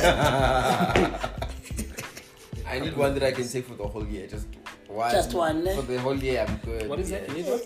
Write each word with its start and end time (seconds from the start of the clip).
prep. 0.00 1.42
I 2.66 2.78
need 2.80 2.96
one 2.96 3.14
that 3.14 3.22
I 3.22 3.32
can 3.32 3.48
take 3.48 3.66
for 3.66 3.74
the 3.74 3.86
whole 3.86 4.06
year. 4.06 4.26
Just 4.26 4.46
one. 4.88 5.10
Just 5.12 5.34
one, 5.34 5.66
eh? 5.66 5.76
For 5.76 5.82
the 5.82 5.98
whole 6.00 6.16
year, 6.16 6.44
I'm 6.46 6.56
good. 6.58 6.88
What 6.88 6.98
is 7.00 7.10
that? 7.10 7.28
yeah. 7.28 7.34
You 7.34 7.42
need 7.42 7.50
what? 7.50 7.62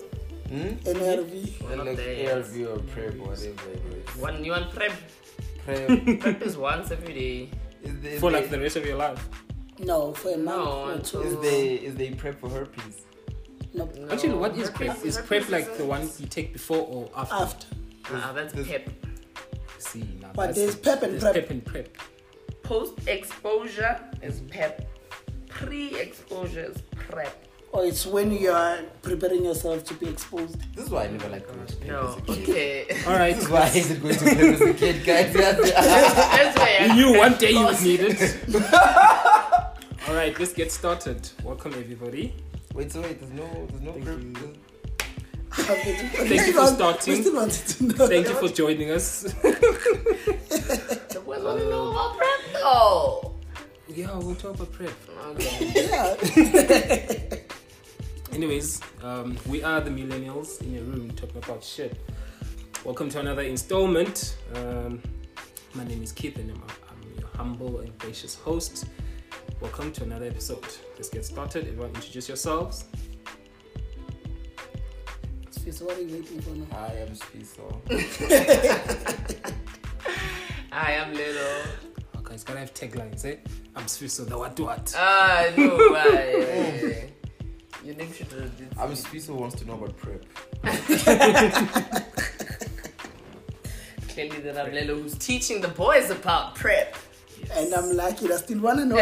Hmm? 0.49 0.91
NRV. 0.91 1.69
Then 1.69 1.79
not 1.79 1.87
like 1.87 1.97
there 1.97 2.15
yet. 2.15 2.37
ARV 2.37 2.57
or 2.69 2.79
PrEP 2.93 3.15
or 3.21 3.29
whatever 3.29 3.71
it 3.71 3.83
is. 4.09 4.17
One, 4.17 4.45
you 4.45 4.51
want 4.53 4.71
prep? 4.75 4.93
PrEP. 5.65 6.21
Prep 6.21 6.43
is 6.43 6.57
once 6.57 6.91
every 6.91 7.15
day. 7.15 7.51
is 7.83 8.01
there, 8.01 8.13
is 8.13 8.21
For 8.21 8.31
like 8.31 8.51
the 8.51 8.59
rest 8.61 8.77
of 8.77 8.85
your 8.85 8.97
life. 8.97 9.29
No, 9.79 10.13
for 10.13 10.31
a 10.35 10.37
month 10.37 10.59
No, 10.59 10.91
or 10.91 10.99
two. 10.99 11.23
Is 11.23 11.41
there 11.41 11.65
is 11.89 11.95
there 11.95 12.15
prep 12.17 12.41
for 12.41 12.51
herpes? 12.51 13.03
No, 13.73 13.89
No, 13.97 14.09
Actually, 14.13 14.35
what 14.35 14.57
is 14.59 14.69
herpes- 14.69 14.77
prep? 14.95 15.05
Is 15.07 15.19
prep 15.19 15.49
like 15.49 15.67
the 15.67 15.73
isn't- 15.75 15.89
one 15.89 16.11
you 16.19 16.27
take 16.27 16.53
before 16.53 16.85
or 16.87 17.11
after? 17.17 17.35
after. 17.35 17.67
Ah, 18.13 18.33
that's 18.35 18.53
This- 18.53 18.67
pep. 18.69 18.91
See, 19.79 20.01
now 20.21 20.31
But 20.35 20.49
that's- 20.49 20.57
there's 20.57 20.77
pep 20.77 21.03
and 21.05 21.13
there's 21.13 21.23
prep. 21.23 21.35
Pep 21.35 21.51
and 21.51 21.65
prep. 21.65 21.89
Post 22.71 23.09
exposure 23.09 23.99
is 24.23 24.43
pep. 24.43 24.87
Pre 25.49 25.93
exposure 25.99 26.67
is 26.71 26.81
prep. 26.95 27.45
Or 27.73 27.81
oh, 27.81 27.85
it's 27.85 28.07
when 28.07 28.31
you 28.31 28.53
are 28.53 28.79
preparing 29.03 29.45
yourself 29.45 29.83
to 29.87 29.95
be 29.95 30.07
exposed. 30.07 30.57
This 30.77 30.85
is 30.85 30.91
why 30.93 31.07
I 31.07 31.09
never 31.09 31.31
like 31.31 31.49
going 31.49 31.67
to 31.67 31.77
PrEP 31.79 31.89
No, 31.89 32.07
as 32.07 32.17
a 32.17 32.21
kid. 32.21 32.49
okay. 32.49 33.03
All 33.09 33.15
right. 33.15 33.35
This 33.35 33.45
is 33.47 33.51
why 33.51 33.63
I 33.63 33.69
hated 33.71 34.01
going 34.01 34.15
to 34.15 34.21
PrEP 34.21 34.39
as 34.39 34.61
a 34.61 34.75
kid, 34.75 35.05
guys. 35.05 35.33
That's 35.35 36.59
why 36.61 36.77
I 36.79 36.85
You 36.95 36.95
knew 36.95 37.19
one 37.19 37.37
day 37.39 37.51
you 37.51 37.65
would 37.65 37.83
need 37.83 38.01
it. 38.03 38.55
All 40.07 40.15
right, 40.15 40.39
let's 40.39 40.53
get 40.53 40.71
started. 40.71 41.29
Welcome 41.43 41.75
everybody. 41.75 42.35
wait, 42.73 42.93
so 42.93 43.01
wait, 43.03 43.19
there's 43.19 43.33
no 43.33 43.67
there's 43.67 43.83
no 43.83 43.93
Thank 43.95 44.39
PrEP. 44.39 44.57
You. 45.59 45.65
Thank 46.27 46.47
you 46.47 46.53
for 46.53 46.67
starting. 46.67 47.15
We 47.15 47.23
still 47.23 47.49
to 47.49 47.85
know. 47.85 48.07
Thank 48.07 48.29
you 48.29 48.35
for 48.35 48.49
joining 48.49 48.91
us. 48.91 49.23
The 49.23 51.21
boys 51.25 51.43
want 51.43 51.61
to 51.61 51.69
know 51.69 51.91
about 51.91 52.17
prep 52.17 52.29
though. 52.53 53.35
yeah, 53.89 54.17
we'll 54.19 54.35
talk 54.35 54.55
about 54.55 54.73
prep. 54.73 54.93
Okay. 55.27 55.89
Yeah. 55.89 57.39
Anyways, 58.33 58.81
um, 59.03 59.37
we 59.47 59.63
are 59.63 59.81
the 59.81 59.91
millennials 59.91 60.61
in 60.63 60.77
a 60.77 60.83
room 60.83 61.11
talking 61.13 61.39
about 61.39 61.65
shit. 61.65 61.99
Welcome 62.85 63.09
to 63.11 63.21
another 63.21 63.43
installment. 63.43 64.37
Um, 64.55 65.03
my 65.75 65.85
name 65.85 66.03
is 66.03 66.13
Keith 66.13 66.37
and 66.37 66.51
I'm, 66.51 66.63
I'm 66.63 67.19
your 67.19 67.29
humble 67.37 67.81
and 67.81 67.97
gracious 67.99 68.37
host. 68.37 68.87
Welcome 69.61 69.93
to 69.93 70.05
another 70.05 70.27
episode. 70.27 70.65
Let's 70.95 71.09
get 71.09 71.25
started. 71.25 71.67
Everyone, 71.67 71.91
introduce 71.95 72.29
yourselves. 72.29 72.85
So 75.69 75.85
what 75.85 75.99
are 75.99 76.01
you 76.01 76.15
waiting 76.17 76.41
for 76.41 76.51
now? 76.51 76.67
I 76.77 76.95
am 76.95 77.09
Spiso. 77.15 77.81
I 80.73 80.93
am 80.93 81.13
little. 81.13 81.63
Okay, 82.17 82.35
it's 82.35 82.45
gotta 82.45 82.61
have 82.61 82.73
taglines, 82.73 83.25
eh? 83.27 83.37
I'm 83.77 83.85
Swisso, 83.85 84.27
the 84.27 84.39
what 84.39 84.59
what. 84.59 84.95
Ah, 84.97 85.47
no, 85.57 85.77
why? 85.77 87.11
Your 87.85 87.95
name 87.95 88.13
should 88.13 88.33
have 88.33 88.59
been. 88.59 88.69
I'm 88.81 88.93
Spiso 88.97 89.35
wants 89.35 89.57
to 89.57 89.67
know 89.67 89.75
about 89.75 89.97
PrEP. 89.99 90.25
Clearly, 94.09 94.41
that 94.41 94.59
I'm 94.59 94.73
Lelo 94.73 95.03
who's 95.03 95.15
teaching 95.19 95.61
the 95.61 95.69
boys 95.69 96.11
about 96.11 96.55
prep. 96.57 96.97
And 97.53 97.73
I'm 97.73 97.97
lucky. 97.97 98.33
I 98.33 98.37
still 98.37 98.61
want 98.61 98.79
to 98.81 98.87
know 98.87 98.97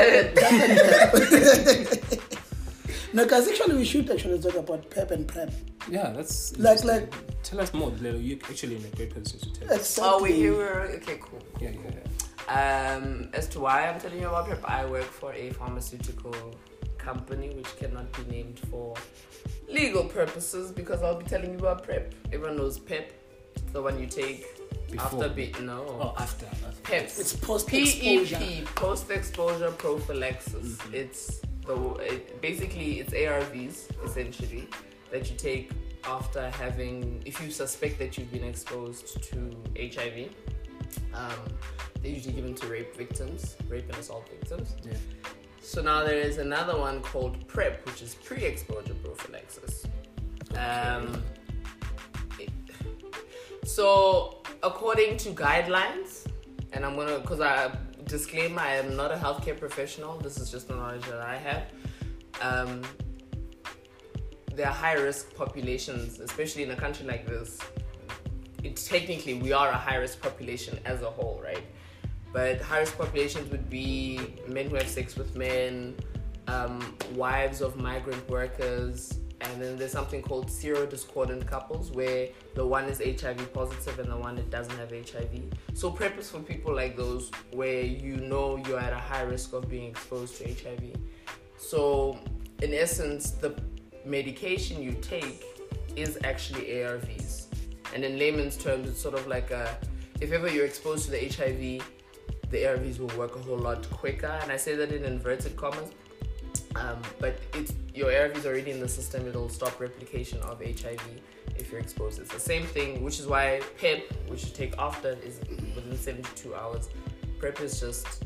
no, 3.13 3.25
because 3.25 3.49
actually 3.49 3.77
we 3.77 3.85
should 3.85 4.11
actually 4.11 4.39
talk 4.41 4.55
about 4.57 4.91
pep 4.91 5.11
and 5.11 5.27
prep. 5.27 5.53
Yeah, 5.91 6.11
that's 6.13 6.57
Like- 6.59 6.85
like. 6.85 7.13
Tell 7.43 7.61
us 7.61 7.73
more, 7.73 7.91
Lelo. 7.93 8.19
You're 8.23 8.39
actually 8.51 8.77
in 8.77 8.85
a 8.85 8.97
great 8.97 9.15
position 9.15 9.53
to 9.53 9.61
tell 9.61 9.71
us. 9.73 9.77
Exactly. 9.81 10.11
Oh, 10.13 10.23
wait, 10.23 10.35
you 10.37 10.53
were. 10.55 10.81
Okay, 10.97 11.19
cool. 11.21 11.43
Yeah, 11.61 11.71
yeah, 11.71 11.91
yeah. 11.97 12.97
Um, 12.97 13.31
as 13.33 13.47
to 13.51 13.61
why 13.61 13.87
I'm 13.89 13.99
telling 14.01 14.21
you 14.21 14.29
about 14.29 14.47
prep, 14.47 14.65
I 14.65 14.85
work 14.87 15.05
for 15.05 15.33
a 15.33 15.51
pharmaceutical 15.51 16.35
company 16.99 17.51
which 17.55 17.75
cannot 17.79 18.11
be 18.13 18.31
named 18.35 18.59
for 18.71 18.95
legal 19.69 20.05
purposes 20.05 20.71
because 20.73 21.03
I'll 21.03 21.19
be 21.19 21.25
telling 21.27 21.53
you 21.53 21.59
about 21.59 21.85
prep. 21.85 22.15
Everyone 22.33 22.57
knows 22.57 22.79
PEP, 22.79 23.13
it's 23.55 23.73
the 23.73 23.81
one 23.83 23.99
you 24.01 24.07
take 24.07 24.45
Before. 24.91 25.25
after 25.25 25.29
be 25.35 25.53
no. 25.63 25.85
Oh, 26.01 26.15
after. 26.21 26.47
after. 26.47 26.83
PEP. 26.83 27.05
It's 27.05 27.35
post-exposure. 27.37 28.37
PEP, 28.37 28.65
post 28.75 29.11
exposure 29.11 29.71
prophylaxis. 29.71 30.79
It's 30.93 31.41
the 31.69 31.77
it, 31.97 32.41
basically 32.41 33.01
it's 33.01 33.13
ARVs 33.13 33.77
essentially 34.05 34.69
that 35.13 35.31
you 35.31 35.37
take 35.37 35.71
after 36.05 36.51
having 36.51 37.23
if 37.25 37.41
you 37.43 37.51
suspect 37.51 37.99
that 38.01 38.17
you've 38.17 38.33
been 38.33 38.45
exposed 38.45 39.23
to 39.31 39.39
HIV. 39.77 40.31
Um, 41.15 41.31
they're 42.01 42.13
usually 42.13 42.35
given 42.35 42.55
to 42.55 42.67
rape 42.67 42.97
victims, 42.97 43.57
rape 43.69 43.85
and 43.89 43.97
assault 43.99 44.29
victims. 44.29 44.75
Yeah. 44.85 44.93
So 45.61 45.83
now 45.83 46.03
there 46.05 46.19
is 46.19 46.39
another 46.39 46.79
one 46.79 47.03
called 47.03 47.47
PrEP, 47.47 47.85
which 47.85 48.01
is 48.01 48.15
pre-exposure 48.15 48.95
prophylaxis. 49.05 49.85
Um, 50.57 51.23
it- 52.39 52.51
so 53.65 54.43
according 54.63 55.19
to 55.19 55.31
guidelines, 55.31 56.25
and 56.73 56.87
I'm 56.87 56.97
gonna, 56.97 57.21
cause 57.21 57.41
I 57.41 57.71
disclaimer, 58.09 58.61
I 58.61 58.75
am 58.77 58.97
not 58.97 59.13
a 59.13 59.17
healthcare 59.17 59.59
professional. 59.59 60.19
This 60.19 60.39
is 60.39 60.51
just 60.51 60.69
the 60.69 60.75
knowledge 60.75 61.05
that 61.05 61.21
I 61.21 61.37
have. 61.37 61.65
Um, 62.41 62.83
there 64.55 64.67
are 64.67 64.73
high 64.73 64.95
risk 64.95 65.35
populations, 65.35 66.19
especially 66.19 66.65
in 66.65 66.71
a 66.71 66.77
country 66.77 67.07
like 67.07 67.27
this. 67.27 67.59
It, 68.65 68.77
technically, 68.77 69.35
we 69.35 69.53
are 69.53 69.69
a 69.69 69.77
high 69.77 69.97
risk 69.97 70.21
population 70.21 70.81
as 70.85 71.03
a 71.03 71.11
whole, 71.11 71.41
right? 71.45 71.63
But 72.33 72.61
high 72.61 72.81
risk 72.81 72.97
populations 72.99 73.51
would 73.51 73.71
be 73.71 74.35
men 74.49 74.69
who 74.69 74.77
have 74.77 74.89
sex 74.89 75.15
with 75.17 75.37
men, 75.37 75.95
um, 76.49 76.97
wives 77.15 77.61
of 77.61 77.77
migrant 77.77 78.29
workers, 78.29 79.21
and 79.41 79.63
then 79.63 79.77
there's 79.77 79.93
something 79.93 80.23
called 80.23 80.49
serodiscordant 80.49 81.47
couples 81.47 81.91
where 81.93 82.29
the 82.55 82.67
one 82.67 82.85
is 82.85 82.99
HIV 82.99 83.53
positive 83.53 83.99
and 83.99 84.11
the 84.11 84.17
one 84.17 84.35
that 84.37 84.51
doesn't 84.51 84.77
have 84.79 84.91
HIV. 84.91 85.43
So 85.75 85.91
PrEP 85.91 86.19
is 86.19 86.31
for 86.31 86.41
people 86.41 86.75
like 86.75 86.97
those 86.97 87.31
where 87.53 87.83
you 87.83 88.17
know 88.17 88.57
you're 88.67 88.81
at 88.81 88.93
a 88.93 88.99
high 88.99 89.23
risk 89.23 89.53
of 89.53 89.69
being 89.69 89.89
exposed 89.89 90.37
to 90.39 90.45
HIV. 90.45 90.97
So 91.57 92.19
in 92.63 92.75
essence, 92.75 93.31
the 93.31 93.55
medication 94.05 94.83
you 94.83 94.93
take 95.01 95.45
is 95.95 96.19
actually 96.25 96.67
ARVs. 96.67 97.47
And 97.95 98.05
in 98.05 98.19
layman's 98.19 98.57
terms, 98.57 98.89
it's 98.89 99.01
sort 99.01 99.15
of 99.15 99.27
like 99.27 99.51
a, 99.51 99.79
if 100.21 100.33
ever 100.33 100.49
you're 100.49 100.67
exposed 100.67 101.05
to 101.07 101.11
the 101.13 101.29
HIV, 101.29 101.83
the 102.51 102.59
ARVs 102.65 102.99
will 102.99 103.17
work 103.19 103.37
a 103.37 103.39
whole 103.39 103.59
lot 103.59 103.89
quicker. 103.91 104.39
And 104.43 104.51
I 104.51 104.57
say 104.57 104.75
that 104.75 104.93
in 104.93 105.05
inverted 105.05 105.57
commas. 105.57 105.91
Um, 106.77 106.99
but 107.19 107.39
it's 107.55 107.73
your 107.95 108.13
ARV 108.15 108.37
is 108.37 108.47
already 108.47 108.71
in 108.71 108.81
the 108.81 108.89
system, 108.89 109.27
it'll 109.27 109.49
stop 109.49 109.81
replication 109.81 110.39
of 110.43 110.61
HIV 110.61 111.01
if 111.57 111.71
you're 111.73 111.81
exposed. 111.81 112.21
It's 112.21 112.33
the 112.33 112.39
same 112.41 112.65
thing, 112.65 113.03
which 113.03 113.19
is 113.19 113.27
why 113.27 113.61
PEP, 113.79 114.13
which 114.29 114.45
you 114.45 114.51
take 114.53 114.77
after, 114.79 115.17
is 115.25 115.41
within 115.75 115.97
72 115.97 116.55
hours. 116.55 116.89
PrEP 117.39 117.61
is 117.61 117.81
just, 117.81 118.25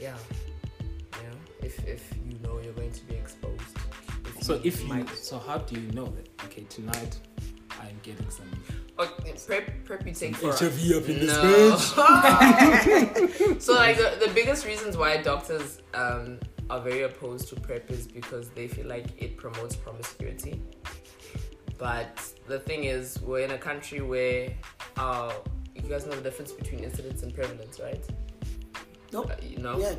yeah, 0.00 0.14
yeah. 1.12 1.18
If 1.62 1.86
if 1.86 2.12
you 2.26 2.38
know 2.42 2.58
you're 2.62 2.72
going 2.72 2.92
to 2.92 3.04
be 3.04 3.14
exposed. 3.14 3.62
So 4.40 4.60
if 4.64 4.82
you, 4.82 4.88
might- 4.88 5.08
so 5.10 5.38
how 5.38 5.58
do 5.58 5.80
you 5.80 5.90
know 5.92 6.06
that? 6.06 6.28
Okay, 6.46 6.64
tonight 6.68 7.18
I'm 7.80 7.98
getting 8.02 8.28
some 8.30 8.46
Okay, 8.98 9.34
prep, 9.46 9.84
prep 9.84 10.06
you 10.06 10.12
take 10.12 10.36
for 10.36 10.52
HIV 10.52 10.92
up 10.96 11.08
in 11.08 11.18
this 11.20 11.32
no. 11.42 11.76
so 13.58 13.72
like 13.74 13.96
the, 13.96 14.26
the 14.26 14.30
biggest 14.34 14.66
reasons 14.66 14.96
why 14.96 15.16
doctors 15.16 15.80
um, 15.94 16.38
are 16.72 16.80
very 16.80 17.02
opposed 17.02 17.48
to 17.48 17.54
prep 17.56 17.90
is 17.90 18.06
because 18.06 18.48
they 18.50 18.66
feel 18.66 18.86
like 18.86 19.06
it 19.18 19.36
promotes 19.36 19.76
promiscuity. 19.76 20.60
But 21.76 22.16
the 22.48 22.58
thing 22.58 22.84
is, 22.84 23.20
we're 23.20 23.40
in 23.40 23.50
a 23.50 23.58
country 23.58 24.00
where 24.00 24.48
uh, 24.96 25.32
you 25.74 25.82
guys 25.82 26.06
know 26.06 26.14
the 26.14 26.22
difference 26.22 26.52
between 26.52 26.80
incidence 26.82 27.22
and 27.24 27.34
prevalence, 27.34 27.78
right? 27.78 28.02
Nope. 29.12 29.30
Uh, 29.30 29.34
you 29.42 29.58
know, 29.58 29.78
Yeah, 29.78 29.94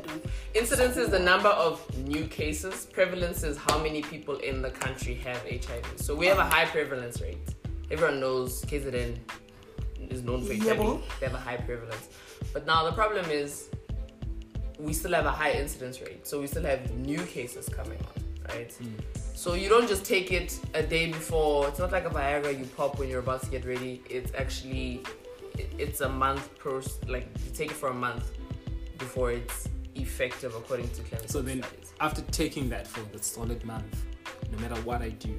incidence 0.54 0.96
is 0.96 1.10
the 1.10 1.20
number 1.20 1.50
of 1.50 1.80
new 1.98 2.24
cases. 2.24 2.86
Prevalence 2.86 3.44
is 3.44 3.56
how 3.56 3.78
many 3.78 4.02
people 4.02 4.36
in 4.38 4.60
the 4.60 4.70
country 4.70 5.14
have 5.26 5.40
HIV. 5.48 5.84
So 5.96 6.16
we 6.16 6.26
have 6.26 6.38
a 6.38 6.44
high 6.44 6.64
prevalence 6.64 7.20
rate. 7.22 7.38
Everyone 7.92 8.18
knows 8.18 8.64
KZN 8.64 9.16
is 10.10 10.22
known 10.24 10.42
for 10.44 10.52
Yeah, 10.54 10.64
HIV. 10.74 10.76
bro. 10.78 11.02
They 11.20 11.26
have 11.26 11.36
a 11.36 11.38
high 11.38 11.58
prevalence. 11.58 12.08
But 12.52 12.66
now 12.66 12.82
the 12.84 12.92
problem 12.92 13.26
is 13.30 13.68
we 14.78 14.92
still 14.92 15.12
have 15.12 15.26
a 15.26 15.30
high 15.30 15.52
incidence 15.52 16.00
rate. 16.00 16.26
So 16.26 16.40
we 16.40 16.46
still 16.46 16.64
have 16.64 16.90
new 16.96 17.22
cases 17.26 17.68
coming 17.68 17.98
on, 17.98 18.54
right? 18.54 18.72
So 19.34 19.54
you 19.54 19.68
don't 19.68 19.88
just 19.88 20.04
take 20.04 20.32
it 20.32 20.58
a 20.74 20.82
day 20.82 21.06
before. 21.10 21.68
It's 21.68 21.78
not 21.78 21.92
like 21.92 22.04
a 22.06 22.10
Viagra 22.10 22.56
you 22.58 22.64
pop 22.76 22.98
when 22.98 23.08
you're 23.08 23.20
about 23.20 23.42
to 23.42 23.50
get 23.50 23.64
ready. 23.64 24.02
It's 24.08 24.32
actually 24.36 25.02
it's 25.78 26.00
a 26.00 26.08
month 26.08 26.56
per 26.58 26.80
like 27.08 27.28
you 27.44 27.50
take 27.52 27.70
it 27.70 27.76
for 27.76 27.88
a 27.90 27.94
month 27.94 28.32
before 28.98 29.30
it's 29.32 29.68
effective 29.94 30.54
according 30.56 30.88
to 30.90 31.02
clinical 31.02 31.28
So 31.28 31.40
then, 31.42 31.62
studies. 31.62 31.92
after 32.00 32.22
taking 32.32 32.68
that 32.70 32.86
for 32.88 33.00
the 33.16 33.22
solid 33.22 33.64
month, 33.64 34.04
no 34.50 34.58
matter 34.58 34.80
what 34.82 35.00
I 35.02 35.10
do, 35.10 35.38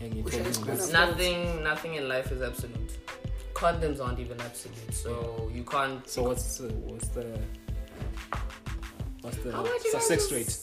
and 0.00 0.14
you 0.14 0.22
Which 0.22 0.34
told 0.34 0.44
me 0.44 0.50
is 0.50 0.58
on 0.58 0.64
gonna- 0.64 0.76
this- 0.78 0.92
Nothing 0.92 1.62
nothing 1.64 1.94
in 1.96 2.08
life 2.08 2.30
is 2.32 2.42
absolute. 2.42 2.92
Condoms 3.54 4.00
aren't 4.00 4.20
even 4.20 4.40
absolute, 4.40 4.94
so 4.94 5.50
you 5.52 5.64
can't. 5.64 6.08
so 6.08 6.22
what's 6.22 6.60
uh, 6.60 6.68
what's 6.86 7.08
the 7.08 7.26
What's 9.22 9.36
the 9.38 9.52
How 9.52 9.62
much 9.62 9.84
you 9.84 9.92
guys 9.92 10.06
success 10.06 10.32
rate? 10.32 10.58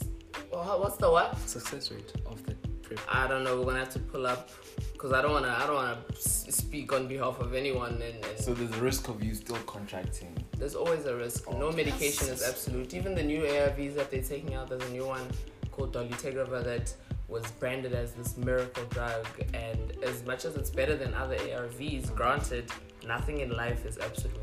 Well, 0.51 0.63
how- 0.63 0.79
what's 0.79 0.97
the 0.97 1.09
what? 1.11 1.37
Success 1.47 1.91
rate 1.91 2.11
of 2.25 2.43
the 2.45 2.53
prep. 2.81 2.99
I 3.09 3.27
don't 3.27 3.43
know. 3.43 3.57
We're 3.59 3.65
gonna 3.65 3.79
have 3.79 3.93
to 3.93 3.99
pull 3.99 4.25
up 4.25 4.49
because 4.93 5.13
I 5.13 5.21
don't 5.21 5.31
wanna. 5.31 5.55
I 5.57 5.67
don't 5.67 5.75
wanna 5.75 5.97
speak 6.19 6.91
on 6.93 7.07
behalf 7.07 7.39
of 7.39 7.53
anyone, 7.53 8.01
and, 8.01 8.25
and 8.25 8.39
So 8.39 8.53
there's 8.53 8.71
a 8.71 8.81
risk 8.81 9.09
of 9.09 9.21
you 9.23 9.33
still 9.35 9.57
contracting. 9.67 10.35
there's 10.57 10.73
always 10.75 11.05
a 11.05 11.15
risk. 11.15 11.43
Oh, 11.47 11.57
no 11.57 11.71
medication 11.71 12.29
is 12.29 12.41
absolute. 12.41 12.93
Even 12.93 13.13
the 13.13 13.23
new 13.23 13.41
ARVs 13.43 13.93
that 13.95 14.09
they're 14.09 14.23
taking 14.23 14.55
out, 14.55 14.69
there's 14.69 14.83
a 14.83 14.89
new 14.89 15.05
one 15.05 15.27
called 15.71 15.93
dolutegravir 15.93 16.63
that 16.63 16.93
was 17.27 17.45
branded 17.59 17.93
as 17.93 18.13
this 18.13 18.37
miracle 18.37 18.85
drug. 18.85 19.27
And 19.53 19.95
as 20.03 20.23
much 20.25 20.45
as 20.45 20.55
it's 20.55 20.71
better 20.71 20.95
than 20.95 21.13
other 21.13 21.35
ARVs, 21.35 22.09
granted, 22.15 22.71
nothing 23.05 23.41
in 23.41 23.51
life 23.51 23.85
is 23.85 23.97
absolute 23.99 24.35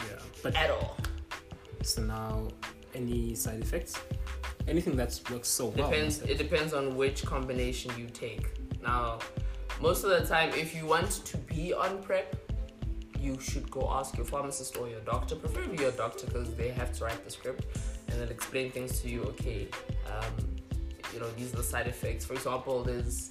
Yeah. 0.00 0.18
But 0.42 0.54
at 0.56 0.70
all. 0.70 0.96
So 1.86 2.02
now, 2.02 2.48
any 2.94 3.34
side 3.34 3.60
effects? 3.60 3.98
Anything 4.66 4.96
that 4.96 5.18
works 5.30 5.48
so 5.48 5.66
well? 5.66 5.90
Depends. 5.90 6.22
It 6.22 6.38
depends 6.38 6.72
on 6.72 6.96
which 6.96 7.24
combination 7.24 7.92
you 7.98 8.06
take. 8.06 8.46
Now, 8.82 9.18
most 9.80 10.04
of 10.04 10.10
the 10.10 10.26
time, 10.26 10.50
if 10.50 10.74
you 10.74 10.86
want 10.86 11.10
to 11.10 11.36
be 11.36 11.74
on 11.74 12.02
prep, 12.02 12.34
you 13.18 13.38
should 13.40 13.70
go 13.70 13.90
ask 13.90 14.16
your 14.16 14.26
pharmacist 14.26 14.76
or 14.76 14.88
your 14.88 15.00
doctor, 15.00 15.34
preferably 15.34 15.82
your 15.82 15.92
doctor, 15.92 16.26
because 16.26 16.54
they 16.54 16.68
have 16.68 16.92
to 16.92 17.04
write 17.04 17.24
the 17.24 17.30
script 17.30 17.64
and 18.08 18.20
they'll 18.20 18.30
explain 18.30 18.70
things 18.70 19.00
to 19.00 19.08
you. 19.08 19.22
Okay, 19.22 19.68
um, 20.06 20.32
you 21.12 21.20
know 21.20 21.30
these 21.30 21.52
are 21.52 21.56
the 21.56 21.62
side 21.62 21.86
effects. 21.86 22.24
For 22.24 22.34
example, 22.34 22.82
there's 22.82 23.30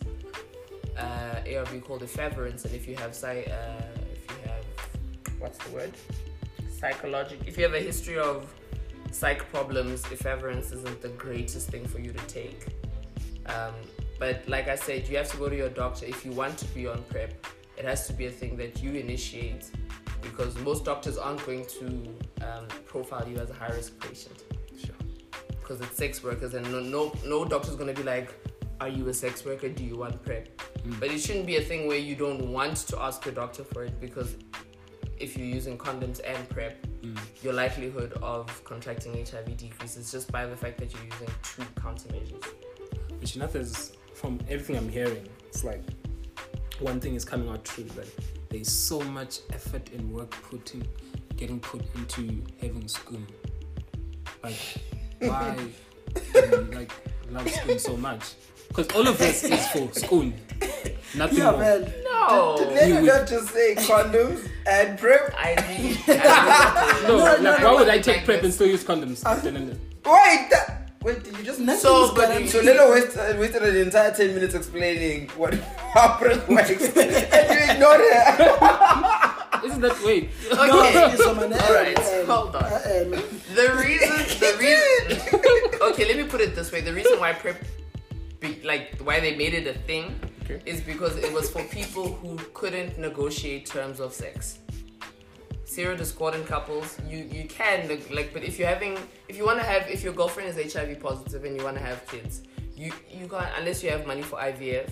uh, 0.98 1.56
ARV 1.56 1.84
called 1.84 2.02
efavirenz, 2.02 2.66
and 2.66 2.74
if 2.74 2.88
you 2.88 2.96
have 2.96 3.14
psy, 3.16 3.44
uh, 3.48 3.82
if 4.12 4.26
you 4.30 4.50
have 4.50 4.66
what's 5.40 5.58
the 5.60 5.72
word, 5.72 5.92
psychologic, 6.84 7.40
if 7.48 7.58
you 7.58 7.64
have 7.64 7.76
a 7.76 7.80
history 7.80 8.18
of 8.18 8.54
psych 9.10 9.50
problems, 9.54 10.02
efavirenz 10.16 10.74
isn't 10.74 11.02
the 11.02 11.14
greatest 11.26 11.70
thing 11.70 11.86
for 11.88 12.00
you 12.02 12.12
to 12.12 12.24
take. 12.40 12.62
Um, 13.46 13.76
but 14.20 14.44
like 14.50 14.68
I 14.68 14.76
said, 14.76 15.08
you 15.08 15.16
have 15.16 15.32
to 15.32 15.38
go 15.38 15.48
to 15.48 15.56
your 15.56 15.70
doctor 15.70 16.06
if 16.06 16.26
you 16.26 16.34
want 16.34 16.58
to 16.58 16.66
be 16.78 16.86
on 16.86 17.02
prep. 17.04 17.32
It 17.78 17.86
has 17.86 18.06
to 18.08 18.14
be 18.14 18.26
a 18.26 18.32
thing 18.32 18.58
that 18.58 18.84
you 18.84 18.92
initiate 19.06 19.72
because 20.22 20.58
most 20.60 20.84
doctors 20.84 21.18
aren't 21.18 21.46
going 21.46 21.66
to 21.80 21.86
um, 22.48 22.66
profile 22.86 23.26
you 23.30 23.38
as 23.38 23.50
a 23.50 23.54
high 23.54 23.74
risk 23.80 23.98
patient 24.06 24.44
Sure. 24.84 24.96
because 25.62 25.80
it's 25.80 25.96
sex 25.96 26.22
workers 26.22 26.54
and 26.54 26.70
no 26.70 26.82
no, 26.82 27.14
no 27.26 27.46
doctor's 27.46 27.76
going 27.76 27.94
to 27.94 28.00
be 28.02 28.08
like, 28.16 28.30
are 28.82 28.90
you 28.90 29.08
a 29.08 29.14
sex 29.14 29.46
worker? 29.46 29.70
Do 29.70 29.86
you 29.86 29.96
want 29.96 30.22
prep? 30.26 30.50
But 31.00 31.12
it 31.12 31.20
shouldn't 31.20 31.46
be 31.46 31.56
a 31.56 31.62
thing 31.62 31.88
where 31.88 32.04
you 32.10 32.16
don't 32.16 32.52
want 32.52 32.76
to 32.90 33.02
ask 33.02 33.24
your 33.24 33.34
doctor 33.34 33.64
for 33.64 33.86
it 33.86 34.02
because 34.02 34.36
if 35.24 35.38
you're 35.38 35.48
using 35.48 35.78
condoms 35.78 36.20
and 36.26 36.50
prep, 36.50 36.86
mm. 37.02 37.18
your 37.42 37.54
likelihood 37.54 38.12
of 38.22 38.64
contracting 38.66 39.14
HIV 39.14 39.56
decreases 39.56 40.12
just 40.12 40.30
by 40.32 40.46
the 40.46 40.56
fact 40.56 40.78
that 40.80 40.94
you're 40.94 41.06
using 41.06 41.30
two 41.42 41.64
countermeasures. 41.82 42.46
Which 43.22 43.36
there's 43.36 43.94
from 44.14 44.38
everything 44.50 44.76
I'm 44.76 44.90
hearing, 44.90 45.26
it's 45.48 45.64
like 45.64 45.82
one 46.80 47.00
thing 47.00 47.16
is 47.16 47.24
coming 47.24 47.48
out 47.48 47.64
true 47.64 47.86
that 47.96 48.08
there's 48.50 48.70
so 48.70 49.00
much 49.00 49.40
effort 49.54 49.90
and 49.94 50.12
work 50.12 50.32
put 50.32 50.74
in, 50.74 50.86
getting 51.38 51.62
put 51.62 51.84
into 51.96 52.44
having 52.62 52.84
schoon. 52.84 53.26
Like, 54.44 54.60
why 55.20 55.56
do 56.16 56.40
you 56.40 56.70
like 56.74 56.92
love 57.32 57.46
schoon 57.46 57.80
so 57.80 57.96
much? 57.96 58.34
Because 58.74 58.88
all 58.96 59.08
of 59.08 59.18
this 59.20 59.44
is 59.44 59.68
for 59.68 59.92
school. 59.94 60.32
nothing 61.16 61.38
Yeah, 61.38 61.52
more. 61.52 61.60
man. 61.60 61.94
No, 62.04 62.56
Let 62.74 62.88
You 62.88 62.96
me 62.96 63.02
would- 63.02 63.08
not 63.08 63.28
just 63.28 63.50
say 63.50 63.76
condoms 63.76 64.48
and 64.66 64.98
prep. 64.98 65.34
I 65.38 65.56
need. 65.78 66.00
I 66.08 67.02
No, 67.04 67.18
No, 67.18 67.24
like, 67.24 67.42
no, 67.42 67.52
why 67.52 67.60
no, 67.62 67.74
would 67.76 67.88
I 67.90 67.96
like 67.96 68.04
take 68.04 68.26
prep 68.26 68.38
this. 68.42 68.46
and 68.46 68.54
still 68.54 68.68
use 68.68 68.84
condoms? 68.84 69.22
Then 69.44 69.56
and 69.58 69.70
then. 69.70 69.80
Wait, 70.06 70.48
that, 70.52 70.90
wait, 71.04 71.24
did 71.24 71.38
you 71.38 71.44
just 71.44 71.60
Nothing 71.60 71.82
So, 71.82 72.06
is 72.06 72.12
but 72.12 72.42
you- 72.42 72.48
So 72.48 72.62
Lelo 72.62 72.92
wasted, 72.92 73.20
uh, 73.36 73.40
wasted 73.40 73.62
an 73.64 73.76
entire 73.76 74.12
10 74.12 74.34
minutes 74.34 74.56
explaining 74.56 75.30
what 75.38 75.54
how 75.94 76.16
prep 76.18 76.48
works 76.50 76.70
and 76.72 76.80
you 76.80 77.74
ignored 77.74 78.00
her. 78.02 79.40
Isn't 79.68 79.82
that 79.82 80.02
wait? 80.04 80.30
Okay. 80.52 81.14
it's 81.14 81.26
on 81.26 81.40
an 81.44 81.54
Alright, 81.54 81.98
um, 82.00 82.26
hold 82.26 82.56
on. 82.56 82.64
uh, 82.64 82.82
um, 82.84 83.12
The 83.56 83.68
reason, 83.80 84.18
the 84.42 84.52
reason. 84.60 85.80
okay, 85.92 86.06
let 86.06 86.18
me 86.18 86.24
put 86.24 86.42
it 86.42 86.54
this 86.56 86.70
way: 86.72 86.82
the 86.82 86.92
reason 86.92 87.18
why 87.20 87.32
prep, 87.32 87.56
be, 88.44 88.62
like 88.64 88.84
why 89.08 89.20
they 89.20 89.36
made 89.44 89.54
it 89.54 89.66
a 89.76 89.78
thing, 89.90 90.06
Okay. 90.44 90.60
is 90.66 90.82
because 90.82 91.16
it 91.18 91.32
was 91.38 91.50
for 91.50 91.64
people 91.80 92.08
who 92.22 92.32
couldn't 92.60 92.92
negotiate 93.00 93.66
terms 93.66 94.00
of 94.06 94.14
sex. 94.14 94.60
Zero 95.66 95.96
Serodiscordant 95.96 96.46
couples, 96.46 96.98
you 97.12 97.20
you 97.38 97.44
can 97.48 97.78
like, 98.18 98.30
but 98.36 98.44
if 98.44 98.60
you're 98.60 98.68
having, 98.68 98.94
if 99.30 99.36
you 99.38 99.46
want 99.50 99.60
to 99.60 99.66
have, 99.66 99.84
if 99.90 100.04
your 100.04 100.14
girlfriend 100.14 100.48
is 100.56 100.74
HIV 100.74 101.00
positive 101.00 101.42
and 101.46 101.54
you 101.58 101.64
want 101.64 101.78
to 101.78 101.84
have 101.84 102.00
kids, 102.14 102.34
you 102.76 102.92
you 103.20 103.28
can't 103.28 103.50
unless 103.60 103.82
you 103.84 103.90
have 103.96 104.06
money 104.06 104.22
for 104.22 104.38
IVF. 104.50 104.90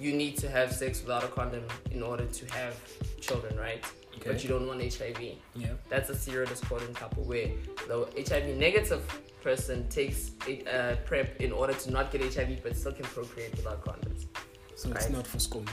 You 0.00 0.12
need 0.12 0.34
to 0.38 0.48
have 0.48 0.72
sex 0.72 1.00
without 1.02 1.24
a 1.24 1.28
condom 1.28 1.64
in 1.90 2.02
order 2.02 2.26
to 2.26 2.42
have 2.58 2.74
children, 3.20 3.56
right? 3.58 3.82
Okay. 4.16 4.30
But 4.30 4.42
you 4.42 4.48
don't 4.52 4.66
want 4.70 4.80
HIV 4.82 5.20
Yeah. 5.56 5.74
that's 5.88 6.08
a 6.10 6.14
serodiscordant 6.24 6.94
couple 6.94 7.22
where 7.24 7.48
the 7.88 7.96
HIV 8.28 8.46
negative 8.66 9.02
person 9.42 9.88
takes 9.88 10.32
a, 10.46 10.64
uh, 10.64 10.96
PrEP 11.06 11.40
in 11.40 11.52
order 11.52 11.72
to 11.74 11.90
not 11.90 12.10
get 12.10 12.20
HIV 12.34 12.62
but 12.62 12.76
still 12.76 12.92
can 12.92 13.04
procreate 13.04 13.54
without 13.56 13.84
condoms. 13.84 14.26
So 14.76 14.90
it's 14.90 15.10
not 15.10 15.26
for 15.26 15.38
school. 15.38 15.64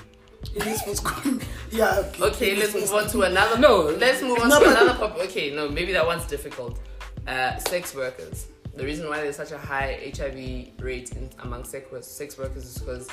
it 0.55 0.65
is 0.67 0.81
for 0.81 0.95
school. 0.95 1.39
Yeah. 1.71 1.99
Okay, 1.99 2.23
Okay, 2.25 2.55
let's 2.55 2.73
move 2.73 2.93
on 2.93 3.07
to 3.09 3.21
another. 3.23 3.59
No. 3.59 3.81
let's 3.99 4.21
move 4.21 4.39
on 4.39 4.49
No, 4.53 4.59
to 4.59 4.69
another. 4.69 4.93
Pop- 4.93 5.17
okay, 5.19 5.53
no, 5.55 5.69
maybe 5.69 5.91
that 5.93 6.05
one's 6.05 6.25
difficult. 6.25 6.79
Uh, 7.27 7.57
sex 7.57 7.93
workers. 7.95 8.47
The 8.75 8.83
reason 8.83 9.07
why 9.07 9.21
there's 9.21 9.37
such 9.37 9.51
a 9.51 9.57
high 9.57 10.11
HIV 10.15 10.81
rate 10.81 11.11
in, 11.13 11.29
among 11.39 11.63
sex, 11.63 11.85
sex 12.07 12.37
workers 12.37 12.65
is 12.65 12.77
because 12.77 13.09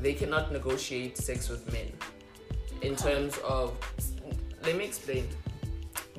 they 0.00 0.14
cannot 0.14 0.50
negotiate 0.52 1.18
sex 1.18 1.48
with 1.48 1.70
men. 1.72 1.92
In 2.82 2.96
terms 2.96 3.36
of, 3.44 3.76
let 4.62 4.76
me 4.76 4.84
explain. 4.84 5.28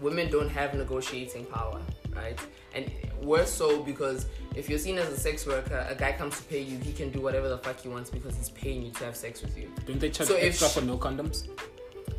Women 0.01 0.29
don't 0.29 0.49
have 0.49 0.73
negotiating 0.73 1.45
power, 1.45 1.79
right? 2.15 2.39
And 2.73 2.91
worse 3.21 3.51
so 3.51 3.81
because 3.83 4.25
if 4.55 4.69
you're 4.69 4.79
seen 4.79 4.97
as 4.97 5.09
a 5.09 5.17
sex 5.17 5.45
worker, 5.45 5.85
a 5.89 5.95
guy 5.95 6.11
comes 6.13 6.37
to 6.37 6.43
pay 6.43 6.61
you, 6.61 6.77
he 6.79 6.93
can 6.93 7.09
do 7.11 7.21
whatever 7.21 7.49
the 7.49 7.57
fuck 7.57 7.79
he 7.79 7.89
wants 7.89 8.09
because 8.09 8.35
he's 8.35 8.49
paying 8.49 8.81
you 8.83 8.91
to 8.91 9.05
have 9.05 9.15
sex 9.15 9.41
with 9.41 9.57
you. 9.57 9.69
Don't 9.85 9.99
they 9.99 10.09
charge 10.09 10.29
So 10.29 10.35
extra 10.35 10.67
for 10.69 10.81
no 10.81 10.97
condoms? 10.97 11.47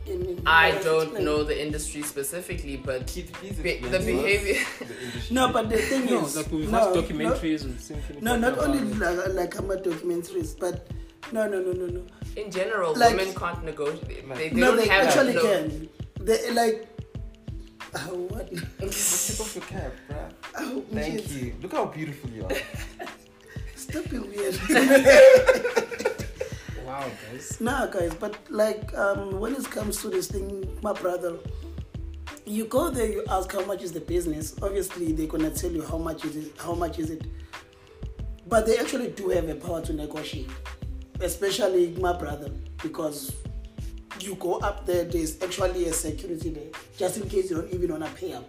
In- 0.06 0.24
in- 0.24 0.42
I 0.46 0.70
don't 0.82 1.20
know 1.20 1.42
the 1.42 1.60
industry 1.66 2.02
specifically, 2.02 2.76
but 2.76 3.06
Keith, 3.06 3.32
be- 3.62 3.78
the 3.78 3.98
behavior. 3.98 4.62
the. 4.78 4.86
No, 5.34 5.52
but 5.52 5.68
the 5.68 5.78
thing 5.78 6.06
No, 6.06 6.24
is, 6.24 6.36
like 6.36 6.50
we've 6.52 6.70
no, 6.70 6.78
watched 6.78 6.94
no, 6.94 7.02
documentaries 7.02 7.64
and 7.64 7.80
symphony. 7.80 8.20
No, 8.20 8.36
not 8.36 8.58
only 8.58 8.80
like, 8.94 9.34
like 9.34 9.58
I'm 9.58 9.70
a 9.70 9.76
documentaries, 9.76 10.58
but 10.58 10.86
no, 11.32 11.48
no, 11.48 11.60
no, 11.60 11.72
no, 11.72 11.86
no. 11.86 12.02
In 12.36 12.50
general, 12.50 12.94
Like- 12.94 13.16
women 13.16 13.34
can't 13.34 13.64
negotiate. 13.64 14.28
They, 14.34 14.48
they 14.50 14.60
no, 14.60 14.68
don't 14.68 14.76
they 14.76 14.88
have 14.88 15.06
actually 15.08 15.34
no, 15.34 15.42
can. 15.42 15.88
They 16.20 16.50
like. 16.52 16.88
Oh, 17.98 18.26
what? 18.28 18.48
Take 18.50 19.40
off 19.40 19.54
your 19.54 19.64
cap, 19.64 19.92
bruh. 20.08 20.32
Oh, 20.58 20.84
Thank 20.92 21.30
you. 21.32 21.54
Look 21.62 21.72
how 21.72 21.86
beautiful 21.86 22.30
you 22.30 22.44
are. 22.44 22.50
Stop 23.74 24.08
being 24.10 24.28
weird. 24.28 24.58
Wow, 26.86 27.04
guys. 27.32 27.60
nah, 27.60 27.86
guys, 27.86 28.14
but 28.14 28.38
like 28.48 28.94
um, 28.96 29.40
when 29.40 29.54
it 29.56 29.64
comes 29.68 30.00
to 30.02 30.08
this 30.08 30.28
thing, 30.28 30.78
my 30.82 30.92
brother, 30.92 31.36
you 32.46 32.64
go 32.66 32.90
there, 32.90 33.10
you 33.10 33.24
ask 33.28 33.52
how 33.52 33.64
much 33.64 33.82
is 33.82 33.90
the 33.92 34.00
business. 34.00 34.54
Obviously, 34.62 35.10
they're 35.10 35.26
gonna 35.26 35.50
tell 35.50 35.72
you 35.72 35.82
how 35.84 35.98
much 35.98 36.24
is 36.24 36.36
it. 36.36 36.52
How 36.58 36.74
much 36.74 37.00
is 37.00 37.10
it? 37.10 37.26
But 38.46 38.66
they 38.66 38.78
actually 38.78 39.08
do 39.10 39.30
have 39.30 39.48
a 39.48 39.56
power 39.56 39.82
to 39.82 39.92
negotiate, 39.92 40.48
especially 41.20 41.90
my 42.00 42.12
brother, 42.16 42.50
because 42.80 43.34
you 44.22 44.34
go 44.36 44.54
up 44.58 44.86
there. 44.86 45.04
There's 45.04 45.42
actually 45.42 45.86
a 45.88 45.92
security 45.92 46.50
there, 46.50 46.70
just 46.96 47.18
in 47.18 47.28
case 47.28 47.50
you 47.50 47.56
don't 47.56 47.72
even 47.72 47.92
wanna 47.92 48.10
pay 48.16 48.32
up, 48.32 48.44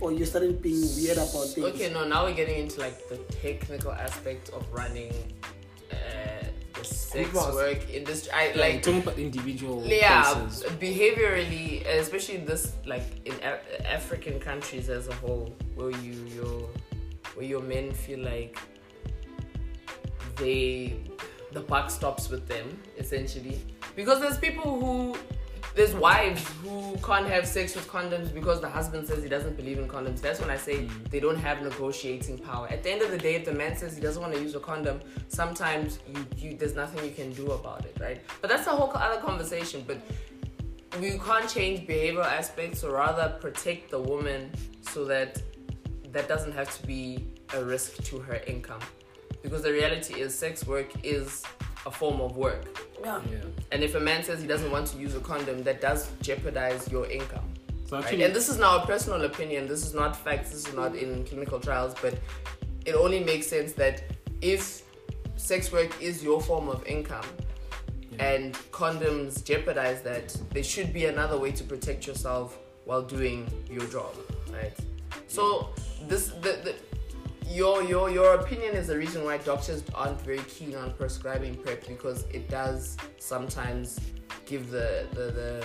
or 0.00 0.12
you're 0.12 0.26
starting 0.26 0.56
being 0.56 0.80
weird 0.96 1.16
about 1.18 1.46
things. 1.48 1.66
Okay, 1.66 1.92
no, 1.92 2.06
now 2.06 2.24
we're 2.24 2.34
getting 2.34 2.58
into 2.58 2.80
like 2.80 3.08
the 3.08 3.16
technical 3.42 3.92
aspect 3.92 4.50
of 4.50 4.64
running 4.72 5.12
uh, 5.92 5.96
the 6.74 6.84
sex 6.84 7.32
work 7.34 7.88
industry. 7.90 8.30
I 8.32 8.46
Like 8.48 8.56
like. 8.56 8.82
talking 8.82 9.02
about 9.02 9.18
individual 9.18 9.82
Yeah, 9.86 10.22
cases. 10.34 10.64
behaviorally, 10.80 11.86
especially 11.86 12.38
this 12.38 12.72
like 12.86 13.04
in 13.24 13.34
A- 13.42 13.90
African 13.92 14.38
countries 14.40 14.88
as 14.88 15.08
a 15.08 15.14
whole, 15.14 15.54
where 15.74 15.90
you 15.90 16.12
your 16.34 16.68
where 17.34 17.46
your 17.46 17.60
men 17.62 17.92
feel 17.92 18.20
like 18.20 18.56
they 20.36 20.96
the 21.52 21.60
buck 21.60 21.90
stops 21.90 22.28
with 22.28 22.46
them 22.46 22.78
essentially 22.98 23.58
because 23.96 24.20
there's 24.20 24.38
people 24.38 24.78
who 24.78 25.16
there's 25.74 25.94
wives 25.94 26.42
who 26.62 26.96
can't 27.04 27.26
have 27.26 27.46
sex 27.46 27.74
with 27.74 27.86
condoms 27.86 28.32
because 28.32 28.62
the 28.62 28.68
husband 28.68 29.06
says 29.06 29.22
he 29.22 29.28
doesn't 29.28 29.56
believe 29.56 29.78
in 29.78 29.86
condoms. 29.86 30.22
That's 30.22 30.40
when 30.40 30.48
I 30.48 30.56
say 30.56 30.88
they 31.10 31.20
don't 31.20 31.36
have 31.36 31.60
negotiating 31.60 32.38
power. 32.38 32.66
At 32.68 32.82
the 32.82 32.90
end 32.90 33.02
of 33.02 33.10
the 33.10 33.18
day, 33.18 33.34
if 33.34 33.44
the 33.44 33.52
man 33.52 33.76
says 33.76 33.94
he 33.94 34.00
doesn't 34.00 34.22
want 34.22 34.32
to 34.34 34.40
use 34.40 34.54
a 34.54 34.60
condom, 34.60 35.02
sometimes 35.28 35.98
you, 36.08 36.26
you 36.36 36.56
there's 36.56 36.74
nothing 36.74 37.04
you 37.04 37.10
can 37.10 37.30
do 37.32 37.50
about 37.50 37.84
it, 37.84 37.94
right? 38.00 38.22
But 38.40 38.48
that's 38.48 38.66
a 38.66 38.70
whole 38.70 38.90
other 38.94 39.20
conversation. 39.20 39.84
But 39.86 39.98
we 40.98 41.18
can't 41.18 41.48
change 41.48 41.86
behavioral 41.86 42.24
aspects, 42.24 42.82
or 42.82 42.92
rather 42.92 43.36
protect 43.38 43.90
the 43.90 44.00
woman 44.00 44.50
so 44.80 45.04
that 45.04 45.42
that 46.12 46.26
doesn't 46.26 46.52
have 46.52 46.74
to 46.78 46.86
be 46.86 47.34
a 47.52 47.62
risk 47.62 48.02
to 48.04 48.18
her 48.20 48.36
income, 48.46 48.80
because 49.42 49.62
the 49.62 49.72
reality 49.72 50.14
is 50.20 50.34
sex 50.34 50.66
work 50.66 50.88
is 51.04 51.42
a 51.86 51.90
form 51.90 52.20
of 52.20 52.36
work. 52.36 52.78
Yeah. 53.02 53.20
Yeah. 53.30 53.38
And 53.72 53.82
if 53.82 53.94
a 53.94 54.00
man 54.00 54.22
says 54.24 54.40
he 54.42 54.46
doesn't 54.48 54.70
want 54.70 54.88
to 54.88 54.98
use 54.98 55.14
a 55.14 55.20
condom, 55.20 55.62
that 55.62 55.80
does 55.80 56.10
jeopardize 56.20 56.90
your 56.90 57.06
income. 57.08 57.48
So 57.86 58.00
Right? 58.00 58.20
And 58.20 58.34
this 58.34 58.48
is 58.48 58.58
now 58.58 58.82
a 58.82 58.86
personal 58.86 59.22
opinion. 59.22 59.68
This 59.68 59.86
is 59.86 59.94
not 59.94 60.16
facts. 60.16 60.50
This 60.50 60.66
is 60.66 60.74
not 60.74 60.96
in 60.96 61.24
clinical 61.24 61.60
trials. 61.60 61.94
But 62.02 62.18
it 62.84 62.94
only 62.94 63.22
makes 63.22 63.46
sense 63.46 63.72
that 63.74 64.02
if 64.42 64.82
sex 65.36 65.72
work 65.72 65.90
is 66.02 66.22
your 66.22 66.40
form 66.40 66.68
of 66.68 66.84
income 66.86 67.24
Yeah. 68.10 68.24
and 68.30 68.54
condoms 68.72 69.44
jeopardize 69.44 70.02
that, 70.02 70.36
there 70.52 70.64
should 70.64 70.92
be 70.92 71.04
another 71.06 71.38
way 71.38 71.52
to 71.52 71.64
protect 71.64 72.06
yourself 72.06 72.58
while 72.84 73.02
doing 73.02 73.48
your 73.70 73.86
job, 73.86 74.12
right? 74.52 74.72
So 75.28 75.70
this 76.08 76.28
the, 76.28 76.52
the 76.64 76.74
your 77.50 77.82
your 77.82 78.10
your 78.10 78.34
opinion 78.34 78.74
is 78.74 78.86
the 78.88 78.96
reason 78.96 79.24
why 79.24 79.38
doctors 79.38 79.82
aren't 79.94 80.20
very 80.20 80.38
keen 80.48 80.74
on 80.74 80.92
prescribing 80.94 81.54
prep 81.56 81.86
because 81.86 82.24
it 82.32 82.48
does 82.48 82.96
sometimes 83.18 84.00
give 84.46 84.70
the 84.70 85.06
the, 85.12 85.30
the 85.32 85.64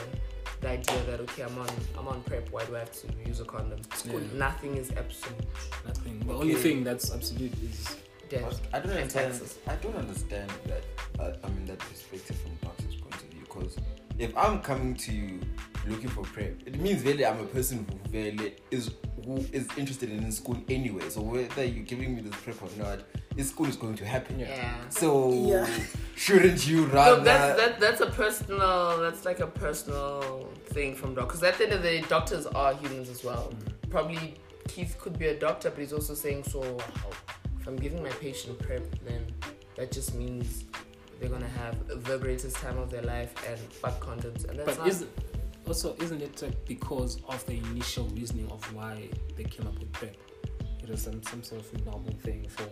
the 0.61 0.69
idea 0.69 1.03
that 1.05 1.19
okay 1.21 1.43
I'm 1.43 1.57
on 1.57 1.69
I'm 1.97 2.07
on 2.07 2.21
prep 2.23 2.49
why 2.51 2.65
do 2.65 2.75
I 2.75 2.79
have 2.79 2.91
to 2.91 3.07
use 3.25 3.39
a 3.39 3.45
condom? 3.45 3.79
Yeah. 4.05 4.19
Nothing 4.35 4.77
is 4.77 4.91
absolute. 4.91 5.45
nothing. 5.85 6.19
The 6.25 6.33
only 6.33 6.55
thing 6.55 6.83
that's 6.83 7.11
absolute 7.11 7.53
is 7.63 7.97
Death. 8.29 8.61
I 8.71 8.79
don't 8.79 8.91
understand. 8.91 9.33
taxes. 9.33 9.59
I 9.67 9.75
don't 9.75 9.95
understand 9.95 10.49
that. 10.67 10.83
Uh, 11.19 11.33
I 11.43 11.49
mean 11.49 11.65
that 11.65 11.79
perspective 11.79 12.37
from 12.37 12.55
doctor's 12.61 12.95
point 12.95 13.15
of 13.15 13.21
view. 13.23 13.41
Because 13.41 13.75
if 14.17 14.37
I'm 14.37 14.61
coming 14.61 14.95
to 14.95 15.11
you 15.11 15.39
looking 15.87 16.09
for 16.09 16.23
prep, 16.23 16.55
it 16.65 16.79
means 16.79 17.03
really 17.03 17.25
I'm 17.25 17.39
a 17.39 17.45
person 17.45 17.85
who 17.89 18.17
really 18.17 18.55
is 18.69 18.91
who 19.25 19.37
is 19.51 19.67
interested 19.77 20.09
in 20.09 20.31
school 20.31 20.57
anyway. 20.69 21.09
So 21.09 21.21
whether 21.21 21.63
you're 21.63 21.83
giving 21.85 22.15
me 22.15 22.21
this 22.21 22.35
prep 22.41 22.61
or 22.61 22.69
not, 22.77 22.99
this 23.35 23.49
school 23.49 23.67
is 23.67 23.75
going 23.75 23.95
to 23.95 24.05
happen. 24.05 24.39
Yeah. 24.39 24.47
Yeah. 24.49 24.89
So 24.89 25.31
Yeah. 25.31 25.67
shouldn't 26.15 26.67
you 26.67 26.85
rather? 26.85 27.17
Look, 27.17 27.25
that's 27.25 27.59
that, 27.59 27.79
that's 27.79 28.01
a 28.01 28.07
personal. 28.07 28.99
That's 28.99 29.25
like 29.25 29.39
a 29.39 29.47
personal 29.47 30.49
thing 30.67 30.95
from 30.95 31.13
doctors. 31.15 31.39
Because 31.39 31.53
at 31.53 31.57
the 31.57 31.65
end 31.65 31.73
of 31.73 31.83
the 31.83 31.89
day, 31.89 32.01
doctors 32.07 32.45
are 32.47 32.73
humans 32.73 33.09
as 33.09 33.23
well. 33.23 33.53
Mm. 33.53 33.89
Probably 33.89 34.35
Keith 34.67 34.95
could 34.99 35.19
be 35.19 35.27
a 35.27 35.37
doctor, 35.37 35.69
but 35.69 35.79
he's 35.79 35.93
also 35.93 36.13
saying, 36.13 36.43
so 36.43 36.61
if 37.59 37.67
I'm 37.67 37.75
giving 37.75 38.01
my 38.01 38.09
patient 38.09 38.57
prep, 38.59 38.83
then 39.05 39.25
that 39.75 39.91
just 39.91 40.15
means 40.15 40.63
they're 41.19 41.29
gonna 41.29 41.47
have 41.47 41.75
the 41.87 42.17
greatest 42.17 42.55
time 42.55 42.77
of 42.77 42.89
their 42.89 43.03
life 43.03 43.33
and 43.47 43.59
fuck 43.59 43.99
condoms, 43.99 44.47
and 44.49 44.57
that's 44.59 44.77
but 44.77 44.85
not. 44.85 45.07
Also 45.67 45.95
isn't 46.01 46.21
it 46.21 46.41
like 46.41 46.65
because 46.65 47.19
of 47.27 47.45
the 47.45 47.57
initial 47.57 48.05
reasoning 48.09 48.49
of 48.51 48.61
why 48.73 49.07
they 49.35 49.43
came 49.43 49.67
up 49.67 49.77
with 49.79 49.91
prep? 49.91 50.15
It 50.83 50.89
was 50.89 51.01
some 51.01 51.21
some 51.23 51.43
sort 51.43 51.61
of 51.61 51.85
novel 51.85 52.13
thing 52.23 52.47
for 52.49 52.67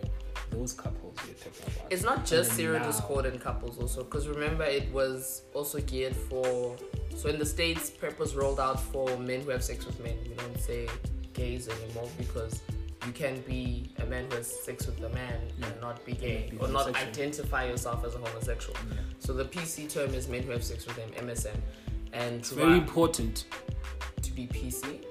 those 0.50 0.72
couples 0.72 1.16
you're 1.26 1.34
talking 1.36 1.74
about. 1.76 1.92
It's 1.92 2.02
not 2.02 2.24
just 2.26 2.52
serial 2.52 2.82
in 3.24 3.38
couples 3.38 3.78
also 3.78 4.02
because 4.02 4.26
remember 4.28 4.64
it 4.64 4.92
was 4.92 5.42
also 5.54 5.78
geared 5.80 6.16
for 6.16 6.76
so 7.16 7.28
in 7.28 7.38
the 7.38 7.46
states 7.46 7.90
prep 7.90 8.18
was 8.18 8.34
rolled 8.34 8.58
out 8.60 8.80
for 8.80 9.16
men 9.18 9.40
who 9.42 9.50
have 9.50 9.62
sex 9.62 9.86
with 9.86 10.00
men 10.02 10.16
we 10.28 10.34
don't 10.34 10.58
say 10.60 10.88
gays 11.34 11.68
anymore 11.68 12.08
because 12.18 12.60
you 13.06 13.12
can 13.12 13.40
be 13.42 13.90
a 14.00 14.06
man 14.06 14.26
who 14.28 14.36
has 14.36 14.48
sex 14.64 14.86
with 14.86 15.00
a 15.02 15.08
man 15.10 15.38
Yeah. 15.58 15.66
and 15.68 15.80
not 15.80 16.04
be 16.04 16.12
gay 16.12 16.48
be 16.50 16.58
or 16.58 16.68
not 16.68 16.94
identify 16.96 17.64
yourself 17.66 18.04
as 18.04 18.14
a 18.14 18.18
homosexual 18.18 18.76
Yeah. 18.90 18.96
so 19.20 19.32
the 19.32 19.44
pc 19.44 19.88
term 19.88 20.14
is 20.14 20.26
men 20.28 20.42
who 20.42 20.50
have 20.50 20.64
sex 20.64 20.86
with 20.86 20.96
them 20.96 21.10
msm 21.28 21.56
and 22.12 22.36
It's 22.40 22.48
to, 22.50 22.54
very 22.56 22.74
important. 22.78 23.44
to 24.22 24.32
be 24.32 24.46
pc 24.46 25.04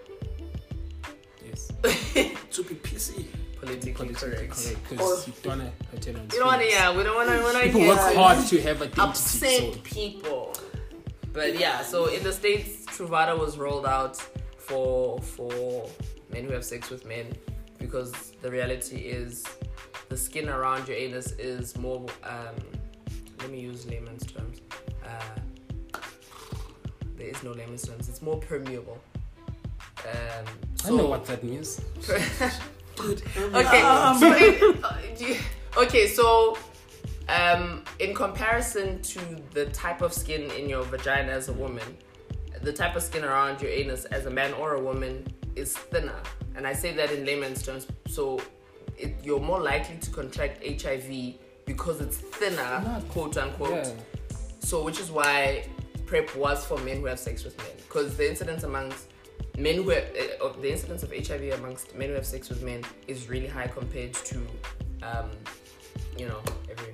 Yes. 1.46 1.72
To 2.52 2.64
be 2.64 2.76
PC. 2.76 3.26
politically, 3.60 3.94
Politically 4.10 4.14
correct, 4.16 4.76
because 4.90 5.28
you 5.28 5.34
don't 5.44 5.60
want 5.60 5.72
to 5.80 5.86
hurt 5.92 6.08
anyone's 6.08 6.34
you 6.34 6.40
don't 6.40 6.48
want 6.48 6.62
to 6.62 6.68
yeah 6.68 6.96
we 6.96 7.04
don't 7.04 7.16
want 7.16 7.30
to 7.30 7.38
don't 7.38 7.64
People 7.64 7.88
work 7.88 8.12
it. 8.12 8.16
hard 8.18 8.46
to 8.48 8.62
have 8.62 8.78
identity. 8.82 9.02
upset 9.02 9.74
So 9.74 9.80
people. 9.84 10.54
But 11.32 11.60
yeah, 11.60 11.82
so 11.84 12.08
in 12.08 12.24
the 12.24 12.34
states, 12.34 12.86
Truvada 12.88 13.38
was 13.38 13.58
rolled 13.58 13.86
out 13.86 14.18
for 14.58 15.20
for 15.22 15.88
men 16.34 16.44
who 16.46 16.52
have 16.54 16.66
sex 16.66 16.90
with 16.90 17.06
men 17.06 17.28
because 17.78 18.12
the 18.42 18.50
reality 18.50 18.98
is 18.98 19.46
the 20.10 20.18
skin 20.18 20.50
around 20.50 20.88
your 20.88 20.98
anus 20.98 21.32
is 21.34 21.78
more. 21.78 22.06
Um, 22.24 22.56
let 23.40 23.52
me 23.52 23.60
use 23.62 23.86
layman's 23.88 24.26
terms. 24.26 24.58
Uh, 25.06 25.39
there 27.20 27.28
is 27.28 27.44
no 27.44 27.52
layman's 27.52 27.84
terms. 27.88 28.10
It's 28.10 28.22
more 28.22 28.38
permeable. 28.38 28.98
Um, 30.06 30.46
I 30.84 30.88
so 30.88 30.96
know 30.96 31.06
what 31.08 31.26
that 31.26 31.44
means. 31.44 31.80
Dude. 32.96 33.22
Okay, 33.56 33.82
Um, 33.82 34.18
so 34.20 34.36
in, 34.36 34.84
uh, 34.84 34.98
you- 35.18 35.38
okay, 35.78 36.08
so 36.08 36.58
um, 37.30 37.84
in 38.00 38.14
comparison 38.14 39.02
to 39.04 39.20
the 39.54 39.68
type 39.68 40.02
of 40.02 40.12
skin 40.14 40.50
in 40.52 40.68
your 40.68 40.84
vagina 40.84 41.32
as 41.32 41.48
a 41.50 41.54
woman, 41.54 41.84
the 42.62 42.74
type 42.74 42.96
of 42.98 43.04
skin 43.04 43.24
around 43.24 43.62
your 43.62 43.72
anus 43.72 44.04
as 44.06 44.26
a 44.26 44.30
man 44.30 44.52
or 44.54 44.74
a 44.76 44.82
woman 44.82 45.26
is 45.56 45.78
thinner, 45.78 46.20
and 46.56 46.68
I 46.68 46.74
say 46.74 46.94
that 46.94 47.12
in 47.12 47.26
layman's 47.26 47.64
terms. 47.64 47.88
So 48.08 48.42
it, 48.98 49.16
you're 49.24 49.40
more 49.40 49.62
likely 49.62 49.98
to 49.98 50.10
contract 50.12 50.62
HIV 50.66 51.36
because 51.66 52.02
it's 52.02 52.18
thinner, 52.18 52.82
Not- 52.84 53.08
quote 53.10 53.38
unquote. 53.38 53.86
Yeah. 53.86 53.92
So, 54.60 54.84
which 54.84 55.00
is 55.00 55.10
why 55.10 55.66
PrEP 56.10 56.36
was 56.36 56.66
for 56.66 56.76
men 56.80 56.98
who 57.02 57.06
have 57.06 57.20
sex 57.20 57.44
with 57.44 57.56
men, 57.60 57.68
because 57.88 58.18
the 58.18 58.28
incidence 58.28 58.64
amongst 58.64 59.10
men 59.60 59.76
who 59.76 59.90
have, 59.92 60.06
uh, 60.20 60.44
of 60.44 60.60
the 60.60 60.72
incidence 60.72 61.04
of 61.04 61.12
HIV 61.12 61.54
amongst 61.60 61.94
men 61.96 62.10
who 62.10 62.16
have 62.16 62.26
sex 62.26 62.50
with 62.50 62.64
men 62.64 62.84
is 63.08 63.30
really 63.30 63.46
high 63.46 63.68
compared 63.68 64.16
to, 64.16 64.38
um, 65.04 65.30
you 66.18 66.28
know, 66.28 66.42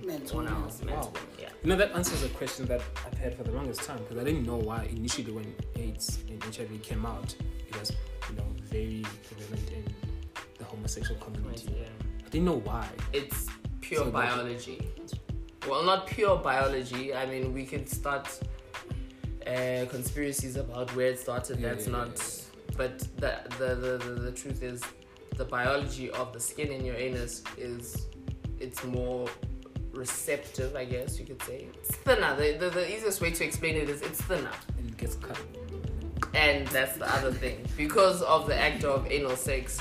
Men 0.04 0.20
to 0.20 0.40
everyone 0.40 0.48
else. 0.50 0.84
Men 0.84 0.96
Wow. 0.96 1.14
yeah. 1.40 1.48
You 1.64 1.70
know, 1.70 1.78
that 1.78 1.94
answers 1.94 2.24
a 2.24 2.30
question 2.30 2.66
that 2.66 2.82
I've 3.06 3.18
had 3.18 3.38
for 3.38 3.44
the 3.44 3.52
longest 3.52 3.84
time 3.84 4.00
because 4.00 4.18
I 4.18 4.26
didn't 4.26 4.46
know 4.46 4.58
why 4.58 4.84
initially 4.92 5.32
when 5.32 5.56
AIDS 5.78 6.20
and 6.28 6.44
HIV 6.44 6.82
came 6.84 7.06
out, 7.06 7.34
it 7.70 7.80
was, 7.80 7.94
you 8.30 8.36
know, 8.36 8.48
very 8.70 9.06
prevalent 9.28 9.70
in 9.72 9.86
the 10.58 10.66
homosexual 10.66 11.18
community. 11.22 11.74
Yeah. 11.80 11.88
I 12.26 12.30
didn't 12.30 12.46
know 12.48 12.60
why. 12.60 12.90
It's 13.14 13.48
pure 13.80 14.04
So 14.04 14.12
biology. 14.12 14.92
Well, 15.70 15.84
not 15.84 16.06
pure 16.06 16.36
biology. 16.38 17.16
I 17.16 17.26
mean, 17.26 17.54
we 17.54 17.66
could 17.66 17.88
start 17.90 18.28
uh, 19.48 19.86
conspiracies 19.90 20.56
about 20.56 20.94
where 20.96 21.08
it 21.08 21.20
started. 21.20 21.60
Yeah, 21.60 21.70
That's 21.70 21.86
yeah, 21.88 21.92
not. 21.92 22.08
yeah, 22.18 22.76
But 22.78 23.00
the, 23.18 23.40
the 23.60 23.76
the, 23.76 23.98
the 23.98 24.22
the 24.22 24.32
truth 24.32 24.64
is, 24.64 24.82
the 25.38 25.46
biology 25.46 26.10
of 26.12 26.34
the 26.34 26.40
skin 26.40 26.72
in 26.72 26.86
your 26.86 26.96
anus 26.96 27.44
is, 27.58 28.08
it's 28.60 28.84
more 28.84 29.28
receptive. 29.94 30.76
I 30.76 30.86
guess 30.86 31.20
you 31.20 31.26
could 31.26 31.42
say 31.44 31.68
it's 31.74 31.96
thinner. 31.98 32.36
The, 32.36 32.58
the 32.58 32.70
the 32.70 32.96
easiest 32.96 33.22
way 33.22 33.32
to 33.32 33.44
explain 33.46 33.76
it 33.76 33.90
is 33.90 34.02
it's 34.02 34.22
thinner. 34.22 34.52
And 34.78 34.90
it 34.90 34.98
gets 34.98 35.16
cut. 35.16 35.40
And 36.34 36.68
that's 36.68 36.98
the 36.98 37.08
other 37.16 37.32
thing. 37.32 37.66
Because 37.78 38.22
of 38.24 38.48
the 38.48 38.56
act 38.56 38.84
of 38.84 39.10
anal 39.10 39.38
sex, 39.38 39.80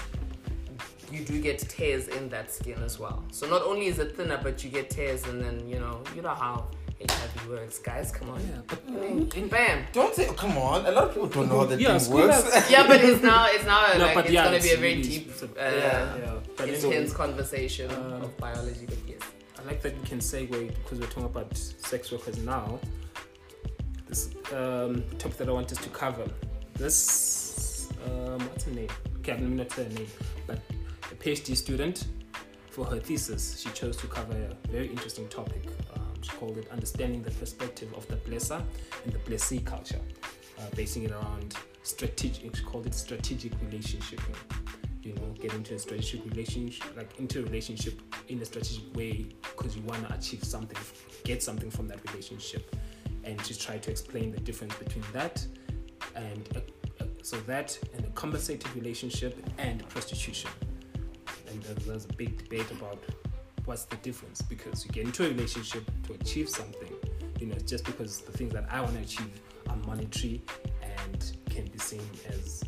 you 1.10 1.24
do 1.24 1.40
get 1.40 1.58
tears 1.58 2.08
in 2.08 2.28
that 2.28 2.52
skin 2.52 2.80
as 2.84 2.98
well. 2.98 3.24
So 3.32 3.48
not 3.48 3.62
only 3.62 3.86
is 3.86 3.98
it 3.98 4.16
thinner, 4.16 4.38
but 4.42 4.62
you 4.62 4.70
get 4.70 4.90
tears, 4.90 5.24
and 5.26 5.42
then 5.42 5.68
you 5.68 5.78
know 5.80 6.02
you 6.14 6.22
know 6.22 6.34
how 6.34 6.68
HIV 7.10 7.48
works, 7.48 7.78
guys. 7.78 8.10
Come 8.12 8.30
on, 8.30 8.40
Yeah, 8.40 8.60
but 8.66 8.86
Mm, 8.86 9.50
bam. 9.50 9.84
Don't 9.92 10.14
say. 10.14 10.26
Come 10.36 10.56
on. 10.58 10.86
A 10.86 10.90
lot 10.92 11.04
of 11.04 11.14
people 11.14 11.28
don't 11.28 11.48
know 11.48 11.58
how 11.60 11.64
that 11.66 11.80
Yeah, 11.80 11.98
thing 11.98 12.12
works. 12.14 12.52
has- 12.52 12.70
Yeah, 12.70 12.86
but 12.86 13.02
it's 13.04 13.22
now 13.22 13.46
it's 13.50 13.64
now 13.64 13.92
No, 13.98 14.04
like 14.06 14.16
it's 14.26 14.30
yeah, 14.30 14.44
gonna 14.44 14.56
it's 14.56 14.66
be 14.66 14.72
a 14.72 14.76
very 14.76 14.94
really- 14.96 15.02
deep, 15.08 15.28
it's 15.30 15.42
uh, 15.42 15.46
Yeah. 15.56 16.16
yeah. 16.16 16.34
But 16.56 16.68
intense 16.68 16.84
anyway, 16.84 17.10
conversation 17.10 17.90
Um, 17.90 18.22
of 18.22 18.36
biology. 18.38 18.86
But 18.86 18.98
yes, 19.06 19.20
I 19.58 19.62
like 19.66 19.82
that 19.82 19.94
you 19.94 20.02
can 20.06 20.18
segue 20.18 20.68
because 20.82 20.98
we're 21.00 21.06
talking 21.06 21.24
about 21.24 21.56
sex 21.56 22.10
workers 22.12 22.38
now. 22.38 22.78
This 24.08 24.30
um, 24.52 25.02
topic 25.18 25.36
that 25.38 25.48
I 25.48 25.52
want 25.52 25.72
us 25.72 25.78
to 25.78 25.88
cover. 25.90 26.26
This 26.74 27.88
um, 28.06 28.38
what's 28.48 28.64
her 28.64 28.70
name? 28.72 28.88
Okay, 29.18 29.32
let 29.32 29.42
me 29.42 29.56
not 29.56 29.72
say 29.72 29.84
her 29.84 29.90
name, 29.90 30.06
but 30.46 30.58
a 31.10 31.14
PhD 31.14 31.56
student 31.56 32.06
for 32.70 32.84
her 32.84 32.98
thesis, 32.98 33.60
she 33.60 33.70
chose 33.70 33.96
to 33.98 34.06
cover 34.08 34.34
a 34.34 34.68
very 34.70 34.88
interesting 34.88 35.28
topic. 35.28 35.62
Called 36.28 36.58
it 36.58 36.70
"Understanding 36.70 37.22
the 37.22 37.30
Perspective 37.32 37.92
of 37.94 38.06
the 38.08 38.16
Blesser 38.16 38.62
and 39.04 39.12
the 39.12 39.18
Blessee 39.20 39.60
Culture," 39.60 40.00
uh, 40.58 40.62
basing 40.74 41.04
it 41.04 41.12
around 41.12 41.54
strategic. 41.82 42.64
Called 42.64 42.86
it 42.86 42.94
strategic 42.94 43.52
relationship 43.62 44.20
you 45.04 45.12
know, 45.14 45.34
get 45.38 45.52
into 45.52 45.74
a 45.74 45.78
strategic 45.78 46.24
relationship, 46.24 46.96
like 46.96 47.18
into 47.18 47.40
a 47.40 47.42
relationship 47.42 48.00
in 48.28 48.40
a 48.40 48.44
strategic 48.44 48.96
way 48.96 49.26
because 49.42 49.76
you 49.76 49.82
want 49.82 50.06
to 50.08 50.14
achieve 50.14 50.42
something, 50.42 50.78
get 51.24 51.42
something 51.42 51.70
from 51.70 51.86
that 51.88 51.98
relationship, 52.10 52.74
and 53.24 53.42
just 53.44 53.60
try 53.60 53.76
to 53.76 53.90
explain 53.90 54.32
the 54.32 54.40
difference 54.40 54.74
between 54.76 55.04
that 55.12 55.46
and 56.16 56.48
a, 56.56 57.04
a, 57.04 57.08
so 57.22 57.36
that 57.42 57.78
and 57.94 58.04
a 58.04 58.08
compensative 58.10 58.74
relationship 58.74 59.38
and 59.58 59.86
prostitution. 59.88 60.50
And 61.48 61.62
there's, 61.62 61.86
there's 61.86 62.04
a 62.06 62.12
big 62.14 62.42
debate 62.42 62.70
about 62.70 63.02
what's 63.64 63.84
the 63.84 63.96
difference 63.96 64.42
because 64.42 64.84
you 64.84 64.90
get 64.90 65.04
into 65.06 65.24
a 65.24 65.28
relationship 65.28 65.88
to 66.06 66.14
achieve 66.14 66.48
something, 66.48 66.92
you 67.40 67.46
know, 67.46 67.56
just 67.66 67.84
because 67.84 68.20
the 68.20 68.32
things 68.32 68.52
that 68.52 68.66
I 68.70 68.80
want 68.80 68.94
to 68.94 69.02
achieve 69.02 69.40
are 69.68 69.76
monetary 69.76 70.42
and 70.82 71.32
can 71.50 71.66
be 71.66 71.78
seen 71.78 72.02
as 72.28 72.62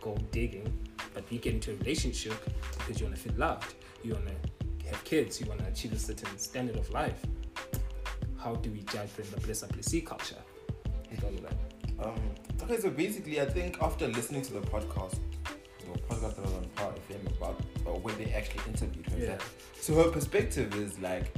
gold 0.00 0.30
digging, 0.30 0.72
but 1.14 1.24
you 1.30 1.38
get 1.38 1.54
into 1.54 1.72
a 1.72 1.76
relationship 1.76 2.34
because 2.78 3.00
you 3.00 3.06
want 3.06 3.16
to 3.16 3.22
feel 3.22 3.38
loved, 3.38 3.74
you 4.02 4.12
want 4.12 4.26
to 4.26 4.88
have 4.88 5.02
kids, 5.04 5.40
you 5.40 5.46
want 5.46 5.60
to 5.60 5.66
achieve 5.66 5.92
a 5.92 5.98
certain 5.98 6.36
standard 6.38 6.76
of 6.76 6.90
life. 6.90 7.24
How 8.36 8.54
do 8.54 8.70
we 8.70 8.80
judge 8.80 9.12
then 9.14 9.26
the 9.34 9.40
blesser 9.40 10.06
culture? 10.06 10.36
And 11.10 11.24
all 11.24 11.30
of 11.30 11.42
that. 11.42 11.54
Um, 12.02 12.14
okay, 12.62 12.80
so 12.80 12.90
basically, 12.90 13.40
I 13.40 13.44
think 13.44 13.82
after 13.82 14.08
listening 14.08 14.42
to 14.42 14.54
the 14.54 14.60
podcast, 14.60 15.18
the 15.92 15.98
podcast 16.00 16.36
that 16.36 16.44
was 16.44 16.54
on 16.54 16.64
Power 16.76 16.92
FM 17.10 17.26
about 17.36 18.02
when 18.02 18.16
they 18.18 18.32
actually 18.32 18.62
interviewed 18.68 19.06
her, 19.06 19.18
Yeah. 19.18 19.38
so 19.80 19.94
her 19.94 20.10
perspective 20.10 20.74
is 20.76 20.98
like, 21.00 21.32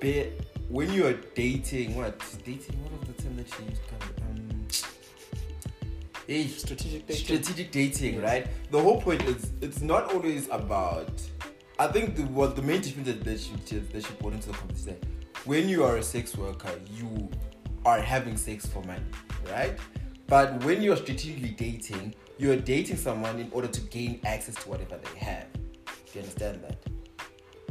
be, 0.00 0.30
when 0.68 0.92
you 0.92 1.06
are 1.06 1.14
dating, 1.34 1.94
what 1.96 2.18
dating? 2.44 2.82
What 2.82 2.92
was 3.00 3.08
the 3.16 3.22
term 3.22 3.36
that 3.36 3.46
she 3.54 3.62
used? 3.64 3.80
Kind 3.88 4.02
of, 4.02 4.22
um, 4.30 4.66
eh, 6.28 6.46
Strategic 6.48 7.06
dating. 7.06 7.24
strategic 7.24 7.70
dating, 7.72 8.14
Yes. 8.14 8.22
right? 8.22 8.46
The 8.70 8.80
whole 8.80 9.00
point 9.00 9.22
is 9.24 9.52
it's 9.60 9.80
not 9.80 10.12
always 10.12 10.48
about. 10.50 11.10
I 11.78 11.86
think 11.88 12.16
the 12.16 12.22
what 12.24 12.56
the 12.56 12.62
main 12.62 12.80
difference 12.80 13.08
that, 13.08 13.24
that 13.24 13.38
she 13.40 13.78
that 13.78 14.04
she 14.04 14.12
brought 14.14 14.32
into 14.32 14.48
the 14.48 14.54
conversation. 14.54 14.96
When 15.44 15.68
you 15.68 15.84
are 15.84 15.96
a 15.98 16.02
sex 16.02 16.36
worker, 16.36 16.72
you 16.98 17.30
are 17.84 18.00
having 18.00 18.36
sex 18.36 18.66
for 18.66 18.82
money, 18.82 19.04
right? 19.50 19.78
But 20.26 20.64
when 20.64 20.82
you're 20.82 20.96
strategically 20.96 21.50
dating, 21.50 22.14
you're 22.38 22.56
dating 22.56 22.96
someone 22.96 23.38
in 23.38 23.50
order 23.52 23.68
to 23.68 23.80
gain 23.80 24.20
access 24.24 24.54
to 24.56 24.68
whatever 24.68 24.98
they 24.98 25.18
have. 25.18 25.46
Do 25.52 25.92
you 26.14 26.20
understand 26.20 26.62
that? 26.62 26.78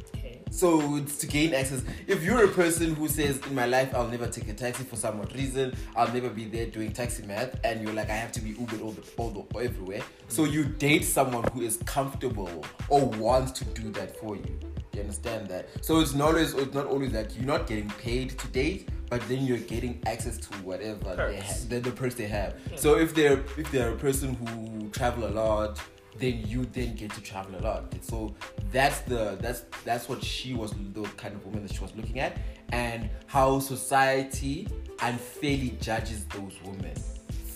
Okay. 0.09 0.41
So 0.49 0.95
it's 0.95 1.17
to 1.19 1.27
gain 1.27 1.53
access. 1.53 1.83
If 2.07 2.23
you're 2.23 2.45
a 2.45 2.47
person 2.47 2.95
who 2.95 3.07
says, 3.07 3.39
"In 3.47 3.55
my 3.55 3.65
life, 3.65 3.93
I'll 3.93 4.07
never 4.07 4.27
take 4.27 4.47
a 4.47 4.53
taxi 4.53 4.83
for 4.83 4.95
some 4.95 5.19
odd 5.19 5.33
reason. 5.35 5.75
I'll 5.95 6.11
never 6.11 6.29
be 6.29 6.45
there 6.45 6.65
doing 6.65 6.91
taxi 6.91 7.23
math," 7.25 7.59
and 7.63 7.81
you're 7.81 7.93
like, 7.93 8.09
"I 8.09 8.15
have 8.15 8.31
to 8.33 8.41
be 8.41 8.51
Uber 8.51 8.77
all 8.83 8.91
the 8.91 9.03
all 9.17 9.29
the 9.29 9.59
everywhere," 9.59 10.01
so 10.27 10.43
mm. 10.43 10.51
you 10.51 10.63
date 10.63 11.05
someone 11.05 11.43
who 11.53 11.61
is 11.61 11.77
comfortable 11.85 12.65
or 12.89 13.05
wants 13.05 13.51
to 13.59 13.65
do 13.65 13.91
that 13.91 14.19
for 14.19 14.35
you. 14.35 14.59
Do 14.91 14.99
you 14.99 15.01
understand 15.01 15.47
that? 15.49 15.67
So 15.81 15.99
it's 15.99 16.13
not 16.13 16.29
always 16.29 16.53
it's 16.53 16.73
not 16.73 16.87
always 16.87 17.11
that 17.11 17.35
you're 17.35 17.45
not 17.45 17.67
getting 17.67 17.89
paid 17.89 18.37
to 18.39 18.47
date, 18.47 18.89
but 19.09 19.21
then 19.27 19.45
you're 19.45 19.57
getting 19.57 20.01
access 20.05 20.37
to 20.37 20.53
whatever 20.57 21.15
they 21.15 21.35
have, 21.35 21.69
the, 21.69 21.79
the 21.79 21.91
perks 21.91 22.15
they 22.15 22.27
have. 22.27 22.55
So 22.75 22.97
if 22.97 23.13
they're 23.13 23.43
if 23.57 23.71
they're 23.71 23.91
a 23.91 23.97
person 23.97 24.35
who 24.35 24.89
travel 24.89 25.27
a 25.27 25.29
lot, 25.29 25.79
then 26.17 26.43
you 26.47 26.65
then 26.65 26.95
get 26.95 27.11
to 27.11 27.21
travel 27.21 27.59
a 27.59 27.61
lot. 27.61 27.93
So 28.01 28.35
that's 28.71 29.01
the 29.01 29.37
that's 29.41 29.61
that's 29.83 30.09
what 30.09 30.23
she 30.23 30.53
was 30.53 30.73
the 30.93 31.03
kind 31.17 31.35
of 31.35 31.45
woman 31.45 31.65
that 31.65 31.73
she 31.73 31.81
was 31.81 31.95
looking 31.95 32.19
at, 32.19 32.37
and 32.71 33.09
how 33.27 33.59
society 33.59 34.67
unfairly 35.01 35.77
judges 35.81 36.25
those 36.25 36.57
women 36.63 36.95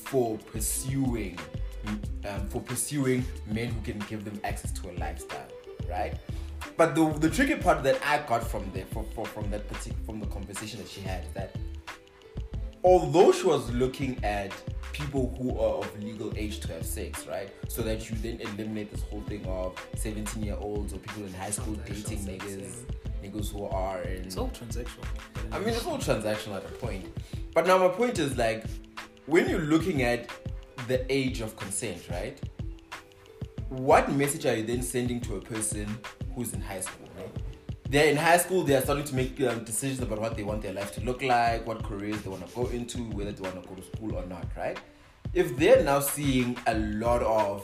for 0.03 0.37
pursuing 0.51 1.37
um, 2.27 2.47
for 2.49 2.61
pursuing 2.61 3.25
men 3.47 3.67
who 3.69 3.81
can 3.81 3.99
give 4.09 4.25
them 4.25 4.39
access 4.43 4.71
to 4.71 4.89
a 4.89 4.93
lifestyle, 4.93 5.47
right? 5.89 6.15
But 6.79 6.95
the 6.95 7.09
the 7.19 7.29
tricky 7.29 7.55
part 7.55 7.83
that 7.83 7.99
I 8.05 8.19
got 8.19 8.41
from 8.41 8.71
there 8.73 8.85
from, 8.85 9.05
from, 9.09 9.25
from 9.25 9.51
that 9.51 9.67
particular 9.67 9.97
from 10.05 10.21
the 10.21 10.27
conversation 10.27 10.79
that 10.79 10.87
she 10.87 11.01
had 11.01 11.25
is 11.25 11.33
that 11.33 11.53
although 12.85 13.33
she 13.33 13.45
was 13.45 13.69
looking 13.71 14.23
at 14.23 14.53
people 14.93 15.35
who 15.37 15.59
are 15.59 15.79
of 15.79 16.01
legal 16.01 16.31
age 16.37 16.61
to 16.61 16.71
have 16.71 16.85
sex, 16.85 17.27
right? 17.27 17.49
So 17.67 17.81
that 17.81 18.09
you 18.09 18.15
then 18.19 18.39
eliminate 18.39 18.91
this 18.91 19.01
whole 19.01 19.19
thing 19.23 19.45
of 19.45 19.77
17 19.97 20.41
year 20.41 20.55
olds 20.57 20.93
or 20.93 20.99
people 20.99 21.25
in 21.25 21.33
high 21.33 21.49
school 21.49 21.73
dating 21.85 22.19
niggas, 22.19 22.85
niggas 23.21 23.51
who 23.51 23.65
are 23.65 24.01
in. 24.03 24.23
It's 24.23 24.37
all 24.37 24.47
transactional. 24.47 25.03
I 25.51 25.59
mean, 25.59 25.67
it's 25.67 25.85
all 25.85 25.97
transactional 25.97 26.55
at 26.55 26.63
a 26.63 26.73
point. 26.75 27.05
But 27.53 27.67
now 27.67 27.77
my 27.77 27.89
point 27.89 28.19
is 28.19 28.37
like, 28.37 28.63
when 29.25 29.49
you're 29.49 29.67
looking 29.73 30.03
at 30.03 30.29
the 30.87 31.05
age 31.11 31.41
of 31.41 31.57
consent, 31.57 32.07
right? 32.09 32.39
What 33.69 34.11
message 34.11 34.47
are 34.47 34.55
you 34.55 34.63
then 34.63 34.81
sending 34.81 35.21
to 35.21 35.35
a 35.35 35.41
person 35.41 35.87
who's 36.33 36.53
in 36.53 36.61
high 36.61 36.81
school, 36.81 37.07
right? 37.15 37.29
They're 37.87 38.09
in 38.09 38.17
high 38.17 38.37
school, 38.37 38.63
they 38.63 38.75
are 38.75 38.81
starting 38.81 39.03
to 39.05 39.15
make 39.15 39.39
um, 39.41 39.63
decisions 39.63 40.01
about 40.01 40.19
what 40.19 40.35
they 40.35 40.41
want 40.41 40.63
their 40.63 40.73
life 40.73 40.91
to 40.95 41.01
look 41.01 41.21
like, 41.21 41.67
what 41.67 41.83
careers 41.83 42.19
they 42.23 42.31
want 42.31 42.47
to 42.47 42.55
go 42.55 42.65
into, 42.67 42.97
whether 43.11 43.31
they 43.31 43.41
want 43.41 43.61
to 43.61 43.69
go 43.69 43.75
to 43.75 43.83
school 43.83 44.15
or 44.15 44.25
not, 44.25 44.47
right? 44.57 44.79
If 45.35 45.55
they're 45.57 45.83
now 45.83 45.99
seeing 45.99 46.57
a 46.65 46.73
lot 46.79 47.21
of 47.21 47.63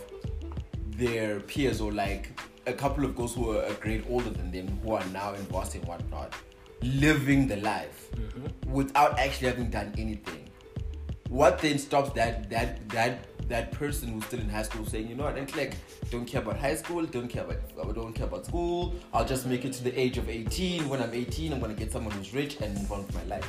their 0.91 1.39
peers 1.39 1.81
or 1.81 1.91
like 1.91 2.39
a 2.67 2.73
couple 2.73 3.03
of 3.03 3.15
girls 3.15 3.33
who 3.33 3.57
are 3.57 3.63
a 3.63 3.73
grade 3.73 4.05
older 4.07 4.29
than 4.29 4.51
them 4.51 4.79
who 4.83 4.93
are 4.93 5.05
now 5.07 5.33
in 5.33 5.43
Boston 5.45 5.81
and 5.81 5.89
whatnot, 5.89 6.33
living 6.83 7.47
the 7.47 7.57
life 7.57 8.09
without 8.67 9.17
actually 9.17 9.47
having 9.47 9.71
done 9.71 9.91
anything. 9.97 10.44
What 11.35 11.59
then 11.59 11.77
stops 11.77 12.11
that 12.11 12.49
that 12.49 12.87
that 12.91 13.27
that 13.49 13.73
person 13.73 14.07
who's 14.07 14.23
still 14.23 14.39
in 14.39 14.47
high 14.47 14.63
school 14.63 14.85
saying, 14.85 15.09
you 15.09 15.15
know 15.15 15.25
what, 15.25 15.37
and 15.37 15.53
like 15.57 15.75
don't 16.09 16.23
care 16.23 16.41
about 16.41 16.55
high 16.55 16.75
school, 16.75 17.05
don't 17.05 17.27
care 17.27 17.43
about 17.43 17.57
I 17.77 17.91
don't 17.91 18.13
care 18.13 18.25
about 18.25 18.45
school. 18.45 18.95
I'll 19.13 19.25
just 19.25 19.45
make 19.45 19.65
it 19.65 19.73
to 19.73 19.83
the 19.83 19.99
age 19.99 20.17
of 20.17 20.29
18. 20.29 20.87
When 20.87 21.01
I'm 21.01 21.13
18, 21.13 21.51
I'm 21.51 21.59
gonna 21.59 21.73
get 21.73 21.91
someone 21.91 22.13
who's 22.13 22.33
rich 22.33 22.61
and 22.61 22.73
move 22.75 22.89
on 22.89 23.05
with 23.05 23.13
my 23.13 23.23
life. 23.25 23.45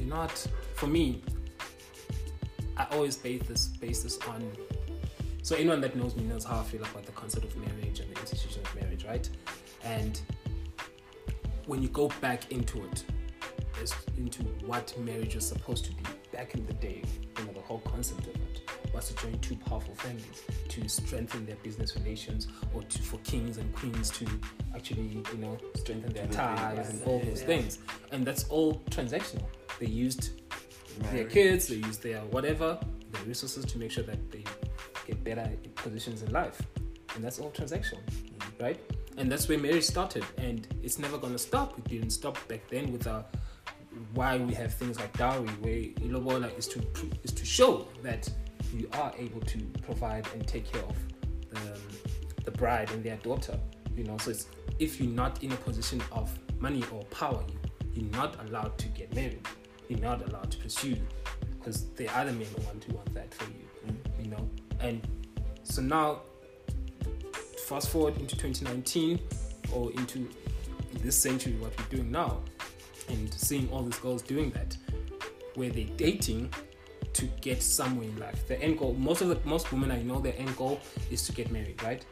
You 0.00 0.06
know 0.06 0.16
what? 0.16 0.48
For 0.74 0.88
me, 0.88 1.22
I 2.76 2.88
always 2.90 3.16
base 3.16 3.44
this 3.46 3.68
base 3.68 4.02
this 4.02 4.18
on. 4.26 4.50
So 5.42 5.54
anyone 5.54 5.80
that 5.82 5.94
knows 5.94 6.16
me 6.16 6.24
knows 6.24 6.42
how 6.42 6.58
I 6.58 6.64
feel 6.64 6.82
about 6.82 7.06
the 7.06 7.12
concept 7.12 7.44
of 7.44 7.56
marriage 7.56 8.00
and 8.00 8.12
the 8.12 8.20
institution 8.20 8.62
of 8.64 8.74
marriage, 8.74 9.04
right? 9.04 9.30
And 9.84 10.20
when 11.66 11.82
you 11.82 11.88
go 11.88 12.10
back 12.20 12.50
into 12.50 12.82
it, 12.82 13.04
into 14.16 14.42
what 14.66 14.92
marriage 14.98 15.36
was 15.36 15.46
supposed 15.46 15.84
to 15.84 15.92
be 15.92 16.02
back 16.40 16.54
in 16.54 16.64
the 16.64 16.72
day, 16.72 17.02
you 17.38 17.44
know, 17.44 17.52
the 17.52 17.60
whole 17.60 17.80
concept 17.80 18.20
of 18.26 18.34
it 18.34 18.62
was 18.94 19.08
to 19.08 19.14
join 19.22 19.38
two 19.40 19.54
powerful 19.56 19.94
families 19.94 20.42
to 20.70 20.88
strengthen 20.88 21.44
their 21.44 21.56
business 21.56 21.94
relations 21.96 22.48
or 22.72 22.82
to 22.84 22.98
for 23.02 23.18
kings 23.18 23.58
and 23.58 23.70
queens 23.74 24.08
to 24.08 24.26
actually, 24.74 25.22
you 25.32 25.38
know, 25.38 25.58
strengthen 25.74 26.10
their 26.14 26.26
ties 26.28 26.88
and 26.88 27.02
all 27.02 27.18
those 27.18 27.42
Yeah. 27.42 27.46
things. 27.46 27.78
And 28.10 28.26
that's 28.26 28.44
all 28.48 28.80
transactional. 28.88 29.44
They 29.78 29.86
used 30.06 30.40
their 31.12 31.26
kids, 31.26 31.68
they 31.68 31.74
used 31.88 32.02
their 32.02 32.20
whatever, 32.36 32.80
their 33.12 33.24
resources 33.24 33.66
to 33.66 33.76
make 33.78 33.90
sure 33.90 34.04
that 34.04 34.30
they 34.32 34.44
get 35.06 35.22
better 35.22 35.46
positions 35.74 36.22
in 36.22 36.32
life. 36.32 36.58
And 37.14 37.22
that's 37.22 37.38
all 37.38 37.50
transactional, 37.50 38.00
right? 38.58 38.80
And 39.18 39.30
that's 39.30 39.46
where 39.46 39.58
marriage 39.58 39.84
started. 39.84 40.24
And 40.38 40.66
it's 40.82 40.98
never 40.98 41.18
going 41.18 41.34
to 41.34 41.38
stop. 41.50 41.76
It 41.78 41.84
didn't 41.84 42.10
stop 42.20 42.36
back 42.48 42.62
then 42.70 42.92
with 42.92 43.06
our, 43.06 43.26
why 44.14 44.38
we 44.38 44.54
have 44.54 44.74
things 44.74 44.98
like 44.98 45.16
dowry, 45.16 45.48
where 45.60 45.82
ilobola 46.02 46.48
is 46.56 46.66
to, 46.68 46.82
is 47.22 47.32
to 47.32 47.44
show 47.44 47.86
that 48.02 48.28
you 48.74 48.88
are 48.94 49.12
able 49.18 49.40
to 49.40 49.58
provide 49.82 50.26
and 50.34 50.46
take 50.46 50.70
care 50.72 50.82
of 50.82 50.96
the, 51.50 51.80
the 52.44 52.50
bride 52.50 52.90
and 52.92 53.02
their 53.04 53.16
daughter. 53.16 53.58
You 53.96 54.04
know, 54.04 54.16
so 54.18 54.32
if 54.78 55.00
you're 55.00 55.10
not 55.10 55.42
in 55.42 55.52
a 55.52 55.56
position 55.56 56.02
of 56.12 56.30
money 56.60 56.84
or 56.92 57.02
power, 57.04 57.42
you, 57.48 58.02
you're 58.02 58.10
not 58.12 58.36
allowed 58.46 58.78
to 58.78 58.88
get 58.88 59.14
married. 59.14 59.46
You're 59.88 59.98
not 59.98 60.26
allowed 60.28 60.50
to 60.52 60.58
pursue 60.58 60.96
because 61.58 61.86
are 61.98 62.20
other 62.20 62.32
men 62.32 62.46
want 62.64 62.80
to 62.82 62.94
want 62.94 63.12
that 63.14 63.34
for 63.34 63.50
you. 63.50 63.96
You 64.22 64.30
know, 64.30 64.48
and 64.80 65.06
so 65.62 65.82
now, 65.82 66.22
fast 67.66 67.90
forward 67.90 68.16
into 68.18 68.36
2019 68.36 69.18
or 69.72 69.90
into 69.92 70.28
this 70.94 71.16
century, 71.16 71.54
what 71.54 71.72
we're 71.78 71.96
doing 71.96 72.10
now, 72.10 72.40
and 73.10 73.32
seeing 73.34 73.68
all 73.70 73.82
these 73.82 73.98
girls 73.98 74.22
doing 74.22 74.50
that, 74.50 74.76
where 75.54 75.70
they're 75.70 75.84
dating 75.96 76.52
to 77.12 77.26
get 77.40 77.62
somewhere 77.62 78.08
in 78.08 78.18
life. 78.18 78.46
The 78.46 78.60
end 78.62 78.78
goal, 78.78 78.94
most 78.94 79.20
of 79.20 79.28
the 79.28 79.38
most 79.44 79.72
women 79.72 79.90
I 79.90 80.02
know, 80.02 80.20
their 80.20 80.36
end 80.38 80.56
goal 80.56 80.80
is 81.10 81.26
to 81.26 81.32
get 81.32 81.50
married, 81.50 81.82
right? 81.82 82.04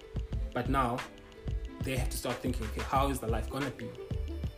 But 0.53 0.69
now 0.69 0.99
they 1.83 1.97
have 1.97 2.11
to 2.11 2.17
start 2.17 2.37
thinking, 2.37 2.67
okay, 2.67 2.83
how 2.83 3.09
is 3.09 3.19
the 3.21 3.29
life 3.29 3.49
gonna 3.49 3.71
be 3.71 3.89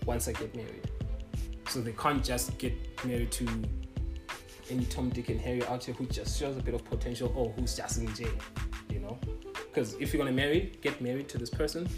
once 0.06 0.28
I 0.28 0.32
get 0.32 0.54
married? 0.56 0.90
So 1.68 1.80
they 1.80 1.92
can't 1.92 2.24
just 2.24 2.58
get 2.58 2.74
married 3.04 3.30
to 3.32 3.46
any 4.70 4.84
Tom, 4.86 5.10
Dick, 5.10 5.28
and 5.28 5.40
Harry 5.40 5.64
out 5.66 5.84
here 5.84 5.94
who 5.94 6.06
just 6.06 6.38
shows 6.38 6.56
a 6.56 6.62
bit 6.62 6.74
of 6.74 6.84
potential 6.84 7.32
or 7.36 7.52
who's 7.52 7.76
just 7.76 7.98
in 7.98 8.12
jail, 8.14 8.32
you 8.88 9.00
know? 9.00 9.18
Because 9.52 9.94
if 10.00 10.12
you're 10.12 10.22
gonna 10.24 10.34
marry, 10.34 10.72
get 10.80 11.00
married 11.00 11.28
to 11.28 11.38
this 11.38 11.50
person. 11.50 11.88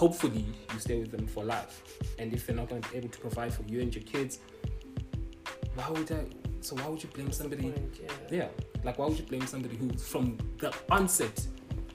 Hopefully, 0.00 0.46
you 0.72 0.80
stay 0.80 0.98
with 0.98 1.10
them 1.10 1.26
for 1.26 1.44
life. 1.44 1.82
And 2.18 2.32
if 2.32 2.46
they're 2.46 2.56
not 2.56 2.70
gonna 2.70 2.80
be 2.90 2.96
able 2.96 3.10
to 3.10 3.18
provide 3.18 3.52
for 3.52 3.64
you 3.64 3.82
and 3.82 3.94
your 3.94 4.02
kids, 4.04 4.38
why 5.74 5.90
would 5.90 6.10
I? 6.10 6.24
So 6.62 6.74
why 6.76 6.86
would 6.88 7.02
you 7.02 7.10
blame 7.10 7.30
somebody? 7.32 7.64
Point, 7.64 8.00
yeah. 8.02 8.08
Yeah, 8.30 8.48
like 8.82 8.98
why 8.98 9.08
would 9.08 9.18
you 9.18 9.26
blame 9.26 9.46
somebody 9.46 9.76
who, 9.76 9.90
from 9.98 10.38
the 10.56 10.74
onset, 10.90 11.46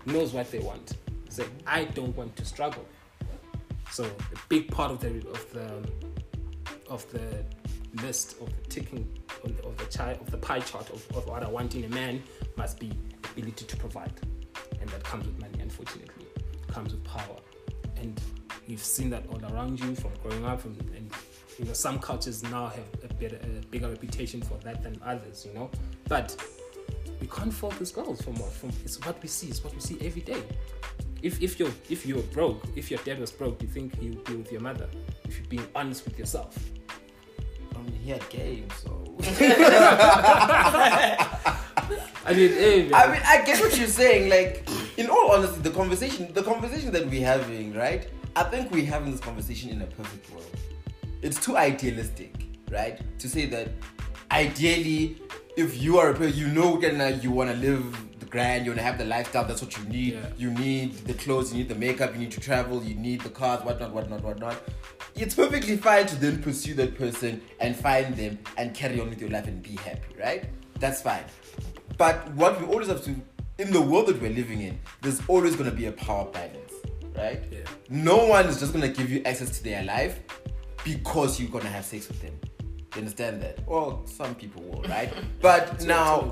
knows 0.05 0.33
what 0.33 0.51
they 0.51 0.59
want? 0.59 0.97
Say, 1.29 1.45
I 1.65 1.85
don't 1.85 2.15
want 2.15 2.35
to 2.35 2.45
struggle. 2.45 2.85
So 3.89 4.03
a 4.03 4.37
big 4.49 4.69
part 4.69 4.91
of 4.91 4.99
the 4.99 5.27
of 5.27 5.51
the 5.51 5.67
of 6.87 7.11
the 7.11 7.43
list 8.03 8.39
of 8.39 8.55
the 8.55 8.69
ticking 8.69 9.07
of 9.43 9.77
the, 9.77 9.85
child 9.85 10.19
of 10.21 10.29
the 10.29 10.37
pie 10.37 10.59
chart 10.59 10.91
of, 10.91 11.03
of 11.17 11.25
what 11.27 11.41
I 11.41 11.47
want 11.47 11.73
in 11.73 11.85
a 11.85 11.89
man 11.89 12.21
must 12.55 12.79
be 12.79 12.91
ability 13.31 13.65
to 13.65 13.77
provide, 13.77 14.13
and 14.79 14.87
that 14.91 15.03
comes 15.03 15.25
with 15.25 15.39
money. 15.41 15.57
Unfortunately, 15.59 16.27
comes 16.67 16.93
with 16.93 17.03
power, 17.03 17.37
and 17.97 18.19
you've 18.67 18.83
seen 18.83 19.09
that 19.09 19.23
all 19.29 19.43
around 19.53 19.79
you 19.79 19.95
from 19.95 20.11
growing 20.23 20.45
up, 20.45 20.63
and, 20.65 20.79
and 20.95 21.11
you 21.57 21.65
know 21.65 21.73
some 21.73 21.99
cultures 21.99 22.43
now 22.43 22.67
have 22.67 22.85
a 23.03 23.13
better, 23.15 23.37
a 23.37 23.65
bigger 23.67 23.89
reputation 23.89 24.41
for 24.41 24.57
that 24.59 24.83
than 24.83 24.99
others. 25.03 25.45
You 25.45 25.53
know, 25.53 25.69
but 26.07 26.35
we 27.19 27.27
can't 27.27 27.53
fault 27.53 27.77
these 27.79 27.91
girls 27.91 28.21
from 28.21 28.35
what 28.35 28.51
from 28.51 28.71
it's 28.83 29.03
what 29.05 29.21
we 29.21 29.27
see, 29.27 29.47
it's 29.47 29.63
what 29.63 29.73
we 29.73 29.79
see 29.79 29.97
every 30.01 30.21
day. 30.21 30.43
If 31.21 31.41
if 31.41 31.59
you're 31.59 31.71
if 31.89 32.05
you're 32.05 32.21
broke, 32.21 32.63
if 32.75 32.91
your 32.91 32.99
dad 33.03 33.19
was 33.19 33.31
broke, 33.31 33.59
do 33.59 33.65
you 33.65 33.71
think 33.71 33.99
he 33.99 34.09
would 34.09 34.23
be 34.25 34.35
with 34.35 34.51
your 34.51 34.61
mother? 34.61 34.87
If 35.23 35.39
you're 35.39 35.47
being 35.47 35.67
honest 35.75 36.05
with 36.05 36.19
yourself. 36.19 36.57
I 37.75 37.81
mean, 37.81 37.93
he 37.93 38.11
had 38.11 38.27
game, 38.29 38.67
so. 38.81 39.15
I 42.25 42.33
mean, 42.33 42.51
hey. 42.51 42.93
I 42.93 43.11
mean, 43.11 43.21
I 43.25 43.43
get 43.45 43.59
what 43.59 43.77
you're 43.77 43.87
saying. 43.87 44.29
Like, 44.29 44.67
in 44.97 45.09
all 45.09 45.31
honesty, 45.31 45.59
the 45.61 45.71
conversation, 45.71 46.31
the 46.33 46.43
conversation 46.43 46.91
that 46.91 47.07
we're 47.09 47.25
having, 47.25 47.73
right? 47.73 48.07
I 48.35 48.43
think 48.43 48.71
we're 48.71 48.85
having 48.85 49.11
this 49.11 49.19
conversation 49.19 49.69
in 49.69 49.81
a 49.81 49.85
perfect 49.85 50.29
world. 50.31 50.49
It's 51.21 51.43
too 51.43 51.57
idealistic, 51.57 52.47
right? 52.69 52.99
To 53.19 53.29
say 53.29 53.45
that 53.47 53.69
ideally, 54.31 55.21
if 55.57 55.81
you 55.81 55.97
are 55.97 56.09
a 56.09 56.13
person, 56.13 56.37
you 56.37 56.47
know 56.47 56.79
that 56.79 56.99
uh, 56.99 57.17
you 57.17 57.31
want 57.31 57.49
to 57.49 57.55
live 57.57 58.19
the 58.19 58.25
grand, 58.25 58.65
you 58.65 58.71
want 58.71 58.79
to 58.79 58.83
have 58.83 58.97
the 58.97 59.05
lifestyle. 59.05 59.45
That's 59.45 59.61
what 59.61 59.77
you 59.77 59.83
need. 59.85 60.13
Yeah. 60.13 60.27
You 60.37 60.51
need 60.51 60.93
the 61.05 61.13
clothes, 61.13 61.51
you 61.51 61.59
need 61.59 61.69
the 61.69 61.75
makeup, 61.75 62.13
you 62.13 62.19
need 62.19 62.31
to 62.31 62.41
travel, 62.41 62.83
you 62.83 62.95
need 62.95 63.21
the 63.21 63.29
cars, 63.29 63.63
whatnot, 63.63 63.93
whatnot, 63.93 64.21
whatnot. 64.21 64.61
It's 65.15 65.33
perfectly 65.33 65.77
fine 65.77 66.07
to 66.07 66.15
then 66.17 66.41
pursue 66.41 66.73
that 66.75 66.97
person 66.97 67.41
and 67.61 67.75
find 67.75 68.15
them 68.15 68.37
and 68.57 68.73
carry 68.73 68.99
on 68.99 69.09
with 69.09 69.21
your 69.21 69.29
life 69.29 69.47
and 69.47 69.63
be 69.63 69.77
happy, 69.77 70.15
right? 70.19 70.45
That's 70.79 71.01
fine. 71.01 71.23
But 71.97 72.29
what 72.33 72.59
we 72.59 72.67
always 72.67 72.87
have 72.89 73.03
to, 73.05 73.15
in 73.57 73.71
the 73.71 73.81
world 73.81 74.07
that 74.07 74.21
we're 74.21 74.31
living 74.31 74.61
in, 74.61 74.79
there's 75.01 75.21
always 75.27 75.55
going 75.55 75.69
to 75.69 75.75
be 75.75 75.85
a 75.85 75.91
power 75.91 76.25
balance, 76.25 76.73
right? 77.15 77.41
Yeah. 77.51 77.59
No 77.89 78.25
one 78.25 78.47
is 78.47 78.59
just 78.59 78.73
going 78.73 78.81
to 78.81 78.95
give 78.95 79.09
you 79.09 79.21
access 79.23 79.57
to 79.57 79.63
their 79.63 79.83
life 79.83 80.19
because 80.83 81.39
you're 81.39 81.49
going 81.49 81.63
to 81.63 81.69
have 81.69 81.85
sex 81.85 82.07
with 82.07 82.21
them. 82.21 82.37
You 82.93 82.99
understand 82.99 83.41
that? 83.41 83.65
Well, 83.67 84.05
some 84.05 84.35
people 84.35 84.61
will, 84.63 84.81
right? 84.83 85.11
But 85.41 85.81
now, 85.85 86.31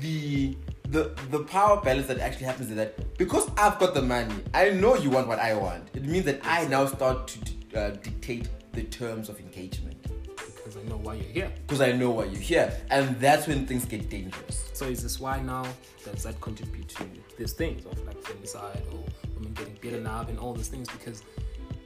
the 0.00 0.56
the 0.88 1.12
the 1.30 1.40
power 1.44 1.80
balance 1.80 2.06
that 2.08 2.18
actually 2.18 2.46
happens 2.46 2.70
is 2.70 2.76
that 2.76 3.16
because 3.18 3.50
I've 3.56 3.78
got 3.78 3.94
the 3.94 4.02
money, 4.02 4.34
I 4.52 4.70
know 4.70 4.96
you 4.96 5.10
want 5.10 5.28
what 5.28 5.38
I 5.38 5.54
want. 5.54 5.88
It 5.94 6.04
means 6.04 6.24
that 6.26 6.40
I 6.44 6.66
now 6.66 6.86
start 6.86 7.28
to 7.28 7.78
uh, 7.78 7.90
dictate 7.90 8.48
the 8.72 8.84
terms 8.84 9.28
of 9.28 9.38
engagement 9.40 9.96
because 10.36 10.76
I 10.76 10.82
know 10.88 10.96
why 10.96 11.14
you're 11.14 11.24
here. 11.24 11.52
because 11.66 11.80
I 11.80 11.92
know 11.92 12.10
why 12.10 12.24
you're 12.24 12.40
here, 12.40 12.72
and 12.90 13.18
that's 13.20 13.46
when 13.46 13.66
things 13.66 13.84
get 13.84 14.08
dangerous. 14.08 14.63
So 14.74 14.86
is 14.86 15.04
this 15.04 15.20
why 15.20 15.40
now 15.40 15.64
does 16.04 16.24
that 16.24 16.40
contribute 16.40 16.88
to 16.88 17.04
these 17.38 17.52
things 17.52 17.86
of 17.86 17.96
like 18.06 18.20
femicide 18.22 18.82
or 18.92 19.04
women 19.36 19.52
getting 19.54 19.78
beaten 19.80 20.04
up 20.04 20.28
and 20.28 20.36
all 20.36 20.52
these 20.52 20.66
things? 20.66 20.88
Because 20.88 21.22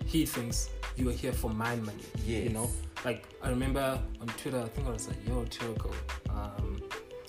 he 0.06 0.24
thinks 0.24 0.70
you 0.96 1.10
are 1.10 1.12
here 1.12 1.34
for 1.34 1.50
my 1.50 1.76
money. 1.76 2.02
You 2.24 2.48
know, 2.48 2.70
like 3.04 3.26
I 3.42 3.50
remember 3.50 4.00
on 4.22 4.26
Twitter, 4.28 4.58
I 4.58 4.68
think 4.68 4.88
it 4.88 4.92
was 4.92 5.06
like, 5.06 5.18
year 5.26 5.36
or 5.36 5.44
um, 6.30 6.82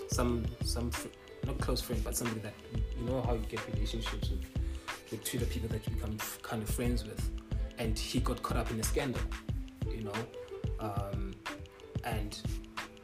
some 0.08 0.45
some 0.63 0.91
fr- 0.91 1.10
not 1.45 1.60
close 1.60 1.82
friend, 1.82 2.02
but 2.06 2.15
somebody 2.15 2.39
that 2.39 2.54
you 2.98 3.06
know 3.06 3.22
how 3.22 3.34
you 3.34 3.45
get 3.50 3.60
relationships 3.74 4.30
with 4.30 4.45
with 5.12 5.26
Twitter 5.26 5.45
people 5.45 5.67
that 5.69 5.86
you 5.86 5.93
become 5.93 6.15
f- 6.22 6.39
kind 6.41 6.63
of 6.63 6.69
friends 6.69 7.04
with, 7.04 7.30
and 7.80 8.00
he 8.00 8.22
got 8.22 8.41
caught 8.41 8.58
up 8.58 8.72
in 8.72 8.80
a 8.80 8.84
scandal, 8.84 9.22
you 9.91 10.06
know, 10.06 10.13
um, 10.80 11.34
and 12.06 12.41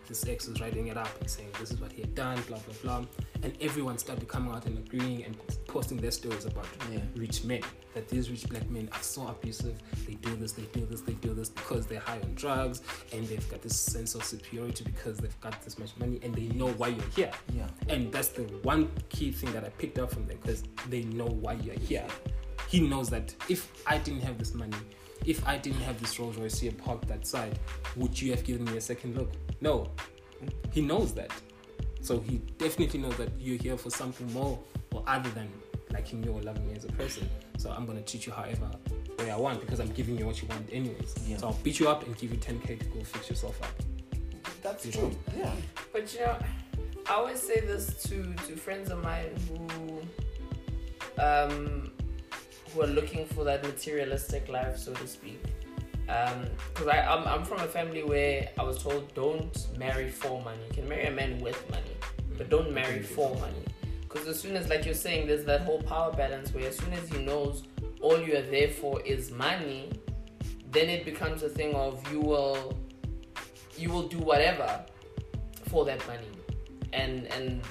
this 0.07 0.27
ex 0.27 0.47
was 0.47 0.59
writing 0.61 0.87
it 0.87 0.97
up 0.97 1.09
and 1.19 1.29
saying 1.29 1.49
this 1.59 1.71
is 1.71 1.79
what 1.79 1.91
he 1.91 2.01
had 2.01 2.15
done, 2.15 2.39
blah 2.47 2.57
blah 2.59 2.75
blah, 2.83 3.05
and 3.43 3.53
everyone 3.61 3.97
started 3.97 4.27
coming 4.27 4.53
out 4.53 4.65
and 4.65 4.77
agreeing 4.77 5.23
and 5.23 5.35
posting 5.67 5.97
their 5.97 6.11
stories 6.11 6.45
about 6.45 6.65
Yeah. 6.91 6.99
rich 7.15 7.43
men. 7.43 7.61
That 7.93 8.09
these 8.09 8.29
rich 8.29 8.47
black 8.49 8.69
men 8.69 8.89
are 8.91 9.01
so 9.01 9.27
abusive. 9.27 9.77
They 10.05 10.15
do 10.15 10.35
this, 10.35 10.51
they 10.51 10.63
do 10.73 10.85
this, 10.85 11.01
they 11.01 11.13
do 11.13 11.33
this 11.33 11.49
because 11.49 11.85
they're 11.87 11.99
high 12.01 12.19
on 12.21 12.33
drugs 12.35 12.81
and 13.13 13.25
they've 13.27 13.49
got 13.49 13.61
this 13.61 13.77
sense 13.79 14.15
of 14.15 14.23
superiority 14.23 14.83
because 14.83 15.17
they've 15.17 15.39
got 15.41 15.61
this 15.63 15.79
much 15.79 15.91
money 15.97 16.19
and 16.21 16.35
they 16.35 16.47
know 16.49 16.67
why 16.73 16.89
you're 16.89 17.09
here. 17.15 17.31
Yeah. 17.53 17.67
And 17.87 18.11
that's 18.11 18.27
the 18.29 18.43
one 18.63 18.91
key 19.09 19.31
thing 19.31 19.53
that 19.53 19.63
I 19.63 19.69
picked 19.69 19.97
up 19.97 20.11
from 20.11 20.25
them 20.27 20.37
because 20.41 20.63
they 20.89 21.03
know 21.03 21.25
why 21.27 21.53
you're 21.53 21.79
here. 21.79 22.05
He 22.67 22.81
knows 22.81 23.09
that 23.11 23.33
if 23.47 23.71
I 23.87 23.97
didn't 23.99 24.21
have 24.23 24.37
this 24.37 24.53
money, 24.53 24.75
if 25.25 25.45
I 25.47 25.57
didn't 25.57 25.81
have 25.81 25.99
this 25.99 26.19
Rolls 26.19 26.37
Royce 26.37 26.59
here 26.59 26.71
parked 26.71 27.07
that 27.07 27.25
side, 27.25 27.57
would 27.95 28.19
you 28.19 28.31
have 28.31 28.43
given 28.43 28.65
me 28.65 28.77
a 28.77 28.81
second 28.81 29.15
look? 29.15 29.31
No. 29.61 29.91
He 30.71 30.81
knows 30.81 31.13
that. 31.13 31.31
So 32.01 32.19
he 32.19 32.37
definitely 32.57 32.99
knows 32.99 33.17
that 33.17 33.29
you're 33.39 33.57
here 33.57 33.77
for 33.77 33.89
something 33.89 34.31
more 34.33 34.59
or 34.93 35.03
other 35.07 35.29
than 35.31 35.49
liking 35.91 36.21
me 36.21 36.27
or 36.29 36.41
loving 36.41 36.67
me 36.67 36.75
as 36.75 36.85
a 36.85 36.89
person. 36.89 37.27
So 37.57 37.71
I'm 37.71 37.85
gonna 37.85 38.01
treat 38.01 38.25
you 38.27 38.31
however 38.33 38.69
way 39.19 39.31
I 39.31 39.37
want 39.37 39.61
because 39.61 39.79
I'm 39.79 39.91
giving 39.91 40.17
you 40.17 40.25
what 40.25 40.41
you 40.41 40.47
want 40.47 40.67
anyways. 40.71 41.15
Yeah. 41.25 41.37
So 41.37 41.47
I'll 41.47 41.53
beat 41.63 41.79
you 41.79 41.87
up 41.87 42.05
and 42.05 42.15
give 42.17 42.31
you 42.31 42.37
10k 42.37 42.79
to 42.79 42.85
go 42.85 43.03
fix 43.03 43.29
yourself 43.29 43.59
up. 43.63 43.71
That's 44.61 44.85
You 44.85 44.91
true. 44.91 45.01
know? 45.09 45.15
Yeah. 45.37 45.51
But 45.93 46.13
you 46.13 46.19
know, 46.19 46.37
I 47.07 47.13
always 47.13 47.41
say 47.41 47.61
this 47.61 48.03
to 48.03 48.21
to 48.47 48.55
friends 48.55 48.91
of 48.91 49.01
mine 49.03 49.29
who 49.47 51.21
um 51.21 51.91
who 52.75 52.83
are 52.83 52.87
looking 52.87 53.25
for 53.25 53.43
that 53.45 53.63
materialistic 53.63 54.49
life, 54.49 54.77
so 54.77 54.93
to 54.93 55.07
speak. 55.07 55.41
Um, 56.09 56.45
because 56.73 56.87
I 56.87 56.99
I'm, 56.99 57.25
I'm 57.27 57.43
from 57.43 57.61
a 57.61 57.67
family 57.67 58.03
where 58.03 58.49
I 58.59 58.63
was 58.63 58.83
told 58.83 59.13
don't 59.15 59.57
marry 59.77 60.11
for 60.11 60.41
money. 60.43 60.59
You 60.69 60.73
can 60.75 60.89
marry 60.89 61.07
a 61.07 61.11
man 61.11 61.39
with 61.39 61.59
money, 61.71 61.95
but 62.37 62.49
don't 62.49 62.71
marry 62.71 63.01
for 63.01 63.33
money. 63.35 63.63
Because 64.01 64.27
as 64.27 64.39
soon 64.39 64.55
as, 64.55 64.69
like 64.69 64.85
you're 64.85 64.93
saying, 64.93 65.27
there's 65.27 65.45
that 65.45 65.61
whole 65.61 65.81
power 65.81 66.13
balance 66.13 66.53
where 66.53 66.67
as 66.67 66.77
soon 66.77 66.93
as 66.93 67.09
he 67.09 67.23
knows 67.23 67.63
all 68.01 68.19
you 68.19 68.37
are 68.37 68.41
there 68.41 68.69
for 68.69 69.01
is 69.01 69.31
money, 69.31 69.89
then 70.71 70.89
it 70.89 71.05
becomes 71.05 71.41
a 71.43 71.49
thing 71.49 71.73
of 71.73 71.99
you 72.11 72.19
will 72.19 72.77
you 73.77 73.89
will 73.89 74.07
do 74.07 74.19
whatever 74.19 74.85
for 75.67 75.85
that 75.85 76.05
money 76.07 76.27
and 76.93 77.25
and 77.33 77.61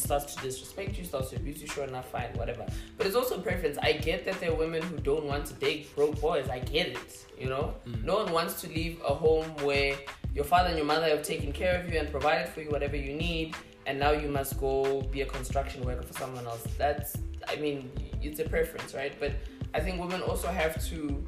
starts 0.00 0.34
to 0.34 0.42
disrespect 0.42 0.98
you 0.98 1.04
starts 1.04 1.30
to 1.30 1.36
abuse 1.36 1.60
you 1.60 1.68
sure 1.68 1.84
enough 1.84 2.10
fine 2.10 2.32
whatever. 2.34 2.66
But 2.96 3.06
it's 3.06 3.16
also 3.16 3.40
preference. 3.40 3.78
I 3.78 3.92
get 3.92 4.24
that 4.24 4.40
there 4.40 4.50
are 4.50 4.56
women 4.56 4.82
who 4.82 4.96
don't 4.98 5.24
want 5.24 5.46
to 5.46 5.54
date 5.54 5.94
broke 5.94 6.20
boys. 6.20 6.48
I 6.48 6.58
get 6.58 6.88
it 6.88 7.26
you 7.40 7.48
know? 7.48 7.74
No 8.04 8.16
one 8.16 8.32
wants 8.32 8.60
to 8.60 8.68
leave 8.68 9.00
a 9.04 9.14
home 9.14 9.46
where 9.64 9.96
your 10.34 10.44
father 10.44 10.68
and 10.68 10.76
your 10.76 10.86
mother 10.86 11.08
have 11.08 11.22
taken 11.22 11.52
care 11.52 11.80
of 11.80 11.90
you 11.90 11.98
and 11.98 12.10
provided 12.10 12.48
for 12.50 12.60
you 12.60 12.68
whatever 12.68 12.96
you 12.96 13.14
need 13.14 13.56
and 13.86 13.98
now 13.98 14.12
you 14.12 14.28
must 14.28 14.60
go 14.60 15.00
be 15.10 15.22
a 15.22 15.26
construction 15.26 15.82
worker 15.84 16.02
for 16.02 16.12
someone 16.12 16.46
else. 16.46 16.62
That's 16.76 17.16
i 17.48 17.56
mean 17.56 17.90
it's 18.22 18.38
a 18.38 18.44
preference 18.48 18.94
right? 18.94 19.14
But 19.18 19.32
i 19.72 19.80
think 19.80 19.98
women 19.98 20.20
also 20.20 20.48
have 20.48 20.86
to 20.90 21.24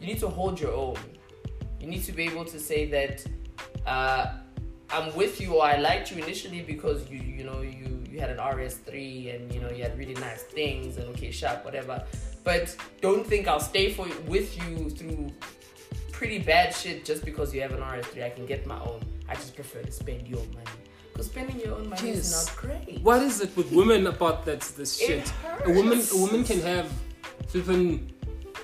you 0.00 0.06
need 0.06 0.18
to 0.18 0.28
hold 0.28 0.60
your 0.60 0.72
own. 0.72 0.96
You 1.80 1.86
need 1.86 2.02
to 2.04 2.12
be 2.12 2.24
able 2.24 2.44
to 2.46 2.58
say 2.58 2.86
that 2.86 3.24
uh, 3.86 4.38
I'm 4.92 5.14
with 5.16 5.40
you 5.40 5.54
or 5.54 5.64
I 5.64 5.76
liked 5.76 6.10
you 6.10 6.22
initially 6.22 6.60
because 6.60 7.08
you 7.08 7.18
you 7.18 7.44
know 7.44 7.60
you 7.62 8.04
you 8.10 8.20
had 8.20 8.30
an 8.30 8.38
RS3 8.38 9.34
and 9.34 9.52
you 9.52 9.60
know 9.60 9.70
you 9.70 9.82
had 9.82 9.98
really 9.98 10.14
nice 10.14 10.42
things 10.42 10.98
and 10.98 11.08
okay 11.08 11.30
sharp 11.30 11.64
whatever. 11.64 12.02
But 12.44 12.76
don't 13.00 13.26
think 13.26 13.48
I'll 13.48 13.60
stay 13.60 13.92
for 13.92 14.06
with 14.26 14.56
you 14.62 14.90
through 14.90 15.32
pretty 16.12 16.38
bad 16.38 16.74
shit 16.74 17.04
just 17.04 17.24
because 17.24 17.54
you 17.54 17.62
have 17.62 17.72
an 17.72 17.80
RS3 17.80 18.24
I 18.24 18.30
can 18.30 18.46
get 18.46 18.66
my 18.66 18.78
own. 18.80 19.00
I 19.28 19.34
just 19.34 19.54
prefer 19.54 19.82
to 19.82 19.92
spend 19.92 20.28
your 20.28 20.44
money. 20.52 20.78
Because 21.12 21.26
spending 21.26 21.60
your 21.60 21.74
own 21.74 21.88
money 21.88 22.10
is 22.10 22.32
not 22.32 22.56
great. 22.56 23.00
What 23.02 23.22
is 23.22 23.40
it 23.40 23.54
with 23.56 23.70
women 23.72 24.06
about 24.06 24.44
that 24.46 24.60
this 24.60 25.00
It 25.00 25.06
shit? 25.06 25.32
A 25.64 25.70
woman, 25.70 26.00
a 26.00 26.16
woman 26.16 26.44
can 26.44 26.60
have 26.60 26.90
flipping 27.48 28.11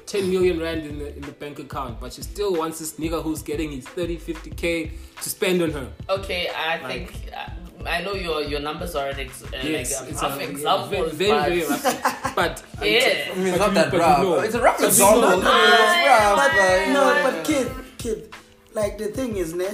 10 0.09 0.31
million 0.31 0.59
rand 0.61 0.83
in 0.91 0.99
the 0.99 1.09
in 1.17 1.23
the 1.23 1.33
bank 1.33 1.59
account, 1.59 2.01
but 2.01 2.13
she 2.15 2.23
still 2.23 2.55
wants 2.61 2.79
this 2.81 2.93
nigga 2.95 3.23
who's 3.23 3.43
getting 3.43 3.71
his 3.73 3.87
30, 3.89 4.17
50k 4.19 4.91
to 5.23 5.29
spend 5.31 5.63
on 5.63 5.71
her. 5.71 5.87
okay 6.09 6.49
I 6.49 6.81
Like- 6.83 7.11
think 7.13 7.33
uh, 7.37 7.51
I 7.87 8.03
know 8.03 8.15
your 8.15 8.43
your 8.43 8.61
numbers 8.61 8.95
are 9.01 9.09
an 9.09 9.21
ex- 9.21 9.45
uh, 9.45 9.49
Yes, 9.63 10.01
like 10.01 10.09
a 10.09 10.13
it's 10.13 10.23
rough 10.23 10.39
a 10.41 10.51
example 10.51 10.89
very, 10.89 11.11
very, 11.11 11.61
very 11.61 11.61
but- 11.69 11.85
rough. 11.85 12.35
But 12.41 12.55
Yeah. 12.83 13.33
I 13.33 13.35
mean, 13.39 13.47
it's 13.55 13.59
not 13.59 13.75
that 13.75 13.93
rough. 13.93 14.23
know. 14.23 14.41
It's 14.47 14.55
a 14.55 14.63
rough 14.63 14.79
But 14.79 14.83
you 14.85 14.89
example. 14.89 15.21
know. 15.21 15.37
It's 15.39 16.09
rough, 16.13 16.37
But 16.41 16.53
but, 16.59 16.93
no, 16.97 17.05
but 17.27 17.37
kid, 17.49 17.67
kid, 18.03 18.19
like 18.81 18.95
the 18.99 19.09
thing 19.19 19.37
is, 19.37 19.55
ne, 19.55 19.71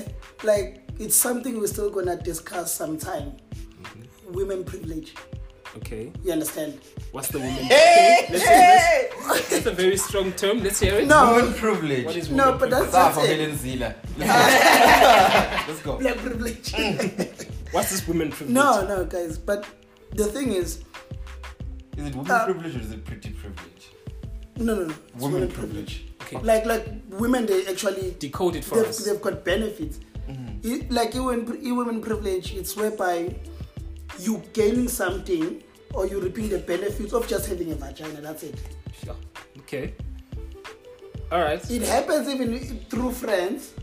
like 0.53 0.68
it's 1.05 1.16
something 1.27 1.53
we're 1.61 1.73
still 1.77 1.90
gonna 1.97 2.16
discuss 2.33 2.68
sometime. 2.83 3.29
Women 4.38 4.64
privilege. 4.64 5.14
Okay, 5.78 6.12
You 6.22 6.32
understand? 6.32 6.78
what's 7.10 7.28
the 7.28 7.38
woman? 7.38 7.52
Hey, 7.54 8.20
Okay, 8.24 8.32
let's 8.32 8.44
hear 8.44 8.56
hey! 8.56 9.08
this. 9.10 9.48
That's 9.50 9.66
a 9.66 9.70
very 9.72 9.96
strong 9.96 10.32
term. 10.32 10.62
Let's 10.62 10.78
hear 10.80 10.94
it. 10.94 11.06
No. 11.08 11.34
Woman 11.34 11.54
privilege. 11.54 12.04
What 12.06 12.16
is 12.16 12.30
No, 12.30 12.56
but 12.56 12.70
that's, 12.70 12.88
Start 12.90 13.14
that's 13.14 13.26
from 13.26 13.38
it. 13.40 13.40
Helen 13.40 13.56
Zille. 13.56 13.94
Let's 15.68 15.82
go. 15.82 15.98
Black 15.98 16.16
privilege. 16.18 16.72
What's 17.72 17.90
this 17.90 18.06
woman 18.06 18.30
privilege? 18.30 18.54
no, 18.54 18.87
no, 18.87 19.04
guys. 19.04 19.37
But 19.37 19.66
the 20.12 20.26
thing 20.26 20.52
is, 20.52 20.84
Is 21.96 22.06
it 22.06 22.14
woman 22.14 22.30
Uh, 22.30 22.44
privilege 22.44 22.76
or 22.76 22.80
is 22.80 22.92
it 22.92 23.04
pretty 23.04 23.30
privilege? 23.30 23.90
no, 24.56 24.74
no, 24.76 24.84
no. 24.87 24.94
It's 25.14 25.22
Woman 25.22 25.48
privilege. 25.48 26.04
Okay, 26.22 26.38
Like, 26.38 26.64
like 26.66 26.87
women, 27.10 27.46
they 27.46 27.66
actually 27.66 28.14
decode 28.20 28.54
it 28.56 28.64
for 28.64 28.76
they've, 28.76 28.87
us. 28.87 29.04
they've 29.04 29.20
got 29.20 29.44
benefits. 29.44 29.98
Mm-hmm. 30.28 30.72
It- 30.72 30.90
like 30.92 31.14
even 31.16 31.44
women 31.76 32.00
privilege, 32.00 32.54
it's 32.54 32.76
whereby 32.76 33.34
you 34.18 34.42
gaining 34.53 34.88
something 34.88 35.62
or 35.92 36.07
you 36.07 36.20
reaping 36.20 36.48
the 36.48 36.59
benefits 36.59 37.12
of 37.12 37.27
just 37.29 37.46
having 37.46 37.72
a 37.72 37.74
vagina. 37.74 38.20
That's 38.20 38.42
it. 38.44 38.59
Sure. 39.05 39.16
Okay. 39.61 39.94
All 41.33 41.40
right. 41.40 41.68
It 41.70 41.83
happens 41.83 42.29
even 42.29 42.79
through 42.90 43.12
friends. 43.12 43.74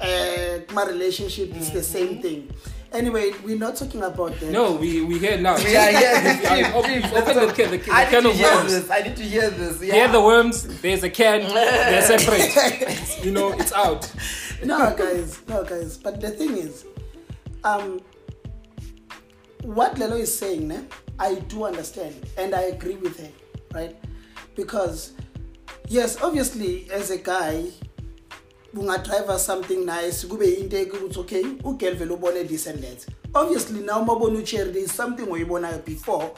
Uh, 0.00 0.58
my 0.72 0.84
relationship 0.86 1.54
is 1.56 1.70
the 1.70 1.82
same 1.82 2.20
thing. 2.20 2.50
Anyway, 2.92 3.32
we're 3.44 3.56
not 3.56 3.76
talking 3.76 4.02
about 4.02 4.38
that. 4.40 4.50
No, 4.50 4.72
we 4.72 5.00
we 5.02 5.18
here 5.18 5.38
now. 5.38 5.56
We 5.56 5.74
are 5.76 5.90
here. 5.90 6.12
I 6.50 6.72
open- 6.74 7.04
open 7.04 7.12
let's 7.14 7.34
the 7.34 7.52
can- 7.62 7.70
the 7.70 7.78
can- 7.78 7.94
I 7.94 8.04
the 8.04 8.10
can 8.10 8.24
need 8.24 8.30
of 8.30 8.36
to 8.36 8.42
hear 8.42 8.54
worms. 8.56 8.72
this. 8.72 8.90
I 8.90 9.00
need 9.00 9.16
to 9.16 9.22
hear 9.22 9.50
this. 9.50 9.82
Yeah. 9.82 9.94
Here 9.94 10.08
the 10.08 10.20
worms. 10.20 10.80
There's 10.82 11.02
a 11.02 11.08
can. 11.08 11.40
They're 11.54 12.02
separate. 12.02 13.18
you 13.24 13.30
know, 13.30 13.52
it's 13.52 13.72
out. 13.72 14.10
no 14.64 14.94
guys 14.96 15.40
no 15.48 15.64
guys 15.64 15.96
but 15.98 16.20
the 16.20 16.30
thing 16.30 16.56
is 16.56 16.84
um 17.64 18.00
what 19.62 19.96
lelo 19.96 20.18
is 20.18 20.38
saying 20.38 20.68
ne, 20.68 20.80
i 21.18 21.34
do 21.34 21.64
understand 21.64 22.14
and 22.36 22.54
i 22.54 22.62
agree 22.62 22.96
with 22.96 23.18
her 23.20 23.30
right? 23.74 23.96
Because 24.54 25.12
yes 25.88 26.22
obviously 26.22 26.90
as 26.90 27.10
a 27.10 27.18
guy 27.18 27.64
ungadriver 28.74 29.38
something 29.38 29.84
nice 29.84 30.24
kube 30.24 30.60
into 30.60 30.76
ukuthi 30.76 31.18
okay 31.18 31.42
ugel 31.42 31.94
vele 31.94 32.14
ubone 32.14 32.48
this 32.48 32.66
and 32.66 32.82
that. 32.82 33.06
Obviously 33.34 33.80
now 33.80 34.04
mabona 34.04 34.38
ucherry 34.38 34.70
there 34.72 34.82
is 34.84 34.92
something 34.92 35.28
we 35.28 35.44
oyibonayo 35.44 35.84
before 35.84 36.30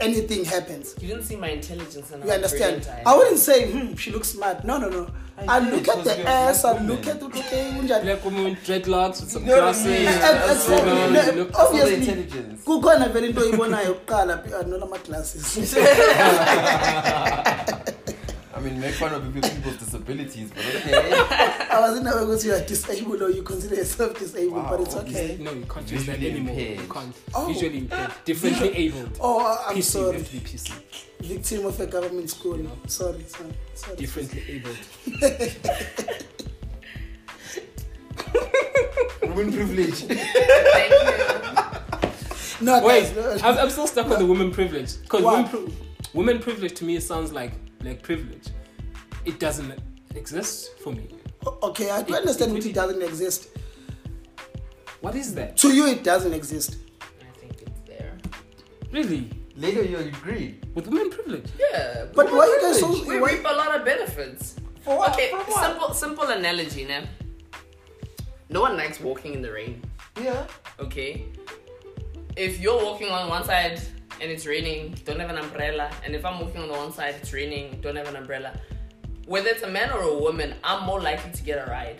anything 0.00 0.44
happens 0.44 0.94
You 1.00 1.08
didn't 1.08 1.24
see 1.24 1.36
my 1.36 1.48
intelligence 1.50 2.10
and 2.12 2.24
you 2.24 2.30
understand? 2.30 2.82
brilliant 2.82 3.06
I 3.06 3.16
wouldn't 3.16 3.38
say, 3.38 3.70
hmm, 3.70 3.94
she 3.94 4.10
looks 4.10 4.28
smart. 4.28 4.64
No, 4.64 4.78
no, 4.78 4.88
no. 4.88 5.08
I 5.38 5.56
I 5.56 5.58
look 5.60 5.86
at 5.88 6.02
the 6.04 6.28
ass, 6.28 6.64
I 6.64 6.78
look 6.82 7.06
at 7.06 7.20
woman. 7.22 7.38
it, 7.38 7.44
okay, 7.46 7.70
unjani. 7.78 8.02
Black 8.02 8.24
woman 8.24 8.44
with 8.44 8.58
dreadlocks 8.66 9.20
with 9.20 9.30
some 9.30 9.42
You 9.46 9.50
know 9.50 9.66
what 9.66 9.76
I 9.76 9.82
glasses. 9.82 9.86
mean? 9.86 10.08
Exactly. 10.08 10.76
you 10.76 10.84
know, 10.84 11.10
No, 11.10 11.22
you 11.22 11.32
look- 11.32 11.48
That's 11.52 11.60
all 11.60 11.72
the 11.72 11.80
Obviously, 11.82 12.10
intelligence. 12.10 12.64
kukhona 12.64 13.08
vele 13.12 13.26
into 13.28 13.40
oyibonayo 13.40 13.94
kuqala 13.94 14.38
phi- 14.42 14.54
glasses 15.06 15.74
I 18.58 18.60
mean, 18.60 18.80
make 18.80 18.94
fun 18.94 19.14
of 19.14 19.22
people, 19.32 19.48
people's 19.50 19.76
disabilities, 19.76 20.50
but 20.50 20.64
okay. 20.64 20.92
i 21.70 21.78
wasn't 21.80 22.08
aware 22.08 22.24
ukuthi 22.24 22.44
you 22.46 22.54
are 22.54 22.64
disabled 22.66 23.22
or 23.22 23.30
you 23.30 23.42
consider 23.42 23.76
yourself 23.76 24.18
disabled 24.18 24.64
Wow, 24.64 24.70
but 24.70 24.80
it's 24.80 24.96
okay. 24.96 25.34
okay 25.34 25.44
No, 25.44 25.52
you 25.52 25.64
can't 25.64 25.92
use 25.92 26.06
that 26.06 26.18
Visually 26.18 26.40
anymore. 26.40 26.58
You 26.58 26.66
impaired. 26.72 26.90
can't. 26.90 27.14
Oh. 27.34 27.46
Visually 27.52 27.78
impaired. 27.78 28.12
Differently 28.24 28.70
abled. 28.76 29.16
oh 29.20 29.64
i'm 29.68 29.76
PC, 29.76 29.82
sorry 29.82 30.16
have 30.18 30.26
to 30.26 30.32
be 30.32 30.40
PC. 30.40 30.72
victim 31.20 31.66
of 31.66 31.80
a 31.80 31.86
government 31.86 32.30
school 32.30 32.58
sorry 32.88 33.24
sorry 33.28 33.52
sorry 33.74 33.96
Differently 33.96 34.42
abled. 34.48 34.78
Women 39.22 39.52
privilege. 39.52 39.94
Thank 39.94 40.90
you. 40.90 42.66
no 42.66 42.84
Wait, 42.84 43.14
guys, 43.14 43.14
no. 43.14 43.48
I'm, 43.48 43.58
I'm 43.58 43.70
still 43.70 43.86
stuck 43.86 44.06
on 44.10 44.18
the 44.18 44.26
women 44.26 44.50
privilege. 44.50 45.00
Because 45.02 45.22
Why? 45.22 45.42
women, 45.42 45.48
pri- 45.50 45.74
women 46.14 46.38
privilege 46.40 46.74
to 46.74 46.84
me 46.84 46.98
sounds 46.98 47.32
like 47.32 47.52
like 47.82 48.02
privilege. 48.02 48.48
It 49.24 49.38
doesn't 49.38 49.72
exist 50.14 50.78
for 50.82 50.92
me. 50.92 51.06
okay 51.62 51.88
i 51.90 52.02
do 52.02 52.12
It- 52.14 52.18
understand 52.22 52.50
it 52.50 52.54
what 52.54 52.62
really- 52.64 52.70
it 52.70 52.74
doesn't 52.82 53.02
exist 53.02 53.40
What 55.00 55.14
is 55.14 55.34
that? 55.34 55.56
to 55.62 55.68
you 55.76 55.86
it 55.94 56.02
doesn't 56.02 56.32
exist 56.40 56.70
I 57.28 57.30
think 57.40 57.54
it's 57.66 57.80
there. 57.90 58.14
Really? 58.90 59.30
Later, 59.56 59.82
you 59.82 59.98
agree. 59.98 60.60
With 60.74 60.86
women 60.86 61.10
privilege? 61.10 61.48
Yeah. 61.58 62.06
but 62.14 62.26
why 62.32 62.46
you 62.52 62.58
guys 62.62 62.78
so 62.80 62.86
we 62.92 63.18
why, 63.20 63.30
reap 63.32 63.44
a 63.44 63.54
lot 63.60 63.70
of 63.76 63.84
benefits. 63.84 64.54
For 64.84 64.96
what? 64.98 65.12
Okay, 65.14 65.30
For 65.30 65.38
what? 65.38 65.64
simple 65.66 65.88
simple 66.04 66.26
analogy, 66.38 66.84
ne? 66.84 66.98
No 68.50 68.60
one 68.66 68.76
likes 68.76 68.98
walking 69.00 69.32
in 69.34 69.42
the 69.46 69.52
rain. 69.52 69.74
Yeah. 70.26 70.46
Okay. 70.84 71.10
If 72.36 72.52
you're 72.62 72.82
walking 72.88 73.10
on 73.10 73.28
one 73.36 73.44
side 73.44 73.80
and 74.20 74.30
it's 74.30 74.46
raining, 74.46 74.94
don't 75.04 75.20
have 75.20 75.30
an 75.30 75.38
umbrella. 75.38 75.90
And 76.04 76.14
if 76.14 76.24
I'm 76.24 76.40
walking 76.40 76.60
on 76.62 76.68
the 76.68 76.74
one 76.74 76.92
side, 76.92 77.14
it's 77.20 77.32
raining, 77.32 77.80
don't 77.80 77.96
have 77.96 78.08
an 78.08 78.16
umbrella. 78.16 78.52
Whether 79.26 79.50
it's 79.50 79.62
a 79.62 79.68
man 79.70 79.90
or 79.90 80.00
a 80.02 80.18
woman, 80.18 80.54
I'm 80.64 80.84
more 80.84 81.00
likely 81.00 81.30
to 81.32 81.42
get 81.42 81.66
a 81.66 81.70
ride. 81.70 81.98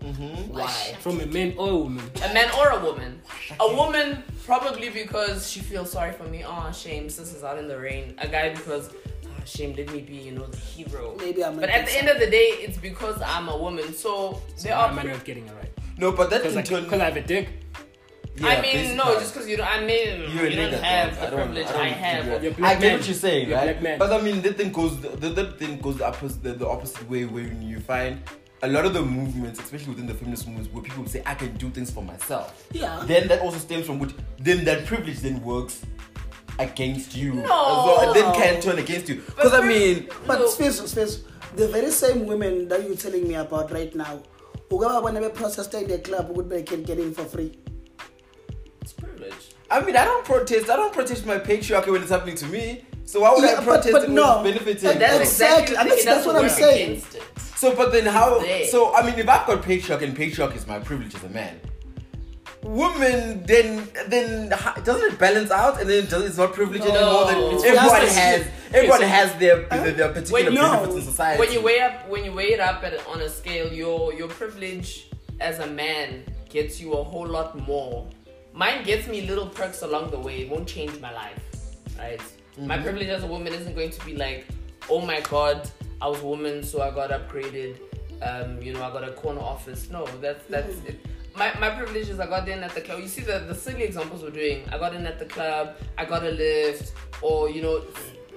Mm-hmm. 0.00 0.52
Why? 0.52 0.96
From 1.00 1.20
a 1.20 1.26
man 1.26 1.54
or 1.56 1.68
a 1.70 1.76
woman? 1.76 2.04
A 2.24 2.34
man 2.34 2.50
or 2.58 2.70
a 2.70 2.80
woman. 2.84 3.20
A 3.60 3.74
woman 3.76 4.22
probably 4.44 4.90
because 4.90 5.48
she 5.50 5.60
feels 5.60 5.92
sorry 5.92 6.12
for 6.12 6.24
me. 6.24 6.44
Oh, 6.44 6.70
shame, 6.72 7.08
sis 7.08 7.32
is 7.34 7.44
out 7.44 7.58
in 7.58 7.68
the 7.68 7.78
rain. 7.78 8.14
A 8.18 8.26
guy 8.26 8.50
because, 8.50 8.90
oh, 9.24 9.28
shame, 9.44 9.74
let 9.76 9.92
me 9.92 10.00
be, 10.00 10.16
you 10.16 10.32
know, 10.32 10.46
the 10.46 10.56
hero. 10.56 11.16
maybe 11.18 11.44
i'm 11.44 11.54
But 11.58 11.68
at 11.70 11.86
the 11.86 11.96
end 11.96 12.08
of 12.08 12.18
the 12.18 12.26
day, 12.28 12.48
it's 12.60 12.78
because 12.78 13.20
I'm 13.22 13.48
a 13.48 13.56
woman. 13.56 13.94
So 13.94 14.42
So 14.56 14.68
there 14.68 14.76
why 14.76 14.84
are. 14.86 14.90
am 14.90 14.98
I 14.98 15.02
not 15.04 15.24
getting 15.24 15.48
a 15.48 15.54
right? 15.54 15.70
No, 15.98 16.10
but 16.10 16.30
that's 16.30 16.42
Because 16.42 16.56
in 16.56 16.58
I, 16.76 16.80
turn. 16.80 16.90
'cause 16.90 17.00
I 17.00 17.04
have 17.04 17.16
a 17.16 17.20
dick. 17.22 17.48
I 18.40 18.60
mean, 18.62 18.96
no, 18.96 19.04
basically. 19.04 19.20
just 19.20 19.34
because 19.34 19.48
you 19.48 19.56
don't. 19.58 19.66
I 19.66 19.80
mean, 19.84 20.20
You're 20.34 20.46
you 20.48 20.56
don't 20.56 20.72
have 20.72 21.14
dog. 21.14 21.22
I 21.22 21.30
the 21.30 21.36
privilege 21.36 21.66
I 21.66 21.72
don't 21.72 21.80
I 21.82 21.88
have. 21.88 22.42
You're 22.42 22.52
I 22.64 22.74
get 22.74 22.80
man. 22.80 22.92
what 22.98 23.06
you're 23.06 23.14
saying, 23.14 23.48
You're 23.48 23.58
right? 23.58 23.64
black 23.72 23.82
man. 23.82 23.98
But 23.98 24.12
I 24.12 24.20
mean, 24.22 24.40
the 24.42 24.52
thing 24.54 24.72
goes, 24.72 25.00
the, 25.00 25.08
the 25.28 25.52
thing 25.52 25.78
goes 25.80 25.98
the 25.98 26.06
opposite, 26.06 26.42
the, 26.42 26.52
the 26.54 26.66
opposite 26.68 27.08
way 27.10 27.24
when 27.26 27.60
you 27.60 27.78
find 27.80 28.22
a 28.62 28.68
lot 28.68 28.86
of 28.86 28.94
the 28.94 29.02
movements, 29.02 29.60
especially 29.60 29.90
within 29.90 30.06
the 30.06 30.14
feminist 30.14 30.46
movements, 30.46 30.72
where 30.72 30.82
people 30.82 31.06
say 31.06 31.22
I 31.26 31.34
can 31.34 31.54
do 31.56 31.68
things 31.68 31.90
for 31.90 32.02
myself. 32.02 32.66
yeah 32.72 33.02
Then 33.06 33.28
that 33.28 33.40
also 33.40 33.58
stems 33.58 33.86
from 33.86 33.98
which 33.98 34.12
then 34.38 34.64
that 34.64 34.86
privilege 34.86 35.18
then 35.18 35.42
works 35.42 35.82
against 36.58 37.14
you. 37.16 37.34
No. 37.34 37.42
as 37.42 37.48
well, 37.48 38.00
and 38.06 38.16
then 38.16 38.34
can 38.34 38.60
turn 38.62 38.78
against 38.78 39.08
you. 39.08 39.16
Because 39.16 39.52
I 39.52 39.66
mean, 39.66 40.08
But 40.26 40.38
No. 40.38 40.46
space, 40.46 40.80
space, 40.80 41.24
the 41.56 41.68
very 41.68 41.90
same 41.90 42.26
women 42.26 42.68
that 42.68 42.82
you're 42.86 42.96
telling 42.96 43.26
me 43.28 43.34
about 43.34 43.70
right 43.72 43.94
now, 43.94 44.22
ukaba 44.70 45.02
bona 45.02 45.20
be-protesta 45.20 45.82
in 45.82 45.88
the 45.88 45.98
club 45.98 46.30
ukuthi 46.34 46.48
they 46.48 46.62
can 46.62 46.82
get 46.82 46.98
in 46.98 47.12
for 47.12 47.24
free. 47.24 47.58
It's 49.74 49.82
privilege. 49.82 49.82
I 49.82 49.86
mean, 49.86 49.96
I 49.96 50.04
don't 50.04 50.24
protest. 50.24 50.70
I 50.70 50.76
don't 50.76 50.92
protest 50.92 51.26
my 51.26 51.38
patriarchy 51.38 51.90
when 51.92 52.02
it's 52.02 52.10
happening 52.10 52.36
to 52.36 52.46
me. 52.46 52.84
So 53.04 53.20
why 53.20 53.32
would 53.34 53.42
Yeah, 53.44 53.60
I 53.60 53.64
protest 53.64 53.92
but 53.92 54.04
it 54.04 54.10
no. 54.10 54.42
when 54.42 54.54
it's 54.54 54.64
benefiting? 54.64 54.90
And 54.90 55.00
That's 55.00 55.20
Exactly, 55.20 55.74
exactly. 55.74 55.76
and 55.76 55.90
that's- 55.90 56.04
that's 56.04 56.26
what 56.26 56.36
I'm 56.36 56.48
saying. 56.48 57.02
So, 57.56 57.74
but 57.74 57.92
then 57.92 58.06
how? 58.06 58.38
There. 58.40 58.66
So, 58.66 58.94
I 58.94 59.02
mean, 59.04 59.18
if 59.18 59.28
I've 59.28 59.46
got 59.46 59.62
patriarch 59.62 60.02
and 60.02 60.16
patriarch 60.16 60.54
is 60.56 60.66
my 60.66 60.78
privilege 60.78 61.14
as 61.14 61.22
a 61.24 61.28
man, 61.28 61.60
women 62.62 63.42
then 63.44 63.88
then 64.08 64.48
doesn't 64.84 65.12
it 65.12 65.18
balance 65.18 65.50
out 65.50 65.80
and 65.80 65.90
then 65.90 66.06
it's 66.10 66.36
not 66.38 66.52
privilege 66.52 66.82
No. 66.84 66.94
anymore? 66.94 67.24
Then 67.26 67.54
It's 67.54 67.64
everyone 67.64 68.00
just- 68.02 68.18
has 68.18 68.46
everyone 68.72 69.02
has 69.02 69.32
their 69.38 69.56
their, 69.68 69.90
their 69.92 70.08
particular 70.08 70.44
When 70.44 70.52
you- 70.52 70.60
benefits 70.60 70.94
in 70.96 71.02
society. 71.02 71.38
When 71.40 71.52
you 71.52 71.60
weigh 71.60 71.80
up, 71.80 72.08
when 72.08 72.24
you 72.24 72.32
weigh 72.32 72.52
it 72.52 72.60
up 72.60 72.82
at, 72.84 72.94
on 73.08 73.20
a 73.20 73.28
scale, 73.28 73.72
your 73.72 74.12
your 74.14 74.28
privilege 74.28 75.08
as 75.40 75.58
a 75.58 75.66
man 75.66 76.24
gets 76.48 76.80
you 76.80 76.92
a 76.92 77.02
whole 77.02 77.26
lot 77.26 77.58
more. 77.66 78.06
Mine 78.52 78.84
gets 78.84 79.06
me 79.08 79.22
little 79.26 79.46
perks 79.48 79.82
along 79.82 80.10
the 80.10 80.18
way. 80.18 80.42
It 80.42 80.50
won't 80.50 80.68
change 80.68 80.98
my 81.00 81.12
life, 81.12 81.38
right? 81.98 82.20
My 82.58 82.74
Mm-hmm. 82.76 82.84
privilege 82.84 83.08
as 83.08 83.22
a 83.22 83.26
woman 83.26 83.54
isn't 83.54 83.74
going 83.74 83.90
to 83.90 84.04
be 84.04 84.14
like, 84.14 84.46
oh 84.90 85.00
my 85.00 85.20
god, 85.22 85.70
I 86.02 86.08
was 86.08 86.20
a 86.20 86.26
woman, 86.26 86.62
so 86.62 86.82
I 86.82 86.90
got 86.90 87.10
upgraded. 87.10 87.78
Um, 88.20 88.60
you 88.62 88.72
know, 88.74 88.82
I 88.84 88.90
got 88.92 89.08
a 89.08 89.12
corner 89.12 89.40
office. 89.40 89.88
No, 89.90 90.04
that's 90.20 90.44
that's 90.48 90.74
Mm-hmm. 90.74 90.88
it. 90.88 91.06
My, 91.34 91.50
my 91.58 91.70
privilege 91.70 92.10
is 92.10 92.20
I 92.20 92.26
got 92.26 92.46
in 92.46 92.62
at 92.62 92.74
the 92.74 92.82
club. 92.82 93.00
You 93.00 93.08
see 93.08 93.22
the, 93.22 93.38
the 93.38 93.54
silly 93.54 93.84
examples 93.84 94.22
we're 94.22 94.28
doing. 94.30 94.68
I 94.70 94.76
got 94.76 94.94
in 94.94 95.06
at 95.06 95.18
the 95.18 95.24
club. 95.24 95.76
I 95.96 96.04
got 96.04 96.22
a 96.24 96.30
lift, 96.30 96.92
or 97.22 97.48
you 97.48 97.62
know, 97.62 97.82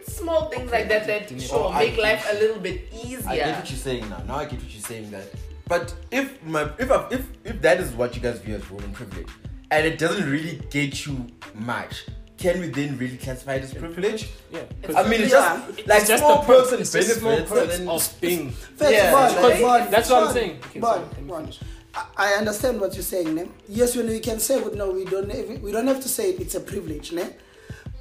small 0.07 0.49
things 0.49 0.71
like 0.71 0.87
that 0.87 1.05
that 1.07 1.41
sure 1.41 1.65
Oh, 1.65 1.77
make 1.77 1.97
life 1.97 2.25
a 2.31 2.35
little 2.35 2.59
bit 2.61 2.87
easier. 2.93 3.19
I 3.27 3.35
get 3.35 3.57
what 3.59 3.69
you're 3.69 3.77
saying 3.77 4.09
now. 4.09 4.19
Now 4.25 4.35
I 4.37 4.45
get 4.45 4.61
what 4.61 4.71
you're 4.73 4.81
saying 4.81 5.11
that. 5.11 5.27
But 5.67 5.93
if 6.09 6.41
my 6.43 6.69
if 6.79 6.89
I, 6.89 7.07
if 7.11 7.27
if 7.43 7.61
that 7.63 7.81
is 7.81 7.91
what 7.91 8.15
you 8.15 8.21
guys 8.21 8.39
view 8.39 8.55
as 8.55 8.69
woman 8.69 8.91
privilege, 8.93 9.27
and 9.71 9.85
it 9.85 9.97
doesn't 9.97 10.29
really 10.29 10.61
get 10.69 11.05
you 11.05 11.27
much, 11.53 12.05
can 12.37 12.59
we 12.59 12.67
then 12.67 12.97
really 12.97 13.17
classify 13.17 13.55
it 13.55 13.63
as 13.63 13.73
privilege? 13.73 14.29
Yeah. 14.51 14.61
I 14.95 15.07
mean, 15.07 15.21
it's 15.21 15.31
Yeah. 15.31 15.61
just 15.67 15.87
like 15.87 15.99
It's 16.01 16.09
just 16.09 16.23
small 16.23 16.41
the 16.41 16.45
perks. 16.47 16.61
person 16.69 16.79
It's 16.81 16.91
just 16.91 17.19
small 17.19 17.31
benefits, 17.37 17.77
perks 17.79 17.79
of 18.13 18.21
being. 18.21 18.51
First 18.51 18.91
Yeah, 18.91 19.07
of 19.09 19.35
all, 19.37 19.49
like- 19.49 19.61
Bond, 19.61 19.93
That's 19.93 20.09
what 20.09 20.23
I'm 20.27 20.33
saying. 20.33 20.59
Okay, 20.69 20.79
Bond, 20.79 20.95
sorry, 20.95 21.09
let 21.13 21.21
me 21.23 21.29
Bond. 21.29 21.45
finish. 21.45 21.59
I 21.95 22.03
I 22.17 22.33
understand 22.41 22.81
what 22.81 22.93
you're 22.93 23.03
saying, 23.03 23.33
ne? 23.35 23.47
Yes, 23.69 23.95
you 23.95 24.03
know, 24.03 24.11
you 24.11 24.19
can 24.19 24.39
say, 24.39 24.61
but 24.61 24.75
no, 24.75 24.91
we 24.91 25.05
don't. 25.05 25.29
We 25.61 25.71
don't 25.71 25.87
have 25.87 26.01
to 26.01 26.09
say 26.09 26.31
it, 26.31 26.39
it's 26.41 26.55
a 26.55 26.59
privilege, 26.59 27.13
ne? 27.13 27.25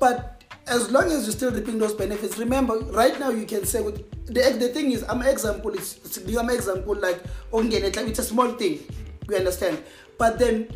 But 0.01 0.43
as 0.67 0.91
long 0.91 1.05
as 1.13 1.25
you're 1.25 1.33
still 1.33 1.53
reaping 1.53 1.79
those 1.79 1.95
benefits, 1.95 2.37
remember, 2.39 2.79
right 3.03 3.19
now 3.21 3.31
you 3.31 3.47
can 3.47 3.65
say, 3.65 3.81
with 3.83 4.03
the 4.27 4.43
the 4.59 4.69
thing 4.71 4.91
is, 4.91 5.05
I'm 5.09 5.23
example. 5.23 5.73
It's, 5.75 5.99
it's 6.05 6.37
I'm 6.37 6.51
example 6.51 6.95
like 6.97 7.21
ongene, 7.53 7.85
like 7.85 7.97
it's 8.09 8.19
a 8.19 8.25
small 8.25 8.51
thing. 8.53 8.81
We 9.29 9.37
understand, 9.37 9.79
but 10.19 10.39
then 10.41 10.67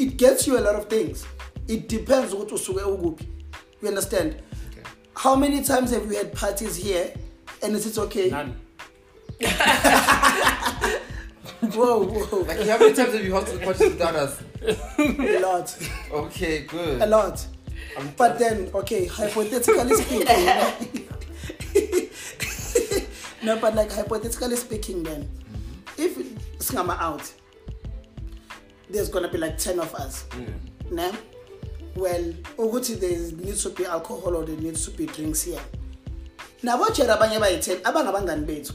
it 0.00 0.16
gets 0.16 0.46
you 0.46 0.58
a 0.58 0.62
lot 0.62 0.74
of 0.74 0.86
things. 0.88 1.26
It 1.68 1.86
depends 1.88 2.34
what 2.34 2.50
usuke 2.50 2.80
ukuphi. 2.82 3.26
You 3.82 3.88
understand? 3.88 4.42
How 5.14 5.36
many 5.36 5.62
times 5.62 5.90
have 5.92 6.06
we 6.06 6.16
had 6.16 6.32
parties 6.32 6.76
here, 6.76 7.12
and 7.62 7.76
it's, 7.76 7.84
it's 7.86 7.98
okay? 7.98 8.30
None. 8.30 8.56
Whoa, 11.60 12.02
whoa, 12.04 12.38
like 12.40 12.58
how 12.66 12.78
many 12.78 12.94
times 12.94 13.12
have 13.12 13.22
you 13.24 13.32
hosted 13.32 13.62
parties 13.62 13.92
without 13.92 14.16
us? 14.16 14.42
a 14.98 15.38
lot. 15.40 15.76
Okay, 16.10 16.62
good. 16.62 17.02
a 17.02 17.06
lot. 17.06 17.46
I'm- 17.98 18.14
But 18.16 18.38
then, 18.38 18.70
okay, 18.74 19.04
hypothetically 19.06 19.94
speaking, 19.96 20.24
no, 23.42 23.58
but 23.58 23.74
like 23.74 23.92
hypothetically 23.92 24.56
speaking, 24.56 25.02
then, 25.02 25.28
if 25.98 26.16
Skama 26.58 26.98
out, 26.98 27.30
there's 28.92 29.08
gonna 29.08 29.28
be 29.28 29.38
like 29.38 29.58
ten 29.58 29.78
of 29.78 29.94
us, 29.94 30.26
nah? 30.90 31.12
Well, 31.96 32.32
ukuthi 32.56 32.98
there 33.00 33.18
needs 33.44 33.62
to 33.62 33.70
be 33.70 33.84
alcohol 33.84 34.36
or 34.36 34.44
there 34.44 34.56
needs 34.56 34.84
to 34.86 34.90
be 34.92 35.06
drinks 35.06 35.42
here. 35.42 35.60
nabotshela 36.62 37.16
abanye 37.18 37.40
bayi-ten 37.40 37.82
abangabangani 37.82 38.46
bethu? 38.46 38.72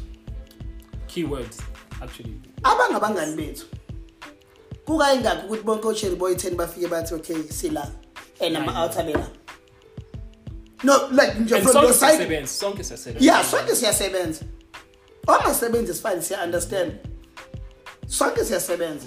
Keywords, 1.08 1.62
actually. 2.02 2.42
abangabangani 2.64 3.36
bethu. 3.36 3.66
Kukayingakho 4.86 5.48
ukuthi 5.48 5.64
bonke 5.64 5.86
ocherry 5.86 6.16
boy 6.16 6.34
10 6.34 6.56
bafike 6.56 6.88
bathi 6.88 7.14
okay 7.16 7.44
sila 7.50 7.92
and 8.42 8.58
ama-outer 8.58 9.04
bela 9.04 9.30
no 10.84 11.08
like 11.12 11.34
nje 11.34 11.56
And 11.56 11.64
from 11.64 11.74
sonke 11.74 11.84
your 11.84 11.94
side 11.94 12.20
siyasebenza 12.20 12.48
sonke 12.48 12.84
siyasebenza. 12.84 13.26
Yeah 13.26 13.44
sonke 13.44 13.76
siyasebenza. 13.76 14.46
Ongasebenzi 15.28 15.90
is 15.90 16.02
fine 16.02 16.22
siya-understand. 16.22 17.00
Sonke 18.08 18.46
siyasebenza. 18.46 19.06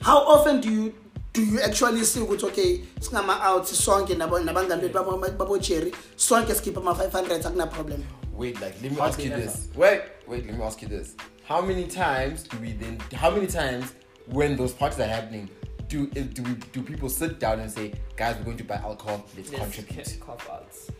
How 0.00 0.18
often 0.18 0.60
do 0.60 0.70
you 0.70 0.92
do 1.32 1.42
you 1.44 1.60
actually 1.60 2.04
see 2.04 2.20
ukuthi 2.20 2.46
okay 2.46 2.80
singama-out 3.00 3.64
sonke 3.66 4.14
nabo- 4.14 4.44
nabangani 4.44 4.82
bethu 4.82 4.94
babo- 4.94 5.30
babocherry 5.38 5.92
sonke 6.16 6.54
sikhipha 6.54 6.80
ama-500 6.80 7.46
akuna-problem 7.46 8.02
Wait, 8.40 8.54
like 8.60 8.74
let 8.82 8.90
me 8.92 8.96
Hardly 8.96 9.02
ask 9.02 9.18
you 9.24 9.32
ever. 9.32 9.42
this. 9.42 9.68
Wait, 9.76 10.00
wait, 10.26 10.46
let 10.46 10.56
me 10.56 10.64
ask 10.64 10.80
you 10.80 10.88
this. 10.88 11.14
How 11.44 11.60
many 11.60 11.84
times 11.86 12.44
do 12.44 12.56
we 12.58 12.72
then? 12.72 12.98
How 13.14 13.30
many 13.30 13.46
times 13.46 13.84
when 14.32 14.56
those 14.56 14.72
parties 14.72 14.98
are 14.98 15.06
happening, 15.16 15.50
do 15.88 16.06
do 16.06 16.42
we 16.44 16.54
do 16.72 16.80
people 16.82 17.10
sit 17.10 17.38
down 17.38 17.60
and 17.60 17.70
say, 17.70 17.92
guys, 18.16 18.36
we're 18.38 18.44
going 18.44 18.56
to 18.56 18.64
buy 18.64 18.76
alcohol, 18.76 19.26
let's 19.36 19.52
Let's 19.52 19.62
contribute? 19.62 19.96
get 20.06 20.20
cop-outs. 20.20 20.90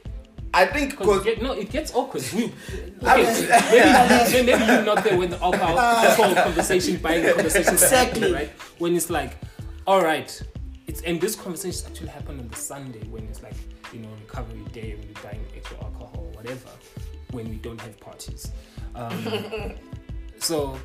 I 0.53 0.67
think 0.67 0.99
Because 0.99 1.23
get, 1.25 1.41
no, 1.43 1.53
it 1.53 1.71
gets 1.71 1.95
awkward. 1.95 2.25
We, 2.35 2.53
I 3.07 3.21
okay, 3.21 3.33
mean- 3.33 4.33
maybe, 4.43 4.47
maybe 4.59 4.65
you're 4.73 4.83
not 4.85 5.05
there 5.05 5.17
when 5.17 5.31
the 5.31 5.41
alcohol, 5.43 5.77
whole 5.79 6.35
conversation, 6.35 6.97
buying 6.97 7.23
the 7.25 7.33
conversation, 7.35 7.73
Exactly. 7.81 8.33
right? 8.33 8.51
When 8.79 8.97
it's 8.97 9.11
like, 9.11 9.37
all 9.87 10.03
right, 10.03 10.31
it's 10.89 11.03
and 11.03 11.21
this 11.21 11.37
conversation 11.37 11.87
actually 11.89 12.09
happened 12.09 12.41
on 12.41 12.49
the 12.49 12.57
Sunday 12.57 13.01
when 13.11 13.25
it's 13.25 13.43
like, 13.43 13.55
you 13.93 14.01
know, 14.01 14.09
recovery 14.21 14.65
day 14.73 14.97
when 14.97 15.07
we're 15.09 15.23
buying 15.23 15.45
extra 15.57 15.77
alcohol 15.85 16.13
or 16.17 16.33
whatever, 16.37 16.69
when 17.31 17.49
we 17.49 17.57
don't 17.57 17.81
have 17.81 17.99
parties. 18.01 18.51
Um, 18.97 19.75
so 20.39 20.77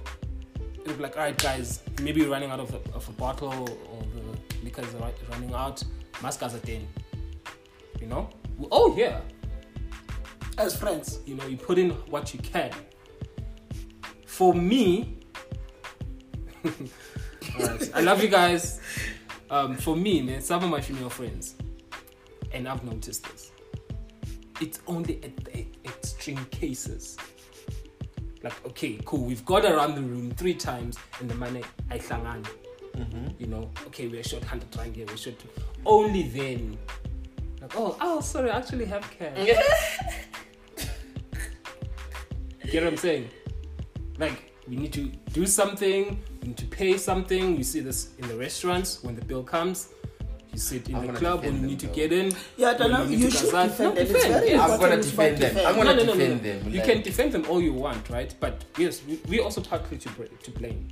it'll 0.84 0.96
be 0.98 1.02
like, 1.04 1.18
all 1.18 1.24
right, 1.24 1.38
guys, 1.42 1.82
maybe 2.04 2.22
we're 2.22 2.30
running 2.32 2.52
out 2.52 2.60
of 2.60 2.72
a, 2.74 2.78
of 2.94 3.08
a 3.10 3.12
bottle 3.14 3.50
or 3.52 4.04
the 4.14 4.64
liquors 4.64 4.94
are 4.94 5.00
ru- 5.08 5.28
running 5.32 5.54
out. 5.56 5.84
Maskas 6.22 6.54
are 6.54 6.60
then, 6.60 6.88
you 8.00 8.06
know, 8.08 8.30
we're 8.58 8.70
all 8.70 8.94
here 8.94 9.20
as 10.58 10.76
friends 10.78 11.20
you 11.26 11.36
know 11.36 11.46
you 11.46 11.58
put 11.58 11.78
in 11.78 11.92
what 12.10 12.34
you 12.34 12.40
can. 12.40 12.72
For 14.26 14.54
me 14.54 15.20
alright, 17.60 17.92
i 17.94 18.02
love 18.02 18.22
you 18.22 18.30
guys. 18.30 18.80
Um, 19.50 19.76
for 19.78 19.96
me 19.96 20.22
man, 20.22 20.42
some 20.42 20.64
of 20.64 20.70
my 20.70 20.82
female 20.82 21.10
friends 21.10 21.56
and 22.52 22.68
i've 22.68 22.84
noticed 22.84 23.24
this 23.32 23.52
it's 24.62 24.80
only 24.88 25.24
at 25.24 25.36
the 25.44 25.68
extreme 25.84 26.44
cases. 26.46 27.18
Like 28.44 28.66
okay 28.66 29.00
cool 29.06 29.26
we've 29.26 29.46
got 29.46 29.66
around 29.66 29.96
the 29.96 30.02
room 30.02 30.32
three 30.32 30.54
times 30.54 30.98
and 31.20 31.30
the 31.30 31.36
money 31.36 31.64
i 31.90 31.98
you 33.40 33.48
know 33.48 33.70
okay 33.88 34.08
we're 34.08 34.24
short 34.24 34.44
100 34.44 34.76
rand 34.78 34.96
here 34.96 35.06
we're 35.08 35.18
short 35.18 35.36
only 35.86 36.24
then 36.30 36.78
like 37.62 37.76
oh 37.76 37.98
oh 38.02 38.22
sorry 38.22 38.50
i 38.50 38.58
actually 38.58 38.86
have 38.86 39.10
cash 39.12 39.50
Get 42.72 42.84
what 42.84 42.94
I'm 42.94 42.98
saying? 42.98 43.30
Like, 44.18 44.52
we 44.68 44.76
need 44.76 44.94
to 44.94 45.06
do 45.34 45.46
something, 45.46 46.22
we 46.42 46.48
need 46.50 46.58
to 46.58 46.66
pay 46.66 46.98
something. 46.98 47.56
You 47.58 47.64
see 47.64 47.80
this 47.82 48.14
in 48.18 48.28
the 48.28 48.36
restaurants 48.36 49.04
when 49.04 49.16
the 49.16 49.24
bill 49.24 49.44
comes. 49.44 49.90
You 50.52 50.58
sit 50.60 50.88
in 50.90 50.96
I'm 50.96 51.08
the 51.08 51.14
club 51.14 51.44
when 51.44 51.60
you 51.62 51.68
need 51.68 51.80
to 51.82 51.88
get 51.88 52.14
in. 52.14 52.32
yeah 52.56 52.70
I 52.70 52.74
don't 52.76 52.92
know. 52.92 53.00
when 53.02 53.10
need 53.10 53.20
you 53.20 53.30
to 53.30 53.38
should 53.38 53.52
gazette. 53.52 53.70
defend 53.72 53.96
No, 53.96 54.04
them 54.04 54.16
it's 54.16 54.26
very 54.26 54.52
yeah. 54.52 54.66
I'm 54.66 54.80
gonna 54.80 54.96
defend 55.02 55.38
them. 55.38 55.50
defend. 55.54 55.68
I'm 55.68 55.76
No, 55.76 55.84
gonna 55.84 55.96
no, 55.98 56.04
no, 56.06 56.14
no, 56.14 56.18
defend 56.20 56.44
no. 56.44 56.50
them. 56.60 56.70
You 56.74 56.80
like- 56.80 56.88
can 56.90 57.02
defend 57.02 57.32
them 57.34 57.46
all 57.50 57.62
you 57.62 57.74
want, 57.74 58.10
right? 58.10 58.34
But 58.40 58.64
yes, 58.78 59.02
we, 59.08 59.20
we 59.28 59.40
also 59.42 59.60
partly 59.62 59.98
to, 59.98 60.10
to 60.44 60.52
blame. 60.52 60.88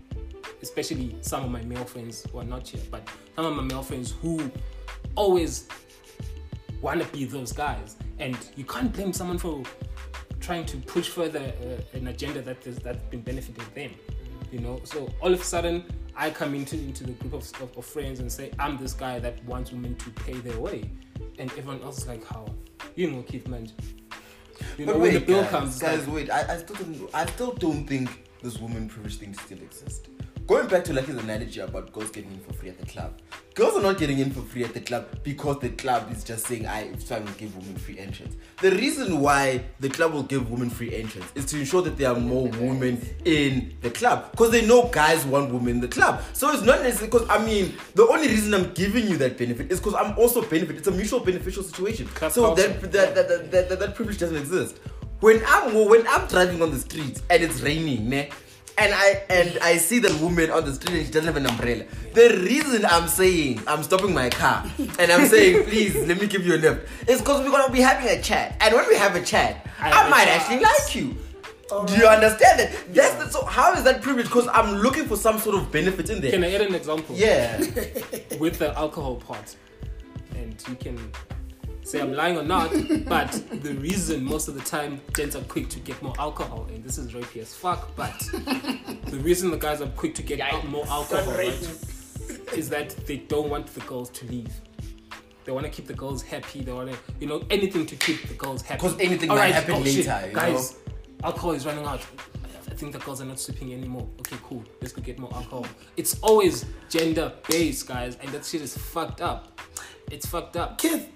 Especially 0.62 1.16
some 1.22 1.46
of 1.46 1.50
my 1.52 1.62
male 1.64 1.86
friends 1.86 2.26
who 2.32 2.40
are 2.40 2.44
not 2.44 2.68
here, 2.68 2.82
but 2.92 3.08
some 3.38 3.46
of 3.46 3.56
my 3.56 3.64
male 3.64 3.84
friends 3.84 4.14
who 4.22 4.52
always 5.16 5.68
want 6.82 7.02
to 7.02 7.08
be 7.18 7.24
those 7.26 7.54
guys. 7.54 7.96
And 8.20 8.38
you 8.58 8.66
can't 8.66 8.92
blame 8.92 9.14
someone 9.14 9.38
for 9.38 9.64
trying 10.44 10.66
to 10.66 10.78
push 10.78 11.08
further 11.08 11.40
uh, 11.40 11.98
an 11.98 12.08
agenda 12.08 12.42
that 12.42 12.68
is, 12.68 12.78
that's 12.78 13.04
been 13.06 13.22
benefiting 13.22 13.66
them. 13.74 13.92
You 14.52 14.60
know, 14.60 14.82
so 14.84 15.10
all 15.22 15.34
of 15.34 15.42
a 15.42 15.44
sudden 15.44 15.84
I 16.16 16.30
come 16.30 16.54
into 16.54 16.76
into 16.78 17.04
the 17.06 17.14
group 17.14 17.34
of, 17.34 17.44
of, 17.62 17.76
of 17.78 17.86
friends 17.86 18.20
and 18.20 18.32
say 18.32 18.52
I'm 18.60 18.78
this 18.78 18.94
guy 18.94 19.20
that 19.20 19.44
wants 19.46 19.72
women 19.72 19.96
to 19.96 20.10
pay 20.12 20.34
their 20.34 20.60
way, 20.60 20.92
and 21.40 21.50
everyone 21.58 21.82
else 21.82 22.00
is 22.00 22.08
like, 22.08 22.24
how? 22.28 22.46
You 22.96 23.10
know, 23.12 23.24
Keith 23.24 23.48
man. 23.48 23.72
You 24.78 24.86
know, 24.86 24.94
But 24.94 25.02
when 25.02 25.14
wait, 25.14 25.20
the 25.20 25.26
bill 25.26 25.42
guys, 25.42 25.50
comes, 25.50 25.80
guys, 25.80 26.08
like, 26.08 26.16
wait. 26.16 26.30
I, 26.30 26.54
I 26.54 26.58
still 26.58 26.76
don't. 26.76 27.10
I 27.14 27.26
still 27.26 27.54
don't 27.54 27.88
think 27.88 28.30
this 28.44 28.60
woman 28.60 28.88
privilege 28.88 29.18
thing 29.18 29.34
still 29.34 29.58
exists. 29.60 30.08
Going 30.46 30.68
back 30.68 30.84
to 30.86 30.94
like 30.94 31.06
his 31.06 31.16
analogy 31.16 31.62
about 31.62 31.94
girls 31.94 32.10
getting 32.10 32.32
in 32.34 32.40
for 32.42 32.52
free 32.52 32.68
at 32.68 32.78
the 32.78 32.86
club. 32.86 33.14
Girls 33.54 33.76
are 33.76 33.82
not 33.82 33.98
getting 33.98 34.20
in 34.20 34.30
for 34.30 34.42
free 34.42 34.66
at 34.66 34.74
the 34.74 34.82
club 34.82 35.08
because 35.24 35.60
the 35.60 35.70
club 35.70 36.12
is 36.12 36.22
just 36.22 36.48
saying 36.48 36.66
I 36.66 36.82
it's 36.82 37.08
trying 37.08 37.26
to 37.26 37.32
give 37.34 37.56
women 37.56 37.78
free 37.78 37.98
entrance. 37.98 38.36
The 38.60 38.72
reason 38.72 39.22
why 39.22 39.64
the 39.80 39.88
club 39.88 40.12
will 40.12 40.24
give 40.24 40.52
women 40.52 40.70
free 40.70 40.94
entrance 40.94 41.32
is 41.36 41.46
to 41.46 41.60
ensure 41.60 41.82
that 41.84 41.98
there 41.98 42.12
are 42.12 42.20
more 42.20 42.50
women 42.50 43.02
in 43.24 43.74
the 43.80 43.90
club 43.90 44.32
because 44.32 44.52
they 44.52 44.68
know 44.68 44.90
guys 44.90 45.26
want 45.26 45.54
women 45.54 45.76
in 45.76 45.80
the 45.80 45.88
club. 45.88 46.22
So 46.34 46.52
it's 46.52 46.64
not 46.64 46.82
necessarily 46.82 47.12
because 47.12 47.30
I 47.30 47.46
mean 47.46 47.76
the 47.96 48.06
only 48.06 48.28
reason 48.28 48.54
I'm 48.54 48.74
giving 48.74 49.08
you 49.08 49.16
that 49.18 49.38
benefit 49.38 49.72
is 49.72 49.80
because 49.80 49.94
I'm 49.94 50.18
also 50.18 50.42
benefit. 50.42 50.76
It's 50.76 50.88
a 50.88 50.92
mutual 50.92 51.22
beneficial 51.22 51.64
situation. 51.64 52.08
Club 52.08 52.34
so 52.34 52.54
that 52.56 52.82
that, 52.82 52.92
that, 52.92 53.16
that, 53.16 53.52
that, 53.52 53.70
that, 53.70 53.80
that 53.80 53.96
privilege 53.96 54.18
doesn't 54.18 54.36
exist. 54.36 54.78
When 55.22 55.42
I'm 55.48 55.74
when 55.88 56.06
I'm 56.10 56.28
driving 56.28 56.62
on 56.62 56.72
the 56.72 56.80
street 56.80 57.22
and 57.30 57.42
it's 57.42 57.62
raining, 57.62 58.10
ne, 58.10 58.30
and 58.78 58.94
I 58.94 59.24
and 59.30 59.58
I 59.62 59.78
see 59.78 60.00
that 60.00 60.20
woman 60.22 60.50
on 60.50 60.66
the 60.66 60.74
street 60.74 60.98
and 60.98 61.06
she 61.06 61.12
doesn't 61.12 61.28
have 61.28 61.38
an 61.38 61.46
umbrella. 61.46 61.86
The 62.14 62.42
reason 62.44 62.86
I'm 62.86 63.08
saying 63.08 63.62
I'm 63.68 63.84
stopping 63.84 64.14
my 64.14 64.30
car 64.30 64.66
and 65.00 65.12
I'm 65.12 65.28
saying 65.28 65.64
please 65.70 65.96
let 66.08 66.20
me 66.20 66.28
give 66.28 66.46
you 66.46 66.56
a 66.56 66.58
lift 66.58 67.10
is 67.10 67.20
because 67.20 67.44
we're 67.44 67.52
gonna 67.52 67.72
be 67.72 67.82
having 67.82 68.10
a 68.10 68.22
chat. 68.22 68.58
And 68.62 68.74
when 68.74 68.88
we 68.88 68.96
have 68.96 69.16
a 69.16 69.24
chat, 69.24 69.68
I 69.80 69.92
I, 69.92 70.10
might 70.10 70.28
actually 70.28 70.60
like 70.62 70.96
you. 70.96 71.16
Do 71.88 71.96
you 71.96 72.08
understand 72.08 72.60
that? 72.60 72.94
That's 72.94 73.16
the, 73.16 73.30
so. 73.30 73.46
How 73.46 73.74
is 73.74 73.84
that 73.84 74.02
privilege? 74.02 74.26
Because 74.26 74.48
I'm 74.48 74.76
looking 74.76 75.06
for 75.06 75.16
some 75.16 75.40
sort 75.40 75.56
of 75.56 75.72
benefit 75.72 76.10
in 76.10 76.22
there. 76.22 76.32
can 76.32 76.44
I 76.44 76.54
add 76.54 76.62
an 76.62 76.76
example? 76.76 77.16
yeah. 77.16 77.58
with 78.40 78.60
the 78.60 78.74
alcohol 78.78 79.16
part, 79.16 79.56
and 80.36 80.64
you 80.68 80.76
can 80.76 81.12
say 81.94 82.02
I'm 82.02 82.14
lying 82.14 82.38
or 82.38 82.44
not, 82.44 82.72
but 83.06 83.32
the 83.62 83.76
reason 83.76 84.26
most 84.26 84.48
of 84.48 84.56
the 84.56 84.62
time 84.62 85.00
gents 85.16 85.36
are 85.36 85.44
quick 85.44 85.70
to 85.70 85.80
get 85.80 86.02
more 86.02 86.16
alcohol, 86.18 86.68
and 86.74 86.84
this 86.84 86.98
is 86.98 87.14
rapey 87.14 87.42
as 87.42 87.54
fuck, 87.54 87.96
but 87.96 88.18
the 89.06 89.20
reason 89.22 89.52
the 89.52 89.58
guys 89.58 89.80
are 89.80 89.88
quick 89.90 90.16
to 90.16 90.24
get 90.24 90.40
Yikes. 90.40 90.68
more 90.70 90.88
alcohol 90.88 91.32
right, 91.34 91.54
is 92.56 92.68
that 92.70 92.90
they 93.06 93.18
don't 93.18 93.50
want 93.50 93.68
the 93.68 93.82
girls 93.82 94.10
to 94.10 94.26
leave. 94.26 94.52
They 95.46 95.52
want 95.52 95.66
to 95.66 95.72
keep 95.72 95.86
the 95.86 95.94
girls 95.94 96.24
happy. 96.24 96.62
They 96.62 96.72
want 96.72 96.90
to, 96.92 96.98
you 97.20 97.28
know, 97.28 97.44
anything 97.50 97.86
to 97.86 97.96
keep 97.98 98.28
the 98.30 98.34
girls 98.34 98.62
happy. 98.62 98.82
Because 98.82 99.00
anything 99.00 99.30
All 99.30 99.36
might 99.36 99.52
right, 99.52 99.54
happen 99.54 99.76
oh, 99.76 99.84
shit, 99.84 100.08
later, 100.08 100.28
you 100.30 100.34
guys. 100.34 100.78
Alcohol 101.22 101.52
is 101.52 101.66
running 101.66 101.86
out. 101.86 102.02
I 102.72 102.76
think 102.76 102.94
the 102.94 103.00
girls 103.00 103.22
are 103.22 103.26
not 103.26 103.40
sleeping 103.40 103.74
anymore. 103.74 104.08
Okay, 104.22 104.38
cool. 104.42 104.64
Let's 104.82 104.94
go 104.94 105.02
get 105.02 105.20
more 105.20 105.32
alcohol. 105.36 105.68
It's 105.98 106.18
always 106.22 106.66
gender 106.90 107.34
based, 107.48 107.88
guys, 107.88 108.18
and 108.22 108.30
that 108.32 108.46
shit 108.46 108.62
is 108.62 108.76
fucked 108.76 109.22
up. 109.22 109.60
It's 110.10 110.26
fucked 110.26 110.56
up. 110.56 110.78
Keith, 110.78 111.10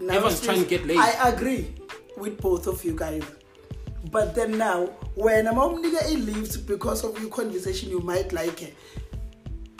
now 0.00 0.14
Everyone's 0.14 0.40
please, 0.40 0.46
trying 0.46 0.62
to 0.62 0.68
get 0.68 0.86
laid. 0.86 0.98
I 0.98 1.28
agree 1.28 1.74
with 2.16 2.40
both 2.40 2.66
of 2.66 2.84
you 2.84 2.94
guys. 2.96 3.22
But 4.10 4.34
then 4.34 4.56
now, 4.56 4.86
when 5.14 5.46
I'm 5.46 5.58
only 5.58 5.90
getting 5.90 6.24
leaves 6.24 6.56
because 6.56 7.04
of 7.04 7.20
your 7.20 7.28
conversation, 7.30 7.90
you 7.90 8.00
might 8.00 8.32
like 8.32 8.62
it. 8.62 8.74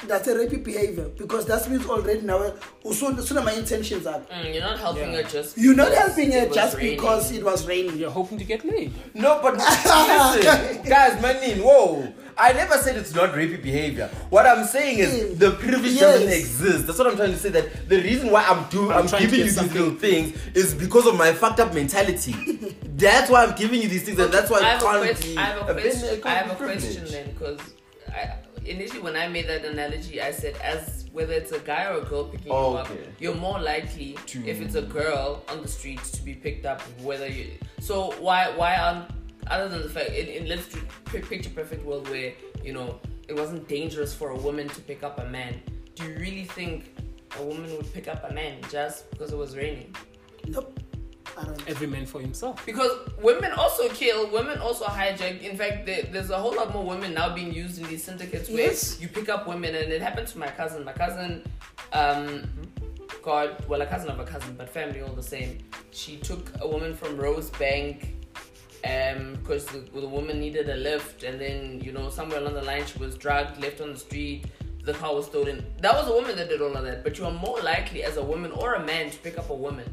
That's 0.07 0.27
a 0.29 0.35
rapey 0.35 0.63
behavior 0.65 1.09
because 1.17 1.45
that 1.47 1.69
means 1.69 1.85
already 1.87 2.23
now, 2.23 2.39
uh, 2.39 2.93
soon, 2.93 3.21
soon 3.21 3.45
my 3.45 3.53
intentions 3.53 4.07
are. 4.07 4.21
Mm, 4.21 4.55
you're 4.55 4.63
not 4.63 4.79
helping 4.79 5.13
Yeah. 5.13 5.23
her 5.23 5.29
just. 5.29 5.59
You're 5.59 5.75
not 5.75 5.91
because 5.91 6.07
helping 6.07 6.33
it 6.33 6.41
her 6.41 6.47
was 6.49 6.57
just 6.57 6.77
raining. 6.77 6.97
because 6.97 7.33
it 7.33 7.45
was 7.45 7.67
raining. 7.67 7.97
You're 7.99 8.11
hoping 8.11 8.39
to 8.39 8.45
get 8.45 8.65
laid. 8.65 8.93
No, 9.15 9.41
but 9.43 9.55
listen, 9.59 10.83
guys, 10.85 11.21
manin, 11.21 11.63
whoa. 11.63 12.13
I 12.39 12.55
never 12.55 12.79
said 12.79 12.97
it's 12.97 13.15
not 13.15 13.35
rapey 13.35 13.63
behavior. 13.63 14.09
What 14.31 14.47
I'm 14.47 14.65
saying 14.65 14.99
is 15.01 15.39
the 15.39 15.51
privilege 15.51 15.93
Yes. 15.93 16.01
doesn't 16.01 16.33
exist. 16.33 16.87
That's 16.87 16.99
what 16.99 17.09
I'm 17.09 17.17
trying 17.17 17.33
to 17.33 17.39
say. 17.39 17.51
That 17.51 17.87
the 17.89 17.97
reason 18.01 18.31
why 18.31 18.45
I'm 18.45 18.67
doing, 18.71 18.93
I'm 18.93 19.07
I'm, 19.07 19.21
giving 19.21 19.41
you 19.41 19.45
these 19.45 19.57
something. 19.57 19.77
little 19.79 19.95
things 19.99 20.39
is 20.55 20.73
because 20.75 21.07
of 21.07 21.17
my 21.19 21.33
fucked 21.35 21.61
up 21.61 21.75
mentality. 21.75 22.33
that's 22.97 23.29
why 23.31 23.45
I'm 23.45 23.55
giving 23.55 23.83
you 23.83 23.89
these 23.89 24.05
things, 24.05 24.19
and 24.19 24.33
that's 24.33 24.51
why 24.51 24.61
I 24.61 24.65
have, 24.71 24.81
a 24.83 24.85
can't 24.87 25.03
question, 25.05 25.31
be 25.33 25.37
I 25.39 25.45
have 25.45 25.69
a 25.69 25.73
a 25.73 25.75
question. 25.81 26.21
I 26.25 26.31
have 26.31 26.51
a 26.51 26.55
question 26.55 27.05
then 27.11 27.31
because 27.33 27.61
I, 28.09 28.35
initially 28.65 29.01
when 29.01 29.17
I 29.17 29.29
made 29.29 29.47
that 29.49 29.65
analogy, 29.65 30.21
I 30.21 30.31
said 30.33 30.57
as 30.63 31.07
whether 31.13 31.33
it's 31.33 31.53
a 31.53 31.59
guy 31.59 31.85
or 31.87 31.99
a 31.99 32.05
girl 32.05 32.25
picking 32.25 32.53
Oh, 32.53 32.73
you 32.73 32.77
up, 32.79 32.91
okay. 32.91 33.09
you're 33.19 33.35
more 33.35 33.59
likely 33.61 34.17
To- 34.27 34.47
if 34.47 34.61
it's 34.61 34.75
a 34.77 34.83
girl 34.83 35.43
on 35.49 35.63
the 35.63 35.69
street 35.69 36.03
to 36.05 36.23
be 36.23 36.35
picked 36.35 36.67
up. 36.67 36.81
Whether 37.03 37.27
you 37.27 37.53
so 37.81 38.13
why 38.21 38.51
why 38.57 38.77
aren't 38.77 39.11
other 39.49 39.69
than 39.69 39.83
the 39.83 39.89
fact 39.89 40.11
in, 40.11 40.27
in 40.29 40.49
let's 40.49 40.69
do 40.69 40.81
picture 41.05 41.51
perfect 41.51 41.85
world 41.85 42.09
where 42.09 42.33
you 42.63 42.73
know 42.73 43.01
it 43.29 43.35
wasn't 43.35 43.67
dangerous 43.69 44.13
for 44.15 44.31
a 44.31 44.37
woman 44.37 44.69
to 44.69 44.81
pick 44.83 45.03
up 45.03 45.19
a 45.19 45.25
man. 45.27 45.61
Do 45.97 46.05
you 46.05 46.15
really 46.19 46.45
think 46.45 46.95
a 47.39 47.43
woman 47.43 47.77
would 47.77 47.93
pick 47.93 48.07
up 48.09 48.29
a 48.31 48.33
man 48.33 48.59
just 48.71 49.11
because 49.11 49.33
it 49.33 49.37
was 49.39 49.57
raining? 49.57 49.95
Nope. 50.47 50.79
Aren't. 51.47 51.69
Every 51.69 51.87
man 51.87 52.07
for 52.07 52.21
himself. 52.21 52.65
Because 52.67 52.91
women 53.23 53.53
also 53.53 53.89
kill, 53.91 54.31
women 54.31 54.59
also 54.59 54.85
hijack. 54.85 55.41
In 55.43 55.57
fact, 55.57 55.87
there, 55.87 56.03
there's 56.03 56.31
a 56.31 56.39
whole 56.39 56.55
lot 56.55 56.73
more 56.73 56.85
women 56.85 57.15
now 57.15 57.35
being 57.35 57.53
used 57.53 57.81
in 57.81 57.87
these 57.89 58.05
syndicates 58.05 58.49
where 58.49 58.59
Yes. 58.63 59.01
you 59.01 59.09
pick 59.09 59.29
up 59.29 59.47
women, 59.47 59.75
and 59.75 59.93
it 59.93 60.03
happened 60.03 60.29
to 60.29 60.39
my 60.39 60.49
cousin. 60.49 60.85
My 60.85 60.93
cousin, 60.93 61.43
um, 61.93 62.49
God, 63.23 63.65
well, 63.69 63.81
a 63.83 63.87
cousin 63.87 64.09
of 64.11 64.19
a 64.21 64.25
cousin, 64.25 64.55
but 64.57 64.69
family 64.69 65.03
all 65.03 65.13
the 65.15 65.23
same. 65.23 65.59
She 65.91 66.17
took 66.17 66.51
a 66.61 66.69
woman 66.69 66.95
from 66.95 67.17
Rosebank 67.17 68.09
um 68.85 69.35
because 69.43 69.67
the, 69.67 69.79
the 70.01 70.09
woman 70.09 70.41
needed 70.41 70.71
a 70.71 70.75
lift 70.77 71.23
and 71.23 71.39
then 71.39 71.79
you 71.85 71.93
know 71.93 72.09
somewhere 72.09 72.39
along 72.41 72.55
the 72.55 72.63
line 72.63 72.83
she 72.87 72.99
was 72.99 73.15
drugged 73.15 73.61
left 73.61 73.83
on 73.83 73.93
the 73.93 73.99
street 73.99 74.47
the 74.85 74.95
car 74.95 75.15
was 75.15 75.27
stolen 75.27 75.63
that 75.83 75.93
was 75.93 76.09
a 76.09 76.13
woman 76.15 76.35
that 76.35 76.49
did 76.49 76.63
all 76.63 76.75
of 76.75 76.83
that 76.83 77.05
but 77.05 77.19
you 77.19 77.27
are 77.27 77.31
more 77.31 77.61
likely 77.61 78.03
as 78.03 78.17
a 78.17 78.23
woman 78.25 78.51
or 78.53 78.77
a 78.77 78.87
man 78.87 79.11
to 79.11 79.19
pick 79.19 79.37
up 79.37 79.51
a 79.51 79.55
woman 79.55 79.85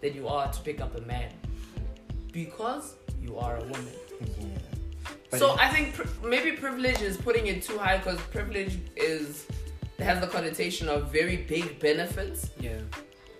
than 0.00 0.14
you 0.14 0.26
are 0.28 0.50
to 0.52 0.60
pick 0.60 0.80
up 0.80 0.96
a 0.96 1.00
man 1.02 1.30
because 2.32 2.94
you 3.20 3.36
are 3.36 3.56
a 3.56 3.64
woman 3.64 3.94
But 5.30 5.38
so 5.40 5.52
it- 5.54 5.60
I 5.60 5.68
think 5.68 5.94
pri- 5.94 6.28
maybe 6.28 6.52
privilege 6.52 7.00
is 7.02 7.16
putting 7.16 7.46
it 7.46 7.62
too 7.62 7.78
high 7.78 7.98
because 7.98 8.20
privilege 8.32 8.78
is 8.96 9.46
has 9.98 10.18
the 10.20 10.26
connotation 10.26 10.88
of 10.88 11.12
very 11.12 11.36
big 11.36 11.78
benefits. 11.78 12.50
Yeah. 12.58 12.78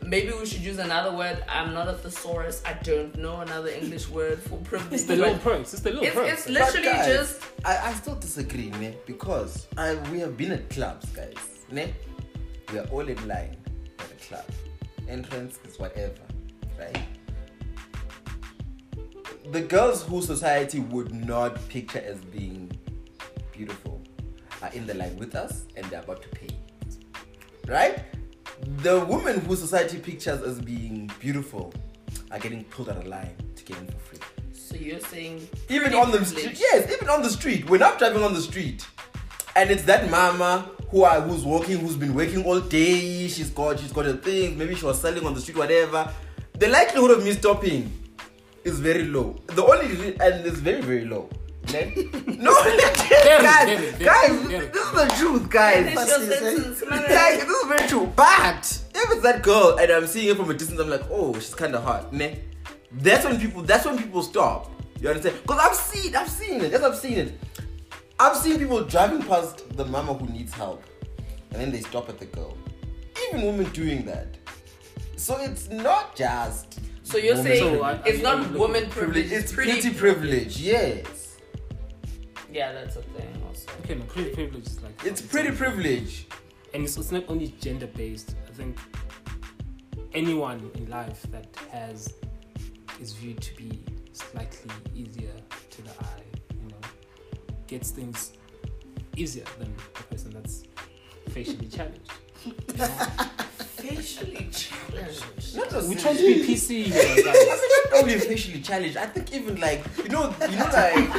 Maybe 0.03 0.31
we 0.33 0.45
should 0.47 0.61
use 0.61 0.79
another 0.79 1.15
word. 1.17 1.43
I'm 1.49 1.73
not 1.73 1.89
a 1.89 1.95
thesaurus. 1.95 2.63
I 2.67 2.75
don't 2.91 3.17
know 3.17 3.41
another 3.41 3.69
English 3.71 4.09
word 4.09 4.39
for 4.43 4.57
privilege. 4.59 4.93
It's 4.95 5.05
the 5.05 5.17
but 5.17 5.23
little 5.23 5.39
perks. 5.39 5.73
It's 5.75 5.83
the 5.83 5.91
little 5.91 6.05
it's, 6.05 6.15
perks. 6.15 6.33
it's 6.33 6.49
literally 6.49 6.87
guys, 6.89 7.07
just 7.07 7.43
I, 7.65 7.89
I 7.89 7.93
still 7.95 8.15
disagree, 8.17 8.71
ne? 8.71 8.95
Because 9.07 9.67
I 9.77 9.95
we 10.13 10.21
have 10.21 10.37
been 10.37 10.53
at 10.53 10.69
clubs, 10.71 11.07
guys. 11.11 11.37
Ne? 11.71 11.93
We 12.73 12.79
are 12.79 12.87
all 12.89 13.07
in 13.09 13.21
line 13.29 13.57
at 13.99 14.11
a 14.11 14.19
club. 14.27 14.45
Entrance 15.09 15.59
is 15.67 15.79
whatever, 15.79 16.23
right? 16.81 17.03
The 19.53 19.61
girls 19.61 20.03
who 20.03 20.23
society 20.23 20.81
would 20.81 21.15
not 21.15 21.69
picture 21.69 22.01
as 22.01 22.19
being 22.21 22.71
beautiful 23.53 24.01
are 24.63 24.71
in 24.73 24.87
the 24.87 24.95
line 24.95 25.17
with 25.17 25.35
us 25.35 25.65
and 25.77 25.85
they're 25.87 26.01
about 26.01 26.23
to 26.23 26.29
pay. 26.31 26.49
Right? 27.67 28.05
The 28.79 29.01
women 29.01 29.41
who 29.41 29.57
society 29.57 29.99
pictures 29.99 30.43
as 30.43 30.61
being 30.61 31.11
beautiful 31.19 31.73
are 32.31 32.39
getting 32.39 32.65
pulled 32.65 32.89
out 32.89 32.99
of 32.99 33.07
line 33.07 33.35
to 33.57 33.65
get 33.65 33.79
in 33.79 33.87
for 33.87 33.99
free 33.99 34.19
so 34.53 34.77
you're 34.77 35.01
saying 35.01 35.49
even 35.69 35.95
on 35.95 36.13
the 36.13 36.25
street 36.25 36.57
yes 36.59 36.89
even 36.93 37.09
on 37.09 37.23
the 37.23 37.29
street 37.29 37.69
when 37.69 37.83
i'm 37.83 37.99
driving 37.99 38.23
on 38.23 38.33
the 38.33 38.41
street 38.41 38.87
and 39.57 39.69
it's 39.69 39.83
that 39.83 40.09
mama 40.11 40.71
who 40.91 41.05
I, 41.05 41.21
who's 41.21 41.45
working 41.45 41.79
who's 41.79 41.97
been 41.97 42.15
working 42.15 42.45
all 42.45 42.61
day 42.61 43.27
she's 43.27 43.51
got 43.51 43.81
she's 43.81 43.93
got 43.93 44.05
her 44.05 44.17
things 44.17 44.57
maybe 44.57 44.77
she 44.77 44.85
was 44.85 45.01
selling 45.01 45.27
on 45.27 45.35
the 45.35 45.41
street 45.41 45.57
whatever 45.57 46.13
the 46.61 46.69
likelihood 46.69 47.11
of 47.17 47.25
me 47.25 47.33
stopping 47.33 47.91
is 48.65 48.79
very 48.79 49.05
low 49.17 49.29
the 49.59 49.65
only 49.65 49.89
re- 50.01 50.17
and 50.21 50.47
it's 50.47 50.59
very 50.69 50.83
very 50.83 51.05
low 51.13 51.29
ne? 51.73 51.83
no 52.49 52.53
guys 52.65 53.03
very, 53.09 53.87
very, 53.87 54.05
guys 54.05 54.49
this 54.49 54.85
is 54.87 54.93
the 55.01 55.07
truth 55.19 55.49
guys 55.51 55.77
Finish 55.77 55.95
But 55.95 56.09
your 56.09 56.19
she's 56.21 56.39
saying- 56.39 56.57
sentence, 56.57 56.83
man. 56.91 57.03
like 57.03 57.41
this 57.49 57.63
is 57.63 57.69
very 57.75 57.89
true. 57.89 58.07
But 58.17 58.63
if 58.95 59.11
it's 59.13 59.23
that 59.23 59.43
girl 59.43 59.79
and 59.81 59.91
I'm 59.91 60.07
seeing 60.07 60.29
her 60.29 60.35
from 60.35 60.51
a 60.51 60.55
distance, 60.55 60.79
I'm 60.81 60.91
like, 60.91 61.05
oh, 61.11 61.35
she's 61.35 61.55
kind 61.55 61.75
of 61.75 61.83
hot, 61.85 62.13
ne? 62.13 62.29
That's 62.93 63.25
when 63.25 63.39
people. 63.41 63.63
That's 63.63 63.85
when 63.87 63.97
people 63.99 64.23
stop. 64.23 64.71
You 65.01 65.09
understand? 65.09 65.37
Because 65.43 65.61
I've 65.67 65.77
seen, 65.77 66.15
I've 66.17 66.29
seen 66.29 66.61
it. 66.61 66.73
Yes, 66.73 66.83
I've 66.83 66.97
seen 66.97 67.19
it. 67.19 67.33
I've 68.19 68.37
seen 68.37 68.59
people 68.59 68.85
driving 68.85 69.23
past 69.23 69.55
the 69.77 69.85
mama 69.87 70.13
who 70.15 70.27
needs 70.27 70.53
help, 70.53 70.83
and 71.53 71.61
then 71.63 71.71
they 71.71 71.81
stop 71.81 72.09
at 72.09 72.19
the 72.19 72.27
girl. 72.27 72.57
Even 73.29 73.43
women 73.47 73.71
doing 73.73 74.05
that. 74.07 74.37
So 75.27 75.33
it's 75.49 75.69
not 75.69 76.17
just. 76.17 76.81
So 77.03 77.19
you're 77.19 77.37
women 77.37 77.53
saying 77.59 77.75
So, 77.79 77.83
I- 77.83 77.93
I- 77.93 78.03
it's 78.11 78.23
not 78.23 78.39
I- 78.39 78.51
woman 78.63 78.85
privilege. 78.89 79.29
privilege. 79.29 79.33
It's 79.33 79.53
pretty 79.53 79.91
privilege. 80.05 80.53
Yes, 80.61 81.07
Yeah, 82.59 82.73
that's 82.73 82.97
a 82.97 83.03
thing 83.15 83.33
also. 83.47 83.69
Okay, 83.85 83.95
no, 83.97 84.05
pretty 84.15 84.31
privilege 84.39 84.67
is 84.67 84.81
like. 84.83 84.97
it's 85.05 85.23
pretty 85.23 85.53
privilege. 85.63 86.27
and 86.73 86.85
it's, 86.85 86.97
it's 86.97 87.13
not 87.13 87.25
only 87.29 87.49
gender 87.67 87.89
based. 88.03 88.35
I 88.49 88.53
think 88.59 88.75
anyone 90.15 90.71
in 90.79 90.85
life 90.89 91.21
that 91.35 91.49
has 91.71 91.99
is 93.03 93.13
viewed 93.21 93.41
to 93.49 93.53
be 93.57 93.71
slightly 94.13 94.71
easier 94.95 95.35
to 95.75 95.79
the 95.83 95.91
eye, 96.11 96.25
you 96.63 96.69
know, 96.71 96.83
gets 97.67 97.91
things 97.91 98.33
easier 99.17 99.45
than 99.59 99.71
the 99.97 100.03
person 100.15 100.31
that's 100.37 100.63
facially 101.35 101.69
challenged. 101.77 102.13
You? 103.85 103.91
Facially 103.97 104.49
challenged. 104.51 105.57
Not 105.57 105.71
just 105.71 105.89
We 105.89 105.95
try 105.97 106.13
to 106.15 106.23
be 106.23 106.45
PC 106.47 106.85
here, 106.85 107.25
guys. 107.25 107.47
Not 107.93 108.03
only 108.03 108.19
facially 108.19 108.61
challenged. 108.61 108.97
I 108.97 109.07
think 109.07 109.33
even 109.33 109.61
like 109.61 109.83
you 109.99 110.09
know, 110.09 110.35
you 110.49 110.57
know, 110.57 110.71
like 110.73 111.11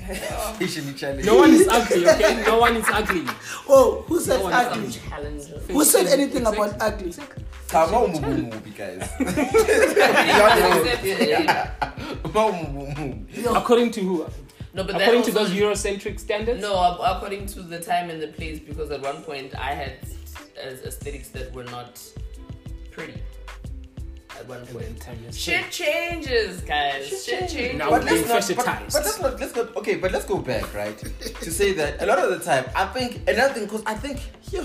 facially 0.58 0.92
challenged. 0.94 1.26
No 1.26 1.36
one 1.36 1.50
is 1.50 1.68
ugly, 1.68 2.08
okay? 2.08 2.42
No 2.46 2.58
one 2.58 2.76
is 2.76 2.86
ugly. 2.92 3.24
Oh, 3.68 4.04
who 4.06 4.20
said 4.20 4.38
No 4.38 4.44
one- 4.44 4.52
ugly? 4.52 4.90
Challenger. 4.90 5.58
Who 5.68 5.84
said 5.84 6.06
anything 6.08 6.42
Exactly. 6.46 6.66
about 6.68 6.82
ugly? 6.82 7.12
Kama 7.68 7.98
umubu 7.98 8.50
mubi, 8.50 8.70
guys. 8.76 9.08
Kama 12.22 12.40
umubu 12.50 12.96
mubi. 12.96 13.46
According 13.56 13.90
to 13.92 14.00
who? 14.00 14.26
No, 14.74 14.84
but 14.84 14.96
According 14.96 15.22
to 15.24 15.30
also- 15.30 15.44
those 15.44 15.50
Eurocentric 15.50 16.18
standards? 16.20 16.60
No, 16.60 16.74
according 17.02 17.46
to 17.46 17.62
the 17.62 17.78
time 17.80 18.10
and 18.10 18.20
the 18.22 18.28
place, 18.28 18.58
because 18.60 18.90
at 18.90 19.00
one 19.02 19.22
point 19.22 19.54
I 19.56 19.74
had 19.74 19.92
uh, 20.64 20.86
aesthetics 20.88 21.28
that 21.30 21.52
were 21.54 21.64
not 21.64 22.00
pretty. 22.90 23.20
At 24.38 24.48
one 24.48 24.58
And 24.58 24.66
then 24.68 24.74
point. 24.94 25.00
time 25.00 25.32
Shit 25.32 25.70
changes, 25.70 26.60
guys. 26.62 27.06
Shit, 27.08 27.48
changes. 27.50 27.76
Now 27.78 27.90
But 27.90 28.04
we're 28.04 28.10
let's 28.22 28.48
not. 28.48 28.56
But, 28.56 28.66
but 28.66 29.04
let's 29.04 29.20
not. 29.20 29.40
Let's 29.40 29.52
go. 29.52 29.68
Okay, 29.76 29.96
but 29.96 30.12
let's 30.12 30.24
go 30.24 30.38
back, 30.38 30.72
right? 30.72 30.96
to 30.98 31.50
say 31.50 31.72
that 31.74 32.00
a 32.02 32.06
lot 32.06 32.18
of 32.18 32.30
the 32.30 32.38
time, 32.44 32.64
I 32.74 32.86
think 32.86 33.28
another 33.28 33.52
thing, 33.54 33.64
because 33.64 33.82
I 33.86 33.94
think 33.94 34.20
yeah, 34.50 34.64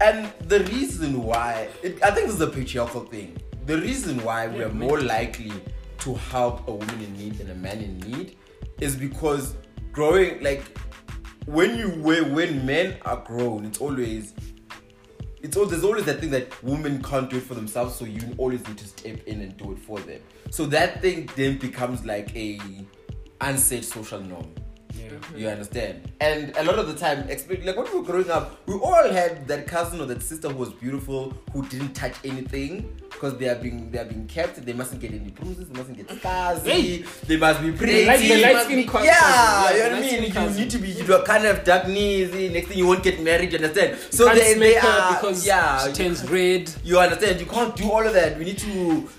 and 0.00 0.30
the 0.48 0.60
reason 0.64 1.22
why 1.22 1.68
it, 1.82 2.02
I 2.02 2.10
think 2.10 2.26
this 2.26 2.34
is 2.36 2.40
a 2.40 2.46
patriarchal 2.48 3.02
thing. 3.04 3.36
The 3.66 3.78
reason 3.78 4.22
why 4.24 4.48
we 4.48 4.58
Yeah, 4.58 4.66
are 4.66 4.74
more 4.74 5.00
likely 5.00 5.52
to 6.00 6.14
help 6.14 6.66
a 6.68 6.72
woman 6.74 7.00
in 7.00 7.16
need 7.16 7.34
than 7.34 7.50
a 7.50 7.54
man 7.54 7.78
in 7.78 7.98
need 8.00 8.36
is 8.80 8.96
because 8.96 9.54
growing 9.92 10.42
like 10.42 10.62
when 11.46 11.76
you 11.78 11.88
when 12.02 12.34
when 12.34 12.66
men 12.66 12.96
are 13.02 13.18
grown, 13.24 13.64
it's 13.64 13.80
always 13.80 14.34
it's 15.42 15.56
all 15.56 15.66
there's 15.66 15.84
always 15.84 16.04
that 16.04 16.20
thing 16.20 16.30
that 16.30 16.62
women 16.62 17.02
can't 17.02 17.28
do 17.28 17.36
it 17.36 17.42
for 17.42 17.54
themselves, 17.54 17.96
so 17.96 18.04
you 18.04 18.20
always 18.38 18.66
need 18.66 18.78
to 18.78 18.86
step 18.86 19.26
in 19.26 19.40
and 19.40 19.56
do 19.56 19.72
it 19.72 19.78
for 19.78 19.98
them. 20.00 20.20
So 20.50 20.66
that 20.66 21.02
thing 21.02 21.28
then 21.36 21.58
becomes 21.58 22.04
like 22.04 22.34
a 22.36 22.60
unsaid 23.40 23.84
social 23.84 24.20
norm. 24.20 24.54
Yeah. 25.12 25.38
You 25.38 25.48
understand? 25.48 26.12
And 26.20 26.56
a 26.56 26.64
lot 26.64 26.78
of 26.78 26.86
the 26.88 26.94
time, 26.94 27.28
like 27.28 27.76
when 27.76 27.92
we 27.92 27.98
were 27.98 28.04
growing 28.04 28.30
up, 28.30 28.66
we 28.66 28.74
all 28.74 29.08
had 29.10 29.46
that 29.48 29.66
cousin 29.66 30.00
or 30.00 30.06
that 30.06 30.22
sister 30.22 30.48
who 30.48 30.56
was 30.56 30.72
beautiful, 30.72 31.34
who 31.52 31.66
didn't 31.66 31.94
touch 31.94 32.14
anything 32.24 32.96
because 33.10 33.38
they 33.38 33.48
are 33.48 33.54
being 33.54 33.90
they 33.90 33.98
are 33.98 34.04
being 34.04 34.26
kept. 34.26 34.64
They 34.64 34.72
mustn't 34.72 35.00
get 35.00 35.12
any 35.12 35.30
bruises. 35.30 35.68
They 35.68 35.78
mustn't 35.78 35.96
get 35.96 36.10
scars. 36.18 36.64
Hey. 36.64 37.04
They 37.26 37.36
must 37.36 37.60
be 37.60 37.72
pretty. 37.72 38.06
Light, 38.06 38.20
the 38.20 38.42
light 38.42 38.64
skin 38.64 38.86
cousin. 38.86 39.06
Yeah, 39.06 39.72
you 39.72 39.78
know 39.78 39.90
what 39.90 39.98
I 39.98 40.00
mean. 40.00 40.22
You 40.24 40.32
cousin. 40.32 40.62
need 40.62 40.70
to 40.70 40.78
be 40.78 40.88
you 40.90 41.14
are 41.14 41.22
kind 41.22 41.46
of 41.46 41.64
dark 41.64 41.88
knees. 41.88 42.34
Eh, 42.34 42.52
next 42.52 42.68
thing 42.68 42.78
you 42.78 42.86
won't 42.86 43.02
get 43.02 43.22
married. 43.22 43.52
You 43.52 43.58
understand? 43.58 43.98
So 44.10 44.28
they, 44.34 44.54
they 44.54 44.76
are 44.76 45.14
because 45.14 45.46
yeah. 45.46 45.86
she 45.86 45.92
turns 45.92 46.28
red. 46.28 46.72
You 46.84 46.98
understand? 46.98 47.40
You 47.40 47.46
can't 47.46 47.76
do 47.76 47.90
all 47.90 48.04
of 48.06 48.12
that. 48.14 48.38
We 48.38 48.44
need 48.44 48.58
to, 48.58 48.68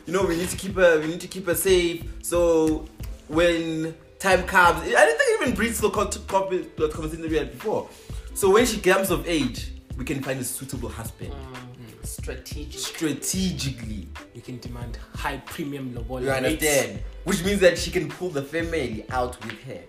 you 0.05 0.13
know, 0.13 0.25
we 0.25 0.37
need 0.37 0.49
to 0.49 0.57
keep 0.57 0.75
her. 0.75 0.99
We 0.99 1.07
need 1.07 1.21
to 1.21 1.27
keep 1.27 1.45
her 1.45 1.55
safe. 1.55 2.03
So 2.21 2.85
when 3.27 3.95
time 4.23 4.43
comes, 4.43 4.79
I 4.81 5.05
didn't 5.05 5.17
think 5.17 5.41
even 5.41 5.53
breeds 5.53 5.79
the 5.81 5.89
co- 5.89 6.07
copy 6.27 6.65
the 6.77 6.87
conversation 6.87 7.21
that 7.23 7.31
we 7.31 7.37
had 7.37 7.51
before. 7.51 7.89
So 8.33 8.49
when 8.49 8.65
she 8.65 8.79
comes 8.79 9.11
of 9.11 9.27
age, 9.27 9.71
we 9.97 10.05
can 10.05 10.23
find 10.23 10.39
a 10.39 10.43
suitable 10.43 10.87
husband 10.89 11.33
Mm, 11.33 12.05
strategic. 12.05 12.79
strategically. 12.79 14.07
We 14.33 14.39
can 14.41 14.59
demand 14.59 14.97
high 15.13 15.37
premium 15.45 15.93
lobola 15.93 16.21
You 16.23 16.29
understand? 16.31 17.03
Which 17.25 17.43
means 17.43 17.59
that 17.59 17.77
she 17.77 17.91
can 17.91 18.07
pull 18.09 18.29
the 18.29 18.41
family 18.41 19.05
out 19.09 19.33
with 19.45 19.61
her. 19.65 19.81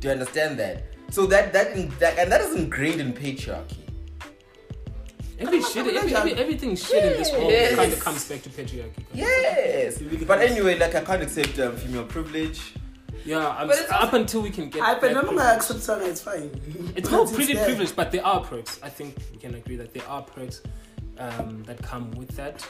Do 0.00 0.08
you 0.08 0.12
understand 0.12 0.58
that? 0.58 0.84
So 1.10 1.26
that 1.26 1.52
that, 1.52 1.66
that 2.00 2.18
and 2.18 2.32
that 2.32 2.40
is 2.40 2.54
ingrained 2.56 3.00
in 3.00 3.12
patriarchy. 3.12 3.76
Every 5.38 5.60
shit, 5.62 5.86
every, 5.86 6.14
every, 6.14 6.32
everything 6.32 6.74
shit 6.76 7.04
in 7.04 7.12
this 7.20 7.30
world 7.30 7.50
Yes. 7.50 7.76
kind 7.76 7.92
of 7.92 8.00
comes 8.00 8.26
back 8.26 8.40
to 8.42 8.48
patriarchy. 8.48 9.04
Yes. 9.12 9.98
But 10.26 10.40
anyway, 10.40 10.78
like 10.78 10.94
I 10.94 11.02
can't 11.02 11.22
accept 11.22 11.58
um, 11.58 11.76
female 11.76 12.04
privilege. 12.04 12.72
Yeah, 13.26 13.48
I'm, 13.48 13.68
But 13.68 13.90
up 13.90 14.12
until 14.12 14.40
we 14.42 14.50
can 14.50 14.70
get. 14.70 14.82
I 14.82 14.94
but 14.94 15.10
I'm 15.10 15.16
privilege. 15.16 15.36
gonna 15.38 15.56
accept 15.56 15.80
something. 15.80 16.08
It's 16.08 16.20
fine. 16.22 16.50
It's 16.94 17.10
not 17.10 17.32
pretty 17.32 17.54
there. 17.54 17.64
privilege, 17.64 17.94
but 17.96 18.12
there 18.12 18.24
are 18.24 18.40
perks. 18.40 18.78
I 18.82 18.88
think 18.88 19.16
we 19.32 19.38
can 19.38 19.54
agree 19.56 19.76
that 19.76 19.92
there 19.92 20.06
are 20.08 20.22
perks 20.22 20.62
um, 21.18 21.62
that 21.64 21.82
come 21.82 22.10
with 22.12 22.30
that. 22.36 22.66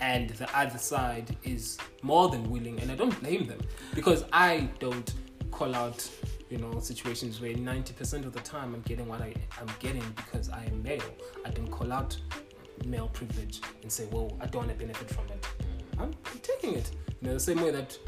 And 0.00 0.30
the 0.30 0.48
other 0.58 0.78
side 0.78 1.36
is 1.44 1.76
more 2.02 2.28
than 2.30 2.48
willing, 2.50 2.78
and 2.80 2.90
I 2.90 2.94
don't 2.94 3.18
blame 3.20 3.46
them 3.46 3.60
because 3.94 4.24
I 4.32 4.68
don't 4.78 5.12
call 5.50 5.74
out, 5.74 6.08
you 6.48 6.56
know, 6.56 6.80
situations 6.80 7.38
where 7.40 7.52
90% 7.52 8.24
of 8.24 8.32
the 8.32 8.40
time 8.40 8.74
I'm 8.74 8.80
getting 8.82 9.06
what 9.08 9.20
I, 9.20 9.34
I'm 9.60 9.68
getting 9.78 10.02
because 10.16 10.48
I 10.48 10.64
am 10.64 10.82
male. 10.82 11.02
I 11.44 11.50
don't 11.50 11.70
call 11.70 11.92
out 11.92 12.16
male 12.86 13.08
privilege 13.12 13.60
and 13.82 13.92
say, 13.92 14.06
well, 14.10 14.34
I 14.40 14.46
don't 14.46 14.66
want 14.66 14.78
to 14.78 14.78
benefit 14.86 15.10
from 15.10 15.26
it. 15.26 15.46
I'm, 15.98 16.12
I'm 16.32 16.38
taking 16.42 16.74
it. 16.76 16.90
You 17.20 17.28
know, 17.28 17.34
the 17.34 17.40
same 17.40 17.60
way 17.60 17.70
that 17.70 17.98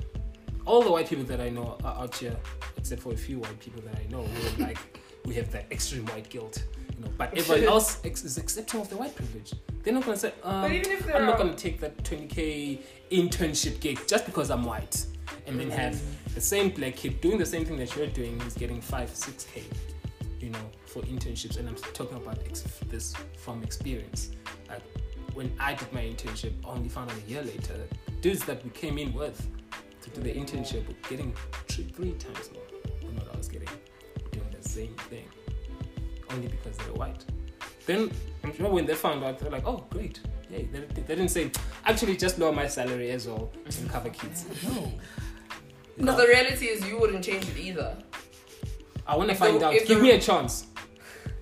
all 0.66 0.82
the 0.82 0.90
white 0.90 1.08
people 1.08 1.24
that 1.24 1.40
I 1.40 1.48
know 1.48 1.76
are 1.84 2.02
out 2.02 2.14
here, 2.16 2.36
except 2.76 3.02
for 3.02 3.12
a 3.12 3.16
few 3.16 3.38
white 3.38 3.58
people 3.60 3.82
that 3.82 3.96
I 3.96 4.06
know, 4.10 4.22
who 4.22 4.62
are 4.62 4.66
like 4.68 4.78
we 5.24 5.34
have 5.34 5.50
that 5.52 5.70
extreme 5.70 6.06
white 6.06 6.28
guilt. 6.28 6.64
You 6.96 7.04
know, 7.04 7.10
but 7.16 7.36
everyone 7.36 7.64
else 7.74 8.00
ex- 8.04 8.24
is 8.24 8.38
accepting 8.38 8.80
of 8.80 8.88
the 8.88 8.96
white 8.96 9.14
privilege. 9.14 9.54
They're 9.82 9.94
not 9.94 10.04
gonna 10.04 10.16
say, 10.16 10.32
um, 10.42 10.62
But 10.62 10.72
even 10.72 10.92
if 10.92 11.06
there 11.06 11.16
I'm 11.16 11.26
not 11.26 11.38
gonna 11.38 11.54
take 11.54 11.80
that 11.80 11.96
20k 12.04 12.80
internship 13.10 13.80
gig 13.80 14.00
just 14.06 14.26
because 14.26 14.50
I'm 14.50 14.64
white, 14.64 15.04
and 15.46 15.58
then 15.58 15.70
have 15.70 16.00
the 16.34 16.40
same 16.40 16.70
black 16.70 16.96
kid 16.96 17.20
doing 17.20 17.38
the 17.38 17.46
same 17.46 17.64
thing 17.64 17.76
that 17.78 17.94
you're 17.96 18.06
doing, 18.06 18.40
is 18.42 18.54
getting 18.54 18.80
five, 18.80 19.10
six 19.10 19.46
k, 19.52 19.62
you 20.40 20.50
know, 20.50 20.70
for 20.86 21.02
internships. 21.02 21.58
And 21.58 21.68
I'm 21.68 21.76
talking 21.94 22.16
about 22.16 22.38
ex- 22.46 22.64
this 22.88 23.14
from 23.38 23.62
experience. 23.62 24.30
Like 24.68 24.82
when 25.34 25.52
I 25.58 25.74
did 25.74 25.92
my 25.92 26.02
internship, 26.02 26.52
I 26.64 26.68
only 26.68 26.88
found 26.88 27.10
out 27.10 27.16
a 27.26 27.30
year 27.30 27.42
later, 27.42 27.76
dudes 28.20 28.44
that 28.44 28.62
we 28.64 28.70
came 28.70 28.98
in 28.98 29.12
with 29.12 29.46
to 30.02 30.10
do 30.10 30.20
the 30.20 30.32
internship 30.32 30.86
were 30.86 30.94
getting 31.08 31.34
three, 31.68 31.84
three 31.84 32.12
times 32.12 32.50
more 32.52 32.62
than 33.00 33.16
what 33.16 33.34
I 33.34 33.36
was 33.36 33.48
getting 33.48 33.68
doing 34.30 34.46
the 34.60 34.68
same 34.68 34.94
thing, 35.10 35.26
only 36.30 36.48
because 36.48 36.76
they're 36.78 36.92
white. 36.94 37.24
Then 37.86 38.10
I'm 38.44 38.54
sure 38.54 38.68
when 38.70 38.86
they 38.86 38.94
found 38.94 39.24
out, 39.24 39.38
they're 39.38 39.50
like, 39.50 39.66
"Oh, 39.66 39.84
great! 39.90 40.20
Yay!" 40.50 40.68
They, 40.72 40.80
they 40.80 41.02
didn't 41.02 41.28
say, 41.30 41.50
"Actually, 41.84 42.16
just 42.16 42.38
lower 42.38 42.52
my 42.52 42.66
salary 42.66 43.10
as 43.10 43.26
well 43.26 43.50
and 43.64 43.90
cover 43.90 44.10
kids." 44.10 44.44
No, 45.98 46.06
Because 46.06 46.22
the 46.22 46.26
reality 46.28 46.66
is, 46.68 46.86
you 46.88 46.98
wouldn't 46.98 47.22
change 47.22 47.44
it 47.50 47.58
either. 47.58 47.98
I 49.06 49.14
want 49.14 49.28
to 49.28 49.34
find 49.36 49.60
the- 49.60 49.66
out. 49.66 49.72
Give 49.74 49.88
the- 49.88 49.96
me 50.02 50.12
a 50.12 50.20
chance. 50.20 50.66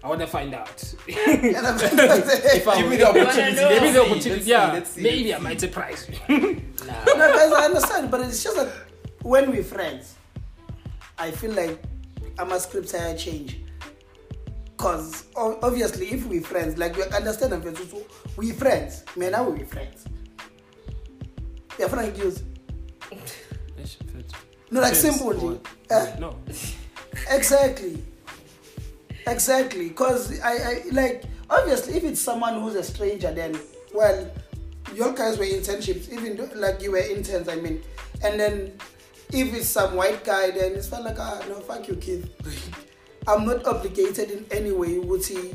I 0.02 0.08
want 0.08 0.20
to 0.20 0.26
find 0.26 0.54
out. 0.54 0.94
And 1.08 1.56
I'm 1.56 1.76
like, 1.96 2.24
if 2.26 2.66
I 2.66 2.80
Give 2.80 2.90
me 2.90 2.96
the 2.96 3.08
opportunity. 3.08 3.56
Give 3.56 3.82
me 3.82 3.92
the 3.92 4.00
opportunity. 4.00 4.42
see, 4.42 4.50
yeah, 4.50 4.84
maybe 4.96 5.34
I 5.34 5.38
might 5.38 5.60
surprise 5.60 6.08
you. 6.28 6.62
Nah. 6.80 7.04
no, 7.04 7.14
guys, 7.14 7.52
I 7.52 7.64
understand, 7.66 8.10
but 8.10 8.22
it's 8.22 8.42
just 8.42 8.56
that 8.56 8.72
when 9.20 9.50
we're 9.50 9.62
friends, 9.62 10.16
I 11.18 11.30
feel 11.30 11.52
like 11.52 11.78
I'm 12.38 12.50
a 12.52 12.58
script 12.58 12.94
I 12.94 13.14
change. 13.14 13.60
Cause 14.78 15.26
obviously, 15.36 16.06
if 16.06 16.24
we're 16.26 16.40
friends, 16.40 16.78
like 16.78 16.96
you 16.96 17.02
understand, 17.04 17.52
I'm 17.52 17.60
friends, 17.60 17.86
so 17.90 18.02
we 18.38 18.52
friends. 18.52 19.04
Man, 19.14 19.32
now 19.32 19.50
we 19.50 19.62
friends. 19.64 20.06
Yeah, 21.78 21.88
friend 21.88 22.16
use. 22.16 22.42
No, 24.70 24.80
like 24.80 24.94
simple. 24.94 25.60
Eh? 25.90 26.16
No. 26.18 26.38
Exactly. 27.28 28.02
Exactly. 29.26 29.88
Because 29.88 30.40
I, 30.40 30.52
I 30.52 30.82
like 30.92 31.24
obviously 31.48 31.94
if 31.96 32.04
it's 32.04 32.20
someone 32.20 32.60
who's 32.60 32.74
a 32.74 32.82
stranger 32.82 33.32
then 33.32 33.58
well 33.94 34.30
your 34.94 35.12
guys 35.12 35.38
were 35.38 35.44
internships, 35.44 36.10
even 36.10 36.36
though, 36.36 36.48
like 36.56 36.82
you 36.82 36.90
were 36.92 36.98
interns, 36.98 37.48
I 37.48 37.56
mean. 37.56 37.80
And 38.24 38.40
then 38.40 38.72
if 39.32 39.54
it's 39.54 39.68
some 39.68 39.94
white 39.94 40.24
guy 40.24 40.50
then 40.50 40.72
it's 40.72 40.88
felt 40.88 41.04
like 41.04 41.18
ah 41.18 41.42
no 41.48 41.56
fuck 41.60 41.86
you 41.88 41.96
kid. 41.96 42.30
I'm 43.28 43.44
not 43.46 43.66
obligated 43.66 44.30
in 44.30 44.46
any 44.50 44.72
way 44.72 44.92
you 44.94 45.02
would 45.02 45.24
he 45.24 45.54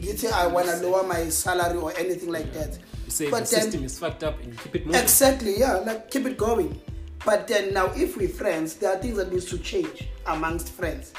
get 0.00 0.24
I 0.26 0.46
wanna 0.46 0.76
lower 0.76 1.02
my 1.02 1.28
salary 1.30 1.78
or 1.78 1.96
anything 1.96 2.30
like 2.30 2.52
that. 2.52 2.78
You 3.06 3.10
say 3.10 3.30
But 3.30 3.46
the 3.46 3.56
then- 3.56 3.62
system 3.64 3.84
is 3.84 3.98
fucked 3.98 4.22
up 4.24 4.40
and 4.42 4.58
keep 4.58 4.76
it 4.76 4.86
moving. 4.86 5.00
Exactly, 5.00 5.58
yeah, 5.58 5.74
like 5.76 6.10
keep 6.10 6.26
it 6.26 6.36
going. 6.36 6.80
But 7.24 7.48
then 7.48 7.74
now, 7.74 7.86
if 7.96 8.16
we're 8.16 8.28
friends, 8.28 8.74
there 8.76 8.92
are 8.92 8.98
things 8.98 9.16
that 9.16 9.32
needs 9.32 9.46
to 9.46 9.58
change 9.58 10.06
amongst 10.26 10.70
friends. 10.72 11.12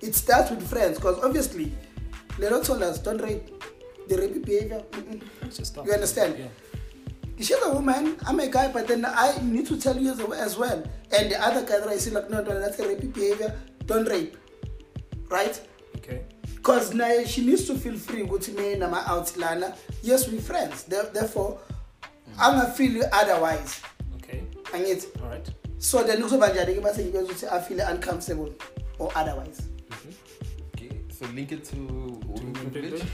It 0.00 0.14
starts 0.14 0.50
with 0.50 0.66
friends 0.68 0.98
because 0.98 1.22
obviously, 1.24 1.72
Lelo 2.38 2.64
told 2.64 2.82
us 2.82 2.98
don't 2.98 3.20
rape 3.20 3.48
the 4.08 4.16
rape 4.18 4.44
behavior. 4.44 4.82
You 5.84 5.92
understand? 5.92 6.36
Yeah. 6.38 6.48
She's 7.38 7.50
a 7.62 7.70
woman, 7.72 8.16
I'm 8.26 8.40
a 8.40 8.48
guy, 8.48 8.72
but 8.72 8.88
then 8.88 9.04
I 9.04 9.38
need 9.42 9.66
to 9.66 9.78
tell 9.78 9.96
you 9.98 10.10
as, 10.32 10.56
well. 10.56 10.82
And 11.12 11.30
the 11.30 11.42
other 11.42 11.62
guy 11.66 11.80
that 11.80 11.88
I 11.88 11.98
see 11.98 12.10
like 12.10 12.30
no, 12.30 12.40
no, 12.42 12.58
that's 12.60 12.78
a 12.78 12.88
rape 12.88 13.12
behavior. 13.12 13.54
Don't 13.84 14.08
rape, 14.08 14.36
right? 15.28 15.60
Okay. 15.96 16.22
Because 16.54 16.94
now 16.94 17.22
she 17.24 17.44
needs 17.44 17.66
to 17.66 17.74
feel 17.76 17.96
free 17.96 18.22
with 18.22 18.48
me 18.56 18.72
and 18.72 18.90
my 18.90 19.02
out 19.06 19.36
lana. 19.36 19.76
Yes, 20.02 20.28
we're 20.28 20.40
friends. 20.40 20.84
There- 20.84 21.04
Therefore, 21.12 21.58
I'm 22.38 22.56
gonna 22.58 22.72
feel 22.72 23.02
otherwise. 23.12 23.80
Okay. 24.16 24.42
angithi 24.72 25.06
All 25.22 25.28
right. 25.28 25.48
so 25.78 26.02
then 26.02 26.22
kuzoba 26.22 26.48
njani 26.48 26.74
ke 26.74 26.80
base 26.82 27.04
ngikwenza 27.04 27.32
ukuthi 27.32 27.46
i 27.46 27.60
feel 27.60 27.80
uncomfortable 27.80 28.52
or 28.98 29.12
otherwise 29.14 29.62
so 31.16 31.24
link 31.32 31.50
it 31.52 31.64
to 31.64 31.76
women 31.76 32.52
women 32.52 32.70
privilege. 32.70 33.04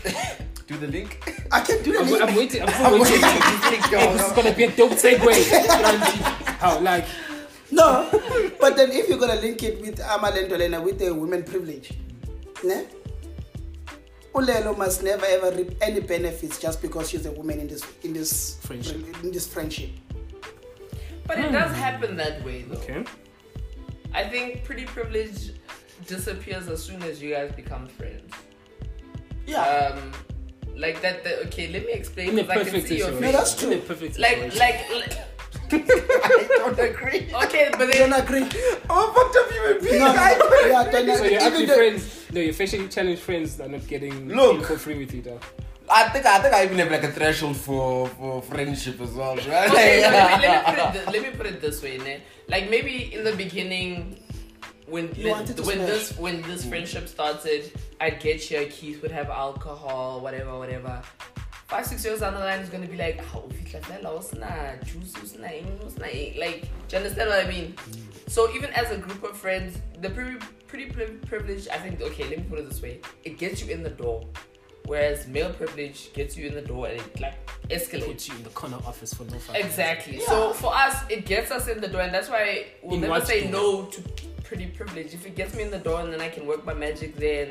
Do 0.67 0.77
the 0.77 0.89
link. 0.89 1.23
i 1.53 1.61
can 1.61 1.83
do 1.83 1.93
the 1.93 2.01
I'm, 2.01 2.11
link. 2.11 2.23
I'm 2.23 2.35
waiting. 2.35 2.63
I'm 2.63 2.69
still 2.69 2.99
waiting. 2.99 3.21
Hey, 3.21 4.13
this 4.13 4.27
is 4.27 4.33
gonna 4.33 4.53
be 4.53 4.65
a 4.65 4.71
dope 4.73 4.93
segue. 4.93 5.31
How 6.63 6.81
like 6.81 7.07
no 7.71 8.07
but 8.61 8.77
then 8.77 8.91
if 8.93 9.09
you're 9.09 9.19
gonna 9.19 9.41
link 9.41 9.63
it 9.63 9.81
with 9.81 9.99
amalendo 9.99 10.59
lena 10.59 10.81
with 10.81 10.99
the 10.99 11.13
women 11.13 11.43
privilege 11.43 11.95
ne 12.63 12.85
ulelo 14.35 14.77
must 14.77 15.03
never 15.03 15.25
ever 15.27 15.51
reap 15.57 15.73
any 15.81 16.01
benefits 16.01 16.59
just 16.61 16.83
because 16.83 17.09
she's 17.09 17.25
a 17.27 17.33
woman 17.33 17.59
in 17.61 17.67
this 17.67 17.83
in 18.03 18.13
this 18.13 18.59
Friendship. 18.63 19.01
in 19.23 19.33
this 19.33 19.47
friendship 19.47 19.91
But 21.27 21.39
it 21.39 21.53
does 21.53 21.71
hmm. 21.71 21.77
happen 21.77 22.17
that 22.17 22.45
way, 22.45 22.63
though. 22.63 22.77
okay? 22.77 23.05
I 24.13 24.25
think 24.29 24.65
pretty 24.65 24.85
privilege 24.85 25.53
disappears 26.07 26.69
as 26.69 26.83
soon 26.83 27.03
as 27.03 27.23
you 27.23 27.31
guys 27.35 27.53
become 27.53 27.87
friends. 27.87 28.33
yeah 29.47 29.63
Um, 29.63 30.13
like 30.77 31.01
that. 31.03 31.23
The, 31.25 31.41
okay, 31.47 31.69
let 31.73 31.85
me 31.87 31.93
explain. 31.93 32.31
In 32.31 32.39
a 32.39 32.43
'cause 32.43 32.51
I 32.51 32.55
can 32.55 32.65
perfect 32.65 32.89
see 32.89 32.99
your 32.99 33.07
situation. 33.09 33.33
No, 33.33 33.39
that's 33.39 33.55
true. 33.55 33.71
In 33.73 33.79
a 33.79 33.83
perfect 33.83 34.19
Like, 34.19 34.39
like, 34.59 34.81
like. 35.01 35.15
I 35.73 36.47
don't 36.57 36.79
agree. 36.79 37.29
Okay, 37.45 37.69
but 37.73 37.83
I 37.83 37.87
then 37.93 38.11
don't 38.11 38.21
agree 38.25 38.43
I'm 38.91 39.09
a 39.09 39.15
fucked 39.15 39.37
up 39.37 39.51
human 39.53 39.85
being. 39.85 39.99
no, 40.01 40.07
I 40.07 40.31
yeah, 40.69 40.91
don't 40.91 41.17
so 41.19 41.25
you're 41.25 41.41
actually 41.41 41.67
friends. 41.67 42.27
No, 42.33 42.41
you're 42.41 42.53
facing 42.55 42.89
challenge 42.89 43.21
friends 43.21 43.57
that 43.57 43.67
are 43.69 43.73
not 43.73 43.87
getting 43.87 44.29
Look. 44.29 44.65
for 44.67 44.77
free 44.79 44.99
with 44.99 45.13
you. 45.15 45.23
Though. 45.23 45.41
I 45.91 46.09
think 46.11 46.25
I 46.27 46.39
think 46.41 46.55
I 46.55 46.65
even 46.65 46.79
have 46.79 46.91
like 46.91 47.05
a 47.05 47.13
threshold 47.13 47.57
for 47.57 48.07
for 48.09 48.41
friendship 48.43 49.01
as 49.01 49.11
well, 49.13 49.37
right? 49.37 49.71
okay, 49.71 50.01
no, 50.03 50.11
let, 50.11 50.41
me, 50.41 50.49
let, 50.49 50.67
me 50.67 50.91
put 50.91 50.97
it, 50.97 51.13
let 51.13 51.23
me 51.23 51.31
put 51.39 51.47
it 51.47 51.61
this 51.61 51.83
way, 51.83 51.99
ne? 51.99 52.23
Like 52.49 52.71
maybe 52.71 53.13
in 53.15 53.25
the 53.25 53.33
beginning, 53.37 54.22
when 54.93 55.09
You 55.17 55.25
the- 55.25 55.31
wanted 55.31 55.57
to 55.57 55.63
when 55.63 55.77
smash. 55.77 55.89
this 55.89 56.19
when 56.19 56.43
this 56.43 56.65
friendship 56.67 57.09
started, 57.09 57.73
I'd 58.01 58.21
get 58.21 58.41
here. 58.43 58.67
Keith 58.67 59.01
would 59.03 59.11
have 59.11 59.31
alcohol, 59.31 60.21
whatever, 60.21 60.59
whatever. 60.59 61.03
Five 61.67 61.87
six 61.87 62.05
years 62.05 62.21
down 62.21 62.35
the 62.35 62.41
line, 62.41 62.61
it's 62.61 62.69
gonna 62.69 62.87
be 62.87 62.99
like, 62.99 63.19
oh, 63.35 63.49
how 64.43 64.75
juice, 64.85 65.13
usna 65.15 65.51
ing, 65.53 65.79
usna 65.83 66.15
ing." 66.15 66.39
like, 66.39 66.61
do 66.89 66.97
you 66.97 66.99
understand 66.99 67.31
what 67.31 67.45
I 67.47 67.49
mean? 67.49 67.75
So 68.29 68.53
even 68.55 68.69
as 68.71 68.91
a 68.91 68.99
group 68.99 69.23
of 69.25 69.35
friends, 69.37 69.79
the 70.03 70.11
pretty 70.11 70.37
pretty 70.67 70.87
pri- 70.91 71.17
privilege, 71.31 71.67
I 71.69 71.79
think. 71.79 72.03
Okay, 72.03 72.25
let 72.29 72.39
me 72.39 72.45
put 72.51 72.59
it 72.59 72.69
this 72.69 72.83
way: 72.83 73.01
it 73.25 73.39
gets 73.39 73.63
you 73.65 73.73
in 73.73 73.83
the 73.83 73.89
door, 73.91 74.27
whereas 74.85 75.27
male 75.27 75.53
privilege 75.55 76.13
gets 76.13 76.37
you 76.37 76.47
in 76.49 76.55
the 76.55 76.61
door 76.73 76.89
and 76.89 77.01
it 77.01 77.21
like 77.21 77.35
escalates. 77.71 78.07
Put 78.07 78.29
you 78.29 78.35
in 78.37 78.43
the 78.45 78.51
corner 78.51 78.77
office 78.87 79.15
for 79.15 79.25
no 79.25 79.39
fucking 79.39 79.65
Exactly. 79.65 80.21
So 80.21 80.53
for 80.53 80.75
us, 80.75 80.97
it 81.09 81.25
gets 81.25 81.51
us 81.51 81.69
in 81.69 81.81
the 81.81 81.89
door, 81.89 82.03
and 82.03 82.13
that's 82.13 82.29
why 82.29 82.67
we'll 82.83 82.97
In 82.97 83.01
never 83.01 83.25
say 83.25 83.43
door? 83.51 83.51
no 83.53 83.85
to 83.87 84.03
pretty 84.53 84.67
privilege. 84.67 85.15
If 85.15 85.25
it 85.25 85.35
gets 85.35 85.55
me 85.55 85.63
in 85.63 85.71
the 85.71 85.79
door 85.79 86.01
and 86.01 86.13
then 86.13 86.21
I 86.21 86.29
can 86.29 86.47
work 86.47 86.63
my 86.67 86.75
magic, 86.75 87.17
then 87.17 87.49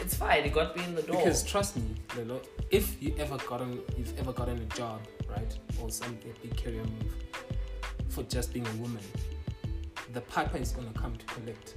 it's 0.00 0.14
fine. 0.14 0.44
It 0.44 0.54
got 0.54 0.74
me 0.74 0.82
in 0.82 0.94
the 0.94 1.02
door. 1.02 1.16
Because 1.16 1.42
trust 1.42 1.76
me, 1.76 1.94
Lelo, 2.16 2.42
if 2.70 3.02
you 3.02 3.14
ever 3.18 3.36
gotten 3.46 3.82
you've 3.98 4.18
ever 4.18 4.32
gotten 4.32 4.56
a 4.56 4.64
job, 4.74 5.00
right, 5.28 5.52
or 5.78 5.90
something 5.90 6.32
big 6.42 6.56
career 6.56 6.82
move 6.82 7.14
for 8.08 8.22
just 8.22 8.54
being 8.54 8.66
a 8.66 8.76
woman, 8.76 9.02
the 10.14 10.22
piper 10.22 10.56
is 10.56 10.72
gonna 10.72 10.94
come 10.94 11.14
to 11.16 11.26
collect. 11.26 11.74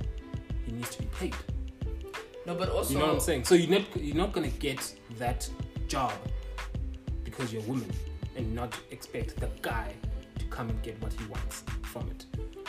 He 0.66 0.72
needs 0.72 0.96
to 0.96 1.02
be 1.02 1.10
paid. 1.20 1.36
no, 2.46 2.56
but 2.56 2.70
also 2.70 2.94
You 2.94 3.00
know 3.00 3.08
what 3.08 3.16
I'm 3.16 3.20
saying? 3.20 3.44
So 3.44 3.56
you're 3.56 3.78
not 3.78 3.86
you're 3.98 4.22
not 4.24 4.32
gonna 4.32 4.56
get 4.68 4.82
that 5.18 5.50
job 5.90 6.14
because 7.26 7.52
you're 7.52 7.64
a 7.64 7.66
woman 7.74 7.92
and 8.38 8.56
not 8.56 8.74
expect 8.92 9.36
the 9.36 9.50
guy 9.62 9.94
to 10.40 10.46
come 10.46 10.70
and 10.70 10.82
get 10.82 10.96
what 11.04 11.12
he 11.12 11.26
wants 11.26 11.66
from 11.82 12.10
it. 12.10 12.26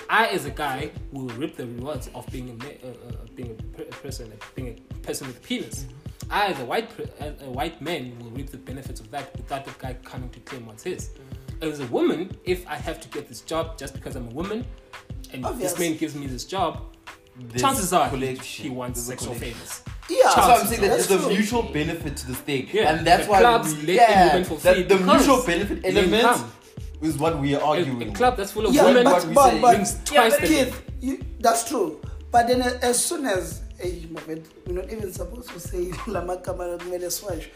I, 0.08 0.26
as 0.28 0.44
a 0.46 0.50
guy, 0.50 0.90
will 1.12 1.28
reap 1.30 1.56
the 1.56 1.66
rewards 1.66 2.08
of 2.14 2.26
being 2.30 2.50
a, 2.50 2.54
ma- 2.54 2.64
uh, 2.84 2.88
uh, 2.88 3.26
being 3.34 3.50
a, 3.58 3.62
per- 3.76 3.82
a 3.84 3.94
person, 4.02 4.32
being 4.54 4.80
a 4.90 4.94
person 5.06 5.26
with 5.26 5.38
a 5.38 5.40
penis. 5.40 5.86
I, 6.30 6.46
as 6.46 6.60
a 6.60 6.64
white 6.64 6.88
per- 6.96 7.08
a 7.44 7.50
white 7.50 7.80
man, 7.82 8.16
will 8.18 8.30
reap 8.30 8.50
the 8.50 8.56
benefits 8.58 9.00
of 9.00 9.10
that 9.10 9.34
without 9.36 9.64
the 9.64 9.72
guy 9.78 9.94
coming 10.04 10.30
to 10.30 10.40
claim 10.40 10.66
what's 10.66 10.82
his. 10.82 11.10
As 11.60 11.80
a 11.80 11.86
woman, 11.86 12.36
if 12.44 12.66
I 12.66 12.74
have 12.76 13.00
to 13.00 13.08
get 13.08 13.28
this 13.28 13.40
job 13.40 13.78
just 13.78 13.94
because 13.94 14.16
I'm 14.16 14.26
a 14.28 14.30
woman, 14.32 14.64
and 15.32 15.44
Obvious. 15.46 15.72
this 15.72 15.80
man 15.80 15.96
gives 15.96 16.14
me 16.14 16.26
this 16.26 16.44
job, 16.44 16.80
There's 17.38 17.62
chances 17.62 17.92
are 17.92 18.08
he, 18.08 18.10
collection. 18.18 18.64
he 18.64 18.70
wants 18.70 19.06
There's 19.06 19.20
a 19.20 19.24
sexual 19.24 19.34
favors. 19.38 19.82
yeah 20.10 20.16
That's 20.24 20.36
why 20.36 20.56
I'm 20.60 20.66
saying 20.66 20.80
that 20.82 20.88
That's 20.88 21.06
there's 21.06 21.24
a 21.24 21.28
mutual 21.28 21.62
benefit 21.62 22.16
to 22.18 22.26
this 22.26 22.38
thing, 22.38 22.68
Yeah, 22.72 22.92
and 22.96 23.06
that's 23.06 23.24
the 23.26 23.30
why 23.30 23.40
clubs 23.40 23.74
we, 23.76 23.94
yeah, 23.96 24.28
women 24.34 24.44
for 24.44 24.58
free 24.58 24.82
that 24.82 24.88
the 24.88 24.96
mutual 24.98 25.42
benefit 25.46 25.80
element 25.84 26.22
come. 26.24 26.52
Is 27.02 27.16
what 27.18 27.38
we 27.40 27.54
are 27.54 27.60
A, 27.62 27.64
arguing. 27.64 28.10
a 28.10 28.12
club 28.12 28.36
that's 28.36 28.52
full 28.52 28.66
of 28.66 28.74
Yeah, 28.74 28.84
women 28.84 29.04
but, 29.04 29.12
what 29.14 29.26
we 29.26 29.34
but, 29.34 29.50
say. 29.50 29.60
but, 29.60 29.74
brings 29.76 29.92
Yeah, 30.12 30.20
twice 30.28 30.32
but 30.32 30.40
the 30.40 30.46
Kid, 30.46 30.74
you, 31.00 31.24
that's 31.40 31.68
true. 31.68 32.00
But 32.30 32.46
then 32.48 32.62
uh, 32.62 32.78
as 32.82 33.04
soon 33.04 33.26
as 33.26 33.60
my 34.10 34.20
we're 34.28 34.42
not 34.68 34.90
even 34.92 35.12
supposed 35.12 35.48
to 35.50 35.58
say 35.60 35.86
Lamakama 36.06 36.78
Mele 36.88 37.10
Swash. 37.10 37.48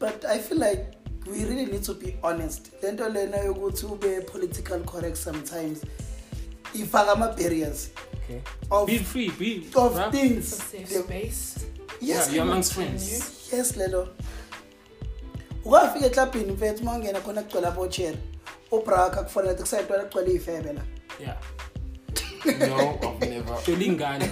but 0.00 0.24
i 0.24 0.36
feel 0.38 0.58
like 0.58 0.94
we 1.26 1.44
really 1.44 1.66
need 1.66 1.82
to 1.84 1.94
be 1.94 2.16
honest 2.22 2.70
le 2.82 2.92
nto 2.92 3.08
lena 3.08 3.38
to 3.72 3.96
be 3.96 4.20
political 4.26 4.80
correct 4.80 5.16
sometimes 5.16 5.82
ifaka 6.74 7.12
ama-barriers 7.12 7.90
Okay. 8.24 8.42
Of- 8.70 8.86
be 8.88 8.98
free, 8.98 9.30
be 9.30 9.66
of 9.74 9.94
huh? 9.96 10.10
things 10.10 10.48
Safe 10.48 10.88
The- 10.88 11.02
space. 11.02 11.64
Yeah, 12.00 12.16
yes 12.16 12.32
you're 12.32 12.42
amongst 12.42 12.72
friends. 12.74 13.48
yes 13.52 13.76
lelo 13.76 14.08
ukafika 15.64 16.06
eklabhini 16.06 16.52
mfethu 16.52 16.82
uma 16.82 16.92
ungena 16.92 17.20
khona 17.20 17.42
kugcwele 17.42 17.66
abotsheri 17.66 18.18
ubraka 18.70 19.22
kufanele 19.22 19.52
ukuthi 19.52 19.62
kusayintwana 19.62 20.02
kugcwele 20.04 20.32
iy'febe 20.32 20.72
la 20.72 20.82
Yeah. 21.20 21.36
No, 22.68 22.98
I've 23.02 23.28
never. 23.28 23.54
Belingani. 23.66 24.24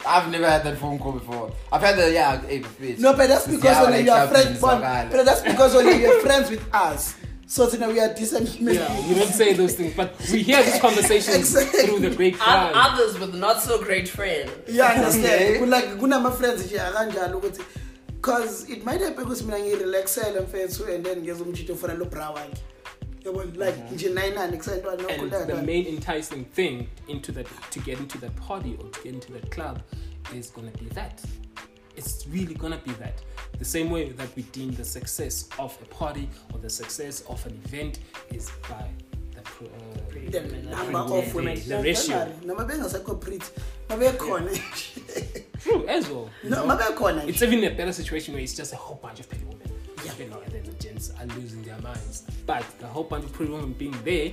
I've 0.06 0.30
never 0.30 0.48
had 0.48 0.62
that 0.64 0.78
phone 0.78 0.98
call 1.00 1.12
before. 1.12 1.50
I've 1.72 1.82
had 1.82 1.96
the 1.98 2.12
yeah, 2.12 2.40
hey, 2.46 2.60
bitch. 2.60 3.00
no 3.00 3.12
but 3.12 3.28
that's 3.28 3.46
because 3.46 3.64
Yeah, 3.64 3.90
when 3.90 4.04
you 4.06 4.12
are 4.12 4.28
friends 4.28 4.60
but, 4.60 4.80
but 5.10 5.24
that's 5.26 5.42
because 5.42 5.74
when 5.74 6.00
you're 6.00 6.20
friends 6.28 6.48
with 6.50 6.62
us 6.72 7.16
so 7.46 7.68
you 7.70 7.78
know 7.78 7.90
we 7.90 8.00
are 8.00 8.14
decent 8.14 8.60
men 8.60 8.74
Yeah, 8.76 9.08
we 9.08 9.14
don't 9.16 9.28
say 9.34 9.52
those 9.52 9.74
things, 9.74 9.94
but 9.96 10.14
we 10.32 10.42
hear 10.42 10.62
these 10.62 10.80
conversations 10.80 11.36
Exactly. 11.36 11.82
through 11.86 11.98
the 12.00 12.06
And 12.08 12.16
grapevine. 12.16 12.72
others 12.74 13.18
with 13.18 13.34
not 13.34 13.60
so 13.60 13.82
great 13.82 14.08
friends. 14.08 14.50
yeah 14.68 14.86
I 14.86 14.94
understand 14.94 15.56
Okay. 15.56 15.66
like 15.66 15.86
kunama-friends 15.98 16.64
nje 16.66 16.80
akanjalo 16.80 17.38
ukuthi 17.38 17.62
cause 18.22 18.64
it 18.72 18.84
might 18.86 19.00
happen 19.02 19.24
ukuthi 19.24 19.44
mina 19.44 19.58
ngirelaxele 19.58 20.40
mfethu 20.40 20.84
and 20.94 21.04
then 21.04 21.14
get 21.14 21.18
ngeza 21.18 21.44
umtshito 21.44 21.72
ofana 21.72 21.94
lo 21.94 22.04
bra 22.04 22.30
wakhe 22.30 22.56
yabona 23.24 23.66
like 23.66 23.78
nje 23.94 24.08
nayinani 24.08 24.56
kusayintwana 24.56 25.08
And 25.08 25.20
the 25.30 25.36
nokhulantwana 25.36 25.66
main 25.66 25.86
enticing 25.86 26.44
thing 26.44 26.86
into 27.08 27.32
that 27.32 27.46
to 27.70 27.80
get 27.80 27.98
into 27.98 28.18
that 28.18 28.34
party 28.36 28.76
or 28.80 28.90
to 28.90 29.02
get 29.02 29.14
into 29.14 29.32
that 29.32 29.50
club 29.50 29.80
is 30.34 30.50
gonna 30.52 30.70
be 30.70 30.86
that. 30.94 31.20
It's 31.96 32.26
really 32.26 32.54
gonna 32.54 32.80
be 32.84 32.92
that. 32.92 33.22
The 33.58 33.64
same 33.64 33.90
way 33.90 34.08
that 34.10 34.28
we 34.36 34.42
deem 34.42 34.72
the 34.74 34.84
success 34.84 35.48
of 35.58 35.76
a 35.82 35.86
party 35.94 36.28
or 36.52 36.58
the 36.58 36.70
success 36.70 37.22
of 37.28 37.44
an 37.46 37.52
event 37.64 38.00
is 38.32 38.50
by 38.68 38.84
the 39.34 39.40
pro, 39.42 39.66
uh, 39.66 40.30
the 40.30 40.40
number 40.92 41.14
of 41.18 41.34
women 41.34 41.60
the 41.68 41.78
ratio. 41.82 42.32
noma 42.44 42.64
bengasekho 42.64 43.20
pretty 43.20 43.40
mabekhona 43.88 44.50
True 45.62 45.86
as 45.88 46.08
well. 46.08 46.28
you 46.42 46.50
no 46.50 46.66
know? 46.66 46.76
mabekhona 46.76 47.28
It's 47.28 47.42
even 47.42 47.62
a 47.64 47.70
better 47.70 47.92
situation 47.92 48.34
where 48.34 48.42
it's 48.42 48.54
just 48.54 48.72
a 48.72 48.76
whole 48.76 48.96
bunch 48.96 49.20
of 49.20 49.28
pretty 49.28 49.44
women. 49.44 49.53
You 50.18 50.28
know, 50.28 50.40
and 50.40 50.52
then 50.52 50.64
the 50.64 50.72
gents 50.72 51.12
are 51.20 51.26
losing 51.38 51.62
their 51.62 51.78
minds. 51.80 52.24
But 52.46 52.64
the 52.78 52.86
whole 52.86 53.04
bunch 53.04 53.24
of 53.24 53.32
pretty 53.32 53.52
women 53.52 53.72
being 53.72 53.96
there 54.04 54.32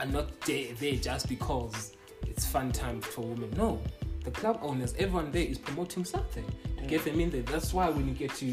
are 0.00 0.06
not 0.06 0.40
there, 0.42 0.72
there 0.78 0.96
just 0.96 1.28
because 1.28 1.92
it's 2.26 2.44
fun 2.46 2.72
time 2.72 3.00
for 3.00 3.22
women. 3.22 3.50
No. 3.56 3.80
The 4.24 4.30
club 4.30 4.60
owners, 4.62 4.94
everyone 4.98 5.32
there 5.32 5.42
is 5.42 5.58
promoting 5.58 6.04
something 6.04 6.44
to 6.78 6.84
get 6.84 7.04
them 7.04 7.18
in 7.18 7.30
there. 7.30 7.42
That's 7.42 7.72
why 7.74 7.88
when 7.88 8.06
you 8.08 8.14
get 8.14 8.32
to, 8.36 8.46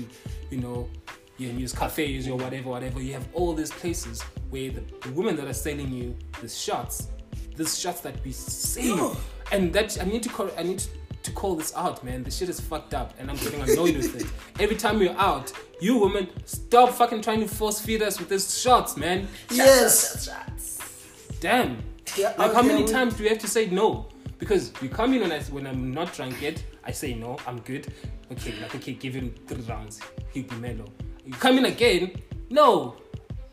you 0.49 0.57
know, 0.57 0.89
your 1.37 1.53
news 1.53 1.73
cafes 1.73 2.27
or 2.27 2.35
whatever, 2.37 2.69
whatever, 2.69 3.01
you 3.01 3.13
have 3.13 3.27
all 3.33 3.53
these 3.53 3.71
places 3.71 4.21
where 4.49 4.71
the, 4.71 4.81
the 5.01 5.11
women 5.11 5.35
that 5.37 5.47
are 5.47 5.53
selling 5.53 5.91
you 5.91 6.15
these 6.41 6.59
shots, 6.59 7.07
these 7.55 7.79
shots 7.79 8.01
that 8.01 8.15
we 8.25 8.31
see, 8.31 8.97
and 9.51 9.71
that 9.73 10.01
I 10.01 10.05
need 10.05 10.23
to 10.23 10.29
call, 10.29 10.49
I 10.57 10.63
need 10.63 10.79
to 10.79 10.89
call 11.33 11.55
this 11.55 11.73
out, 11.75 12.03
man. 12.03 12.23
This 12.23 12.37
shit 12.37 12.49
is 12.49 12.59
fucked 12.59 12.93
up, 12.93 13.13
and 13.19 13.29
I'm 13.29 13.35
getting 13.37 13.61
annoyed 13.61 13.95
with 13.97 14.15
it. 14.15 14.27
Every 14.61 14.75
time 14.75 15.01
you're 15.01 15.17
out, 15.17 15.51
you 15.81 15.97
women, 15.97 16.27
stop 16.45 16.89
fucking 16.91 17.21
trying 17.21 17.41
to 17.41 17.47
force 17.47 17.79
feed 17.79 18.01
us 18.01 18.19
with 18.19 18.29
these 18.29 18.59
shots, 18.59 18.97
man. 18.97 19.27
yes 19.51 20.29
Damn. 21.39 21.81
Yeah, 22.17 22.33
like 22.37 22.53
how 22.53 22.61
many 22.61 22.83
we- 22.83 22.91
times 22.91 23.13
do 23.13 23.23
we 23.23 23.29
have 23.29 23.39
to 23.39 23.47
say 23.47 23.67
no? 23.69 24.07
Because 24.39 24.71
you 24.81 24.89
come 24.89 25.13
in 25.13 25.23
and 25.23 25.31
I, 25.33 25.39
when 25.43 25.67
I'm 25.67 25.93
not 25.93 26.13
drunk 26.13 26.41
yet, 26.41 26.63
I 26.83 26.91
say 26.91 27.13
no, 27.13 27.37
I'm 27.45 27.59
good. 27.61 27.93
Okay, 28.31 28.53
like 28.61 28.73
okay, 28.75 28.93
give 28.93 29.13
him 29.13 29.33
three 29.47 29.61
rounds. 29.63 29.99
He'll 30.33 30.43
be 30.45 30.55
mellow. 30.55 30.85
You 31.25 31.33
come 31.33 31.57
in 31.59 31.65
again, 31.65 32.11
no. 32.49 32.95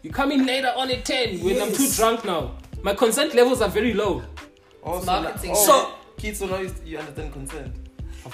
You 0.02 0.10
come 0.10 0.30
in 0.32 0.46
later 0.46 0.72
on 0.76 0.90
at 0.90 1.04
ten 1.04 1.40
when 1.44 1.60
I'm 1.60 1.72
too 1.72 1.88
drunk 1.90 2.24
now. 2.24 2.56
My 2.82 2.94
consent 2.94 3.34
levels 3.34 3.60
are 3.60 3.68
very 3.68 3.92
low. 3.94 4.22
Also, 4.82 5.06
Marketing. 5.06 5.52
oh, 5.54 5.66
So- 5.66 5.92
kids 6.16 6.40
don't 6.40 6.50
know 6.50 6.60
you, 6.60 6.72
you 6.84 6.98
understand 6.98 7.32
consent. 7.32 7.74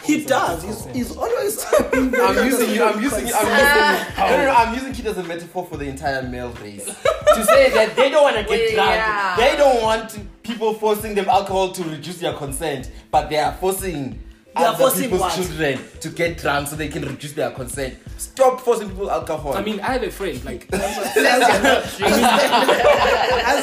he 0.04 0.24
does 0.24 0.62
he's, 0.62 0.84
he's 0.86 1.16
always 1.16 1.64
being 1.92 2.14
I'm 2.20 2.46
using 2.46 2.70
you. 2.74 2.82
I'm 2.84 3.02
using 3.02 3.26
you. 3.26 3.34
I'm 3.34 3.46
using. 3.46 4.16
No, 4.16 4.36
no, 4.36 4.44
no. 4.46 4.52
I'm 4.52 4.74
using 4.74 4.92
kid 4.92 5.06
as 5.06 5.18
a 5.18 5.22
metaphor 5.24 5.66
for 5.66 5.76
the 5.76 5.86
entire 5.86 6.22
male 6.22 6.50
race 6.62 6.84
to 7.34 7.44
say 7.44 7.70
that 7.70 7.94
they 7.96 8.08
don't 8.10 8.22
want 8.22 8.36
to 8.36 8.44
get 8.44 8.74
drunk. 8.74 8.90
yeah. 8.90 9.36
They 9.36 9.56
don't 9.56 9.82
want 9.82 10.10
to, 10.10 10.20
people 10.42 10.74
forcing 10.74 11.14
them 11.14 11.28
alcohol 11.28 11.72
to 11.72 11.82
reduce 11.84 12.18
their 12.18 12.34
consent, 12.34 12.90
but 13.10 13.28
they 13.28 13.38
are 13.38 13.52
forcing. 13.52 14.18
They 14.54 14.64
are 14.64 14.68
other 14.68 14.78
forcing 14.78 15.02
people's 15.04 15.20
what? 15.22 15.34
children 15.34 15.78
to 16.00 16.10
get 16.10 16.36
drunk 16.36 16.68
so 16.68 16.76
they 16.76 16.88
can 16.88 17.02
reduce 17.06 17.32
their 17.32 17.50
consent. 17.52 17.96
Stop 18.18 18.60
forcing 18.60 18.90
people 18.90 19.10
alcohol. 19.10 19.54
I 19.54 19.62
mean, 19.62 19.80
I 19.80 19.94
have 19.94 20.02
a 20.02 20.10
friend 20.10 20.44
like 20.44 20.68
as 20.72 20.82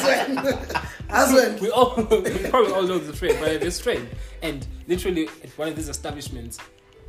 when 0.04 0.36
as 1.12 1.32
when 1.32 1.58
we 1.60 1.70
all 1.70 1.94
we 2.10 2.48
probably 2.48 2.72
all 2.72 2.82
know 2.82 2.98
the 2.98 3.12
friend, 3.12 3.36
but 3.40 3.60
this 3.60 3.80
friend, 3.80 4.08
and 4.42 4.66
literally 4.86 5.28
at 5.42 5.50
one 5.58 5.68
of 5.68 5.76
these 5.76 5.88
establishments, 5.88 6.58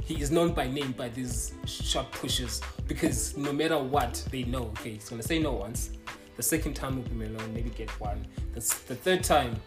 he 0.04 0.22
is 0.22 0.32
known 0.32 0.54
by 0.54 0.68
name 0.68 0.92
by 0.94 1.10
these 1.10 1.54
shot 1.66 2.12
pushers 2.12 2.62
because 2.88 3.38
no 3.38 3.54
matter 3.54 3.78
what 3.78 4.24
they 4.32 4.44
know, 4.44 4.64
okay, 4.80 4.94
he's 4.94 5.10
gonna 5.10 5.24
say 5.24 5.40
no 5.40 5.54
once. 5.54 5.92
The 6.38 6.44
second 6.44 6.74
time 6.74 6.96
will 6.96 7.04
be 7.04 7.26
alone, 7.26 7.54
maybe 7.54 7.70
get 7.70 7.90
one. 8.00 8.26
The, 8.54 8.62
the 8.88 8.96
third 8.96 9.24
time, 9.24 9.60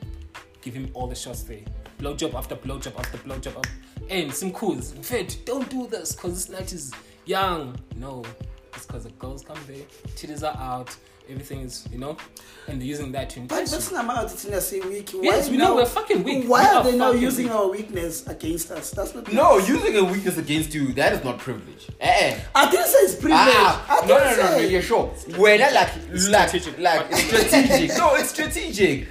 give 0.61 0.75
him 0.75 0.91
all 0.95 1.07
the 1.07 1.15
shots 1.15 1.43
there. 1.43 1.61
Blowjob 1.99 2.35
after 2.35 2.57
blowjob 2.57 2.99
after 2.99 3.19
blowjob. 3.19 3.65
And 4.11 4.35
some 4.35 4.53
cools. 4.53 4.93
Fact, 4.93 5.45
don't 5.45 5.69
do 5.71 5.87
this 5.87 6.15
because 6.15 6.35
this 6.35 6.49
night 6.49 6.73
is 6.73 6.93
young. 7.27 7.77
No, 7.97 8.25
it's 8.77 8.87
because 8.87 9.05
the 9.05 9.11
girls 9.13 9.43
come 9.45 9.59
there, 9.67 9.85
titties 10.17 10.43
are 10.43 10.57
out, 10.61 10.95
everything 11.31 11.61
is, 11.61 11.87
you 11.93 11.99
know, 11.99 12.17
and 12.69 12.81
they're 12.81 12.87
using 12.89 13.11
that 13.13 13.31
to 13.31 13.41
but 13.41 13.61
entice 13.61 13.73
you. 13.73 13.79
besingama 13.79 14.15
athi 14.25 14.37
thina 14.49 14.59
siweak 14.59 15.23
Yes, 15.23 15.49
we 15.51 15.57
know 15.57 15.75
we're 15.77 15.87
fucking 15.87 16.23
weak. 16.23 16.45
why 16.49 16.63
We 16.63 16.69
are 16.69 16.75
are 16.77 16.85
they 16.85 16.97
now 16.99 17.13
using 17.13 17.47
weak. 17.47 17.55
our 17.55 17.69
weakness 17.71 18.27
against 18.27 18.71
us 18.71 18.91
that's 18.91 19.15
not 19.15 19.33
no, 19.33 19.59
using 19.59 19.97
a 19.97 20.05
weakness 20.05 20.37
against 20.39 20.75
you, 20.75 20.93
that 20.95 21.13
is 21.15 21.25
not 21.25 21.39
privilege. 21.39 21.89
Eh, 22.01 22.11
eh. 22.11 22.41
I 22.55 22.71
didn't 22.71 22.87
say 22.89 22.99
it's 22.99 23.15
privilege 23.15 23.41
Ah, 23.41 23.87
I 24.03 24.07
no, 24.07 24.19
didn't 24.19 24.37
no, 24.39 24.43
no, 24.45 24.51
no, 24.51 24.59
say 24.59 24.71
you're 24.71 24.83
sure. 24.83 25.07
When 25.39 25.63
I 25.63 25.71
like, 25.71 25.91
like, 26.29 26.49
strategic. 26.49 26.79
like 26.79 27.15
strategic. 27.15 27.97
no, 27.99 28.15
it's 28.17 28.31
strategic. 28.31 29.07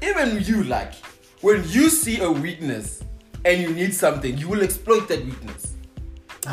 Even 0.00 0.42
you, 0.44 0.64
like, 0.64 0.94
when 1.40 1.64
you 1.68 1.90
see 1.90 2.20
a 2.20 2.30
weakness 2.30 3.02
and 3.44 3.60
you 3.60 3.70
need 3.74 3.92
something, 3.94 4.38
you 4.38 4.48
will 4.48 4.62
exploit 4.62 5.08
that 5.08 5.24
weakness. 5.24 5.74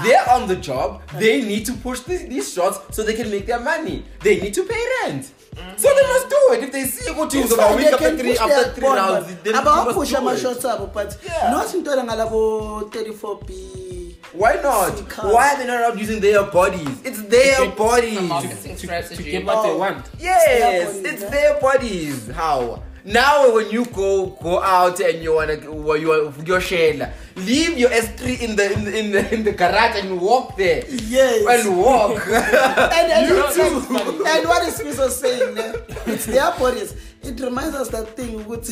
They're 0.04 0.30
on 0.30 0.48
the 0.48 0.56
job. 0.56 1.02
They 1.20 1.42
need 1.42 1.66
to 1.68 1.74
push 1.74 2.00
these, 2.02 2.28
these 2.28 2.54
shots 2.54 2.80
so 2.96 3.04
they 3.04 3.14
can 3.14 3.30
make 3.30 3.46
their 3.46 3.60
money. 3.60 4.04
They 4.22 4.40
need 4.40 4.54
to 4.56 4.64
pay 4.64 4.84
rent. 5.04 5.32
So 5.78 5.88
they 5.96 6.02
must 6.08 6.30
do 6.30 6.40
it. 6.54 6.64
If 6.66 6.72
they 6.72 6.84
see 6.86 7.10
you 7.10 7.16
go 7.16 7.30
to 7.30 7.38
It's 7.40 7.52
week 7.52 7.60
they 7.60 7.94
after 7.94 7.98
can 7.98 8.18
three, 8.18 8.32
push 8.32 8.40
after 8.40 8.56
their 8.56 8.74
three 8.74 8.84
bond, 8.84 8.98
rounds, 8.98 9.28
but 9.34 9.44
then 9.44 9.54
you 9.54 9.60
abawapusha 9.62 10.24
must 10.24 10.42
do 10.44 10.50
it. 10.50 10.56
ama-shots 10.56 10.66
abo 10.66 10.94
but 10.94 11.18
Yeah. 11.24 11.52
not 11.52 11.68
intwana 11.74 12.04
ngalabo 12.04 12.90
34b 12.92 14.16
Why 14.34 14.56
not? 14.62 14.98
See 14.98 15.06
cars. 15.06 15.34
Why 15.34 15.54
are 15.54 15.58
they 15.60 15.68
not 15.68 15.82
out 15.82 15.98
using 15.98 16.20
their 16.20 16.44
bodies? 16.44 16.90
It's 17.06 17.22
their 17.24 17.66
get 17.68 17.78
bodies. 17.78 18.20
Marketing 18.22 18.76
to 18.76 18.78
strategy. 18.78 19.32
get 19.32 19.46
what 19.46 19.64
they 19.64 19.70
Oh. 19.72 19.78
want. 19.78 20.06
Yes, 20.20 20.94
bodies, 20.96 21.14
it's 21.14 21.24
eh? 21.24 21.30
their 21.30 21.60
bodies. 21.62 22.28
How? 22.36 22.84
Now 23.06 23.54
when 23.54 23.70
you 23.70 23.86
go 23.86 24.36
go 24.42 24.60
out 24.64 25.00
and 25.00 25.22
you 25.22 25.36
wanna 25.36 25.58
you 25.62 26.34
your 26.44 26.60
shell, 26.60 27.08
leave 27.36 27.78
your 27.78 27.92
S3 27.92 28.40
in 28.42 28.56
the 28.56 28.74
in 28.74 28.84
the, 28.84 28.98
in 29.00 29.12
the 29.12 29.34
in 29.36 29.44
the 29.44 29.52
garage 29.52 29.96
and 30.02 30.20
walk 30.20 30.58
there. 30.58 30.84
Yes. 30.90 31.46
And 31.68 31.78
walk. 31.78 32.18
and, 32.28 33.12
and, 33.12 33.30
You 33.30 33.36
know, 33.36 33.52
too. 33.54 34.26
and 34.26 34.48
what 34.48 34.68
is 34.68 34.80
Miso 34.82 35.08
saying? 35.10 35.56
eh? 35.56 35.74
It's 36.08 36.26
their 36.26 36.50
bodies. 36.58 36.96
It 37.26 37.40
reminds 37.40 37.76
us 37.76 37.90
that 37.90 38.16
thing 38.16 38.46
with 38.48 38.66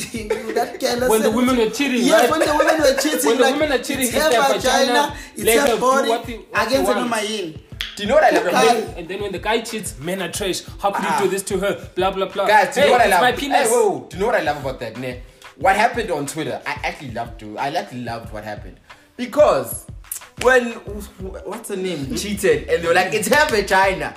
that 0.56 0.80
careless. 0.80 1.10
When 1.10 1.22
the 1.22 1.32
women 1.32 1.58
were 1.58 1.70
cheating, 1.70 2.04
Yes, 2.06 2.30
right? 2.30 2.32
when 2.32 2.48
the 2.48 2.56
women 2.58 2.82
were 2.82 3.02
cheating. 3.02 3.26
When 3.30 3.38
the 3.38 3.52
women 3.52 3.72
are 3.72 3.84
cheating, 3.84 4.06
it's 4.08 4.14
it's 4.16 4.24
her 4.24 4.30
their 4.30 4.42
vagina, 4.42 4.86
vagina, 4.86 5.16
it's 5.36 5.44
let 5.44 5.56
her 5.56 5.68
her 5.68 5.76
do 5.76 5.82
body 5.82 6.10
what 6.10 6.26
the- 6.26 6.38
what 6.38 6.68
against 6.68 6.74
she 6.74 6.94
the 6.94 7.00
wants. 7.10 7.60
Do 7.96 8.02
you 8.04 8.10
know 8.10 8.16
what 8.16 8.24
I 8.24 8.30
love? 8.32 8.52
Guys, 8.52 8.84
about 8.84 8.98
And 8.98 9.08
then 9.08 9.22
when 9.22 9.32
the 9.32 9.40
guy 9.40 9.62
cheats, 9.62 10.00
men 10.00 10.22
are 10.22 10.32
trash. 10.32 10.62
How 10.80 10.92
could 10.92 11.06
Ah. 11.06 11.20
you 11.20 11.26
do 11.26 11.32
this 11.32 11.44
to 11.44 11.58
her? 11.60 11.90
Blah 11.96 12.12
blah 12.12 12.28
blah. 12.28 12.48
Guys, 12.48 12.74
do 12.74 12.82
you 12.82 12.86
hey, 12.88 12.92
know 12.92 12.98
what 12.98 13.02
I 13.06 13.10
love? 13.10 13.22
my 13.22 13.32
penis. 13.34 13.58
Hey, 13.58 13.68
whoa, 13.70 13.90
whoa. 13.90 14.08
Do 14.10 14.18
you 14.18 14.20
know 14.22 14.26
what 14.28 14.36
I 14.36 14.44
love 14.44 14.58
about 14.58 14.80
that? 14.80 14.98
Ne? 14.98 15.22
What 15.58 15.76
happened 15.76 16.10
on 16.12 16.26
Twitter? 16.26 16.62
I 16.66 16.72
actually 16.84 17.12
loved 17.12 17.40
to. 17.42 17.58
I 17.60 17.70
actually 17.74 18.02
loved 18.04 18.34
what 18.34 18.44
happened 18.44 18.80
because 19.18 19.86
when 20.42 20.72
what's 21.46 21.70
her 21.70 21.76
name 21.76 22.16
cheated 22.16 22.68
and 22.70 22.84
they 22.84 22.88
were 22.88 22.94
like, 22.96 23.14
"It's 23.14 23.28
her 23.28 23.46
vagina." 23.50 24.14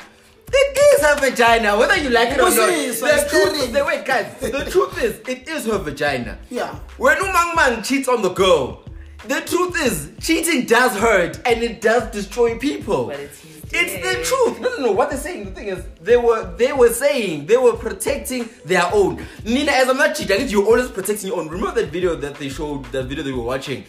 It 0.48 0.78
is 0.78 1.04
her 1.04 1.16
vagina, 1.18 1.76
whether 1.76 1.96
you 1.96 2.10
like 2.10 2.30
it 2.30 2.40
or 2.40 2.44
not. 2.44 2.54
The 2.54 3.26
truth, 3.28 3.56
staring. 3.56 3.72
the 3.72 3.84
wait, 3.84 4.04
guys. 4.04 4.38
The 4.40 4.68
truth 4.70 5.02
is, 5.02 5.20
it 5.28 5.48
is 5.48 5.66
her 5.66 5.78
vagina. 5.78 6.38
Yeah. 6.50 6.74
When 6.96 7.16
Umang 7.18 7.56
Mang 7.56 7.82
cheats 7.82 8.08
on 8.08 8.22
the 8.22 8.30
girl, 8.30 8.84
the 9.26 9.40
truth 9.40 9.76
is, 9.84 10.12
cheating 10.24 10.66
does 10.66 10.96
hurt 10.96 11.40
and 11.46 11.62
it 11.62 11.80
does 11.80 12.10
destroy 12.12 12.58
people. 12.58 13.06
But 13.06 13.20
it's 13.20 13.40
his 13.40 13.56
It's 13.72 13.94
the 13.94 14.24
truth. 14.24 14.60
No, 14.60 14.70
no, 14.76 14.86
no. 14.86 14.92
What 14.92 15.10
they're 15.10 15.18
saying, 15.18 15.46
the 15.46 15.50
thing 15.50 15.68
is, 15.68 15.84
they 16.00 16.16
were 16.16 16.54
they 16.56 16.72
were 16.72 16.90
saying 16.90 17.46
they 17.46 17.56
were 17.56 17.72
protecting 17.72 18.48
their 18.64 18.88
own. 18.92 19.26
Nina, 19.44 19.72
as 19.72 19.88
I'm 19.88 19.96
not 19.96 20.14
cheating, 20.14 20.36
I 20.36 20.38
think 20.38 20.52
you're 20.52 20.64
always 20.64 20.88
protecting 20.88 21.28
your 21.28 21.40
own. 21.40 21.48
Remember 21.48 21.80
that 21.80 21.90
video 21.90 22.14
that 22.14 22.36
they 22.36 22.48
showed, 22.48 22.84
that 22.92 23.06
video 23.06 23.24
they 23.24 23.32
were 23.32 23.42
watching, 23.42 23.84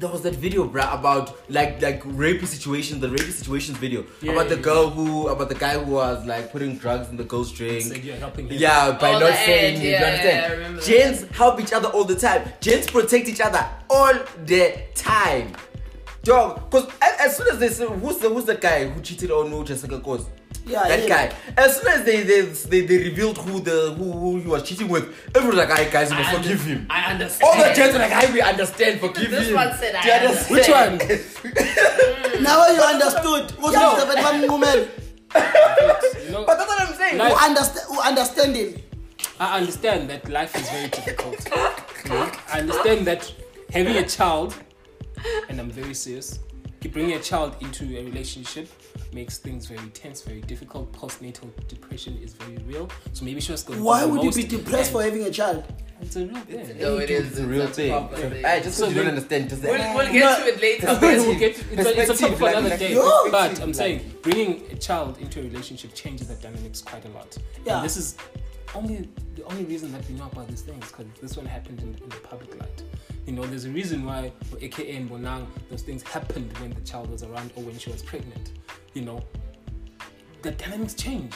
there 0.00 0.08
was 0.10 0.22
that 0.22 0.34
video, 0.34 0.66
bruh, 0.66 0.98
about 0.98 1.26
like 1.50 1.80
like 1.82 2.02
rapey 2.04 2.46
situations, 2.46 3.00
the 3.00 3.08
rapey 3.08 3.30
situations 3.30 3.76
video 3.78 4.04
Yeah, 4.22 4.32
about 4.32 4.48
yeah, 4.48 4.54
the 4.56 4.62
girl 4.62 4.88
who, 4.90 5.28
about 5.28 5.48
the 5.50 5.54
guy 5.54 5.78
who 5.78 5.92
was 5.92 6.24
like 6.26 6.50
putting 6.52 6.76
drugs 6.78 7.08
in 7.10 7.16
the 7.18 7.24
girl's 7.24 7.52
drink. 7.52 7.82
Said 7.82 8.02
you're 8.02 8.16
helping 8.16 8.48
him. 8.48 8.56
Yeah, 8.58 8.92
by 8.98 9.14
Oh, 9.14 9.18
not 9.18 9.34
saying 9.34 9.76
ad, 9.76 9.82
it. 9.82 9.88
yeah, 9.90 9.98
you 10.00 10.06
understand? 10.06 10.62
yeah, 10.62 10.72
that. 10.72 10.82
Gents 11.22 11.36
help 11.36 11.60
each 11.60 11.72
other 11.72 11.88
all 11.88 12.04
the 12.04 12.16
time. 12.16 12.48
Gents 12.60 12.90
protect 12.90 13.28
each 13.28 13.40
other 13.40 13.62
all 13.90 14.14
the 14.46 14.82
time. 14.94 15.52
Dog, 16.22 16.70
because 16.70 16.86
as, 17.02 17.20
as 17.20 17.36
soon 17.36 17.48
as 17.52 17.58
they 17.58 17.68
say, 17.68 17.86
who's 17.86 18.18
the 18.18 18.28
who's 18.28 18.44
the 18.44 18.54
guy 18.54 18.86
who 18.88 19.00
cheated 19.02 19.30
on 19.30 19.50
who 19.50 19.64
Jessica 19.64 20.00
Cause? 20.00 20.26
Yeah, 20.66 20.86
that 20.88 21.00
him. 21.00 21.08
guy. 21.08 21.32
As 21.56 21.76
soon 21.80 21.88
as 21.92 22.04
they 22.04 22.22
they, 22.22 22.40
they 22.42 22.80
they 22.86 22.98
revealed 23.08 23.38
who 23.38 23.60
the 23.60 23.94
who, 23.96 24.12
who 24.12 24.38
he 24.40 24.46
was 24.46 24.62
cheating 24.62 24.88
with, 24.88 25.04
everyone 25.34 25.56
was 25.56 25.68
like, 25.68 25.78
"Hey 25.78 25.90
guys, 25.90 26.10
you 26.10 26.16
must 26.16 26.30
forgive 26.36 26.62
him." 26.64 26.86
I 26.90 27.12
understand. 27.12 27.42
All 27.50 27.68
the 27.68 27.74
gents 27.74 27.92
were 27.94 27.98
like, 28.00 28.12
"Hey, 28.12 28.32
we 28.32 28.40
understand, 28.40 29.00
forgive 29.00 29.30
This 29.30 29.48
him." 29.48 29.54
one 29.54 29.76
said, 29.76 29.92
Do 30.02 30.10
"I 30.10 30.18
understand? 30.18 30.50
Which 30.50 30.68
one? 30.68 31.20
Hmm. 32.40 32.42
Now 32.44 32.66
you 32.68 32.80
understood. 32.80 33.50
Who's 33.60 33.74
Yo. 33.74 34.00
the 34.00 34.06
better 34.14 34.46
woman? 34.50 34.88
You 36.24 36.30
know, 36.32 36.44
But 36.46 36.56
that's 36.58 36.68
what 36.68 36.80
I'm 36.88 36.94
saying. 36.94 37.18
Like- 37.18 37.32
Who 37.32 37.44
understand? 37.46 37.86
Who 37.88 38.00
understanding? 38.00 38.82
I 39.38 39.58
understand 39.58 40.10
that 40.10 40.28
life 40.28 40.54
is 40.56 40.68
very 40.70 40.88
difficult. 40.88 41.44
You 42.04 42.10
know? 42.10 42.30
I 42.52 42.60
understand 42.60 43.06
that 43.06 43.32
having 43.72 43.96
a 43.96 44.06
child, 44.06 44.54
and 45.48 45.60
I'm 45.60 45.70
very 45.70 45.94
serious, 45.94 46.38
bringing 46.92 47.16
a 47.16 47.20
child 47.20 47.56
into 47.60 47.84
a 47.98 48.04
relationship 48.04 48.68
makes 49.12 49.38
things 49.38 49.66
very 49.66 49.88
tense, 49.90 50.22
very 50.22 50.40
difficult. 50.40 50.92
Postnatal 50.92 51.48
depression 51.68 52.18
is 52.22 52.34
very 52.34 52.58
real. 52.58 52.88
So 53.12 53.24
maybe 53.24 53.40
she 53.40 53.52
was 53.52 53.62
going. 53.62 53.82
Why 53.82 54.04
would 54.04 54.22
you 54.22 54.32
be 54.32 54.44
depressed 54.44 54.92
for 54.92 55.02
having 55.02 55.24
a 55.24 55.30
child? 55.30 55.64
It's 56.02 56.16
a 56.16 56.24
real 56.26 56.40
thing. 56.40 56.78
No, 56.78 56.96
it 56.96 57.10
is. 57.10 57.38
A 57.38 57.46
real 57.46 57.62
It's 57.62 57.76
thing. 57.76 57.90
proper 57.90 58.16
thing. 58.16 58.42
Hey, 58.42 58.60
just 58.62 58.78
So 58.78 58.88
you 58.88 58.94
don't 58.94 59.08
understand, 59.08 59.50
does 59.50 59.60
that? 59.60 59.70
We'll, 59.70 59.94
we'll 59.96 60.12
get 60.12 60.20
No. 60.20 60.44
to 60.44 60.54
it 60.54 60.60
later. 60.62 60.86
We'll 61.00 61.38
get, 61.38 61.50
it's, 61.58 61.86
a, 61.86 62.00
it's 62.00 62.10
a 62.10 62.16
topic 62.16 62.38
for 62.38 62.44
Perspective, 62.46 62.64
another 62.64 62.76
day. 62.78 62.94
No. 62.94 63.30
But 63.30 63.60
I'm 63.60 63.74
saying 63.74 64.10
bringing 64.22 64.62
a 64.70 64.76
child 64.76 65.18
into 65.18 65.40
a 65.40 65.42
relationship 65.42 65.92
changes 65.94 66.28
the 66.28 66.36
dynamics 66.36 66.80
quite 66.80 67.04
a 67.04 67.08
lot. 67.10 67.36
Yeah. 67.66 67.76
And 67.76 67.84
this 67.84 67.98
is 67.98 68.16
only 68.74 69.08
the 69.34 69.44
only 69.44 69.64
reason 69.64 69.92
that 69.92 70.08
we 70.08 70.14
know 70.14 70.26
about 70.32 70.48
these 70.48 70.62
things 70.62 70.86
because 70.90 71.06
this 71.20 71.36
one 71.36 71.44
happened 71.44 71.80
in, 71.80 71.88
in 72.02 72.08
the 72.08 72.16
public 72.22 72.58
light. 72.58 72.82
You 73.26 73.32
know, 73.34 73.42
there's 73.44 73.64
a 73.64 73.70
reason 73.70 74.04
why, 74.04 74.32
for 74.50 74.58
AKA 74.60 74.96
and 74.96 75.10
Bonang, 75.10 75.46
those 75.70 75.82
things 75.82 76.02
happened 76.02 76.56
when 76.58 76.70
the 76.70 76.80
child 76.80 77.10
was 77.10 77.22
around 77.22 77.52
or 77.56 77.62
when 77.62 77.78
she 77.78 77.90
was 77.90 78.02
pregnant. 78.02 78.52
You 78.94 79.02
know, 79.02 79.22
the 80.42 80.50
dynamics 80.52 80.94
change. 80.94 81.34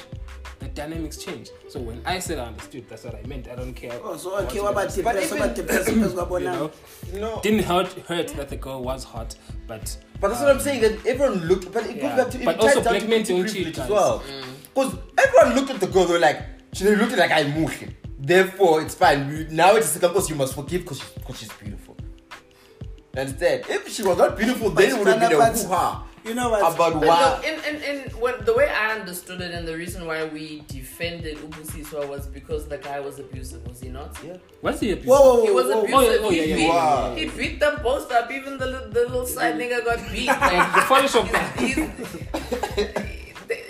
The 0.61 0.67
dynamics 0.69 1.19
change. 1.19 1.51
So 1.69 1.79
when 1.81 2.01
I 2.07 2.19
said 2.19 2.39
I 2.39 2.47
understood, 2.47 2.89
that's 2.89 3.05
what 3.05 3.15
I 3.15 3.23
meant. 3.27 3.49
I 3.49 3.55
don't 3.55 3.75
care. 3.75 3.99
Oh, 4.03 4.17
so 4.17 4.37
okay, 4.39 4.61
what 4.61 4.73
about 4.73 4.85
guys- 4.85 4.95
depressed? 4.97 5.31
What 5.31 5.41
about 5.41 5.55
depressed? 5.57 5.87
because 5.87 6.15
we're 6.15 6.25
born 6.33 6.43
you 6.43 6.49
know, 6.49 6.71
No. 7.15 7.41
didn't 7.43 7.65
hurt 7.65 7.93
hurt 8.09 8.29
that 8.29 8.49
the 8.49 8.57
girl 8.57 8.83
was 8.83 9.05
hot, 9.05 9.37
but 9.67 9.97
But 10.21 10.29
that's 10.29 10.41
what 10.41 10.51
I'm 10.51 10.57
um, 10.57 10.63
saying. 10.63 10.81
That 10.81 11.07
everyone 11.07 11.47
looked, 11.47 11.71
but 11.73 11.85
it 11.87 11.97
Yeah. 11.97 12.17
goes 12.17 12.25
back 12.25 12.33
to 12.33 12.41
it 12.41 12.45
But 12.45 12.61
ties 12.61 12.77
also 12.77 12.89
black 12.89 13.03
to 13.03 13.09
men 13.09 13.25
pretty 13.25 13.43
don't 13.43 13.53
cheat, 13.53 13.79
as 13.79 13.91
well. 13.91 14.23
Because 14.75 14.95
mm. 14.95 15.01
everyone 15.19 15.55
looked 15.57 15.71
at 15.71 15.81
the 15.81 15.87
girl, 15.87 16.07
they 16.07 16.15
were 16.15 16.19
like, 16.19 16.43
she 16.73 16.85
looked 16.85 17.13
at 17.13 17.19
like 17.19 17.31
I'm 17.31 17.53
muhle. 17.53 17.95
Therefore, 18.27 18.83
it's 18.83 18.95
fine. 18.95 19.29
We, 19.29 19.47
now 19.51 19.77
it's 19.77 19.97
because 19.97 20.31
you 20.31 20.37
must 20.37 20.55
forgive 20.55 20.83
because 20.83 20.99
she's, 21.01 21.13
'cause 21.25 21.39
she's 21.39 21.53
beautiful. 21.53 21.97
You 23.15 23.21
Understand? 23.21 23.65
If 23.69 23.89
she 23.89 24.03
was 24.03 24.17
not 24.19 24.37
beautiful, 24.37 24.71
then 24.71 24.91
it 24.91 24.99
would 24.99 25.07
have 25.07 25.21
been 25.21 25.33
a 25.33 25.39
But- 25.39 25.57
hoo 25.59 25.69
ha 25.69 26.05
You 26.25 26.33
know 26.35 26.49
what? 26.49 26.61
about 26.75 26.95
But 26.95 27.07
why. 27.07 27.21
no, 27.21 27.49
in, 27.49 27.57
in, 27.77 27.83
in 27.83 27.99
when, 28.19 28.43
the 28.47 28.55
way 28.55 28.67
I 28.67 28.95
understood 28.99 29.43
it 29.43 29.51
and 29.53 29.69
the 29.69 29.77
reason 29.77 30.07
why 30.07 30.25
we 30.25 30.65
defended 30.69 31.37
Ubusiswa 31.37 32.09
was 32.09 32.27
because 32.27 32.67
the 32.67 32.79
guy 32.79 32.99
was 32.99 33.19
abusive, 33.19 33.61
was 33.69 33.79
he 33.81 33.91
not? 33.91 34.17
Yeah. 34.25 34.39
what's 34.63 34.79
the 34.81 34.93
abuse? 34.93 35.07
Whoa, 35.07 35.21
whoa, 35.21 35.35
whoa, 35.41 35.45
He 35.45 35.51
was 35.53 35.67
whoa, 35.67 35.83
abusive. 35.83 35.95
Oh, 35.95 36.01
yeah, 36.01 36.17
oh, 36.27 36.31
he, 36.31 36.37
yeah, 36.39 36.45
yeah, 36.45 36.57
beat, 36.57 36.67
yeah, 36.67 37.15
he 37.17 37.25
beat 37.39 37.61
them 37.61 37.77
both 37.83 38.11
up. 38.11 38.31
Even 38.33 38.57
the, 38.57 38.89
the 38.91 39.01
little 39.03 39.27
side 39.27 39.57
nigga 39.61 39.85
got 39.85 39.99
beat. 40.11 40.27
the 40.27 40.33
Like, 40.33 40.89
Photoshop 40.89 41.27
guy. 41.31 43.14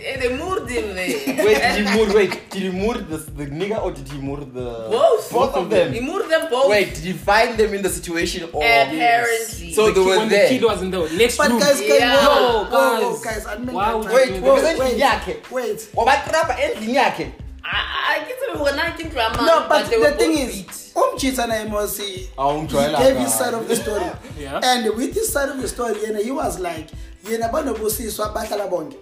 They, 0.05 0.17
they 0.29 0.37
moved 0.37 0.69
him 0.71 0.95
there. 0.95 1.09
Wait, 1.47 1.59
did 1.61 1.89
he 1.89 1.97
move? 1.99 2.15
Wait, 2.15 2.51
did 2.51 2.63
he 2.63 2.71
move 2.71 3.09
the, 3.09 3.17
the 3.17 3.47
nigga 3.47 3.83
or 3.83 3.91
did 3.93 4.09
he 4.09 4.19
move 4.19 4.53
the 4.53 4.89
Both. 4.91 5.33
Both 5.33 5.55
of 5.57 5.71
them. 5.71 5.93
He 5.93 6.01
moved 6.01 6.31
them 6.31 6.49
both. 6.51 6.69
Wait, 6.71 6.95
did 6.95 7.05
he 7.05 7.13
find 7.13 7.57
them 7.59 7.73
in 7.75 7.83
the 7.83 7.89
situation 7.89 8.45
or? 8.53 8.63
Apparently. 8.63 9.73
So 9.73 9.87
The 9.87 9.93
they 9.93 10.01
kid- 10.01 10.07
were 10.07 10.17
when 10.19 10.29
there. 10.29 10.43
the 10.49 10.55
kid 10.55 10.65
was 10.65 10.83
in 10.83 10.91
the 10.91 11.09
next 11.17 11.37
But 11.39 11.49
room. 11.51 11.59
guys, 11.61 11.81
guys, 11.81 11.89
Yeah. 11.89 12.27
whoa, 12.27 12.65
whoa, 12.65 13.01
whoa, 13.01 13.13
guys. 13.25 13.45
guys, 13.45 13.47
admit 13.55 13.75
that, 13.75 13.99
would 13.99 14.07
man. 14.07 14.15
Wait, 14.15 14.31
wait, 14.43 14.63
that. 14.63 14.79
wait, 14.79 14.99
yakhe. 15.01 15.51
wait. 15.51 15.79
Wabatrapa 15.95 16.55
endlini 16.61 16.95
yakhe. 16.95 17.33
I, 17.67 18.21
I 18.21 18.29
get 18.29 18.39
to 18.55 18.63
when 18.63 18.79
I 18.79 18.91
think 18.91 19.13
drama. 19.13 19.37
No, 19.43 19.67
but 19.69 19.89
they 19.89 19.97
were 19.97 20.11
the 20.11 20.17
thing 20.17 20.33
is, 20.39 20.55
beat. 20.55 20.69
Umchita 20.95 21.49
na 21.49 21.55
Amos, 21.55 21.97
he 21.99 22.05
he 22.05 22.29
Awungijwayelanga. 22.37 22.99
gave 22.99 23.17
his 23.17 23.33
side 23.35 23.55
of 23.55 23.67
the 23.67 23.75
story. 23.77 24.05
Yeah. 24.39 24.61
And 24.63 24.95
with 24.97 25.15
his 25.15 25.33
side 25.33 25.49
of 25.49 25.61
the 25.61 25.67
story, 25.67 25.95
yena, 25.95 26.23
he 26.23 26.31
was 26.31 26.61
like, 26.61 26.89
yena 27.25 27.51
banobusiswa 27.51 28.35
bahlala 28.35 28.69
bonke. 28.71 28.97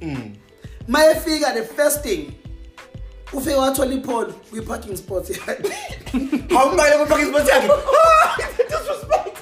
Mm. 0.00 0.36
Mayefika 0.88 1.54
the 1.54 1.62
first 1.62 2.02
thing, 2.02 2.34
ufike 3.32 3.56
wathola 3.56 3.94
iphone 4.02 4.32
kwi-parking 4.50 4.96
spot 4.96 5.24
Awumbale 5.24 6.96
kuparking 6.98 7.28
spot 7.30 7.46
yakhe. 7.46 7.68
Disrespect. 8.68 9.36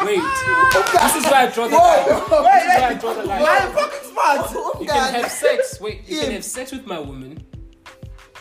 Wait, 0.02 0.20
this 0.20 1.14
is 1.16 1.24
where 1.24 1.34
I 1.34 1.50
draw 1.52 1.68
the 1.68 1.76
line. 1.76 2.04
This 2.06 2.16
is 2.22 2.30
where 2.30 2.84
I 2.90 2.94
draw 2.94 3.12
the 3.14 3.22
line. 3.24 3.42
My 3.42 3.58
parking 3.74 4.08
spot. 4.10 4.80
You 4.80 4.86
can 4.86 5.14
have 5.14 5.30
sex. 5.30 5.80
Wait, 5.80 6.02
you 6.08 6.20
can 6.20 6.30
have 6.32 6.44
sex 6.44 6.72
with 6.72 6.86
my 6.86 6.98
woman, 6.98 7.38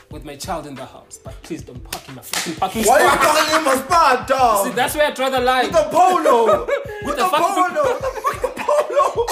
with 0.10 0.24
my 0.26 0.36
child 0.36 0.68
in 0.68 0.76
the 0.76 0.86
house, 0.86 1.20
but 1.24 1.42
please 1.44 1.62
don't 1.64 1.84
park 1.84 2.08
in 2.10 2.16
my 2.16 2.22
fucking 2.22 2.56
parking 2.56 2.84
Why 2.86 3.00
are 3.02 3.04
you 3.04 3.10
spot. 3.10 3.22
calling 3.22 3.50
him 3.62 3.68
a 3.68 3.86
spot, 3.86 4.28
dog? 4.28 4.68
See, 4.68 4.74
that's 4.74 4.96
where 4.96 5.08
I 5.08 5.12
draw 5.12 5.30
the 5.30 5.40
line. 5.42 5.66
With 5.66 5.74
the 5.74 5.84
polo. 5.92 6.66
With 7.06 7.16
the 7.18 7.24
the 7.24 7.30
fuck- 7.30 7.56
polo. 7.56 7.84
With 7.94 8.02
the 8.02 8.10
fucking 8.24 8.66
polo. 8.66 9.26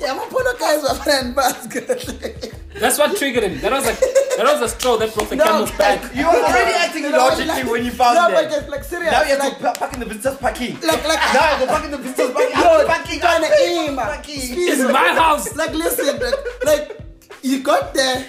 Yeah, 0.00 0.18
maphono 0.18 0.58
guys 0.58 0.82
wafana 0.84 1.34
basket. 1.34 2.52
That's 2.78 2.98
what 2.98 3.16
triggered 3.16 3.44
him. 3.44 3.60
That 3.60 3.72
was 3.72 3.86
like 3.86 4.00
that 4.00 4.44
was 4.44 4.62
a 4.62 4.68
straw 4.68 4.96
that 4.96 5.14
broke 5.14 5.28
the 5.28 5.36
No, 5.36 5.44
camel's 5.44 5.70
back. 5.72 6.14
You 6.14 6.26
were 6.26 6.32
already 6.34 6.72
acting 6.74 7.04
illogically 7.04 7.64
when 7.70 7.84
you 7.84 7.92
found 7.92 8.16
no, 8.16 8.28
that. 8.28 8.50
but 8.50 8.58
it's 8.58 8.68
like 8.68 8.84
serious. 8.84 9.12
Now 9.12 9.22
you 9.22 9.28
have 9.30 9.38
like, 9.38 9.58
to 9.58 9.62
pa- 9.64 9.72
park 9.78 9.94
in 9.94 10.00
the 10.00 10.06
visitors 10.06 10.38
parking. 10.38 10.74
like, 10.80 11.06
like, 11.06 11.18
Now 11.34 11.54
I 11.54 11.56
go 11.60 11.66
park 11.66 11.84
in 11.84 11.90
the 11.92 11.98
visitors 11.98 12.32
parking. 12.32 12.52
Yo, 12.58 12.80
I'm 12.80 12.86
parking. 12.86 13.20
trying 13.20 13.44
I'm 13.44 13.50
to 13.50 13.56
paying 13.56 13.78
aim, 13.78 13.86
for 13.90 13.92
man. 13.94 14.06
parking. 14.06 14.40
It's 14.42 14.82
my 14.92 15.08
house. 15.14 15.54
like 15.56 15.72
listen, 15.74 16.18
like, 16.18 16.64
like 16.64 17.00
you 17.42 17.62
got 17.62 17.94
there, 17.94 18.26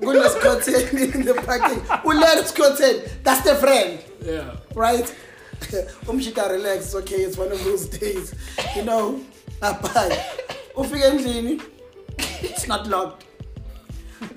Gunas 0.00 0.38
Cotton 0.40 0.98
in 0.98 1.24
the 1.24 1.34
parking. 1.34 1.80
Uleris 2.04 2.54
Cotton, 2.54 3.02
that's 3.22 3.42
the 3.42 3.54
friend, 3.56 3.98
Yeah. 4.22 4.56
right? 4.74 5.14
Umshita 6.06 6.50
relax, 6.50 6.84
it's 6.86 6.94
okay, 6.94 7.16
it's 7.16 7.36
one 7.38 7.50
of 7.50 7.62
those 7.64 7.86
days. 7.86 8.34
You 8.76 8.84
know, 8.84 9.20
abai. 9.62 10.12
Ufike 10.78 11.04
endlini, 11.04 11.60
it's 12.42 12.68
not 12.68 12.86
locked. 12.86 13.24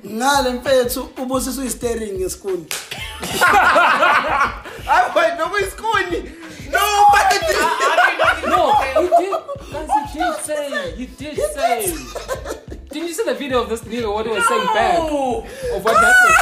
ngale 0.05 0.49
mfethu 0.53 1.09
ubusisa 1.17 1.61
uyi-steering 1.61 2.13
ngesikundi 2.19 2.75
I 4.87 5.11
went 5.15 5.39
no 6.71 6.85
it's 7.31 7.47
going. 7.51 8.49
No, 8.49 8.63
but 8.79 8.93
it 8.93 8.97
No, 8.97 9.01
you 9.01 9.07
did. 9.19 9.33
Guys, 9.71 9.89
you 10.15 10.21
did 10.21 10.35
say. 10.43 10.95
You 10.95 11.07
did 11.07 11.35
say. 11.53 11.75
Didn't 12.89 13.07
you 13.07 13.13
see 13.13 13.23
the 13.23 13.33
video 13.35 13.61
of 13.63 13.69
this 13.69 13.81
nigga 13.81 14.11
what 14.13 14.25
he 14.25 14.31
was 14.31 14.45
saying 14.47 14.65
back 14.73 14.97
of 14.99 15.83
what 15.85 15.95
happened? 15.95 16.35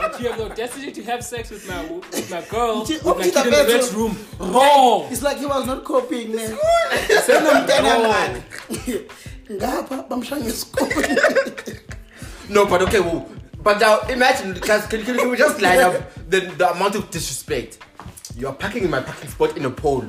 that 0.00 0.20
you 0.20 0.28
have 0.28 0.36
the 0.38 0.44
audacity 0.44 0.92
to 0.92 1.02
have 1.04 1.24
sex 1.24 1.50
with 1.50 1.66
my 1.68 1.82
with 1.86 2.30
my 2.30 2.42
girl 2.42 2.82
Uthi- 2.84 3.02
with 3.02 3.16
my 3.18 3.24
uthi 3.24 3.32
kid 3.32 3.46
in 3.46 3.50
the 3.50 3.56
Dabethu- 3.56 3.68
next 3.76 3.92
room. 3.94 4.18
Raw. 4.38 5.06
it's 5.10 5.22
like 5.22 5.38
he 5.38 5.46
was 5.46 5.66
not 5.66 5.84
copying 5.84 6.32
ne 6.36 6.46
senomntana 7.26 7.94
ngani 7.98 8.42
ngapha 9.50 10.02
bamshaya 10.08 10.42
ngesikundi 10.42 11.80
No, 12.50 12.66
but 12.66 12.82
okay, 12.82 13.00
well, 13.00 13.26
but 13.64 13.80
now 13.80 14.00
imagine, 14.02 14.54
guys, 14.60 14.86
can, 14.86 15.02
can, 15.04 15.16
can 15.16 15.30
we 15.30 15.36
just 15.36 15.60
line 15.60 15.80
up 15.80 16.14
the, 16.28 16.40
the 16.40 16.70
amount 16.70 16.94
of 16.94 17.10
disrespect? 17.10 17.78
You 18.36 18.48
are 18.48 18.54
parking 18.54 18.84
in 18.84 18.90
my 18.90 19.00
parking 19.00 19.30
spot 19.30 19.56
in 19.56 19.64
a 19.64 19.70
pole. 19.70 20.04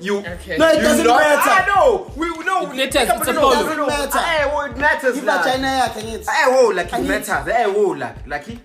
You. 0.00 0.18
Okay. 0.18 0.56
No, 0.58 0.68
it 0.68 0.76
you 0.76 0.82
doesn't 0.82 1.06
not- 1.06 1.20
matter. 1.20 1.50
I 1.50 1.66
know. 1.74 2.12
We 2.16 2.28
know. 2.44 2.70
It 2.70 2.76
matters, 2.76 3.08
it's 3.20 3.28
a 3.28 3.32
no, 3.32 3.40
pole. 3.40 3.54
no, 3.54 3.76
no. 3.76 3.86
Doesn't 3.86 4.14
matter. 4.14 4.18
Hey, 4.18 4.46
well, 4.46 4.70
it 4.70 4.76
matters. 4.78 5.22
lah. 5.22 5.42
ivagina 5.42 5.68
yakhe 5.80 6.02
ngithi 6.02 6.28
Hey, 6.30 6.52
whoa, 6.52 6.68
like 6.70 6.92
it 6.92 7.02
matters. 7.02 7.52
Hey, 7.52 7.66
whoa, 7.70 7.90
like, 7.90 8.26
like 8.26 8.44
he. 8.46 8.60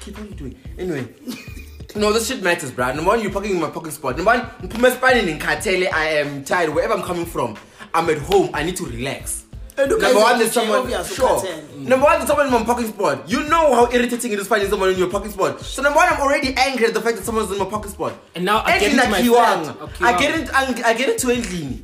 Keep 0.00 0.18
what 0.18 0.26
are 0.26 0.30
you 0.30 0.34
doing? 0.34 0.58
Anyway. 0.78 1.08
No, 1.94 2.12
this 2.12 2.28
shit 2.28 2.42
matters, 2.42 2.70
bruh. 2.72 2.94
Number 2.94 3.12
one, 3.12 3.22
you're 3.22 3.32
parking 3.32 3.52
in 3.52 3.60
my 3.60 3.70
parking 3.70 3.90
spot. 3.90 4.16
Number 4.18 4.32
one, 4.32 4.40
Mpume 4.68 4.90
Spani 4.94 5.26
in 5.28 5.38
Katele, 5.38 5.90
I 5.90 6.08
am 6.20 6.44
tired. 6.44 6.68
Wherever 6.74 6.92
I'm 6.92 7.02
coming 7.02 7.24
from, 7.24 7.56
I'm 7.94 8.10
at 8.10 8.18
home. 8.18 8.50
I 8.52 8.64
need 8.64 8.76
to 8.76 8.84
relax. 8.84 9.45
And 9.78 9.90
Number 9.90 10.14
one, 10.14 10.38
there's 10.38 10.52
someone. 10.52 10.88
you 10.90 11.04
Sure. 11.04 11.42
Number 11.76 12.04
one, 12.06 12.16
there's 12.18 12.26
someone 12.28 12.46
in 12.46 12.52
my 12.52 12.64
parking 12.64 12.88
spot. 12.88 13.28
You 13.28 13.42
know 13.44 13.74
how 13.74 13.90
irritating 13.92 14.32
it 14.32 14.38
is 14.38 14.46
finding 14.48 14.70
someone 14.70 14.90
in 14.90 14.98
your 14.98 15.10
parking 15.10 15.30
spot. 15.30 15.60
So 15.60 15.82
number 15.82 15.96
one, 15.98 16.08
I'm 16.12 16.20
already 16.20 16.54
angry 16.56 16.86
at 16.86 16.94
the 16.94 17.00
fact 17.02 17.16
that 17.18 17.24
someone's 17.24 17.50
in 17.50 17.58
my 17.58 17.66
parking 17.66 17.90
spot. 17.92 18.14
And 18.34 18.44
now 18.44 18.62
I 18.64 18.78
get 18.78 18.92
Endlini 18.92 19.04
into 19.04 19.10
my 19.10 19.20
akiwanga. 19.20 19.90
flat. 19.92 20.14
I 20.14 20.18
get 20.18 20.40
it. 20.40 20.54
I 20.84 20.94
get 20.94 21.08
into 21.10 21.26
endlini. 21.26 21.82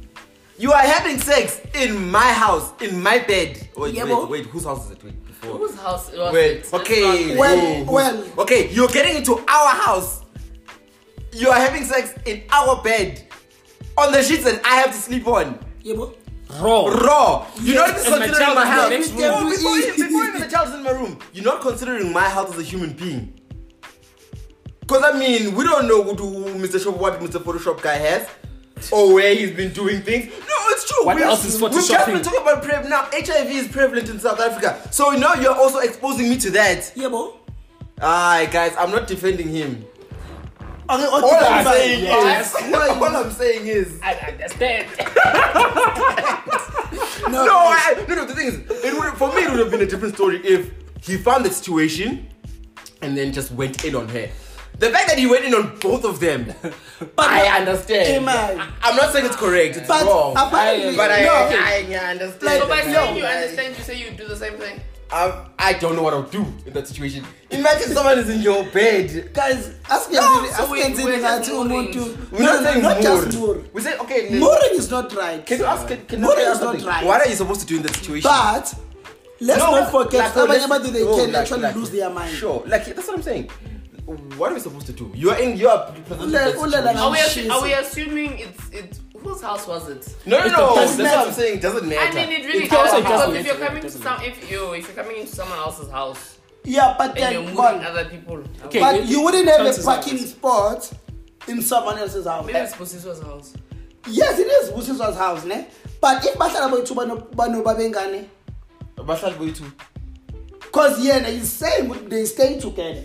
You 0.59 0.73
are 0.73 0.81
having 0.83 1.19
sex 1.19 1.61
in 1.75 2.11
my 2.11 2.33
house, 2.33 2.71
in 2.81 3.03
my 3.03 3.19
bed. 3.19 3.69
Wait, 3.77 3.95
Yeah, 3.95 4.05
wait, 4.05 4.29
wait. 4.29 4.47
Whose 4.47 4.65
house 4.65 4.87
is 4.87 4.93
it? 4.93 5.03
Wait, 5.05 5.27
before. 5.27 5.59
Whose 5.59 5.75
house 5.77 6.11
was 6.13 6.33
Wait, 6.33 6.51
it? 6.51 6.57
Let's 6.73 6.75
okay. 6.75 7.27
not- 7.35 7.39
Well, 7.39 7.59
who- 7.61 7.85
who- 7.85 7.93
well. 7.93 8.25
Okay, 8.39 8.69
you're 8.71 8.89
getting 8.89 9.17
into 9.17 9.35
our 9.49 9.69
house. 9.71 10.21
you 11.33 11.49
are 11.49 11.59
having 11.59 11.85
sex 11.85 12.13
in 12.27 12.43
our 12.51 12.83
bed 12.83 13.23
on 13.97 14.13
the 14.13 14.23
sheets 14.23 14.45
that 14.45 14.61
I 14.65 14.77
have 14.77 14.93
to 14.93 14.99
sleep 15.01 15.27
on. 15.27 15.59
Yeah, 15.83 15.97
but 15.97 16.15
Raw. 16.61 16.87
Raw. 16.87 17.47
You're 17.61 17.77
not 17.77 17.91
even 17.91 18.13
and 18.13 18.21
my 18.21 18.27
considering 18.27 18.35
child 18.47 18.55
my 18.57 18.93
is 18.93 19.13
the 19.13 19.23
health. 19.23 19.41
Before, 19.51 19.51
before, 19.51 19.77
you- 19.79 19.93
before 20.05 20.25
even 20.25 20.41
the 20.41 20.49
child's 20.49 20.75
in 20.75 20.83
my 20.83 20.91
room, 20.91 21.19
you're 21.33 21.45
not 21.45 21.61
considering 21.63 22.13
my 22.13 22.29
health 22.29 22.53
as 22.55 22.59
a 22.61 22.63
human 22.63 22.93
being. 22.93 23.39
Because 24.81 25.03
I 25.05 25.19
mean, 25.19 25.55
we 25.55 25.65
don't 25.65 25.87
know 25.89 26.03
who, 26.03 26.15
Mr. 26.59 26.83
Shop, 26.83 26.97
what 26.97 27.19
Mr. 27.21 27.43
Photoshop 27.43 27.81
guy 27.81 27.95
has, 27.97 28.29
or 28.91 29.15
where 29.15 29.35
he's 29.35 29.53
been 29.53 29.73
doing 29.73 30.03
things. 30.03 30.27
No, 30.27 30.55
it's 30.69 30.89
true. 30.91 31.07
What 31.07 31.17
We- 31.17 31.23
else 31.23 31.45
is 31.45 31.61
We've 31.61 31.73
just 31.73 31.91
photoshopping? 31.91 32.13
been 32.15 32.23
talking 32.23 32.43
about 32.43 32.63
PrEP 32.63 32.89
now. 32.89 33.07
HIV 33.13 33.51
is 33.51 33.69
prevalent 33.69 34.09
in 34.11 34.19
South 34.21 34.41
Africa, 34.41 34.77
so 34.91 35.11
now 35.11 35.35
you're 35.35 35.55
also 35.55 35.79
exposing 35.79 36.29
me 36.29 36.37
to 36.39 36.51
that. 36.51 36.93
yeah, 36.95 37.09
bro. 37.09 37.35
Aye, 38.01 38.49
guys, 38.53 38.75
I'm 38.77 38.91
not 38.91 39.07
defending 39.07 39.49
him. 39.49 39.85
Okay, 40.93 41.05
All 41.07 41.25
okay, 41.25 41.47
I'm 41.47 41.65
fine. 41.65 41.75
saying 41.75 42.05
Yes. 42.05 42.55
is, 42.55 42.75
all 42.75 43.05
I'm 43.17 43.31
saying 43.31 43.67
is, 43.67 44.01
I 44.03 44.15
understand. 44.15 44.89
No, 47.29 47.47
no, 47.47 47.57
I, 47.57 48.05
no, 48.09 48.15
no. 48.17 48.25
The 48.27 48.35
thing 48.35 48.47
is, 48.49 48.55
it 48.85 48.95
would, 48.99 49.15
for 49.15 49.33
me, 49.35 49.43
it 49.45 49.51
would 49.51 49.59
have 49.61 49.71
been 49.71 49.81
a 49.83 49.87
different 49.87 50.15
story 50.15 50.37
if 50.45 50.71
he 51.03 51.17
found 51.17 51.45
the 51.45 51.51
situation 51.51 52.29
and 53.01 53.17
then 53.17 53.33
just 53.33 53.53
went 53.53 53.85
in 53.85 53.95
on 53.95 54.09
her. 54.09 54.29
The 54.79 54.91
fact 54.91 55.09
that 55.09 55.19
he 55.19 55.27
went 55.27 55.45
in 55.45 55.55
on 55.55 55.79
both 55.79 56.05
of 56.05 56.19
them, 56.21 56.53
but 56.63 57.29
I 57.29 57.59
understand. 57.61 58.23
Amen. 58.23 58.61
I, 58.61 58.69
I'm 58.83 58.97
not 58.97 59.13
saying 59.13 59.27
it's 59.27 59.37
correct. 59.37 59.77
It's 59.77 59.87
but 59.89 60.05
wrong. 60.05 60.35
apparently, 60.37 60.97
but 60.97 61.11
I, 61.13 61.23
no, 61.23 61.33
I. 61.33 61.87
I, 61.95 61.95
I 61.95 62.11
understand. 62.11 62.43
Like- 62.43 62.61
So 62.63 62.69
by 62.69 62.81
saying 62.83 62.93
man. 62.95 63.17
you 63.17 63.25
I- 63.25 63.33
understand, 63.35 63.77
you 63.79 63.85
say 63.85 63.99
you 63.99 64.11
do 64.11 64.27
the 64.27 64.37
same 64.37 64.55
thing. 64.55 64.81
I, 65.13 65.47
I 65.59 65.73
don't 65.75 65.95
know 65.95 66.03
what 66.03 66.15
I'll 66.15 66.23
do 66.23 66.45
in 66.65 66.73
that 66.73 66.89
situation. 66.89 67.25
Imagine 67.51 67.89
someone 67.91 68.19
is 68.19 68.31
in 68.31 68.41
your 68.41 68.65
bed. 68.71 69.33
guys, 69.35 69.75
ask 69.91 70.09
me, 70.09 70.17
No, 70.17 70.47
ask 70.49 70.57
so 70.57 70.67
me, 70.73 70.73
we 70.73 71.05
we're 71.05 71.21
just 71.21 71.51
umuntu. 71.51 72.33
We're 72.33 72.39
No, 72.39 72.45
not 72.47 72.63
saying 72.65 72.83
not 72.83 73.03
just 73.03 73.39
more. 73.39 73.55
more. 73.57 73.65
We 73.75 73.81
say 73.83 73.99
okay. 73.99 74.29
then- 74.31 74.41
Mooring 74.41 74.71
is 74.73 74.91
not 74.91 75.15
right. 75.15 75.45
Can 75.45 75.59
you 75.59 75.65
ask? 75.67 75.87
Can, 75.87 76.07
can 76.07 76.21
Mooring 76.23 76.41
is 76.41 76.49
ask 76.49 76.63
not 76.63 76.83
right. 76.83 77.05
What 77.05 77.21
are 77.27 77.29
you 77.29 77.37
supposed 77.37 77.61
to 77.61 77.67
do 77.67 77.77
in 77.77 77.83
that 77.83 77.95
situation? 77.95 78.31
But 78.31 78.75
let's 79.41 79.59
No, 79.59 79.71
not 79.73 79.91
forget, 79.91 80.35
like, 80.35 80.49
abanye 80.49 80.69
let's- 80.71 80.91
they 80.93 81.05
can 81.05 81.33
like- 81.33 81.35
actually 81.43 81.61
like- 81.63 81.75
lose 81.77 81.91
their 81.91 82.09
mind. 82.11 82.35
Sure, 82.35 82.63
like 82.67 82.85
that's 82.87 83.07
what 83.07 83.17
I'm 83.19 83.23
saying. 83.23 83.51
What 84.37 84.51
are 84.51 84.55
we 84.55 84.61
supposed 84.61 84.87
to 84.87 84.93
do? 84.93 85.13
You 85.15 85.31
are 85.31 85.39
in. 85.39 85.57
You 85.59 85.69
are. 85.69 85.93
presented 85.93 86.21
with 86.21 86.33
that 86.33 86.55
Ule- 86.55 86.63
ule 86.65 86.71
situation. 86.71 86.95
la- 86.97 87.03
Are 87.07 87.11
we, 87.13 87.19
assu- 87.19 87.29
shit. 87.35 87.51
are 87.51 87.63
we 87.63 87.73
assuming 87.75 88.39
it's 88.39 88.63
it's 88.73 89.01
whose 89.23 89.41
house 89.43 89.67
was 89.67 89.89
it? 89.89 90.15
No, 90.27 90.39
no, 90.41 90.47
no. 90.49 90.75
That's 90.75 90.99
what 90.99 91.29
I'm 91.29 91.33
saying. 91.33 91.61
Doesn't 91.61 91.89
matter. 91.89 92.19
I 92.19 92.27
mean, 92.27 92.33
it 92.41 92.47
really 92.47 92.65
It 92.65 92.73
also 92.73 93.01
does 93.01 93.05
doesn't 93.05 93.05
because 93.05 93.29
if 93.29 93.35
matter, 93.35 93.59
you're 93.59 93.67
coming 93.69 93.83
to 93.83 93.91
some, 93.91 94.23
if 94.23 94.51
you 94.51 94.73
if 94.75 94.87
you're 94.87 95.05
coming 95.05 95.21
into 95.21 95.35
someone 95.35 95.59
else's 95.59 95.91
house 95.91 96.39
Yeah, 96.65 96.95
but 96.99 97.19
and 97.19 97.33
you're 97.33 97.43
moving 97.43 97.57
but, 97.57 97.85
other 97.87 98.05
people, 98.07 98.43
Okay. 98.67 98.81
but 98.81 99.05
you 99.07 99.23
wouldn't 99.23 99.49
have 99.49 99.67
a 99.67 99.83
parking 99.83 100.15
it's- 100.15 100.31
spot 100.31 100.93
in 101.49 101.61
someone 101.63 101.99
else's 101.99 102.27
house. 102.27 102.47
maybe 102.47 102.59
it's 102.59 102.75
Busiswa's 102.75 103.21
house. 103.21 103.55
Yes, 104.07 104.39
it 104.39 104.45
is 104.47 104.71
Busiswa's 104.71 105.17
house, 105.17 105.45
ne? 105.45 105.67
But 106.01 106.25
if 106.25 106.35
bahlala 106.35 106.71
boyithu 106.71 106.95
bano 106.95 107.17
bano 107.35 107.63
babengane, 107.63 108.27
Bahlali 108.97 109.35
boyithu. 109.35 109.65
cause 110.73 110.99
yena 111.05 111.27
he's 111.27 111.51
saying 111.51 111.89
ukuthi 111.91 112.09
they 112.09 112.25
stay 112.25 112.61
together, 112.61 113.05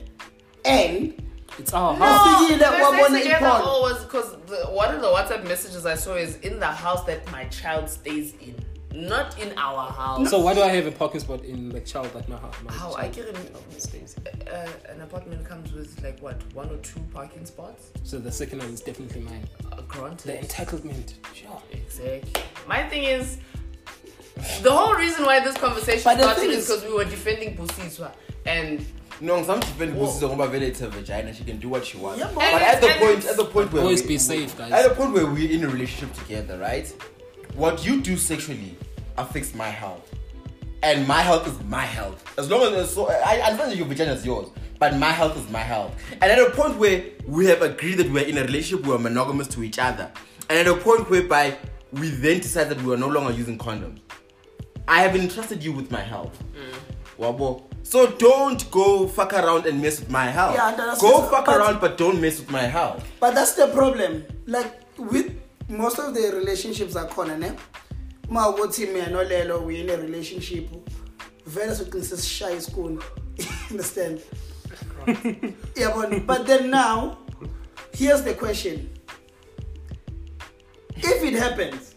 and 0.65 1.13
It's 1.59 1.73
our 1.73 1.97
No. 1.97 2.05
house. 2.05 2.41
Ufikile 2.51 2.59
They 2.59 2.65
wabona 2.65 3.07
stay 3.09 3.23
together 3.23 3.45
iporn. 3.47 3.81
was 3.81 4.03
because 4.03 4.35
one 4.69 4.93
of 4.95 5.01
the 5.01 5.07
WhatsApp 5.07 5.43
messages 5.47 5.85
I 5.85 5.95
saw 5.95 6.15
is 6.15 6.37
in 6.37 6.59
the 6.59 6.67
house 6.67 7.03
that 7.05 7.29
my 7.31 7.45
child 7.45 7.89
stays 7.89 8.33
in, 8.39 8.55
not 8.93 9.37
in 9.39 9.57
our 9.57 9.91
house. 9.91 10.29
So 10.29 10.39
why 10.39 10.53
do 10.53 10.61
I 10.61 10.69
have 10.69 10.85
a 10.85 10.91
parking 10.91 11.19
spot 11.19 11.43
in 11.43 11.69
the 11.69 11.79
child 11.81 12.09
that 12.13 12.29
my 12.29 12.37
house? 12.37 12.55
How 12.69 12.93
I 12.93 13.07
get 13.07 13.25
him 13.35 13.47
stays? 13.79 14.15
uh, 14.51 14.67
an 14.89 15.01
apartment 15.01 15.43
comes 15.45 15.71
with 15.73 16.01
like 16.03 16.19
what 16.21 16.37
one 16.53 16.69
or 16.69 16.77
two 16.77 16.99
parking 17.13 17.45
spots. 17.45 17.89
So 18.03 18.17
the 18.19 18.31
second 18.31 18.59
one 18.59 18.69
is 18.69 18.81
definitely 18.81 19.21
mine. 19.21 19.47
Uh, 19.71 19.81
The 20.23 20.33
entitlement. 20.33 21.13
Sure. 21.33 21.61
exactly. 21.71 22.43
My 22.67 22.83
thing 22.89 23.03
is. 23.03 23.37
The 24.61 24.71
whole 24.71 24.93
reason 24.93 25.25
why 25.25 25.39
this 25.39 25.57
conversation 25.57 26.03
But 26.03 26.19
started 26.19 26.43
is 26.51 26.57
is- 26.57 26.67
because 26.67 26.83
we 26.83 26.93
were 26.93 27.05
defending 27.05 27.57
Busiswa 27.57 28.11
and 28.45 28.85
No, 29.19 29.43
some 29.43 29.59
defend 29.59 29.95
Whoa. 29.95 30.05
Busiswa 30.07 30.29
ngoba 30.29 30.47
vele 30.51 30.67
it's 30.67 30.79
her 30.79 30.87
vagina. 30.89 31.33
She 31.33 31.43
can 31.43 31.57
do 31.57 31.69
what 31.69 31.85
she 31.85 31.97
wants. 31.97 32.19
Yeah, 32.19 32.27
but 32.27 32.35
but- 32.51 32.61
at 32.61 32.81
the 32.81 32.87
point, 32.99 33.25
at 33.25 33.35
the 33.37 33.45
point 33.45 33.73
where 33.73 33.81
Always 33.83 34.01
we- 34.03 34.09
be 34.09 34.17
safe, 34.17 34.55
guys. 34.57 34.71
At 34.71 34.87
the 34.87 34.95
point 34.95 35.13
where 35.13 35.25
we're 35.25 35.49
in 35.51 35.63
a 35.63 35.67
relationship 35.67 36.13
together, 36.15 36.57
right? 36.59 36.91
What 37.55 37.85
you 37.85 38.01
do 38.01 38.15
sexually 38.17 38.77
affects 39.17 39.55
my 39.55 39.69
health, 39.69 40.07
and 40.83 41.07
my 41.07 41.21
health 41.21 41.47
is 41.47 41.59
my 41.67 41.81
health. 41.81 42.23
As 42.37 42.49
long 42.51 42.61
as 42.75 42.93
so, 42.93 43.07
I 43.09 43.37
understand 43.41 43.71
that 43.71 43.77
your 43.77 43.87
vagina 43.87 44.11
is 44.13 44.23
yours, 44.23 44.49
but 44.77 44.95
my 44.97 45.11
health 45.11 45.35
is 45.35 45.49
my 45.49 45.59
health. 45.59 45.93
And 46.21 46.25
at 46.31 46.37
a 46.37 46.51
point 46.51 46.77
where 46.77 47.03
we 47.25 47.47
have 47.47 47.63
agreed 47.63 47.95
that 47.95 48.11
we're 48.11 48.25
in 48.27 48.37
a 48.37 48.43
relationship, 48.43 48.85
we're 48.85 48.99
monogamous 48.99 49.47
to 49.49 49.63
each 49.63 49.79
other, 49.79 50.11
and 50.49 50.59
at 50.59 50.67
a 50.67 50.75
point 50.75 51.09
whereby 51.09 51.57
we 51.91 52.09
then 52.09 52.39
decide 52.41 52.69
that 52.69 52.79
we 52.83 52.93
are 52.93 52.97
no 52.97 53.07
longer 53.07 53.31
using 53.31 53.57
condoms. 53.57 53.99
I 54.87 55.01
have 55.01 55.15
entrusted 55.15 55.63
you 55.63 55.71
with 55.73 55.89
my 55.91 56.01
health. 56.01 56.37
Mm. 56.53 56.77
Wabo. 57.19 57.63
So 57.87 58.07
don't 58.11 58.69
go 58.69 59.07
fuck 59.07 59.31
around 59.31 59.65
and 59.65 59.81
mess 59.81 60.01
with 60.01 60.09
my 60.09 60.25
health. 60.25 60.55
Yeah, 60.55 60.75
that's- 60.75 60.99
go 60.99 61.21
fuck 61.21 61.45
but- 61.45 61.55
around, 61.57 61.79
but 61.79 61.97
don't 61.97 62.19
mess 62.19 62.37
with 62.39 62.51
my 62.51 62.63
health. 62.63 63.01
But 63.21 63.33
that's 63.33 63.53
the 63.53 63.67
problem. 63.67 64.25
Like 64.45 64.71
with 64.97 65.31
most 65.69 65.97
of 65.97 66.13
the 66.13 66.33
relationships 66.35 66.97
are 66.97 67.07
akhona 67.07 67.39
ne. 67.39 67.53
Ma 68.29 68.51
ukuthi 68.51 68.91
mina 68.93 69.05
nolelo 69.07 69.63
we 69.65 69.79
in 69.79 69.89
a 69.89 69.95
relationship. 69.95 70.67
Vele 71.45 71.71
sogcina 71.73 72.03
sesishaya 72.03 72.57
isikuni. 72.57 73.01
Understand? 73.71 74.21
yeah, 75.77 75.93
but, 75.95 76.27
but 76.27 76.45
then 76.45 76.69
now 76.69 77.19
here's 77.93 78.21
the 78.21 78.33
question. 78.33 78.89
If 80.97 81.23
it 81.23 81.35
happens, 81.35 81.95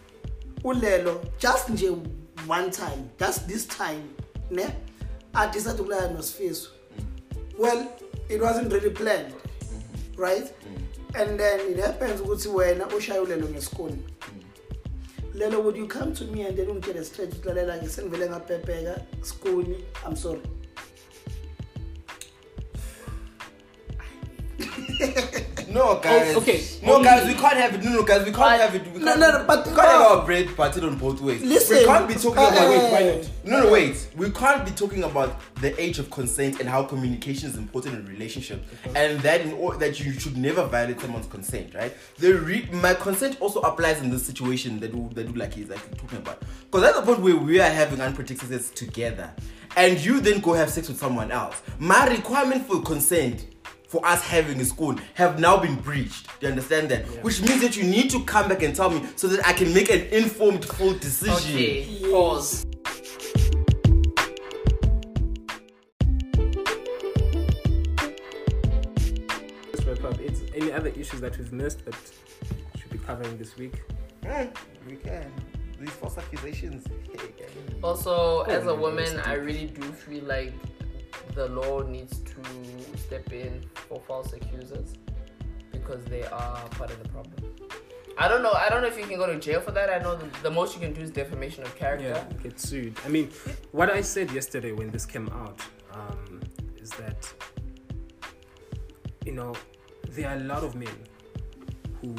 ulelo 0.62 1.28
just 1.40 1.66
nje 1.66 1.90
one 2.46 2.70
time, 2.70 3.10
just 3.18 3.48
this 3.48 3.66
time, 3.66 4.08
ne? 4.50 4.72
I 5.34 5.50
decided 5.50 5.78
to 5.78 5.84
play 5.84 5.98
Sifiso. 5.98 6.68
Well, 7.58 7.90
it 8.28 8.40
wasn't 8.40 8.72
really 8.72 8.90
planned, 8.90 9.34
right? 10.16 10.52
And 11.14 11.38
then 11.38 11.60
it 11.60 11.78
happens 11.78 12.20
ukuthi 12.20 12.48
wena 12.48 12.86
ushaye 12.86 13.20
ulelo 13.20 13.48
ngesikuni. 13.48 13.98
Lelo 15.34 15.62
would 15.62 15.76
you 15.76 15.86
come 15.86 16.12
to 16.14 16.24
me 16.24 16.42
and 16.42 16.56
then 16.56 16.66
ungitshele 16.66 17.04
straight 17.04 17.30
ukuthi 17.30 17.54
lalela 17.54 17.78
ke 17.78 17.88
sengivele 17.88 18.28
ngabhebheka 18.28 19.02
skuni, 19.22 19.84
I'm 20.04 20.16
sorry. 20.16 20.40
No, 25.70 26.00
guys. 26.00 26.34
Oh, 26.34 26.40
okay. 26.40 26.60
No, 26.82 26.94
Only- 26.94 27.04
guys, 27.04 27.26
we 27.28 27.34
can't 27.34 27.56
have 27.56 27.74
it. 27.74 27.84
No, 27.84 27.90
no, 27.92 28.02
guys, 28.02 28.26
we 28.26 28.32
can't 28.32 28.60
have 28.60 28.74
it. 28.74 28.82
We 28.92 28.98
No, 29.00 29.06
can't, 29.06 29.20
no, 29.20 29.38
no, 29.38 29.44
but- 29.46 29.66
we 29.66 29.72
can't 29.74 29.88
have 29.88 30.00
our 30.02 30.24
bread 30.26 30.56
parted 30.56 30.82
on 30.84 30.96
both 30.96 31.20
ways. 31.20 31.42
Listen, 31.42 31.78
we 31.78 31.84
can't 31.84 32.08
be 32.08 32.14
talking 32.14 32.38
uh, 32.38 32.48
about. 32.48 32.58
uh, 32.58 32.88
Why 32.88 33.02
not? 33.04 33.30
No, 33.44 33.60
no, 33.64 33.72
wait. 33.72 34.08
We 34.16 34.30
can't 34.30 34.64
be 34.64 34.72
talking 34.72 35.04
about 35.04 35.40
the 35.60 35.80
age 35.80 35.98
of 35.98 36.10
consent 36.10 36.58
and 36.60 36.68
how 36.68 36.82
communication 36.82 37.48
is 37.50 37.56
important 37.56 37.94
in 38.00 38.06
a 38.06 38.08
relationship, 38.10 38.64
and 38.96 39.20
that 39.20 39.42
in 39.42 39.52
or, 39.52 39.76
that 39.76 40.00
you 40.00 40.12
should 40.18 40.36
never 40.36 40.64
violate 40.66 41.00
someone's 41.00 41.26
consent, 41.26 41.74
right? 41.74 41.94
The 42.18 42.32
re- 42.34 42.68
my 42.72 42.94
consent 42.94 43.36
also 43.40 43.60
applies 43.60 44.00
in 44.00 44.10
this 44.10 44.26
situation 44.26 44.80
that 44.80 44.92
that 45.14 45.36
like 45.36 45.54
he's 45.54 45.70
actually 45.70 45.96
talking 45.98 46.18
about, 46.18 46.40
because 46.70 46.82
that's 46.82 46.96
the 46.98 47.06
point 47.06 47.20
where 47.20 47.36
we 47.36 47.60
are 47.60 47.70
having 47.70 48.00
unprotected 48.00 48.48
sex 48.48 48.70
together, 48.70 49.30
and 49.76 49.98
you 50.04 50.20
then 50.20 50.40
go 50.40 50.52
have 50.54 50.70
sex 50.70 50.88
with 50.88 50.98
someone 50.98 51.30
else, 51.30 51.62
my 51.78 52.08
requirement 52.08 52.66
for 52.66 52.82
consent. 52.82 53.46
For 53.90 54.06
us 54.06 54.22
having 54.22 54.60
a 54.60 54.64
school 54.64 54.94
have 55.14 55.40
now 55.40 55.56
been 55.56 55.74
breached. 55.74 56.28
Do 56.38 56.46
you 56.46 56.52
understand 56.52 56.90
that? 56.92 57.06
Which 57.24 57.42
means 57.42 57.60
that 57.62 57.76
you 57.76 57.82
need 57.82 58.08
to 58.10 58.22
come 58.22 58.48
back 58.48 58.62
and 58.62 58.72
tell 58.72 58.88
me 58.88 59.04
so 59.16 59.26
that 59.26 59.44
I 59.44 59.52
can 59.52 59.74
make 59.74 59.90
an 59.90 60.02
informed, 60.12 60.64
full 60.64 60.94
decision. 60.94 61.34
okay, 61.56 61.80
Yes. 61.88 62.10
pause. 62.12 62.66
Let's 69.72 69.84
wrap 69.84 70.04
up. 70.04 70.20
It's 70.20 70.40
any 70.54 70.72
other 70.72 70.88
issues 70.90 71.20
that 71.20 71.38
we've 71.38 71.52
missed 71.52 71.84
that 71.84 71.94
should 72.78 72.90
be 72.90 72.98
covering 72.98 73.36
this 73.38 73.56
week. 73.56 73.82
Mm, 74.22 74.54
we 74.88 74.96
can. 74.96 75.30
These 75.80 75.90
false 75.90 76.18
accusations. 76.18 76.84
Also, 77.82 78.42
as 78.42 78.66
a 78.66 78.74
woman, 78.74 79.18
I 79.20 79.34
really 79.34 79.66
do 79.66 79.82
feel 79.92 80.24
like 80.24 80.52
the 81.34 81.48
law 81.48 81.80
needs 81.82 82.18
to 82.18 82.29
step 82.96 83.32
in 83.32 83.64
for 83.74 84.00
false 84.00 84.32
accusers 84.32 84.94
because 85.72 86.04
they 86.04 86.24
are 86.24 86.68
part 86.70 86.90
of 86.90 87.02
the 87.02 87.08
problem. 87.08 87.36
I 88.18 88.28
don't 88.28 88.42
know. 88.42 88.52
I 88.52 88.68
don't 88.68 88.82
know 88.82 88.88
if 88.88 88.98
you 88.98 89.06
can 89.06 89.16
go 89.16 89.26
to 89.26 89.38
jail 89.38 89.60
for 89.60 89.70
that. 89.72 89.88
I 89.88 89.98
know 89.98 90.14
the, 90.14 90.26
the 90.42 90.50
most 90.50 90.74
you 90.74 90.80
can 90.80 90.92
do 90.92 91.00
is 91.00 91.10
defamation 91.10 91.64
of 91.64 91.74
character. 91.74 92.08
Yeah, 92.08 92.42
get 92.42 92.60
sued. 92.60 92.94
I 93.04 93.08
mean, 93.08 93.30
what 93.72 93.90
I 93.90 94.02
said 94.02 94.30
yesterday 94.30 94.72
when 94.72 94.90
this 94.90 95.06
came 95.06 95.28
out 95.30 95.60
um, 95.92 96.40
is 96.76 96.90
that, 96.90 97.32
you 99.24 99.32
know, 99.32 99.54
there 100.10 100.28
are 100.28 100.36
a 100.36 100.40
lot 100.40 100.64
of 100.64 100.74
men 100.74 100.96
who 102.00 102.14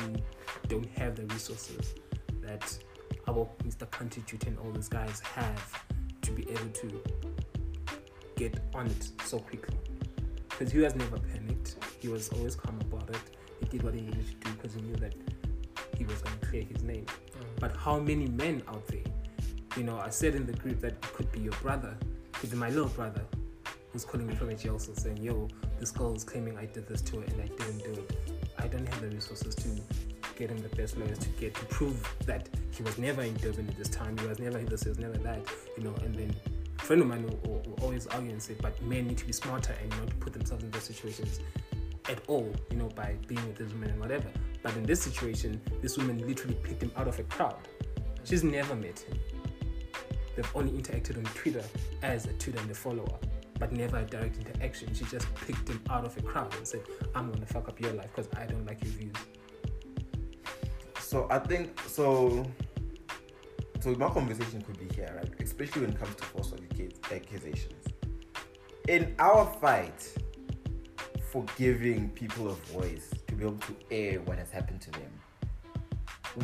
don't 0.68 0.90
have 0.98 1.16
the 1.16 1.26
resources 1.34 1.94
that 2.42 2.78
our 3.28 3.48
Mr. 3.64 3.88
Kantitut 3.90 4.48
and 4.48 4.58
all 4.60 4.72
these 4.72 4.90
guys 4.90 5.20
have 5.20 5.84
to 6.22 6.32
be 6.32 6.50
able 6.50 6.70
to 6.70 7.02
get 8.36 8.60
on 8.74 8.88
it 8.88 9.10
so 9.24 9.40
quickly. 9.40 9.78
Because 10.62 10.74
he 10.74 10.84
has 10.84 10.96
never 10.96 11.18
panicked. 11.18 11.76
He 12.00 12.08
was 12.08 12.30
always 12.30 12.56
calm 12.56 12.80
about 12.82 13.10
it. 13.10 13.18
he 13.62 13.66
did 13.66 13.82
what 13.82 13.96
he 13.96 14.02
needed 14.02 14.28
to 14.28 14.48
do 14.48 14.56
because 14.58 14.76
he 14.76 14.82
knew 14.82 14.96
that 14.98 15.16
he 15.98 16.04
was 16.04 16.22
going 16.22 16.38
to 16.40 16.46
clear 16.46 16.62
his 16.62 16.84
name. 16.84 17.04
Mm. 17.08 17.60
But 17.60 17.76
how 17.76 17.98
many 17.98 18.28
men 18.28 18.62
out 18.68 18.86
there? 18.86 19.02
You 19.76 19.82
know, 19.86 19.98
I 19.98 20.10
said 20.10 20.36
in 20.36 20.46
the 20.46 20.54
group 20.54 20.80
that 20.82 20.92
it 20.92 21.02
could 21.02 21.32
be 21.32 21.40
your 21.40 21.54
brother, 21.64 21.98
could 22.34 22.52
be 22.52 22.58
my 22.58 22.70
little 22.70 22.90
brother, 22.90 23.24
who's 23.92 24.06
calling 24.06 24.28
me 24.28 24.36
from 24.36 24.50
a 24.50 24.54
jail 24.54 24.78
cell 24.78 24.94
saying, 24.94 25.18
"Yo, 25.18 25.48
this 25.80 25.90
girl 25.90 26.14
is 26.14 26.24
claiming 26.24 26.56
I 26.60 26.68
did 26.68 26.88
this 26.88 27.02
to 27.10 27.22
her 27.22 27.24
and 27.24 27.42
I 27.42 27.48
didn't 27.48 27.80
do 27.80 27.94
it. 27.94 28.16
I 28.60 28.68
don't 28.68 28.86
have 28.86 29.02
the 29.02 29.08
resources 29.08 29.56
to 29.56 29.68
get 30.38 30.52
him 30.52 30.60
the 30.60 30.76
best 30.76 30.96
lawyers 30.96 31.18
to 31.18 31.30
get 31.40 31.56
to 31.56 31.66
prove 31.78 31.98
that 32.28 32.50
he 32.70 32.84
was 32.84 33.00
never 33.00 33.24
in 33.24 33.34
Durban 33.38 33.68
at 33.68 33.78
this 33.80 33.90
time. 33.90 34.16
He 34.16 34.28
was 34.28 34.38
never 34.38 34.60
this. 34.60 34.84
He 34.84 34.90
was 34.90 35.00
never 35.00 35.18
that. 35.18 35.42
You 35.76 35.86
know, 35.86 35.96
and 36.06 36.14
then." 36.14 36.61
Friend 36.82 37.02
of 37.02 37.08
mine 37.08 37.24
will, 37.24 37.40
will, 37.46 37.62
will 37.66 37.80
always 37.84 38.08
argue 38.08 38.32
and 38.32 38.42
say, 38.42 38.56
but 38.62 38.82
men 38.82 39.08
need 39.08 39.18
to 39.18 39.26
be 39.26 39.34
smarter 39.34 39.76
and 39.82 39.90
not 39.92 40.20
put 40.20 40.34
themselves 40.34 40.64
in 40.64 40.72
those 40.72 40.84
situations 40.84 41.40
at 42.10 42.20
all, 42.28 42.52
you 42.70 42.78
know, 42.78 42.90
by 42.90 43.16
being 43.28 43.46
with 43.48 43.56
this 43.56 43.72
woman 43.72 43.92
and 43.92 44.00
whatever. 44.00 44.28
But 44.64 44.76
in 44.76 44.84
this 44.84 45.02
situation, 45.02 45.62
this 45.82 45.98
woman 45.98 46.26
literally 46.28 46.56
picked 46.56 46.84
him 46.84 46.92
out 46.98 47.08
of 47.08 47.18
a 47.20 47.24
crowd. 47.24 47.68
She's 48.24 48.44
never 48.44 48.76
met 48.76 49.00
him. 49.00 49.20
They've 50.36 50.52
only 50.56 50.72
interacted 50.72 51.18
on 51.18 51.24
Twitter 51.34 51.64
as 52.02 52.26
a 52.26 52.34
Twitter 52.34 52.60
and 52.60 52.72
a 52.72 52.74
follower, 52.74 53.20
but 53.60 53.72
never 53.72 53.98
a 53.98 54.04
direct 54.04 54.38
interaction. 54.38 54.94
She 54.94 55.06
just 55.06 55.34
picked 55.36 55.70
him 55.70 55.82
out 55.90 56.06
of 56.06 56.18
a 56.18 56.22
crowd 56.22 56.54
and 56.56 56.68
said, 56.68 56.82
I'm 57.16 57.32
gonna 57.32 57.46
fuck 57.46 57.70
up 57.70 57.80
your 57.80 57.94
life 57.94 58.10
because 58.16 58.30
I 58.38 58.46
don't 58.46 58.66
like 58.66 58.84
your 58.84 58.94
views. 58.94 59.16
So 61.00 61.28
I 61.30 61.40
think 61.40 61.80
so. 61.88 62.46
So 63.82 63.96
my 63.96 64.10
conversation 64.10 64.62
could 64.62 64.78
be 64.78 64.94
here, 64.94 65.12
right? 65.16 65.42
Especially 65.42 65.82
when 65.82 65.90
it 65.90 66.00
comes 66.00 66.16
to 66.16 66.24
false 66.24 66.52
accu- 66.52 66.94
accusations. 67.12 67.88
In 68.88 69.16
our 69.18 69.46
fight 69.60 70.16
for 71.32 71.44
giving 71.58 72.10
people 72.10 72.52
a 72.52 72.54
voice 72.74 73.10
to 73.28 73.34
be 73.34 73.44
able 73.44 73.58
to 73.58 73.76
air 73.90 74.20
what 74.22 74.38
has 74.38 74.52
happened 74.52 74.82
to 74.82 74.92
them, 74.92 75.12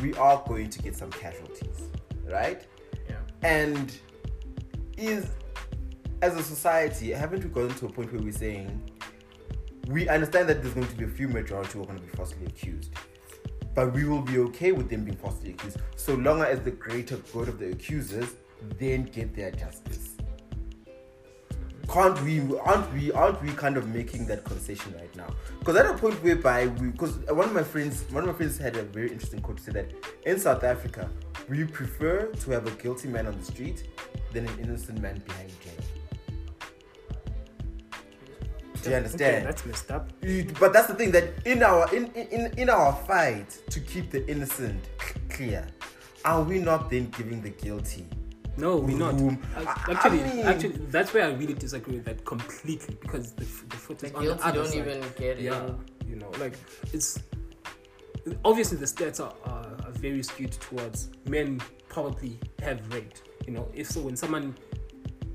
we 0.02 0.16
are 0.16 0.44
going 0.48 0.72
to 0.72 0.80
get 0.80 0.96
some 0.96 1.12
casualties, 1.12 1.90
right? 2.26 2.66
Yeah. 3.08 3.18
And 3.44 3.96
is 4.98 5.28
as 6.24 6.36
a 6.36 6.44
society, 6.44 7.12
haven't 7.12 7.44
we 7.44 7.50
gotten 7.52 7.76
to 7.76 7.86
a 7.86 7.90
point 7.90 8.12
where 8.12 8.22
we're 8.22 8.32
saying 8.32 8.82
we 9.88 10.10
understand 10.10 10.50
that 10.50 10.64
there's 10.64 10.74
going 10.74 10.88
to 10.88 10.96
be 10.96 11.06
a 11.06 11.08
few 11.08 11.28
majority 11.28 11.74
who 11.74 11.84
are 11.84 11.86
going 11.86 12.00
to 12.00 12.04
be 12.04 12.12
falsely 12.16 12.46
accused, 12.48 12.94
but 13.78 13.94
we 13.94 14.06
will 14.06 14.24
be 14.24 14.40
okay 14.40 14.72
with 14.72 14.90
them 14.90 15.04
being 15.04 15.16
falsely 15.18 15.52
accused 15.52 15.78
so 15.96 16.16
long 16.16 16.42
as 16.42 16.60
the 16.62 16.72
greater 16.72 17.18
good 17.32 17.48
of 17.48 17.60
the 17.60 17.70
accusers 17.70 18.30
then 18.80 19.04
get 19.04 19.36
their 19.36 19.52
justice. 19.52 20.16
Can't 21.88 22.20
we? 22.24 22.40
Aren't 22.58 22.92
we? 22.92 23.12
Aren't 23.12 23.42
we 23.44 23.52
kind 23.52 23.78
of 23.78 23.88
making 23.88 24.26
that 24.28 24.44
concession 24.44 24.96
right 24.96 25.16
now? 25.16 25.28
Because 25.60 25.76
at 25.76 25.86
a 25.86 25.94
point 25.94 26.16
whereby 26.24 26.66
we, 26.68 26.88
because 26.88 27.18
one 27.42 27.46
of 27.46 27.54
my 27.54 27.64
friends, 27.64 28.04
one 28.10 28.24
of 28.24 28.28
my 28.28 28.36
friends 28.36 28.58
had 28.58 28.76
a 28.76 28.84
very 28.84 29.12
interesting 29.12 29.42
quote 29.42 29.58
to 29.58 29.64
say 29.64 29.72
that 29.74 29.94
in 30.26 30.40
South 30.40 30.64
Africa, 30.64 31.10
we 31.48 31.64
prefer 31.64 32.26
to 32.26 32.52
have 32.52 32.66
a 32.66 32.72
guilty 32.82 33.08
man 33.08 33.28
on 33.28 33.38
the 33.38 33.46
street 33.46 33.88
than 34.34 34.48
an 34.48 34.60
innocent 34.60 35.00
man 35.02 35.22
behind 35.26 35.52
jail. 35.64 35.77
Do 38.88 38.92
you 38.92 38.98
Okay, 38.98 39.06
understand? 39.06 39.46
that's 39.48 39.66
messed 39.66 39.92
up. 39.92 40.12
But 40.60 40.74
that's 40.74 40.88
the 40.88 40.96
thing 40.96 41.12
that 41.12 41.26
in 41.46 41.62
our 41.64 41.94
in, 41.96 42.06
in 42.14 42.52
in 42.58 42.70
our 42.70 42.94
fight 43.08 43.50
to 43.70 43.80
keep 43.80 44.12
the 44.12 44.26
innocent 44.30 44.82
clear 45.30 45.68
are 46.26 46.42
we 46.44 46.60
not 46.60 46.90
then 46.90 47.10
giving 47.18 47.42
the 47.42 47.50
guilty 47.52 48.06
No, 48.58 48.78
we're 48.78 48.98
not. 48.98 49.14
room? 49.20 49.38
Ac- 49.56 49.68
I- 49.68 49.86
I 49.88 49.92
Actually, 49.94 50.24
mean- 50.24 50.46
actually, 50.48 50.78
that's 50.90 51.14
where 51.14 51.26
I 51.26 51.32
really 51.34 51.54
disagree 51.54 51.96
with 51.98 52.06
that 52.06 52.26
completely 52.26 52.96
because 53.02 53.34
the, 53.34 53.44
f- 53.44 53.66
the 53.70 53.76
foot 53.78 54.00
The 54.00 54.08
is 54.08 54.14
on 54.14 54.26
the 54.26 54.34
other 54.46 54.52
don't 54.60 54.68
side. 54.68 54.78
even 54.88 55.04
get 55.18 55.40
yeah, 55.40 55.66
in. 55.68 55.78
you 56.10 56.16
know, 56.16 56.32
like 56.40 56.54
it's 56.92 57.20
obviously 58.44 58.78
the 58.78 58.86
stats 58.86 59.20
are, 59.20 59.34
are, 59.46 59.68
are 59.86 59.92
very 59.92 60.24
skewed 60.24 60.52
towards 60.54 61.10
men 61.30 61.62
probably 61.88 62.40
have 62.64 62.82
raped. 62.94 63.22
You 63.46 63.54
know, 63.54 63.68
if 63.74 63.88
so, 63.88 64.02
when 64.02 64.16
someone 64.18 64.56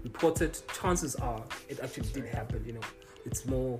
reported, 0.04 0.58
chances 0.80 1.14
are 1.16 1.42
it 1.68 1.78
actually 1.80 2.08
did 2.12 2.26
happen. 2.26 2.62
You 2.66 2.74
know, 2.74 2.80
it's 3.24 3.46
more, 3.46 3.78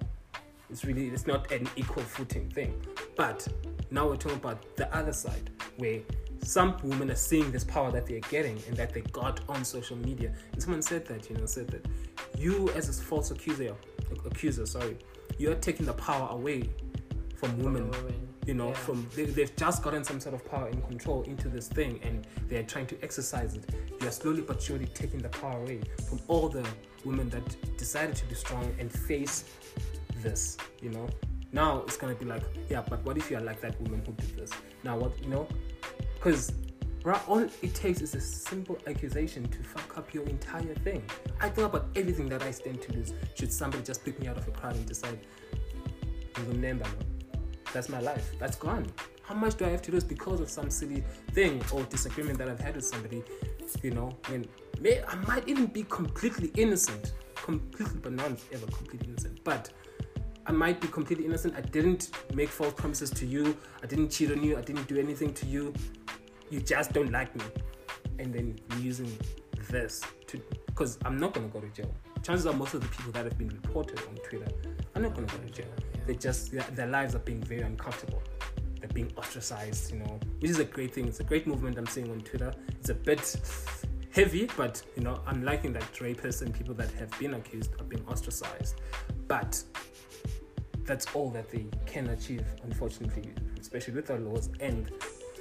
it's 0.70 0.84
really, 0.84 1.08
it's 1.08 1.26
not 1.26 1.50
an 1.52 1.68
equal 1.76 2.02
footing 2.02 2.48
thing. 2.50 2.80
But 3.16 3.46
now 3.90 4.08
we're 4.08 4.16
talking 4.16 4.38
about 4.38 4.76
the 4.76 4.94
other 4.94 5.12
side 5.12 5.50
where 5.76 6.00
some 6.42 6.76
women 6.82 7.10
are 7.10 7.16
seeing 7.16 7.52
this 7.52 7.64
power 7.64 7.90
that 7.92 8.06
they're 8.06 8.20
getting 8.20 8.60
and 8.66 8.76
that 8.76 8.92
they 8.92 9.02
got 9.12 9.40
on 9.48 9.64
social 9.64 9.96
media. 9.96 10.32
And 10.52 10.62
someone 10.62 10.82
said 10.82 11.06
that, 11.06 11.28
you 11.30 11.36
know, 11.36 11.46
said 11.46 11.68
that 11.68 11.86
you 12.36 12.70
as 12.70 12.88
a 12.88 13.02
false 13.02 13.30
accuser, 13.30 13.74
accuser, 14.24 14.66
sorry, 14.66 14.96
you're 15.38 15.54
taking 15.54 15.86
the 15.86 15.92
power 15.94 16.28
away 16.30 16.68
from 17.36 17.58
women 17.58 17.90
women, 17.90 18.28
you 18.46 18.54
know 18.54 18.68
yeah. 18.68 18.74
from 18.74 19.06
they, 19.14 19.24
they've 19.24 19.54
just 19.56 19.82
gotten 19.82 20.04
some 20.04 20.20
sort 20.20 20.34
of 20.34 20.48
power 20.50 20.66
and 20.66 20.86
control 20.86 21.22
into 21.22 21.48
this 21.48 21.68
thing 21.68 22.00
and 22.02 22.26
they're 22.48 22.62
trying 22.62 22.86
to 22.86 22.96
exercise 23.02 23.54
it 23.54 23.64
you're 24.00 24.10
slowly 24.10 24.42
but 24.42 24.60
surely 24.60 24.86
taking 24.86 25.20
the 25.20 25.28
power 25.28 25.58
away 25.58 25.80
from 26.08 26.20
all 26.28 26.48
the 26.48 26.66
women 27.04 27.28
that 27.30 27.76
decided 27.76 28.16
to 28.16 28.24
be 28.26 28.34
strong 28.34 28.74
and 28.78 28.90
face 28.90 29.44
this 30.16 30.56
you 30.80 30.90
know? 30.90 31.08
Now 31.52 31.82
it's 31.86 31.96
gonna 31.96 32.14
be 32.14 32.24
like 32.24 32.42
yeah 32.68 32.82
but 32.88 33.04
what 33.04 33.16
if 33.16 33.30
you're 33.30 33.40
like 33.40 33.60
that 33.60 33.80
woman 33.80 34.02
who 34.04 34.12
did 34.12 34.36
this? 34.36 34.50
Now 34.84 34.96
what 34.96 35.18
you 35.22 35.28
know? 35.28 35.46
Because 36.14 36.52
all 37.26 37.40
it 37.40 37.74
takes 37.74 38.00
is 38.00 38.14
a 38.14 38.20
simple 38.20 38.78
accusation 38.86 39.48
to 39.48 39.58
fuck 39.64 39.98
up 39.98 40.14
your 40.14 40.24
entire 40.28 40.74
thing. 40.76 41.02
I 41.40 41.48
think 41.48 41.66
about 41.66 41.88
everything 41.96 42.28
that 42.28 42.42
i 42.42 42.50
stand 42.52 42.80
to 42.82 42.92
lose 42.92 43.12
should 43.34 43.52
somebody 43.52 43.82
just 43.82 44.04
pick 44.04 44.20
me 44.20 44.28
out 44.28 44.36
of 44.36 44.46
a 44.46 44.52
crowd 44.52 44.76
and 44.76 44.86
decide 44.86 45.18
remember 46.46 46.86
that's 47.72 47.88
my 47.88 48.00
life. 48.00 48.32
That's 48.38 48.56
gone. 48.56 48.86
How 49.22 49.34
much 49.34 49.56
do 49.56 49.64
i 49.64 49.68
have 49.68 49.82
to 49.82 49.92
lose 49.92 50.04
because 50.04 50.40
of 50.40 50.50
some 50.50 50.68
silly 50.68 51.02
thing 51.32 51.62
or 51.72 51.82
disagreement 51.84 52.38
that 52.38 52.48
i've 52.48 52.60
had 52.60 52.74
with 52.74 52.84
somebody 52.84 53.22
you 53.82 53.90
know 53.90 54.16
when 54.28 54.44
may 54.80 55.02
i 55.08 55.14
might 55.26 55.46
even 55.48 55.66
be 55.66 55.84
completely 55.84 56.50
innocent. 56.56 57.12
Completely 57.34 57.98
but 58.00 58.12
no 58.12 58.22
one's 58.22 58.44
ever 58.52 58.66
completely 58.66 59.08
innocent. 59.08 59.42
But 59.42 59.70
i 60.46 60.52
might 60.52 60.80
be 60.80 60.88
completely 60.88 61.24
innocent. 61.24 61.54
I 61.56 61.60
didn't 61.60 62.10
make 62.34 62.48
false 62.48 62.74
promises 62.74 63.10
to 63.10 63.26
you. 63.26 63.56
I 63.82 63.86
didn't 63.86 64.10
cheat 64.10 64.30
on 64.30 64.42
you. 64.42 64.56
I 64.56 64.60
didn't 64.60 64.86
do 64.86 64.96
anything 64.98 65.32
to 65.34 65.46
you. 65.46 65.72
You 66.50 66.60
just 66.60 66.92
don't 66.92 67.10
like 67.10 67.34
me. 67.34 67.44
And 68.18 68.32
then 68.32 68.58
you're 68.70 68.80
using 68.80 69.10
this 69.70 70.02
to 70.26 70.40
because 70.66 70.98
i'm 71.04 71.16
not 71.16 71.32
going 71.34 71.48
to 71.48 71.52
go 71.52 71.60
to 71.64 71.72
jail. 71.72 71.94
Chances 72.22 72.46
are 72.46 72.52
most 72.52 72.74
of 72.74 72.80
the 72.82 72.88
people 72.88 73.10
that 73.12 73.24
have 73.24 73.36
been 73.36 73.48
reported 73.48 73.98
on 74.08 74.14
twitter 74.16 74.50
are 74.94 75.02
not 75.02 75.14
going 75.14 75.26
to 75.26 75.36
go 75.36 75.42
to 75.42 75.50
jail. 75.50 75.72
They 76.06 76.14
just 76.14 76.52
their, 76.52 76.62
their 76.72 76.86
lives 76.86 77.14
are 77.14 77.20
being 77.20 77.42
very 77.42 77.62
uncomfortable 77.62 78.22
being 78.88 79.12
ostracized 79.16 79.92
you 79.92 79.98
know. 80.00 80.18
Which 80.40 80.50
is 80.50 80.58
a 80.58 80.64
great 80.64 80.94
thing. 80.94 81.06
It's 81.06 81.20
a 81.20 81.24
great 81.24 81.46
movement 81.46 81.78
i'm 81.78 81.86
seeing 81.86 82.10
on 82.10 82.20
twitter. 82.20 82.52
It's 82.80 82.90
a 82.90 82.94
bit 82.94 83.36
heavy 84.10 84.48
but 84.56 84.82
you 84.96 85.02
know 85.02 85.20
i'm 85.26 85.42
liking 85.42 85.72
that 85.72 85.90
rapists 85.94 86.42
and 86.42 86.52
people 86.52 86.74
that 86.74 86.90
have 86.92 87.10
been 87.18 87.34
accused 87.34 87.72
are 87.80 87.84
being 87.84 88.04
ostracized. 88.08 88.80
But 89.28 89.62
that's 90.84 91.06
all 91.14 91.30
that 91.30 91.50
they 91.50 91.66
can 91.86 92.08
achieve 92.08 92.44
unfortunately 92.64 93.30
especially 93.60 93.94
with 93.94 94.10
our 94.10 94.18
laws 94.18 94.50
and 94.60 94.90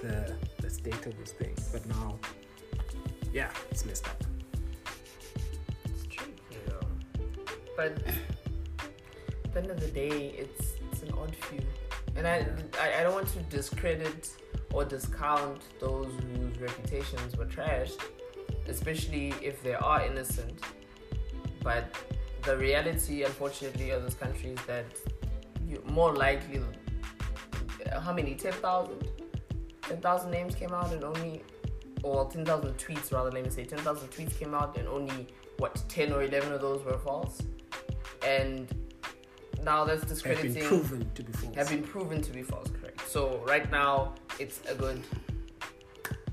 the, 0.01 0.35
the 0.59 0.69
state 0.69 1.05
of 1.05 1.17
this 1.17 1.31
thing 1.31 1.55
but 1.71 1.85
now 1.87 2.17
yeah 3.33 3.49
it's 3.71 3.85
messed 3.85 4.07
up. 4.07 4.23
It's 5.85 6.05
true. 6.07 6.31
But 7.75 7.97
at 8.03 9.53
the 9.53 9.59
end 9.59 9.71
of 9.71 9.79
the 9.79 9.87
day, 9.87 10.35
it's 10.37 10.73
it's 10.91 11.01
an 11.03 11.11
odd 11.17 11.35
few, 11.35 11.61
and 12.23 12.27
I, 12.27 12.45
I 12.79 12.99
I 12.99 13.03
don't 13.03 13.13
want 13.13 13.27
to 13.29 13.39
discredit 13.57 14.29
or 14.73 14.85
discount 14.85 15.61
those 15.79 16.11
whose 16.21 16.59
reputations 16.59 17.35
were 17.35 17.45
trashed, 17.45 17.99
especially 18.67 19.33
if 19.41 19.63
they 19.63 19.73
are 19.73 20.05
innocent. 20.05 20.59
But 21.63 21.95
the 22.43 22.57
reality, 22.57 23.23
unfortunately, 23.23 23.89
of 23.89 24.03
this 24.03 24.13
country 24.13 24.51
is 24.51 24.59
that 24.67 24.85
you 25.67 25.81
more 25.85 26.13
likely. 26.13 26.61
How 27.91 28.13
many? 28.13 28.35
10,000? 28.35 29.07
10,000 29.81 30.31
names 30.31 30.55
came 30.55 30.73
out 30.73 30.91
and 30.93 31.03
only. 31.03 31.43
Or 32.03 32.29
10,000 32.31 32.77
tweets, 32.77 33.11
rather, 33.11 33.31
let 33.31 33.43
me 33.43 33.49
say. 33.51 33.63
10,000 33.63 34.09
tweets 34.09 34.37
came 34.39 34.53
out 34.55 34.77
and 34.77 34.87
only, 34.87 35.27
what, 35.57 35.83
10 35.87 36.11
or 36.13 36.23
11 36.23 36.51
of 36.51 36.61
those 36.61 36.83
were 36.83 36.97
false? 36.97 37.43
And 38.25 38.67
now 39.63 39.83
that's 39.85 40.01
have 40.01 40.09
discrediting 40.09 40.53
been 40.53 40.67
proven 40.67 41.11
to 41.15 41.23
be 41.23 41.31
false 41.33 41.55
have 41.55 41.69
been 41.69 41.83
proven 41.83 42.21
to 42.21 42.31
be 42.31 42.43
false, 42.43 42.69
correct? 42.69 43.07
So 43.09 43.43
right 43.47 43.69
now 43.71 44.15
it's 44.39 44.61
a 44.67 44.75
good 44.75 45.01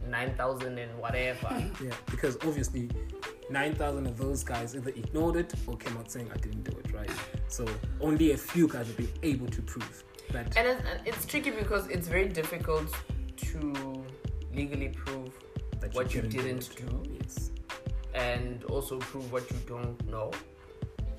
nine 0.08 0.34
thousand 0.34 0.78
and 0.78 0.96
whatever. 0.98 1.48
Yeah, 1.82 1.94
because 2.10 2.36
obviously 2.46 2.90
9,000 3.50 4.06
of 4.06 4.18
those 4.18 4.44
guys 4.44 4.76
either 4.76 4.90
ignored 4.90 5.36
it 5.36 5.54
or 5.66 5.74
came 5.76 5.96
out 5.96 6.10
saying, 6.10 6.28
I 6.34 6.36
didn't 6.36 6.64
do 6.64 6.76
it, 6.78 6.92
right? 6.92 7.10
So 7.48 7.64
only 8.00 8.32
a 8.32 8.36
few 8.36 8.68
guys 8.68 8.86
have 8.88 8.96
been 8.98 9.08
able 9.22 9.46
to 9.46 9.62
prove 9.62 10.04
that. 10.32 10.54
and 10.56 10.68
it's, 10.68 10.82
it's 11.06 11.24
tricky 11.24 11.50
because 11.50 11.86
it's 11.88 12.08
very 12.08 12.28
difficult 12.28 12.88
to 13.36 14.04
legally 14.54 14.90
prove 14.90 15.30
that 15.80 15.94
what 15.94 16.14
you 16.14 16.20
didn't 16.22 16.68
it. 16.70 16.76
do. 16.76 17.02
Yes. 17.20 17.50
and 18.14 18.64
also 18.64 18.98
prove 18.98 19.32
what 19.32 19.50
you 19.50 19.56
don't 19.66 19.98
know. 20.10 20.30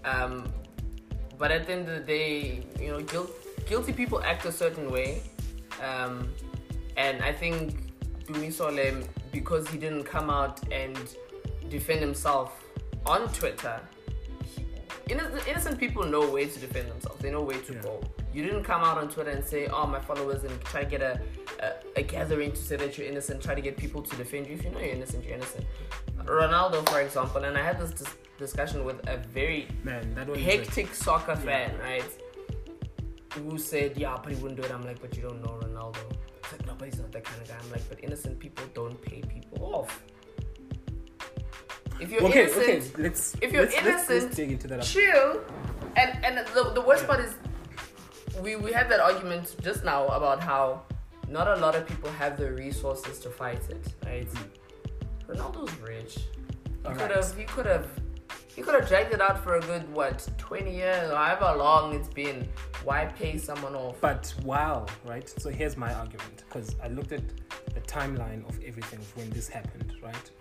Um, 0.05 0.51
but 1.40 1.50
at 1.52 1.66
the 1.66 1.74
end 1.74 1.90
of 1.90 1.96
the 1.96 2.06
day, 2.06 2.64
you 2.80 2.90
know, 2.92 3.00
guilt 3.02 3.32
guilty 3.66 3.94
people 3.94 4.22
act 4.22 4.46
a 4.46 4.52
certain 4.52 4.92
way, 4.92 5.22
um, 5.82 6.30
and 6.98 7.24
I 7.24 7.32
think 7.32 7.94
Dumi 8.26 8.52
Solo, 8.54 9.02
because 9.32 9.68
he 9.70 9.78
didn't 9.78 10.04
come 10.04 10.30
out 10.30 10.60
and 10.72 10.98
defend 11.70 12.02
himself 12.02 12.64
on 13.06 13.22
Twitter, 13.34 13.80
he, 14.44 14.66
innocent, 15.10 15.48
innocent 15.48 15.80
people 15.80 16.04
know 16.04 16.30
where 16.30 16.46
to 16.46 16.60
defend 16.60 16.92
themselves. 16.92 17.22
They 17.22 17.32
know 17.32 17.42
where 17.42 17.62
to 17.70 17.74
Yeah. 17.74 17.82
go. 17.82 18.02
You 18.34 18.44
didn't 18.44 18.64
come 18.64 18.84
out 18.84 18.98
on 18.98 19.10
Twitter 19.10 19.32
and 19.32 19.44
say, 19.44 19.62
"Oh, 19.68 19.88
my 19.88 20.00
followers," 20.00 20.44
and 20.44 20.54
try 20.66 20.84
to 20.84 20.90
get 20.90 21.02
a, 21.02 21.20
a 21.60 21.74
a 21.97 22.03
gathering 22.03 22.51
to 22.51 22.57
say 22.57 22.76
that 22.78 22.97
you're 22.97 23.07
innocent. 23.07 23.41
Try 23.41 23.55
to 23.55 23.62
get 23.62 23.76
people 23.78 24.01
to 24.01 24.16
defend 24.16 24.47
you. 24.47 24.53
If 24.55 24.64
you 24.64 24.72
know 24.72 24.80
you're 24.80 24.89
innocent, 24.99 25.24
you're 25.26 25.36
innocent. 25.36 25.66
Ronaldo, 26.26 26.88
for 26.89 27.01
example, 27.01 27.43
and 27.43 27.57
I 27.57 27.64
had 27.64 27.80
this 27.80 27.91
dis- 27.91 28.16
discussion 28.38 28.84
with 28.86 28.99
a 29.10 29.18
very 29.18 29.68
Man, 29.84 30.14
that 30.16 30.28
one. 30.28 30.38
is 30.39 30.45
hectic 30.45 30.93
soccer 30.93 31.36
fan, 31.36 31.78
right? 31.80 32.03
Who 33.36 33.57
said, 33.57 33.95
yeah, 33.97 34.18
but 34.22 34.32
he 34.34 34.38
wouldn't 34.41 34.60
do 34.60 34.66
it. 34.68 34.72
I'm 34.72 34.84
like, 34.86 34.99
but 35.01 35.16
you 35.16 35.22
don't 35.22 35.41
know 35.43 35.60
Ronaldo. 35.64 35.97
It's 36.41 36.51
like, 36.53 36.66
no, 36.66 36.74
but 36.78 36.86
he's 36.89 36.99
not 36.99 37.12
that 37.12 37.24
kind 37.24 37.41
of 37.41 37.47
guy. 37.47 37.55
I'm 37.64 37.72
like, 37.72 37.88
but 37.89 38.03
innocent 38.03 38.39
people 38.39 38.66
don't 38.74 38.99
pay 39.01 39.22
people 39.22 39.60
off. 39.76 40.01
If 41.99 42.12
you're 42.12 42.24
okay, 42.24 42.43
innocent, 42.43 42.93
okay. 42.93 43.03
Let's. 43.03 43.36
if 43.41 43.51
you're 43.51 43.64
let's, 43.64 43.76
let's- 43.76 43.86
let's 43.86 44.10
innocent, 44.10 44.36
dig 44.36 44.51
into 44.51 44.68
that. 44.70 44.84
chill. 44.84 45.41
And 45.97 46.24
and 46.26 46.47
the, 46.55 46.72
the 46.74 46.82
worst 46.82 47.03
Yeah. 47.03 47.07
part 47.07 47.20
is, 47.26 47.36
we 48.41 48.55
we 48.55 48.72
had 48.72 48.89
that 48.89 48.99
argument 49.01 49.55
just 49.62 49.84
now 49.84 50.07
about 50.07 50.41
how 50.41 50.84
not 51.30 51.47
a 51.47 51.55
lot 51.57 51.75
of 51.75 51.88
people 51.88 52.09
have 52.11 52.38
the 52.38 52.51
resources 52.51 53.19
to 53.19 53.30
fight 53.30 53.61
it, 53.69 53.88
right? 54.05 54.27
Mm. 54.30 54.49
Ronaldo's 55.27 55.73
rich. 55.80 56.19
He 56.88 56.93
could 56.93 57.11
have. 57.11 57.38
He 57.38 57.43
could 57.43 57.65
have. 57.65 57.88
He 58.55 58.61
could 58.63 58.73
have 58.73 58.88
dragged 58.89 59.13
it 59.13 59.21
out 59.21 59.41
for 59.43 59.55
a 59.55 59.61
good 59.61 59.91
what, 59.93 60.27
twenty 60.38 60.75
years, 60.75 61.11
or 61.11 61.15
however 61.15 61.57
long 61.57 61.95
it's 61.95 62.09
been. 62.09 62.47
Why 62.84 63.05
pay 63.05 63.38
someone 63.38 63.75
off? 63.75 63.97
But 64.01 64.34
wow, 64.43 64.86
right? 65.05 65.30
So 65.30 65.49
here's 65.49 65.77
my 65.77 65.93
argument 65.93 66.43
because 66.47 66.75
I 66.84 66.88
looked 66.88 67.11
at 67.11 67.23
the 67.73 67.82
timeline 67.82 68.47
of 68.49 68.57
everything 68.63 68.99
when 69.15 69.30
this 69.30 69.47
happened, 69.47 69.93
right? 70.01 70.32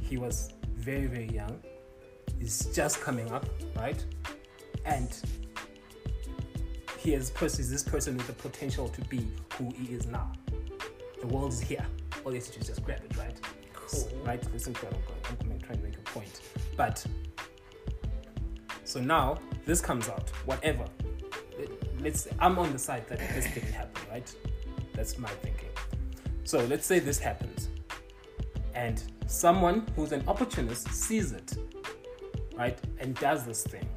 He 0.00 0.16
was 0.16 0.50
very, 0.76 1.06
very 1.06 1.28
young. 1.28 1.58
He's 2.38 2.66
just 2.66 3.00
coming 3.00 3.30
up, 3.32 3.46
right? 3.76 4.04
And 4.84 5.10
he 7.04 7.12
is 7.12 7.30
this 7.30 7.82
person 7.82 8.16
with 8.16 8.26
the 8.26 8.32
potential 8.32 8.88
to 8.88 9.00
be 9.02 9.28
who 9.58 9.70
he 9.76 9.92
is 9.92 10.06
now. 10.06 10.32
The 11.20 11.26
world 11.26 11.52
is 11.52 11.60
here. 11.60 11.84
All 12.24 12.32
he 12.32 12.38
has 12.38 12.46
to 12.48 12.54
do 12.54 12.60
is 12.60 12.66
just 12.68 12.82
grab 12.82 13.00
it, 13.04 13.16
right? 13.18 13.38
Cool. 13.74 14.08
Right? 14.24 14.42
Listen 14.52 14.72
to 14.72 14.86
what 14.86 14.94
I'm 14.94 15.48
going. 15.48 15.58
To 15.60 15.66
try 15.66 15.74
and 15.74 15.84
make 15.84 15.96
a 15.96 16.00
point. 16.00 16.40
But 16.78 17.04
so 18.84 19.00
now 19.00 19.38
this 19.66 19.82
comes 19.82 20.08
out. 20.08 20.30
Whatever. 20.46 20.86
Let- 21.58 21.70
Let's. 22.00 22.28
I'm 22.38 22.58
on 22.58 22.72
the 22.72 22.78
side 22.78 23.06
that 23.08 23.18
this 23.18 23.52
didn't 23.54 23.72
happen, 23.72 24.02
right? 24.10 24.34
That's 24.94 25.18
my 25.18 25.28
thinking. 25.28 25.70
So 26.44 26.64
let's 26.66 26.86
say 26.86 26.98
this 26.98 27.18
happens, 27.18 27.68
and 28.74 29.02
someone 29.26 29.86
who's 29.96 30.12
an 30.12 30.22
opportunist 30.28 30.88
sees 30.92 31.32
it, 31.32 31.54
right, 32.54 32.78
and 32.98 33.14
does 33.14 33.46
this 33.46 33.62
thing, 33.62 33.88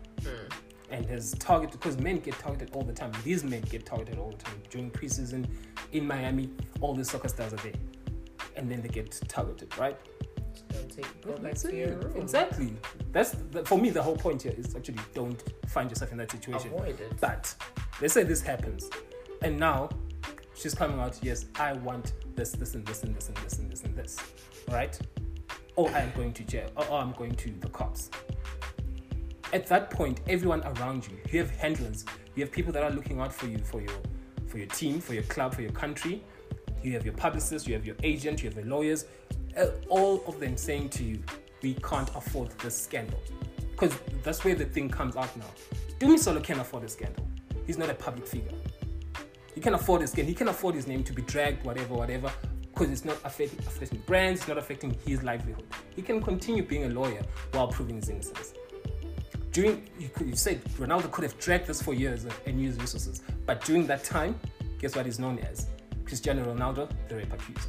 and 0.90 1.06
has 1.06 1.34
targeted 1.40 1.80
because 1.80 1.98
men 1.98 2.20
get 2.20 2.38
targeted 2.40 2.74
all 2.74 2.84
the 2.84 2.94
time. 2.94 3.12
These 3.24 3.44
men 3.44 3.62
get 3.62 3.86
targeted 3.86 4.18
all 4.18 4.32
the 4.32 4.38
time 4.38 4.62
during 4.70 4.92
preseason 4.92 5.46
in 5.92 6.08
Miami. 6.08 6.50
All 6.82 6.94
the 6.94 7.04
soccer 7.04 7.28
stars 7.28 7.54
are 7.54 7.58
there, 7.58 7.74
and 8.56 8.70
then 8.70 8.82
they 8.82 8.90
get 8.90 9.12
targeted, 9.28 9.78
right? 9.78 9.98
Don't 10.70 10.90
take 10.90 11.06
it. 11.06 12.16
Exactly. 12.16 12.74
That's 13.12 13.32
the, 13.52 13.64
for 13.66 13.78
me. 13.78 13.90
The 13.90 14.02
whole 14.02 14.18
point 14.18 14.42
here 14.42 14.54
is 14.58 14.76
actually 14.76 15.00
don't 15.14 15.42
find 15.68 15.90
yourself 15.90 16.12
in 16.12 16.18
that 16.18 16.32
situation. 16.32 16.74
Avoid 16.74 17.00
it. 17.00 17.20
But 17.20 17.54
let's 18.02 18.14
say 18.14 18.24
this 18.24 18.42
happens, 18.42 18.90
and 19.42 19.58
now 19.58 19.90
she's 20.56 20.74
coming 20.74 21.00
out. 21.00 21.18
Yes, 21.22 21.46
I 21.56 21.74
want 21.74 22.14
this, 22.36 22.52
this, 22.52 22.76
and 22.76 22.86
this, 22.86 23.04
and 23.04 23.16
this, 23.16 23.28
and 23.30 23.38
this, 23.38 23.60
and 23.60 23.72
this, 23.72 23.84
and 23.84 23.96
this. 23.96 24.18
Right? 24.70 25.00
Or 25.76 25.90
I'm 25.90 26.12
going 26.16 26.34
to 26.34 26.44
jail. 26.44 26.70
Or, 26.76 26.88
or 26.88 27.00
I'm 27.00 27.12
going 27.14 27.36
to 27.36 27.52
the 27.60 27.70
cops. 27.70 28.10
At 29.54 29.66
that 29.68 29.90
point, 29.90 30.20
everyone 30.28 30.62
around 30.64 31.08
you, 31.08 31.18
you 31.32 31.40
have 31.40 31.50
handlers, 31.52 32.04
you 32.36 32.44
have 32.44 32.52
people 32.52 32.74
that 32.74 32.84
are 32.84 32.92
looking 32.92 33.20
out 33.20 33.34
for 33.34 33.48
you, 33.48 33.58
for 33.60 33.80
your, 33.82 33.96
for 34.48 34.58
your 34.58 34.68
team, 34.68 35.00
for 35.00 35.14
your 35.14 35.24
club, 35.24 35.54
for 35.56 35.62
your 35.62 35.72
country. 35.72 36.22
You 36.84 36.92
have 36.94 37.06
your 37.06 37.14
publicist, 37.16 37.68
you 37.68 37.74
have 37.74 37.86
your 37.86 37.96
agent, 38.04 38.44
you 38.44 38.50
have 38.50 38.58
your 38.58 38.68
lawyers. 38.68 39.06
uh, 39.58 39.68
All 39.90 40.24
of 40.28 40.40
them 40.40 40.58
saying 40.58 40.90
to 40.90 41.04
you, 41.04 41.24
we 41.62 41.74
can't 41.76 42.10
afford 42.16 42.52
this 42.60 42.80
scandal. 42.80 43.20
Because 43.72 43.98
that's 44.24 44.44
where 44.44 44.56
the 44.56 44.66
thing 44.66 44.90
comes 44.90 45.16
out 45.16 45.36
now. 45.38 45.50
Dumi 46.00 46.20
Solo 46.20 46.42
can 46.42 46.60
afford 46.60 46.84
a 46.84 46.90
scandal. 46.90 47.26
He's 47.66 47.78
not 47.78 47.90
a 47.90 47.94
public 47.94 48.28
figure. 48.28 48.52
He 49.56 49.62
can 49.62 49.74
afford 49.74 50.02
his 50.02 50.12
scandal. 50.12 50.30
He 50.30 50.36
can 50.36 50.50
afford 50.50 50.76
his 50.76 50.88
name 50.88 51.04
to 51.06 51.14
be 51.14 51.22
dragged, 51.24 51.66
whatever, 51.66 51.96
whatever, 51.96 52.32
because 52.62 52.92
it's 52.92 53.06
not 53.06 53.18
affecting, 53.24 53.60
affecting 53.60 54.00
brands, 54.06 54.42
it's 54.42 54.48
not 54.48 54.58
affecting 54.58 54.96
his 55.06 55.24
livelihood. 55.24 55.66
He 55.96 56.02
can 56.04 56.22
continue 56.22 56.64
being 56.64 56.86
a 56.86 56.90
lawyer 56.90 57.24
while 57.54 57.68
proving 57.68 57.96
his 57.96 58.10
innocence. 58.10 58.54
During, 59.58 59.90
you, 59.98 60.10
could, 60.10 60.28
you 60.28 60.36
said 60.36 60.64
Ronaldo 60.76 61.12
could 61.12 61.24
have 61.24 61.36
dragged 61.40 61.66
this 61.66 61.82
for 61.82 61.96
years 61.96 62.28
and- 62.46 62.62
used 62.62 62.80
resources, 62.80 63.24
but 63.48 63.66
during 63.66 63.88
that 63.88 64.04
time, 64.04 64.40
guess 64.78 64.96
what 64.96 65.08
he's 65.08 65.18
known 65.18 65.40
as? 65.40 65.66
Cristiano 66.06 66.46
Ronaldo, 66.46 66.88
the 67.10 67.16
rape 67.16 67.34
accused. 67.34 67.68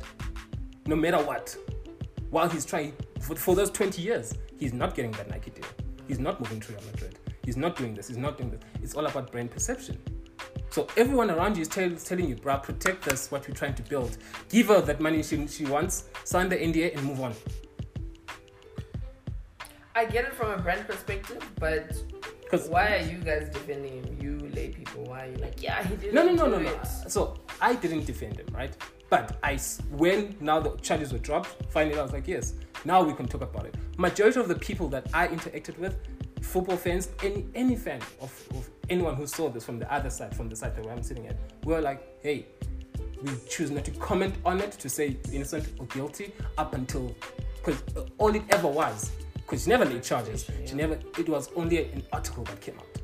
No 0.85 0.95
matter 0.95 1.17
what, 1.17 1.57
while 2.29 2.47
he's 2.47 2.67
trying 2.67 2.93
for, 3.23 3.37
for 3.37 3.57
those 3.57 3.71
20 3.71 4.03
years, 4.03 4.35
he's 4.59 4.75
not 4.75 4.95
getting 4.95 5.13
that 5.13 5.31
Nike 5.31 5.51
deal. 5.51 5.65
He's 6.07 6.19
not 6.19 6.39
moving 6.39 6.61
to 6.61 6.73
Real 6.73 6.83
Madrid. 6.93 7.19
He's 7.43 7.57
not 7.57 7.75
doing 7.75 7.95
this. 7.95 8.09
He's 8.09 8.19
not 8.19 8.37
doing 8.37 8.51
this. 8.51 8.61
It's 8.83 8.95
all 8.95 9.07
about 9.07 9.33
brand 9.33 9.51
perception. 9.51 9.97
So 10.69 10.89
everyone 10.99 11.31
around 11.31 11.57
you 11.57 11.63
is, 11.63 11.69
tell, 11.69 11.91
telling 11.93 12.29
you, 12.29 12.37
bruh, 12.37 12.63
protect 12.63 13.07
this, 13.07 13.31
what 13.31 13.49
we're 13.49 13.55
trying 13.55 13.77
to 13.77 13.83
build. 13.85 14.19
Give 14.51 14.67
her 14.67 14.83
that 14.83 15.01
money 15.01 15.23
she, 15.23 15.47
she 15.47 15.65
wants, 15.65 16.05
sign 16.25 16.51
the 16.51 16.57
NDA, 16.57 16.99
and 16.99 17.07
move 17.07 17.23
on. 17.23 17.33
I 19.99 20.05
get 20.05 20.25
it 20.27 20.33
from 20.33 20.53
a 20.53 20.59
brand 20.59 20.87
perspective, 20.87 21.43
but 21.59 21.91
'Cause- 22.49 22.69
why 22.69 22.95
are 22.97 23.03
you 23.13 23.19
guys 23.19 23.49
defending 23.51 23.95
him? 23.99 24.17
You 24.23 24.49
lay 24.55 24.69
people, 24.69 25.03
why 25.05 25.25
are 25.27 25.31
you 25.33 25.37
like, 25.39 25.61
yeah, 25.61 25.83
he 25.83 25.97
didn't 25.97 26.15
No, 26.15 26.23
no, 26.25 26.35
no, 26.35 26.47
no, 26.47 26.59
no. 26.61 26.81
So 27.09 27.35
I 27.61 27.75
didn't 27.75 28.05
defend 28.05 28.37
him, 28.39 28.47
right? 28.53 28.75
But 29.11 29.39
I, 29.43 29.57
when 29.91 30.37
now 30.41 30.61
the 30.61 30.71
charges 30.77 31.13
were 31.13 31.19
dropped, 31.19 31.51
finally 31.73 31.99
I 31.99 32.03
was 32.03 32.13
like, 32.13 32.29
yes, 32.29 32.55
now 32.85 33.03
we 33.03 33.13
can 33.13 33.27
talk 33.27 33.43
about 33.43 33.67
it. 33.67 33.75
Majority 33.97 34.39
of 34.39 34.47
the 34.47 34.55
people 34.55 34.87
that 34.91 35.09
I 35.13 35.27
interacted 35.27 35.77
with, 35.79 35.97
football 36.43 36.77
fans, 36.77 37.09
any 37.25 37.45
any 37.57 37.75
fan 37.75 38.01
of, 38.21 38.33
of 38.55 38.71
anyone 38.89 39.17
who 39.17 39.27
saw 39.27 39.49
this 39.51 39.65
from 39.65 39.81
the 39.81 39.93
other 39.93 40.11
side, 40.11 40.33
from 40.37 40.49
the 40.49 40.55
side 40.55 40.77
that 40.77 40.85
where 40.85 40.95
I'm 40.95 41.03
sitting 41.03 41.27
at, 41.27 41.37
were 41.65 41.81
like, 41.81 42.01
hey, 42.23 42.47
we 43.21 43.33
choose 43.49 43.73
not 43.73 43.85
to 43.87 43.91
comment 43.93 44.37
on 44.45 44.61
it 44.61 44.71
to 44.73 44.89
say 44.89 45.17
innocent 45.33 45.67
or 45.81 45.87
guilty 45.87 46.33
up 46.57 46.75
until 46.75 47.17
because 47.57 47.83
all 48.19 48.33
it 48.33 48.45
ever 48.51 48.69
was 48.69 49.11
because 49.49 49.65
she 49.65 49.71
never 49.71 49.87
laid 49.87 50.03
charges. 50.03 50.51
She 50.67 50.75
never. 50.75 50.99
It 51.19 51.29
was 51.29 51.51
only 51.57 51.91
an 51.91 52.03
article 52.13 52.45
that 52.45 52.61
came 52.61 52.79
out 52.79 52.99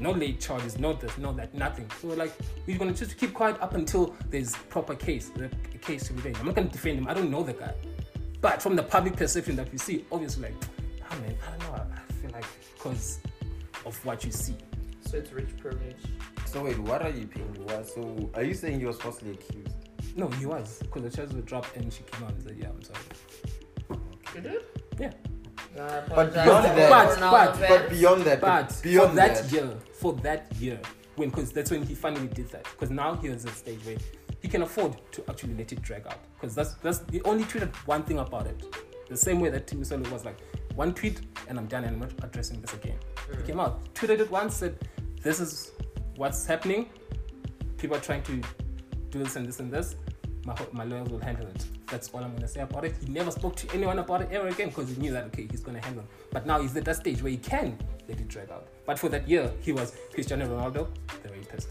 no 0.00 0.12
late 0.12 0.40
charges, 0.40 0.78
no 0.78 0.92
this, 0.92 1.16
no 1.18 1.32
that, 1.32 1.52
nothing. 1.54 1.90
So 2.00 2.08
we're 2.08 2.16
like, 2.16 2.32
we're 2.66 2.78
gonna 2.78 2.92
just 2.92 3.16
keep 3.18 3.34
quiet 3.34 3.60
up 3.60 3.74
until 3.74 4.14
there's 4.30 4.54
proper 4.68 4.94
case, 4.94 5.30
the 5.30 5.48
case 5.80 6.06
to 6.06 6.12
be 6.12 6.22
made. 6.22 6.38
I'm 6.38 6.46
not 6.46 6.54
gonna 6.54 6.68
defend 6.68 6.98
him. 6.98 7.08
I 7.08 7.14
don't 7.14 7.30
know 7.30 7.42
the 7.42 7.52
guy, 7.52 7.74
but 8.40 8.62
from 8.62 8.76
the 8.76 8.82
public 8.82 9.16
perception 9.16 9.56
that 9.56 9.70
we 9.72 9.78
see, 9.78 10.04
obviously, 10.12 10.44
like, 10.44 10.54
ah 11.10 11.16
man, 11.16 11.36
I 11.46 11.50
don't 11.50 11.60
know. 11.60 11.94
I 11.94 12.12
feel 12.12 12.30
like 12.30 12.44
because 12.74 13.20
of 13.84 14.04
what 14.04 14.24
you 14.24 14.30
see. 14.30 14.56
So 15.00 15.16
it's 15.16 15.32
rich 15.32 15.56
privilege. 15.56 15.96
So 16.46 16.64
wait, 16.64 16.78
what 16.78 17.02
are 17.02 17.10
you 17.10 17.26
paying? 17.26 17.54
What? 17.64 17.86
So 17.88 18.30
are 18.34 18.42
you 18.42 18.54
saying 18.54 18.80
he 18.80 18.86
was 18.86 18.98
falsely 18.98 19.32
accused? 19.32 19.74
No, 20.16 20.28
he 20.28 20.46
was 20.46 20.78
because 20.80 21.02
the 21.02 21.10
charges 21.10 21.34
were 21.34 21.42
dropped 21.42 21.76
and 21.76 21.92
she 21.92 22.02
came 22.04 22.24
out 22.24 22.32
and 22.32 22.42
said, 22.42 22.56
yeah, 22.58 22.68
I'm 22.68 22.82
sorry. 22.82 23.00
You 24.34 24.40
did? 24.40 24.77
Yeah, 24.98 25.12
I 25.76 26.02
But 26.08 26.32
beyond 26.34 26.64
that- 26.64 26.90
but- 26.90 27.20
but- 27.20 27.68
But 27.68 27.90
beyond 27.90 28.24
that, 28.24 28.40
but 28.40 28.80
beyond 28.82 29.10
for 29.10 29.16
that, 29.16 29.52
year, 29.52 29.70
for 29.92 30.12
that 30.14 30.52
year, 30.60 30.80
when 31.16 31.30
because 31.30 31.52
that's 31.52 31.70
when 31.70 31.82
he 31.82 31.94
finally 31.94 32.28
did 32.28 32.48
that. 32.50 32.64
Because 32.64 32.90
now 32.90 33.14
he 33.16 33.28
was 33.28 33.44
at 33.44 33.52
a 33.52 33.54
stage 33.54 33.84
where 33.84 33.96
he 34.40 34.48
can 34.48 34.62
afford 34.62 34.96
to 35.12 35.24
actually 35.28 35.54
let 35.54 35.72
it 35.72 35.82
drag 35.82 36.06
out. 36.06 36.18
Because 36.34 36.54
that's 36.54 36.74
that's 36.74 36.98
the 37.00 37.20
only 37.24 37.44
tweeted 37.44 37.74
one 37.86 38.02
thing 38.02 38.18
about 38.18 38.46
it. 38.46 38.64
The 39.08 39.16
same 39.16 39.40
way 39.40 39.50
that 39.50 39.66
Tim 39.66 39.82
Solo 39.84 40.08
was 40.10 40.24
like, 40.24 40.36
one 40.74 40.92
tweet 40.94 41.22
and 41.48 41.58
I'm 41.58 41.66
done 41.66 41.84
and 41.84 41.94
I'm 41.94 42.00
not 42.00 42.12
addressing 42.22 42.60
this 42.60 42.72
again. 42.74 42.98
He 43.30 43.36
mm. 43.36 43.46
came 43.46 43.60
out, 43.60 43.92
tweeted 43.94 44.20
it 44.20 44.30
once, 44.30 44.54
said, 44.56 44.78
"This 45.22 45.40
is 45.40 45.72
what's 46.16 46.46
happening. 46.46 46.90
People 47.78 47.96
are 47.96 48.00
trying 48.00 48.22
to 48.24 48.40
do 49.10 49.18
this 49.18 49.36
and 49.36 49.46
this 49.46 49.60
and 49.60 49.72
this. 49.72 49.96
My 50.48 50.56
my 50.72 50.84
lawyers 50.84 51.10
will 51.10 51.18
handle 51.18 51.46
it. 51.46 51.62
That's 51.90 52.08
all 52.08 52.24
I'm 52.24 52.34
gonna 52.34 52.48
say 52.48 52.62
about 52.62 52.84
it. 52.86 52.94
He 53.04 53.12
never 53.12 53.30
spoke 53.30 53.54
to 53.56 53.66
anyone 53.74 53.98
about 53.98 54.22
it 54.22 54.28
ever 54.32 54.48
again 54.48 54.68
because 54.68 54.88
he 54.88 54.96
knew 54.96 55.12
that 55.12 55.24
okay, 55.26 55.46
he's 55.50 55.60
gonna 55.60 55.84
handle 55.88 56.04
it. 56.04 56.08
But 56.30 56.46
now 56.46 56.58
he's 56.62 56.74
at 56.74 56.86
that 56.86 56.96
stage 56.96 57.22
where 57.22 57.30
he 57.30 57.36
can 57.36 57.76
let 58.08 58.18
it 58.18 58.28
drag 58.28 58.50
out. 58.50 58.66
But 58.86 58.98
for 58.98 59.10
that 59.10 59.28
year, 59.28 59.52
he 59.60 59.72
was 59.72 59.94
Cristiano 60.14 60.46
Ronaldo, 60.46 60.88
the 61.22 61.28
rapist. 61.28 61.68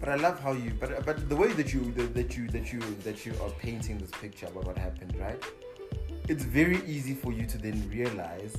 But 0.00 0.08
I 0.08 0.16
love 0.16 0.40
how 0.40 0.52
you, 0.52 0.72
but 0.80 1.06
but 1.06 1.28
the 1.28 1.36
way 1.36 1.52
that 1.52 1.72
you 1.72 1.92
that 1.92 2.36
you 2.36 2.48
that 2.48 2.72
you 2.72 2.80
that 3.04 3.24
you 3.24 3.32
are 3.42 3.50
painting 3.50 3.98
this 3.98 4.10
picture 4.10 4.46
about 4.46 4.64
what 4.66 4.76
happened, 4.76 5.14
right? 5.20 5.40
It's 6.28 6.42
very 6.42 6.80
easy 6.84 7.14
for 7.14 7.32
you 7.32 7.46
to 7.46 7.58
then 7.58 7.78
realize 7.88 8.56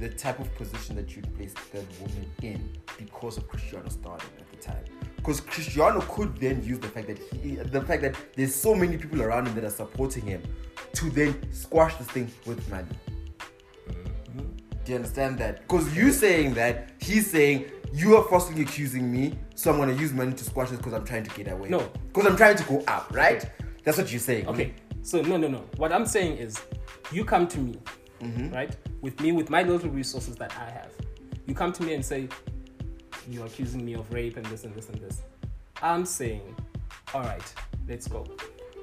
the 0.00 0.08
type 0.08 0.40
of 0.40 0.52
position 0.56 0.96
that 0.96 1.14
you 1.14 1.22
placed 1.36 1.58
that 1.72 1.86
woman 2.00 2.28
in 2.42 2.68
because 2.98 3.36
of 3.36 3.46
Cristiano 3.46 3.88
starting 3.88 4.28
at 4.40 4.50
the 4.50 4.56
time. 4.56 4.84
Because 5.24 5.40
Cristiano 5.40 6.02
could 6.02 6.36
then 6.36 6.62
use 6.62 6.78
the 6.78 6.88
fact 6.88 7.06
that 7.06 7.18
he, 7.42 7.54
the 7.54 7.80
fact 7.80 8.02
that 8.02 8.14
there's 8.36 8.54
so 8.54 8.74
many 8.74 8.98
people 8.98 9.22
around 9.22 9.48
him 9.48 9.54
that 9.54 9.64
are 9.64 9.70
supporting 9.70 10.26
him 10.26 10.42
to 10.92 11.08
then 11.08 11.50
squash 11.50 11.96
this 11.96 12.06
thing 12.08 12.30
with 12.44 12.68
money. 12.70 12.86
Do 14.84 14.92
you 14.92 14.96
understand 14.96 15.38
that? 15.38 15.62
Because 15.62 15.96
you 15.96 16.12
saying 16.12 16.52
that, 16.54 16.90
he's 17.00 17.30
saying 17.30 17.70
you 17.90 18.18
are 18.18 18.24
falsely 18.24 18.60
accusing 18.60 19.10
me, 19.10 19.38
so 19.54 19.72
I'm 19.72 19.78
gonna 19.78 19.94
use 19.94 20.12
money 20.12 20.34
to 20.34 20.44
squash 20.44 20.68
this 20.68 20.76
because 20.76 20.92
I'm 20.92 21.06
trying 21.06 21.24
to 21.24 21.34
get 21.34 21.50
away. 21.50 21.70
No. 21.70 21.90
because 22.08 22.26
I'm 22.26 22.36
trying 22.36 22.56
to 22.56 22.64
go 22.64 22.84
up, 22.86 23.10
right? 23.14 23.50
That's 23.82 23.96
what 23.96 24.12
you're 24.12 24.20
saying. 24.20 24.46
Okay, 24.48 24.74
so 25.00 25.22
no, 25.22 25.38
no, 25.38 25.48
no. 25.48 25.64
What 25.78 25.90
I'm 25.90 26.04
saying 26.04 26.36
is, 26.36 26.60
you 27.12 27.24
come 27.24 27.48
to 27.48 27.58
me, 27.58 27.78
mm-hmm. 28.20 28.52
right? 28.52 28.76
With 29.00 29.18
me, 29.20 29.32
with 29.32 29.48
my 29.48 29.62
little 29.62 29.88
resources 29.88 30.36
that 30.36 30.54
I 30.58 30.68
have, 30.68 30.92
you 31.46 31.54
come 31.54 31.72
to 31.72 31.82
me 31.82 31.94
and 31.94 32.04
say, 32.04 32.28
you're 33.28 33.46
accusing 33.46 33.84
me 33.84 33.94
of 33.94 34.12
rape 34.12 34.36
and 34.36 34.46
this 34.46 34.64
and 34.64 34.74
this 34.74 34.88
and 34.88 35.00
this. 35.00 35.22
I'm 35.82 36.04
saying, 36.04 36.54
all 37.12 37.22
right, 37.22 37.54
let's 37.88 38.08
go, 38.08 38.26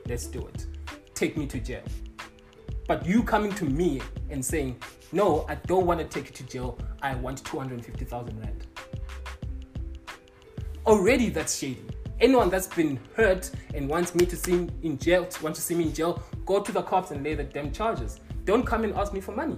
let's 0.08 0.28
do 0.28 0.46
it. 0.48 0.66
Take 1.14 1.38
me 1.38 1.46
to 1.48 1.60
jail. 1.60 1.84
But 2.88 3.06
you 3.06 3.24
coming 3.24 3.54
to 3.54 3.66
me 3.66 4.02
and 4.30 4.44
saying, 4.44 4.78
no, 5.12 5.46
I 5.48 5.56
don't 5.56 5.86
want 5.86 6.00
to 6.00 6.06
take 6.06 6.26
you 6.28 6.46
to 6.46 6.52
jail. 6.52 6.80
I 7.02 7.16
want 7.16 7.44
250,000 7.46 8.40
rand. 8.40 8.66
Already 10.86 11.30
that's 11.30 11.58
shady. 11.58 11.86
Anyone 12.20 12.50
that's 12.50 12.68
been 12.68 13.00
hurt 13.16 13.52
and 13.74 13.90
wants 13.90 14.14
me 14.14 14.26
to 14.26 14.36
see 14.36 14.68
in 14.84 14.98
jail, 14.98 15.28
want 15.42 15.56
to 15.56 15.62
see 15.62 15.76
me 15.76 15.86
in 15.86 15.94
jail, 15.94 16.22
go 16.46 16.62
to 16.62 16.72
the 16.72 16.82
cops 16.82 17.12
and 17.12 17.24
lay 17.24 17.34
the 17.34 17.44
damn 17.44 17.72
charges. 17.72 18.20
Don't 18.46 18.66
come 18.66 18.84
and 18.84 18.94
ask 18.96 19.14
me 19.14 19.22
for 19.22 19.36
money. 19.36 19.58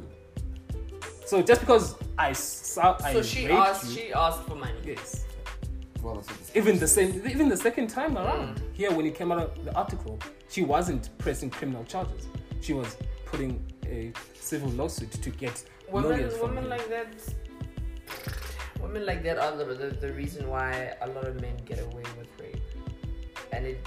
So 1.25 1.41
just 1.41 1.61
because 1.61 1.95
I 2.17 2.33
saw, 2.33 2.97
I 3.03 3.13
So 3.13 3.21
she 3.21 3.47
raped 3.47 3.59
asked. 3.59 3.89
you, 3.89 4.01
She 4.01 4.13
asked 4.13 4.43
for 4.43 4.55
money. 4.55 4.73
yes. 4.85 5.25
Well, 6.01 6.15
that's 6.15 6.27
what 6.29 6.39
this- 6.39 6.55
Even 6.55 6.79
the 6.79 6.87
same, 6.87 7.21
even 7.27 7.47
the 7.49 7.57
second 7.57 7.87
time 7.87 8.17
around, 8.17 8.57
mm. 8.57 8.73
here 8.73 8.91
when 8.91 9.05
it 9.05 9.15
came 9.15 9.31
out 9.31 9.39
of 9.39 9.65
the 9.65 9.73
article, 9.75 10.19
she 10.49 10.61
wasn't 10.63 11.09
pressing 11.17 11.49
criminal 11.49 11.83
charges. 11.85 12.27
She 12.61 12.73
was 12.73 12.97
putting 13.25 13.63
a 13.85 14.11
civil 14.39 14.69
lawsuit 14.71 15.11
to 15.11 15.29
get 15.29 15.63
Women, 15.91 16.11
lawyers 16.11 16.35
from 16.37 16.49
women 16.55 16.63
him. 16.65 16.69
like 16.69 16.89
that. 16.89 17.07
Women 18.81 19.05
like 19.05 19.23
that 19.23 19.37
are 19.37 19.55
the, 19.55 19.65
the 19.65 19.87
the 20.05 20.11
reason 20.13 20.49
why 20.49 20.93
a 21.01 21.07
lot 21.07 21.25
of 21.25 21.39
men 21.41 21.55
get 21.65 21.79
away 21.79 22.03
with 22.17 22.27
rape, 22.39 22.61
and 23.53 23.65
it. 23.65 23.79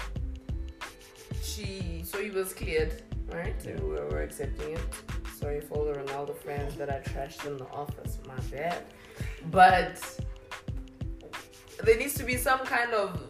She 1.41 2.01
so 2.03 2.17
he 2.21 2.29
was 2.31 2.53
cleared, 2.53 2.93
right? 3.31 3.55
Yeah. 3.63 3.75
We 3.81 3.89
were, 3.89 4.07
we're 4.09 4.21
accepting 4.23 4.73
it. 4.73 4.79
Sorry 5.37 5.61
for 5.61 5.75
all 5.75 5.85
the 5.85 5.93
Ronaldo 5.93 6.35
fans 6.35 6.75
that 6.77 6.89
I 6.89 6.99
trashed 6.99 7.45
in 7.45 7.57
the 7.57 7.67
office. 7.67 8.17
My 8.27 8.39
bad, 8.49 8.85
but 9.51 10.01
there 11.83 11.97
needs 11.97 12.15
to 12.15 12.23
be 12.23 12.37
some 12.37 12.59
kind 12.59 12.93
of 12.93 13.21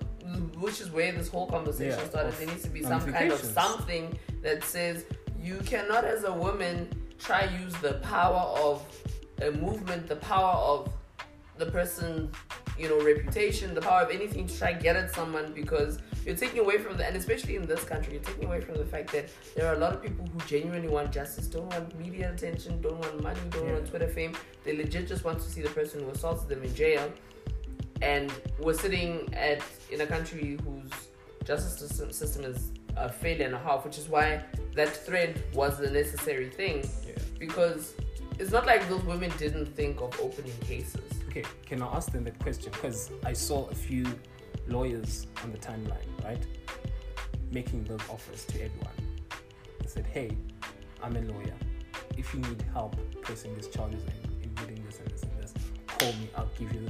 which 0.58 0.80
is 0.82 0.90
where 0.90 1.12
this 1.12 1.28
whole 1.28 1.48
conversation 1.48 2.00
Yeah, 2.00 2.10
started 2.10 2.34
there 2.34 2.48
needs 2.48 2.64
to 2.64 2.70
be 2.70 2.82
some 2.82 3.02
kind 3.12 3.32
of 3.32 3.40
something 3.40 4.18
that 4.42 4.64
says 4.64 5.06
you 5.42 5.58
cannot 5.66 6.06
as 6.06 6.24
a 6.24 6.34
woman 6.34 6.90
try 7.20 7.44
use 7.62 7.74
the 7.76 7.96
power 7.96 8.42
of 8.58 8.86
a 9.42 9.52
movement 9.52 10.08
the 10.08 10.16
power 10.18 10.56
of 10.56 10.90
the 11.58 11.66
person's 11.68 12.34
you 12.78 12.88
know 12.90 13.04
reputation 13.04 13.74
the 13.74 13.82
power 13.82 14.02
of 14.02 14.12
anything 14.12 14.48
to 14.48 14.58
try 14.58 14.74
get 14.74 14.96
at 14.96 15.14
someone 15.14 15.54
because 15.54 16.00
you're 16.28 16.36
taking 16.36 16.60
away 16.60 16.78
from 16.78 16.98
the 16.98 17.06
and 17.08 17.16
especially 17.16 17.56
in 17.56 17.66
this 17.66 17.84
country 17.86 18.14
you're 18.14 18.22
taking 18.24 18.44
away 18.46 18.60
from 18.60 18.76
the 18.76 18.86
fact 18.86 19.12
that 19.14 19.30
there 19.56 19.66
are 19.68 19.76
a 19.76 19.80
lot 19.80 19.94
of 19.94 20.02
people 20.04 20.26
who 20.28 20.40
genuinely 20.46 20.90
want 20.90 21.12
justice 21.12 21.48
don't 21.48 21.68
want 21.74 21.98
media 21.98 22.32
attention 22.34 22.82
don't 22.82 23.00
want 23.00 23.24
money 23.24 23.40
don't 23.50 23.66
Yeah. 23.66 23.74
want 23.76 23.88
twitter 23.88 24.10
fame 24.10 24.34
they 24.66 24.76
legit 24.76 25.08
just 25.08 25.24
want 25.24 25.40
to 25.40 25.50
see 25.50 25.62
the 25.62 25.70
person 25.70 26.04
who 26.04 26.10
assaulted 26.10 26.50
them 26.50 26.62
in 26.64 26.76
jail 26.76 27.10
and 28.02 28.32
we're 28.60 28.74
sitting 28.74 29.34
at 29.34 29.64
in 29.90 30.02
a 30.02 30.06
country 30.06 30.60
whose 30.64 30.92
justice 31.46 31.78
system, 31.80 32.12
system 32.12 32.44
is 32.44 32.72
a 32.98 33.10
failure 33.10 33.46
and 33.46 33.56
a 33.56 33.60
half, 33.60 33.86
which 33.86 33.98
is 33.98 34.08
why 34.10 34.44
that 34.76 34.90
thread 34.90 35.44
was 35.54 35.80
a 35.80 35.90
necessary 35.90 36.50
thing 36.50 36.78
Yeah. 37.08 37.14
because 37.40 37.94
it's 38.38 38.52
not 38.52 38.66
like 38.68 38.88
those 38.90 39.04
women 39.04 39.32
didn't 39.38 39.68
think 39.76 40.00
of 40.02 40.20
opening 40.20 40.54
cases. 40.62 41.02
Okay, 41.30 41.44
can 41.66 41.82
I 41.82 41.88
ask 41.96 42.12
them 42.12 42.24
that 42.26 42.38
question? 42.40 42.72
Because 42.72 43.10
I 43.26 43.34
saw 43.34 43.68
a 43.70 43.76
few 43.76 44.06
lawyers 44.68 45.28
on 45.44 45.52
the 45.52 45.58
timeline, 45.58 46.24
right? 46.24 46.46
Making 47.52 47.84
those 47.86 48.02
offers 48.10 48.46
to 48.46 48.56
everyone. 48.64 48.94
They 49.82 49.88
said, 49.88 50.06
hey, 50.08 50.38
I'm 51.02 51.16
a 51.16 51.22
lawyer. 51.22 51.54
If 52.18 52.34
you 52.34 52.40
need 52.42 52.64
help 52.74 52.96
pressing 53.22 53.56
these 53.56 53.68
charges 53.68 54.02
and, 54.04 54.44
and 54.44 54.56
getting 54.56 54.84
this 54.86 55.00
and 55.00 55.10
this 55.10 55.24
and 55.24 55.32
this, 55.42 55.54
call 55.88 56.10
me. 56.14 56.30
I'll 56.36 56.50
give 56.60 56.74
you 56.74 56.88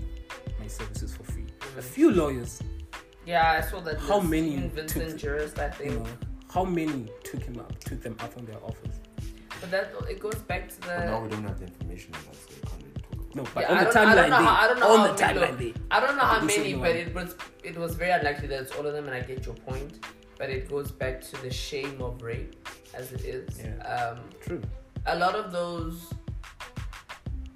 my 0.60 0.68
services 0.68 1.14
for 1.16 1.24
free. 1.24 1.46
A 1.78 1.80
mm. 1.80 1.84
few 1.84 2.12
lawyers, 2.12 2.62
Yeah, 3.26 3.52
I 3.52 3.62
saw 3.70 3.80
that. 3.82 4.00
How 4.00 4.20
many 4.20 4.56
Vincent 4.70 5.10
took- 5.12 5.18
Juris, 5.20 5.58
I 5.58 5.66
you 5.66 5.72
think. 5.72 5.94
know, 6.00 6.06
how 6.54 6.64
many 6.64 7.10
took 7.24 7.44
him 7.44 7.60
up, 7.60 7.78
took 7.80 8.02
them 8.02 8.16
up 8.20 8.36
on 8.38 8.46
their 8.46 8.58
offers? 8.64 8.96
But 9.60 9.72
that 9.72 9.94
it 10.10 10.20
goes 10.20 10.36
back 10.36 10.70
to 10.70 10.82
the. 10.82 10.88
But 10.88 11.06
now 11.06 11.22
we 11.24 11.30
don't 11.30 11.44
have 11.44 11.60
the 11.60 11.66
information 11.66 12.14
on 12.16 12.22
that, 12.26 12.36
so 12.36 12.78
No, 13.38 13.44
but 13.54 13.62
Yeah, 13.62 13.72
on 13.72 13.78
I 13.78 13.84
the 13.84 13.92
don't- 13.92 13.98
I 13.98 14.16
don't 14.16 14.26
timeline, 14.26 14.30
know 14.30 14.36
how- 14.48 14.64
I 14.64 14.68
don't 14.68 14.80
know 14.80 14.92
on 14.94 14.98
how 15.00 15.14
the 15.14 15.26
many- 15.26 15.72
timeline. 15.74 15.76
I 15.92 16.00
don't 16.00 16.16
know 16.18 16.24
how 16.24 16.42
many, 16.42 16.74
but 16.74 16.96
it 16.96 17.14
was 17.14 17.36
it 17.64 17.76
was 17.78 17.94
very 17.96 18.12
unlikely 18.12 18.48
that 18.48 18.62
it's 18.64 18.72
all 18.76 18.86
of 18.88 18.94
them, 18.94 19.06
and 19.06 19.14
I 19.14 19.22
get 19.22 19.46
your 19.46 19.56
point. 19.56 19.94
But 20.40 20.50
it 20.50 20.70
goes 20.70 20.90
back 20.92 21.22
to 21.30 21.42
the 21.44 21.52
shame 21.52 22.02
of 22.02 22.22
rape, 22.22 22.56
as 22.96 23.12
it 23.12 23.22
is. 23.26 23.48
Yeah. 23.60 23.94
Um, 23.94 24.20
True. 24.42 24.62
a 25.06 25.16
lot 25.18 25.36
of 25.36 25.52
those 25.52 25.96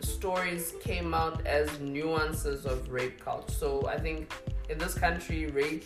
stories 0.01 0.73
came 0.81 1.13
out 1.13 1.45
as 1.47 1.67
nuances 1.79 2.65
of 2.65 2.89
rape 2.89 3.19
culture. 3.23 3.51
So 3.53 3.87
I 3.87 3.97
think 3.99 4.31
in 4.69 4.77
this 4.77 4.93
country, 4.93 5.47
rape 5.47 5.85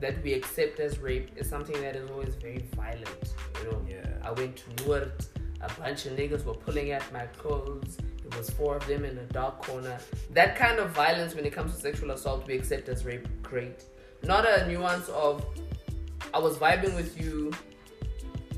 that 0.00 0.22
we 0.24 0.32
accept 0.34 0.80
as 0.80 0.98
rape 0.98 1.30
is 1.36 1.48
something 1.48 1.80
that 1.82 1.94
is 1.94 2.10
always 2.10 2.34
very 2.36 2.64
violent. 2.74 3.34
You 3.62 3.70
know, 3.70 3.86
Yeah. 3.88 4.06
I 4.28 4.30
went 4.32 4.56
to 4.56 4.70
Noord, 4.84 5.12
a 5.60 5.68
bunch 5.80 6.06
of 6.06 6.12
niggas 6.12 6.44
were 6.44 6.54
pulling 6.54 6.90
at 6.92 7.04
my 7.12 7.26
clothes. 7.38 7.98
It 8.30 8.36
was 8.38 8.50
four 8.50 8.76
of 8.76 8.86
them 8.86 9.04
in 9.04 9.18
a 9.18 9.24
dark 9.32 9.62
corner. 9.62 9.98
That 10.30 10.54
kind 10.56 10.78
of 10.78 10.90
violence 10.90 11.34
when 11.34 11.44
it 11.44 11.52
comes 11.52 11.74
to 11.74 11.80
sexual 11.80 12.10
assault 12.12 12.46
we 12.46 12.54
accept 12.54 12.88
as 12.88 13.04
rape, 13.04 13.26
great. 13.42 13.82
Not 14.22 14.46
a 14.48 14.66
nuance 14.68 15.08
of 15.08 15.44
I 16.32 16.38
was 16.38 16.56
vibing 16.58 16.94
with 16.94 17.20
you, 17.20 17.52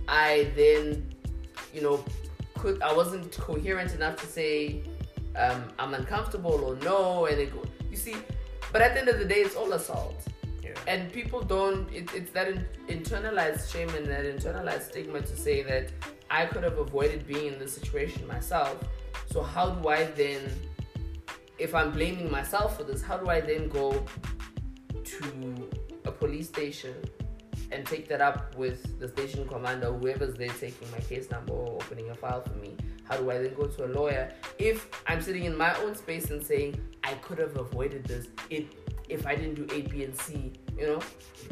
I 0.08 0.50
then, 0.56 1.14
you 1.72 1.80
know, 1.80 2.04
could 2.58 2.82
I 2.82 2.92
wasn't 2.92 3.32
coherent 3.38 3.94
enough 3.94 4.16
to 4.20 4.26
say 4.26 4.82
um, 5.36 5.64
I'm 5.78 5.94
uncomfortable 5.94 6.62
or 6.64 6.74
no, 6.76 7.26
and 7.26 7.40
it 7.40 7.52
go, 7.54 7.62
you 7.90 7.96
see. 7.96 8.16
But 8.72 8.82
at 8.82 8.92
the 8.94 9.00
end 9.00 9.08
of 9.08 9.18
the 9.18 9.24
day, 9.24 9.40
it's 9.46 9.54
all 9.56 9.72
assault 9.72 10.18
Yeah. 10.62 10.74
and 10.86 11.12
people 11.12 11.40
don't 11.42 11.90
it, 11.92 12.06
it's 12.14 12.30
that 12.32 12.48
in, 12.48 12.64
internalized 12.88 13.70
shame 13.72 13.88
and 13.98 14.06
that 14.06 14.24
internalized 14.24 14.84
stigma 14.90 15.20
to 15.20 15.36
say 15.36 15.56
that 15.62 15.86
i 16.30 16.46
could 16.50 16.62
have 16.68 16.78
avoided 16.86 17.26
being 17.26 17.46
in 17.52 17.58
this 17.58 17.72
situation 17.80 18.26
myself 18.26 18.76
so 19.30 19.42
how 19.42 19.70
do 19.70 19.88
i 19.88 20.04
then 20.04 20.40
if 21.58 21.74
i'm 21.74 21.90
blaming 21.90 22.30
myself 22.30 22.76
for 22.76 22.84
this 22.84 23.02
how 23.02 23.16
do 23.16 23.28
i 23.28 23.40
then 23.40 23.68
go 23.68 24.04
to 25.04 25.70
a 26.04 26.10
police 26.10 26.48
station 26.48 26.94
and 27.70 27.86
take 27.86 28.06
that 28.08 28.20
up 28.20 28.54
with 28.56 28.98
the 29.00 29.08
station 29.08 29.46
commander 29.48 29.90
whoever's 29.92 30.34
there 30.34 30.48
taking 30.48 30.90
my 30.90 30.98
case 31.00 31.30
number 31.30 31.52
or 31.52 31.76
opening 31.76 32.10
a 32.10 32.14
file 32.14 32.42
for 32.42 32.54
me? 32.58 32.76
How 33.04 33.16
do 33.16 33.30
i 33.30 33.38
then 33.38 33.54
go 33.54 33.66
to 33.66 33.86
a 33.86 33.90
lawyer? 33.98 34.30
If 34.58 34.88
i'm 35.06 35.22
sitting 35.22 35.44
in 35.44 35.56
my 35.56 35.74
own 35.78 35.94
space 35.94 36.30
and 36.30 36.44
saying 36.44 36.78
i 37.02 37.14
could 37.14 37.38
have 37.38 37.56
avoided 37.56 38.04
this 38.04 38.28
it 38.50 38.66
if 39.08 39.26
I 39.26 39.34
didn't 39.34 39.54
do 39.54 39.66
A, 39.74 39.82
B, 39.82 40.04
and 40.04 40.18
C, 40.18 40.52
you 40.78 40.86
know, 40.86 41.00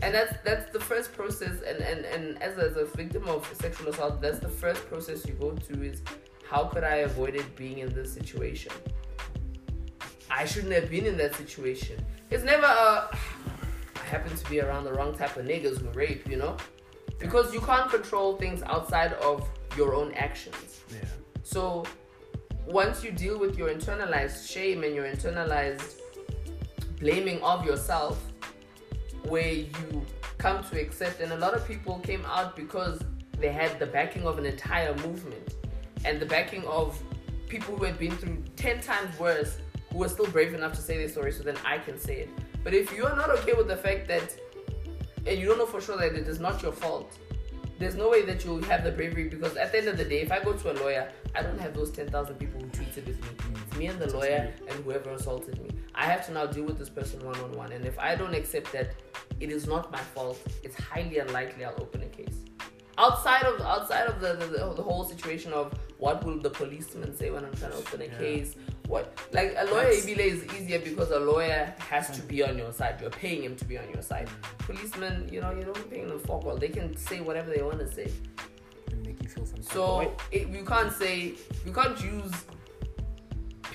and 0.03 0.15
that's 0.15 0.35
that's 0.45 0.73
the 0.73 0.81
first 0.81 1.13
process. 1.13 1.61
And 1.61 1.81
and 1.83 2.05
and 2.07 2.43
as 2.43 2.59
as 2.59 2.77
a 2.77 2.87
victim 2.87 3.29
of 3.29 3.47
sexual 3.61 3.89
assault, 3.89 4.21
that's 4.21 4.39
the 4.39 4.49
first 4.49 4.87
process 4.89 5.27
you 5.27 5.35
go 5.35 5.51
to 5.51 5.83
is 5.83 6.03
how 6.51 6.65
could 6.65 6.83
I 6.83 6.97
avoid 6.97 7.37
it 7.37 7.55
being 7.55 7.79
in 7.79 7.95
this 7.95 8.13
situation? 8.13 8.73
I 10.29 10.45
shouldn't 10.45 10.73
have 10.73 10.91
been 10.91 11.07
in 11.07 11.17
that 11.19 11.37
situation. 11.37 12.05
It's 12.29 12.43
never 12.43 12.67
a 12.67 13.17
I 13.95 14.05
happen 14.11 14.37
to 14.37 14.51
be 14.51 14.61
around 14.61 14.83
the 14.83 14.93
wrong 14.93 15.17
type 15.17 15.37
of 15.37 15.47
niggas 15.47 15.79
who 15.79 15.89
rape, 15.91 16.29
you 16.29 16.37
know, 16.37 16.57
because 17.21 17.55
you 17.55 17.61
can't 17.61 17.89
control 17.89 18.37
things 18.37 18.65
outside 18.65 19.13
of 19.15 19.49
your 19.77 19.95
own 19.95 20.13
actions. 20.15 20.81
Yeah. 20.93 21.05
So 21.45 21.85
once 22.67 23.05
you 23.05 23.13
deal 23.13 23.39
with 23.39 23.57
your 23.57 23.69
internalized 23.69 24.51
shame 24.51 24.83
and 24.83 24.93
your 24.93 25.05
internalized 25.05 26.01
blaming 26.99 27.41
of 27.45 27.65
yourself, 27.65 28.21
where 29.29 29.53
you 29.53 30.05
come 30.39 30.65
to 30.65 30.81
accept, 30.81 31.21
and 31.21 31.33
a 31.33 31.39
lot 31.39 31.55
of 31.55 31.65
people 31.69 32.01
came 32.01 32.25
out 32.25 32.57
because 32.57 33.01
they 33.39 33.53
had 33.53 33.79
the 33.79 33.87
backing 33.87 34.25
of 34.27 34.37
an 34.37 34.47
entire 34.47 34.95
movement 34.97 35.55
and 36.05 36.21
the 36.21 36.27
backing 36.27 36.65
of 36.67 37.01
people 37.49 37.77
who 37.77 37.85
had 37.85 37.99
been 37.99 38.17
through 38.17 38.43
10 38.57 38.81
times 38.81 39.19
worse 39.19 39.59
who 39.93 39.99
were 39.99 40.09
still 40.09 40.27
brave 40.27 40.55
enough 40.55 40.73
to 40.75 40.81
say 40.81 40.97
their 40.99 41.09
story 41.09 41.33
so 41.33 41.43
then 41.43 41.57
I 41.65 41.79
can 41.79 41.99
say 41.99 42.21
it. 42.21 42.29
But 42.63 42.75
if 42.75 42.93
you're 42.95 43.15
not 43.17 43.31
okay 43.31 43.55
with 43.55 43.69
the 43.69 43.77
fact 43.77 44.07
that, 44.09 44.35
and 45.27 45.39
you 45.39 45.47
don't 45.47 45.59
know 45.59 45.67
for 45.67 45.81
sure 45.81 45.97
that 45.97 46.15
it 46.15 46.29
is 46.29 46.41
not 46.41 46.63
your 46.63 46.73
fault, 46.73 47.19
there's 47.79 47.95
no 47.95 48.11
way 48.11 48.23
that 48.27 48.45
you'll 48.45 48.63
have 48.65 48.85
the 48.85 48.91
bravery 48.93 49.29
because 49.29 49.57
at 49.57 49.73
the 49.73 49.79
end 49.79 49.89
of 49.89 49.97
the 49.97 50.05
day, 50.05 50.21
if 50.21 50.31
I 50.31 50.45
go 50.45 50.53
to 50.53 50.73
a 50.73 50.77
lawyer, 50.83 51.11
I 51.35 51.43
don't 51.43 51.59
have 51.59 51.75
those 51.75 51.91
10,000 51.91 52.35
people 52.37 52.61
who 52.61 52.67
tweeted 52.67 53.07
with 53.07 53.21
me. 53.23 53.61
It's 53.67 53.77
me 53.79 53.87
and 53.87 53.99
the 53.99 54.13
lawyer 54.13 54.53
and 54.69 54.85
whoever 54.85 55.11
assaulted 55.11 55.61
me. 55.63 55.71
I 55.95 56.05
have 56.05 56.27
to 56.27 56.33
now 56.33 56.47
deal 56.47 56.65
with 56.65 56.79
this 56.79 56.91
person 56.91 57.25
one 57.25 57.41
on 57.41 57.53
one. 57.53 57.73
And 57.73 57.87
if 57.87 57.99
I 57.99 58.15
don't 58.15 58.35
accept 58.35 58.71
that 58.73 58.95
it 59.41 59.51
is 59.51 59.67
not 59.67 59.91
my 59.91 59.99
fault, 59.99 60.39
it's 60.63 60.77
highly 60.77 61.19
unlikely 61.19 61.65
I'll 61.65 61.81
open 61.81 62.03
a 62.03 62.07
case. 62.07 62.45
Outside 63.07 63.45
of 63.51 63.61
outside 63.63 64.07
of 64.13 64.21
the, 64.21 64.31
the, 64.35 64.75
the, 64.79 64.83
whole 64.83 65.05
situation 65.05 65.55
of 65.55 65.73
what 65.99 66.23
will 66.25 66.39
the 66.39 66.51
policeman 66.51 67.17
say 67.17 67.31
when 67.31 67.43
I'm 67.47 67.55
trying 67.55 67.73
to 67.73 67.79
open 67.79 68.03
a 68.03 68.05
Yeah. 68.05 68.19
case, 68.19 68.51
what 68.93 69.05
like 69.33 69.55
a 69.57 69.65
lawyer 69.73 69.85
That's- 69.85 70.05
Ibile 70.05 70.27
is 70.37 70.41
easier 70.55 70.81
because 70.81 71.11
a 71.11 71.19
lawyer 71.33 71.63
has 71.79 72.11
to 72.17 72.23
be 72.33 72.43
on 72.49 72.59
your 72.59 72.73
side. 72.73 72.95
You're 73.01 73.19
paying 73.25 73.43
him 73.43 73.57
to 73.57 73.65
be 73.65 73.79
on 73.79 73.89
your 73.95 74.03
side. 74.03 74.29
Mm. 74.29 74.59
Policemen, 74.67 75.15
you 75.33 75.41
know, 75.41 75.51
you 75.59 75.65
don't 75.71 75.91
pay 75.91 76.05
them 76.05 76.19
fuck 76.21 76.45
all. 76.45 76.57
They 76.65 76.69
can 76.69 76.95
say 76.97 77.21
whatever 77.21 77.51
they 77.55 77.63
want 77.63 77.79
to 77.79 77.91
say. 77.99 78.09
and 78.91 79.07
make 79.07 79.23
you 79.23 79.29
feel 79.35 79.47
some 79.47 79.63
So 79.63 79.83
it, 80.31 80.49
you 80.49 80.65
can't 80.73 80.93
say 80.93 81.15
you 81.65 81.73
can't 81.73 81.99
use 82.17 82.33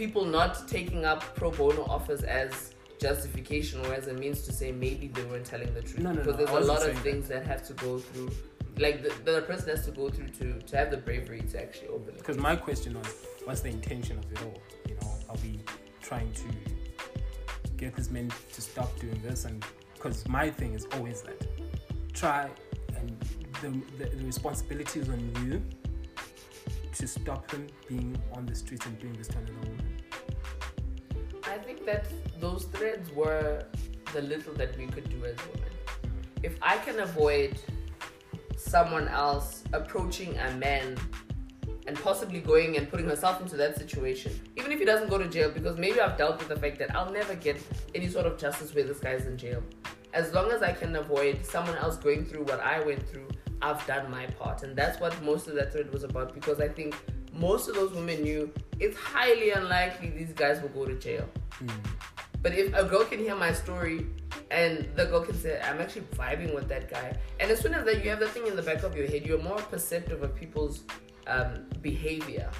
people 0.02 0.26
not 0.26 0.68
taking 0.68 1.06
up 1.11 1.19
pro 1.35 1.49
bono 1.52 1.84
offers 1.85 2.22
as 2.23 2.52
justification 2.99 3.77
or 3.85 3.93
as 3.93 4.07
a 4.07 4.14
means 4.14 4.41
to 4.47 4.52
say 4.53 4.72
maybe 4.72 5.07
they 5.07 5.23
weren't 5.30 5.45
telling 5.45 5.73
the 5.73 5.81
truth 5.81 5.99
No, 5.99 6.11
no, 6.11 6.22
because 6.22 6.38
no, 6.38 6.45
there's 6.45 6.65
a 6.65 6.72
lot 6.73 6.77
of 6.77 6.84
saying 6.84 6.95
that. 6.95 7.03
things 7.03 7.27
that. 7.30 7.45
have 7.45 7.64
to 7.68 7.73
go 7.73 7.97
through 7.99 8.30
like 8.77 9.03
the, 9.03 9.31
the 9.31 9.41
person 9.41 9.69
has 9.69 9.85
to 9.85 9.91
go 9.91 10.10
through 10.10 10.27
to 10.30 10.60
to 10.60 10.77
have 10.77 10.91
the 10.91 10.97
bravery 10.97 11.41
to 11.41 11.61
actually 11.61 11.88
open 11.89 12.15
it 12.15 12.18
Because 12.18 12.38
my 12.38 12.56
question 12.56 12.97
was, 12.97 13.26
what's 13.45 13.61
the 13.61 13.69
intention 13.69 14.18
of 14.18 14.31
it 14.31 14.41
all? 14.43 14.61
You 14.88 14.95
know, 14.95 15.14
are 15.30 15.38
we 15.43 15.60
trying 16.02 16.31
to 16.34 16.45
get 17.77 17.95
this 17.95 18.10
man 18.10 18.31
to 18.53 18.61
stop 18.61 18.97
doing 18.99 19.19
this? 19.23 19.45
And 19.45 19.64
because 19.93 20.27
my 20.27 20.49
thing 20.49 20.73
is 20.73 20.85
always 20.93 21.22
that 21.23 21.47
try 22.14 22.49
and 22.95 23.15
the, 23.61 23.69
the, 23.97 24.15
the 24.15 24.26
responsibility 24.26 24.99
is 24.99 25.10
on 25.10 25.19
you 25.45 25.61
to 26.93 27.07
stop 27.07 27.52
him 27.52 27.68
being 27.88 28.18
on 28.34 28.45
the 28.45 28.56
streets 28.56 28.85
and 28.85 28.97
doing 28.99 29.14
this 29.14 29.27
to 29.27 29.38
another 29.38 29.53
woman. 29.53 30.02
I 31.43 31.57
think 31.57 31.85
that 31.85 32.06
those 32.39 32.65
threads 32.65 33.11
were 33.11 33.65
the 34.14 34.22
little 34.22 34.53
that 34.53 34.77
we 34.77 34.88
could 34.88 35.10
do 35.10 35.26
as 35.26 35.35
women. 35.47 35.69
Mm-hmm. 36.03 36.43
If 36.43 36.57
I 36.61 36.77
can 36.77 36.99
avoid 36.99 37.60
someone 38.66 39.08
else 39.08 39.64
approaching 39.74 40.38
a 40.38 40.52
man 40.56 40.98
and 41.88 42.00
possibly 42.02 42.40
going 42.40 42.78
and 42.78 42.90
putting 42.90 43.08
herself 43.08 43.42
into 43.42 43.56
that 43.58 43.78
situation, 43.78 44.32
even 44.58 44.72
if 44.72 44.80
he 44.80 44.86
doesn't 44.86 45.10
go 45.10 45.18
to 45.18 45.28
jail, 45.28 45.52
because 45.52 45.78
maybe 45.78 46.00
I've 46.00 46.18
dealt 46.18 46.40
with 46.40 46.48
the 46.48 46.56
fact 46.56 46.80
that 46.80 46.96
I'll 46.96 47.12
never 47.12 47.36
get 47.36 47.58
any 47.94 48.08
sort 48.08 48.26
of 48.26 48.38
justice 48.38 48.74
where 48.74 48.84
this 48.84 49.00
guy's 49.00 49.26
in 49.28 49.38
jail. 49.38 49.62
As 50.14 50.34
long 50.34 50.52
as 50.52 50.64
I 50.64 50.72
can 50.72 50.96
avoid 50.96 51.46
someone 51.46 51.78
else 51.78 51.98
going 51.98 52.26
through 52.26 52.44
what 52.46 52.60
I 52.60 52.80
went 52.84 53.08
through, 53.08 53.28
I've 53.62 53.86
done 53.86 54.10
my 54.10 54.26
part. 54.28 54.64
And 54.64 54.76
that's 54.76 55.00
what 55.00 55.22
most 55.24 55.48
of 55.48 55.56
that 55.56 55.72
thread 55.72 55.92
was 55.92 56.04
about 56.04 56.34
because 56.34 56.60
I 56.60 56.68
think 56.68 56.96
most 57.34 57.68
of 57.68 57.76
those 57.76 57.92
women 57.92 58.24
knew 58.24 58.52
it's 58.80 58.98
highly 58.98 59.52
unlikely 59.52 60.10
these 60.10 60.32
guys 60.34 60.62
will 60.62 60.70
go 60.70 60.86
to 60.86 60.96
jail. 60.96 61.28
Hmm. 61.60 61.68
But 62.45 62.53
if 62.53 62.76
a 62.76 62.84
girl 62.84 63.03
can 63.03 63.17
hear 63.17 63.35
my 63.35 63.51
story 63.51 64.05
and 64.51 64.88
the 64.95 65.05
girl 65.05 65.22
can 65.22 65.34
say, 65.34 65.59
I'm 65.63 65.81
actually 65.81 66.03
vibing 66.13 66.53
with 66.53 66.67
that 66.67 66.91
guy, 66.91 67.17
and 67.39 67.49
as 67.49 67.59
soon 67.59 67.73
as 67.73 67.85
that 67.85 68.03
you 68.03 68.09
have 68.11 68.19
that 68.19 68.30
thing 68.30 68.45
in 68.45 68.55
the 68.55 68.61
back 68.61 68.84
of 68.84 68.95
your 68.95 69.07
head, 69.07 69.26
you're 69.26 69.41
more 69.41 69.57
perceptive 69.57 70.22
of 70.22 70.35
people's 70.35 70.84
um, 71.26 71.65
behavior. 71.81 72.51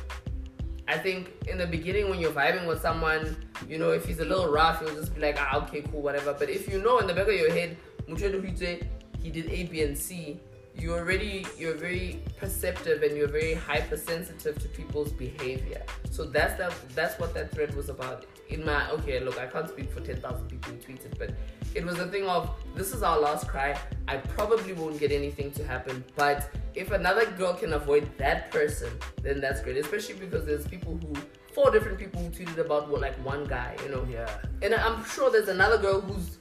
I 0.87 0.97
think 0.97 1.33
in 1.47 1.59
the 1.59 1.67
beginning 1.67 2.09
when 2.09 2.19
you're 2.19 2.31
vibing 2.31 2.65
with 2.65 2.81
someone, 2.81 3.37
you 3.69 3.77
know, 3.77 3.91
if 3.91 4.07
he's 4.07 4.21
a 4.21 4.25
little 4.25 4.51
rough, 4.51 4.81
you'll 4.81 4.95
just 4.95 5.13
be 5.13 5.21
like, 5.21 5.37
ah, 5.39 5.57
okay, 5.57 5.83
cool, 5.83 6.01
whatever. 6.01 6.33
But 6.33 6.49
if 6.49 6.67
you 6.67 6.81
know 6.81 6.97
in 6.97 7.05
the 7.05 7.13
back 7.13 7.27
of 7.27 7.35
your 7.35 7.53
head, 7.53 7.77
he 8.07 9.29
did 9.29 9.51
A, 9.51 9.65
B, 9.65 9.83
and 9.83 9.95
C, 9.95 10.39
you're 10.79 10.97
already 10.97 11.45
you're 11.59 11.75
very 11.75 12.23
perceptive 12.39 13.03
and 13.03 13.15
you're 13.15 13.27
very 13.27 13.53
hypersensitive 13.53 14.57
to 14.57 14.67
people's 14.69 15.11
behavior. 15.11 15.83
So 16.09 16.25
that's 16.25 16.57
that 16.57 16.73
that's 16.95 17.19
what 17.19 17.35
that 17.35 17.51
thread 17.51 17.75
was 17.75 17.89
about. 17.89 18.25
In 18.49 18.63
my 18.63 18.89
okay, 18.91 19.19
look, 19.19 19.39
I 19.39 19.47
can't 19.47 19.67
speak 19.67 19.91
for 19.91 20.01
ten 20.01 20.17
thousand 20.22 20.47
people 20.47 20.72
who 20.73 20.77
tweeted, 20.77 21.17
but 21.17 21.31
it 21.73 21.84
was 21.84 21.97
a 21.99 22.07
thing 22.07 22.27
of 22.27 22.49
this 22.76 22.93
is 22.93 23.01
our 23.01 23.19
last 23.19 23.47
cry. 23.47 23.77
I 24.07 24.17
probably 24.17 24.73
won't 24.73 24.99
get 24.99 25.11
anything 25.11 25.51
to 25.53 25.65
happen, 25.65 26.03
but 26.15 26.49
if 26.76 26.91
another 26.91 27.26
girl 27.31 27.53
can 27.55 27.73
avoid 27.73 28.07
that 28.17 28.51
person, 28.51 28.91
then 29.23 29.41
that's 29.41 29.61
great. 29.61 29.77
Especially 29.77 30.15
because 30.15 30.45
there's 30.45 30.67
people 30.67 30.99
who 31.01 31.13
four 31.53 31.72
different 31.72 31.97
people 31.97 32.22
who 32.22 32.30
tweeted 32.30 32.57
about 32.57 32.89
well, 32.89 33.01
like 33.01 33.15
one 33.26 33.45
guy, 33.45 33.76
you 33.84 33.89
know. 33.89 34.05
Yeah. 34.09 34.30
And 34.61 34.76
I'm 34.76 35.03
sure 35.05 35.31
there's 35.31 35.47
another 35.47 35.77
girl 35.77 36.01
who's 36.01 36.38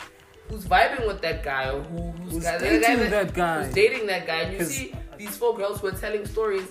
who's 0.50 0.64
vibing 0.64 1.06
with 1.06 1.22
that 1.22 1.42
guy 1.42 1.70
or 1.70 1.82
who 1.82 2.10
who's, 2.10 2.32
Who's 2.34 2.42
guy, 2.44 2.58
dating 2.58 3.10
that 3.10 3.32
guy. 3.32 3.64
who's 3.64 3.74
dating 3.74 4.06
that 4.08 4.26
guy. 4.26 4.40
And 4.40 4.58
you 4.58 4.64
see 4.64 4.94
these 5.16 5.36
four 5.36 5.56
girls 5.56 5.80
who 5.80 5.86
are 5.86 5.92
telling 5.92 6.26
stories 6.26 6.68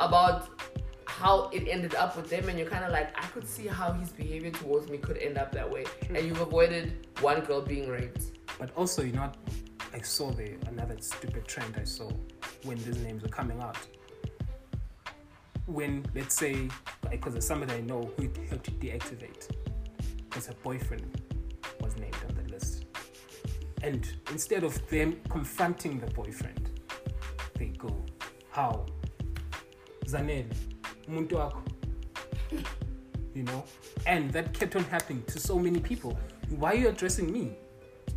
about 0.00 0.53
how 1.24 1.48
it 1.52 1.66
ended 1.66 1.94
up 1.94 2.14
with 2.18 2.28
them, 2.28 2.50
and 2.50 2.58
you're 2.58 2.68
kind 2.68 2.84
of 2.84 2.92
like, 2.92 3.08
I 3.16 3.26
could 3.28 3.48
see 3.48 3.66
how 3.66 3.92
his 3.92 4.10
behavior 4.10 4.50
towards 4.50 4.90
me 4.90 4.98
could 4.98 5.16
end 5.16 5.38
up 5.38 5.52
that 5.52 5.68
way, 5.68 5.86
and 6.10 6.18
you've 6.18 6.42
avoided 6.42 7.06
one 7.22 7.40
girl 7.40 7.62
being 7.62 7.88
raped. 7.88 8.24
But 8.58 8.76
also, 8.76 9.02
you 9.02 9.12
know, 9.12 9.32
I 9.94 10.02
saw 10.02 10.30
the 10.32 10.56
another 10.68 10.96
stupid 11.00 11.46
trend 11.46 11.76
I 11.80 11.84
saw 11.84 12.10
when 12.64 12.76
these 12.84 12.98
names 12.98 13.22
were 13.22 13.30
coming 13.30 13.58
out. 13.62 13.78
When 15.64 16.04
let's 16.14 16.34
say, 16.34 16.68
because 17.10 17.32
there's 17.32 17.46
somebody 17.46 17.72
I 17.72 17.80
know 17.80 18.02
who 18.18 18.28
helped 18.50 18.78
deactivate 18.78 19.48
because 20.28 20.46
her 20.48 20.56
boyfriend 20.62 21.22
was 21.80 21.96
named 21.96 22.18
on 22.28 22.34
the 22.34 22.52
list, 22.52 22.84
and 23.82 24.06
instead 24.30 24.62
of 24.62 24.74
them 24.90 25.18
confronting 25.30 26.00
the 26.00 26.10
boyfriend, 26.12 26.68
they 27.54 27.68
go, 27.68 28.04
"How, 28.50 28.84
Zanel, 30.04 30.44
umuntu 31.08 31.36
wakho?" 31.36 31.62
You 33.34 33.42
know, 33.42 33.64
and 34.06 34.32
that 34.32 34.52
kept 34.52 34.76
on 34.76 34.84
happening 34.84 35.22
to 35.26 35.40
so 35.40 35.58
many 35.58 35.80
people. 35.80 36.16
Why 36.50 36.72
are 36.72 36.76
you 36.76 36.88
addressing 36.88 37.32
me? 37.32 37.56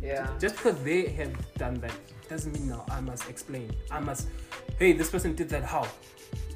Yeah. 0.00 0.28
Just 0.38 0.56
because 0.56 0.78
they 0.84 1.08
have 1.08 1.34
done 1.54 1.74
that 1.80 1.92
doesn't 2.28 2.52
mean 2.52 2.68
now 2.68 2.84
I 2.88 3.00
must 3.00 3.28
explain. 3.28 3.72
I 3.90 3.98
must, 3.98 4.28
hey, 4.78 4.92
this 4.92 5.10
person 5.10 5.34
did 5.34 5.48
that. 5.48 5.64
How? 5.64 5.88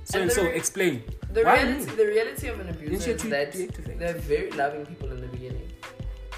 So 0.05 0.21
And 0.21 0.23
and 0.23 0.33
so 0.33 0.45
re- 0.45 0.55
explain. 0.55 1.03
The 1.33 1.43
Why 1.43 1.63
reality, 1.63 1.85
the 1.97 2.07
reality 2.07 2.47
of 2.49 2.61
an 2.61 2.69
abuser 2.69 3.13
is 3.13 3.23
that 3.25 3.53
they're 3.99 4.15
very 4.15 4.51
loving 4.53 4.87
people 4.87 5.11
in 5.11 5.21
the 5.21 5.27
beginning, 5.29 5.69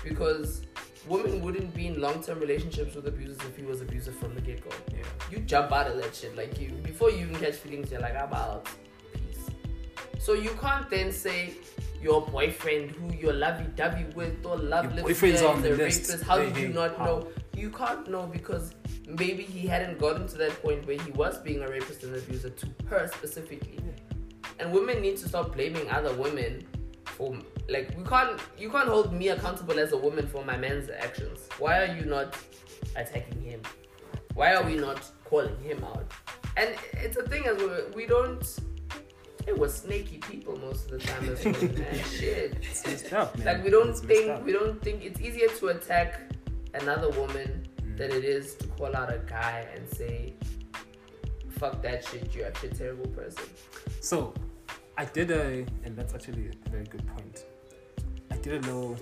because 0.02 0.62
women 1.08 1.42
wouldn't 1.42 1.74
be 1.74 1.88
in 1.88 2.00
long-term 2.00 2.38
relationships 2.40 2.94
with 2.94 3.06
abusers 3.06 3.38
if 3.48 3.56
he 3.56 3.64
was 3.64 3.82
abusive 3.82 4.16
from 4.16 4.34
the 4.34 4.40
get-go. 4.40 4.70
Yeah. 4.92 5.02
You 5.30 5.38
jump 5.40 5.72
out 5.72 5.88
of 5.88 5.96
that 6.00 6.14
shit 6.14 6.36
like 6.36 6.58
you 6.58 6.70
before 6.82 7.10
you 7.10 7.26
even 7.26 7.36
catch 7.36 7.56
feelings. 7.56 7.90
You're 7.90 8.00
like, 8.00 8.16
I'm 8.16 8.32
out. 8.32 8.68
So 10.18 10.32
you 10.32 10.50
can't 10.60 10.88
then 10.90 11.12
say 11.12 11.54
your 12.02 12.22
boyfriend 12.22 12.90
who 12.92 13.12
you're 13.14 13.32
lovey-dovey 13.32 14.04
with 14.14 14.44
or 14.44 14.56
love 14.56 14.94
Your 14.94 15.04
boyfriend's 15.04 15.42
on 15.42 15.62
the 15.62 15.70
a 15.72 15.76
list. 15.76 16.10
rapist. 16.10 16.24
How 16.24 16.38
Hey, 16.38 16.46
did 16.46 16.56
you 16.58 16.66
hey, 16.68 16.72
not 16.74 16.96
how? 16.98 17.04
know? 17.06 17.28
You 17.56 17.70
can't 17.70 18.08
know 18.10 18.26
because 18.26 18.74
maybe 19.08 19.42
he 19.42 19.66
hadn't 19.66 19.98
gotten 19.98 20.26
to 20.28 20.36
that 20.38 20.60
point 20.62 20.86
where 20.86 20.98
he 20.98 21.10
was 21.12 21.38
being 21.38 21.62
a 21.62 21.68
rapist 21.68 22.02
and 22.02 22.14
abuser 22.14 22.50
to 22.50 22.66
her 22.86 23.08
specifically. 23.14 23.78
And 24.58 24.72
women 24.72 25.00
need 25.00 25.16
to 25.18 25.28
stop 25.28 25.54
blaming 25.54 25.88
other 25.90 26.12
women 26.14 26.66
for 27.04 27.36
like 27.68 27.94
we 27.96 28.04
can't 28.04 28.40
you 28.58 28.70
can't 28.70 28.88
hold 28.88 29.12
me 29.12 29.28
accountable 29.28 29.78
as 29.78 29.92
a 29.92 29.96
woman 29.96 30.26
for 30.26 30.44
my 30.44 30.56
man's 30.56 30.90
actions. 30.90 31.48
Why 31.58 31.80
are 31.82 31.94
you 31.96 32.04
not 32.04 32.36
attacking 32.96 33.40
him? 33.40 33.60
Why 34.34 34.54
are 34.54 34.64
we 34.64 34.74
not 34.76 35.00
calling 35.24 35.56
him 35.62 35.82
out? 35.84 36.10
And 36.56 36.74
it's 36.94 37.16
a 37.16 37.22
thing 37.22 37.46
as 37.46 37.56
well, 37.58 37.82
we 37.94 38.06
don't 38.06 38.44
it 39.46 39.56
was 39.58 39.74
snaky 39.74 40.18
people 40.18 40.56
most 40.58 40.90
of 40.90 41.00
the 41.00 41.06
time 41.06 41.28
as 41.30 41.44
well. 41.44 41.54
Shit. 42.18 42.56
It's 42.62 43.12
up, 43.12 43.36
man. 43.38 43.46
Like 43.46 43.64
we 43.64 43.70
don't 43.70 43.90
It's 43.90 44.00
think 44.00 44.44
we 44.44 44.52
don't 44.52 44.80
think 44.82 45.04
it's 45.04 45.20
easier 45.20 45.48
to 45.48 45.68
attack 45.68 46.20
another 46.74 47.10
woman 47.10 47.68
Mm. 47.84 47.96
than 47.98 48.10
it 48.10 48.24
is 48.24 48.54
to 48.56 48.66
call 48.68 48.96
out 48.96 49.12
a 49.12 49.18
guy 49.18 49.66
and 49.74 49.88
say, 49.88 50.32
"Fuck 51.58 51.80
that 51.82 52.04
shit, 52.04 52.34
you're 52.34 52.46
actually 52.46 52.70
a 52.70 52.74
terrible 52.74 53.06
person." 53.08 53.44
So, 54.00 54.32
I 54.98 55.04
did 55.04 55.30
a, 55.30 55.64
and 55.84 55.94
that's 55.96 56.14
actually 56.14 56.48
a 56.66 56.68
very 56.70 56.84
good 56.86 57.06
point. 57.06 57.44
I 58.32 58.36
did 58.38 58.54
a 58.54 58.66
little, 58.66 58.96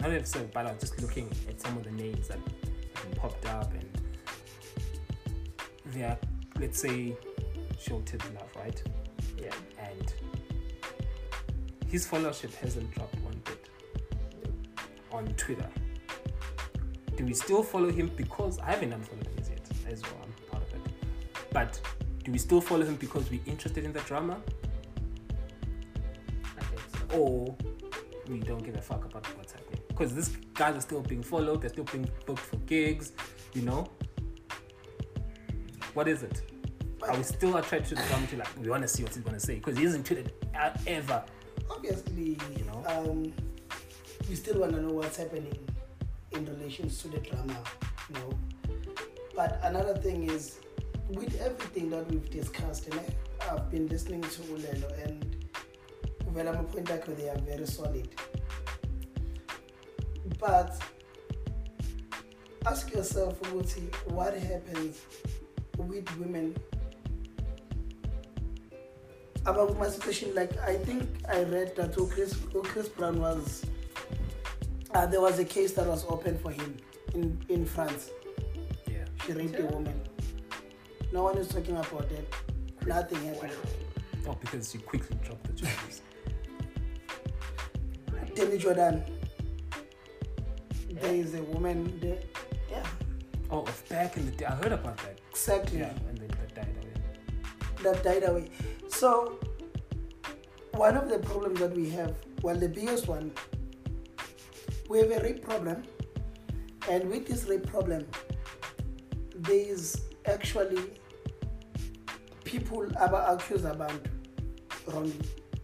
not 0.00 0.10
an 0.10 0.16
episode, 0.16 0.50
but 0.54 0.66
I 0.66 0.72
was 0.72 0.80
just 0.80 1.00
looking 1.02 1.28
at 1.48 1.60
some 1.60 1.76
of 1.76 1.84
the 1.84 1.90
names 1.90 2.28
that 2.28 2.38
popped 3.16 3.44
up, 3.46 3.70
and 3.74 3.88
they're, 5.86 6.18
let's 6.58 6.80
say, 6.80 7.16
shorted 7.78 8.22
love, 8.34 8.50
right? 8.56 8.82
Yeah. 9.38 9.50
His 11.92 12.06
followership 12.06 12.54
hasn't 12.54 12.90
dropped 12.94 13.16
one 13.20 13.38
bit 13.44 13.68
on 15.12 15.26
Twitter. 15.34 15.68
Do 17.16 17.26
we 17.26 17.34
still 17.34 17.62
follow 17.62 17.92
him 17.92 18.10
because 18.16 18.58
I 18.60 18.70
haven't 18.70 18.94
unfollowed 18.94 19.26
him 19.26 19.44
yet 19.50 19.92
as 19.92 20.00
well? 20.00 20.22
I'm 20.22 20.50
part 20.50 20.62
of 20.62 20.74
it. 20.74 20.92
But 21.52 21.78
do 22.24 22.32
we 22.32 22.38
still 22.38 22.62
follow 22.62 22.86
him 22.86 22.96
because 22.96 23.30
we're 23.30 23.42
interested 23.44 23.84
in 23.84 23.92
the 23.92 24.00
drama? 24.00 24.40
I 26.56 26.62
think 26.62 26.80
so. 27.10 27.18
or 27.18 27.54
we 28.26 28.38
don't 28.38 28.64
give 28.64 28.74
a 28.76 28.80
fuck 28.80 29.04
about 29.04 29.26
what's 29.36 29.52
happening. 29.52 29.82
Because 29.88 30.14
these 30.14 30.30
guys 30.54 30.74
are 30.74 30.80
still 30.80 31.02
being 31.02 31.22
followed, 31.22 31.60
they're 31.60 31.68
still 31.68 31.84
being 31.84 32.08
booked 32.24 32.40
for 32.40 32.56
gigs, 32.56 33.12
you 33.52 33.60
know? 33.60 33.86
What 35.92 36.08
is 36.08 36.22
it? 36.22 36.40
are 37.06 37.16
we 37.16 37.22
still 37.22 37.56
attracted 37.56 37.98
to 37.98 38.02
the 38.02 38.26
to 38.28 38.36
Like 38.36 38.48
we 38.62 38.70
want 38.70 38.80
to 38.80 38.88
see 38.88 39.02
what 39.02 39.12
he's 39.14 39.22
gonna 39.22 39.38
say 39.38 39.56
because 39.56 39.76
he 39.76 39.84
hasn't 39.84 40.08
tweeted 40.08 40.30
ever. 40.86 41.22
Obviously, 41.70 42.38
You 42.56 42.64
know? 42.64 42.84
um, 42.86 43.32
we 44.28 44.34
still 44.34 44.60
want 44.60 44.72
to 44.72 44.80
know 44.80 44.92
what's 44.92 45.16
happening 45.16 45.58
in 46.32 46.46
relations 46.46 47.00
to 47.02 47.08
the 47.08 47.18
drama, 47.18 47.56
you 48.08 48.14
know. 48.14 48.38
But 49.34 49.60
another 49.62 49.94
thing 49.96 50.30
is, 50.30 50.58
with 51.10 51.40
everything 51.40 51.90
that 51.90 52.10
we've 52.10 52.28
discussed, 52.30 52.88
and 52.88 53.00
I, 53.00 53.54
I've 53.54 53.70
been 53.70 53.88
listening 53.88 54.22
to 54.22 54.42
Ulelo 54.42 55.06
and 55.06 55.46
Velama 56.32 56.70
point 56.72 56.90
out 56.90 57.04
they 57.16 57.28
are 57.28 57.38
very 57.38 57.66
solid. 57.66 58.08
But 60.38 60.80
ask 62.66 62.90
yourself, 62.92 63.38
what 64.06 64.34
happens 64.34 65.00
with 65.76 66.18
women 66.18 66.56
about 69.46 69.78
my 69.78 69.88
situation, 69.88 70.34
like 70.34 70.56
I 70.58 70.76
think 70.76 71.08
I 71.28 71.42
read 71.44 71.74
that 71.76 71.98
oh, 71.98 72.06
Chris, 72.06 72.38
oh, 72.54 72.60
Chris 72.60 72.88
Brown 72.88 73.20
was 73.20 73.64
uh, 74.94 75.06
there 75.06 75.20
was 75.20 75.38
a 75.38 75.44
case 75.44 75.72
that 75.72 75.86
was 75.86 76.04
open 76.08 76.38
for 76.38 76.50
him 76.50 76.76
in 77.14 77.38
in 77.48 77.66
France. 77.66 78.10
Yeah. 78.86 79.04
She 79.24 79.32
raped 79.32 79.58
a 79.58 79.66
woman. 79.66 80.00
No 81.12 81.24
one 81.24 81.38
is 81.38 81.48
talking 81.48 81.76
about 81.76 82.08
that. 82.08 82.86
Nothing 82.86 83.22
happened. 83.26 83.52
Oh, 84.26 84.36
because 84.40 84.72
you 84.74 84.80
quickly 84.80 85.16
dropped 85.24 85.44
the 85.44 85.52
charges. 85.52 86.02
Demi 88.34 88.56
Jordan. 88.58 89.02
There 90.90 91.14
is 91.14 91.34
a 91.34 91.42
woman 91.42 91.98
there. 92.00 92.18
Yeah, 92.70 92.86
oh, 93.50 93.66
back 93.88 94.16
in 94.16 94.26
the 94.26 94.32
day, 94.32 94.44
I 94.46 94.54
heard 94.54 94.72
about 94.72 94.96
that. 94.98 95.18
exactly. 95.30 95.80
Yeah, 95.80 95.90
and 96.08 96.18
then 96.18 96.28
that 96.28 96.54
died 96.54 96.76
away. 96.80 97.92
that 97.92 98.04
died 98.04 98.24
away. 98.28 98.48
So, 99.02 99.36
one 100.74 100.96
of 100.96 101.08
the 101.08 101.18
problems 101.18 101.58
that 101.58 101.74
we 101.74 101.90
have, 101.90 102.14
well, 102.40 102.54
the 102.54 102.68
biggest 102.68 103.08
one, 103.08 103.32
we 104.88 105.00
have 105.00 105.10
a 105.10 105.18
rape 105.18 105.42
problem, 105.42 105.82
and 106.88 107.10
with 107.10 107.26
this 107.26 107.46
rape 107.46 107.66
problem, 107.66 108.06
there 109.34 109.56
is 109.56 110.02
actually 110.26 110.84
people 112.44 112.86
are 112.96 113.34
accused 113.34 113.64
about 113.64 114.06
wrongly. 114.86 115.18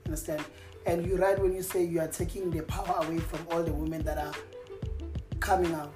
Understand? 0.05 0.43
And 0.85 1.07
you're 1.07 1.19
right 1.19 1.39
when 1.39 1.53
you 1.55 1.63
say 1.63 1.85
you 1.85 2.01
are 2.01 2.09
taking 2.09 2.51
the 2.51 2.65
power 2.65 3.05
away 3.05 3.21
from 3.21 3.47
all 3.53 3.63
the 3.63 3.73
women 3.73 4.03
that 4.03 4.19
are 4.19 4.35
coming 5.39 5.73
out. 5.75 5.95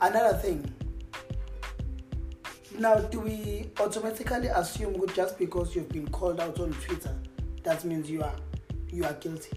Another 0.00 0.38
thing, 0.38 0.72
now, 2.78 2.96
do 2.98 3.20
we 3.20 3.70
automatically 3.80 4.48
assume 4.48 5.00
just 5.14 5.38
because 5.38 5.74
you've 5.76 5.88
been 5.90 6.08
called 6.08 6.40
out 6.40 6.58
on 6.60 6.72
Twitter, 6.72 7.14
that 7.62 7.84
means 7.84 8.10
you 8.10 8.22
are 8.22 8.34
you 8.90 9.04
are 9.04 9.12
guilty? 9.14 9.56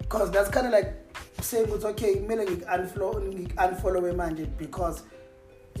Because 0.00 0.30
that's 0.30 0.50
kind 0.50 0.66
of 0.66 0.72
like 0.72 0.94
saying 1.40 1.66
it's 1.70 1.84
okay, 1.84 2.16
mina 2.28 2.44
unfollow 2.44 3.54
unfollow 3.54 4.02
manje 4.14 4.46
because 4.58 5.02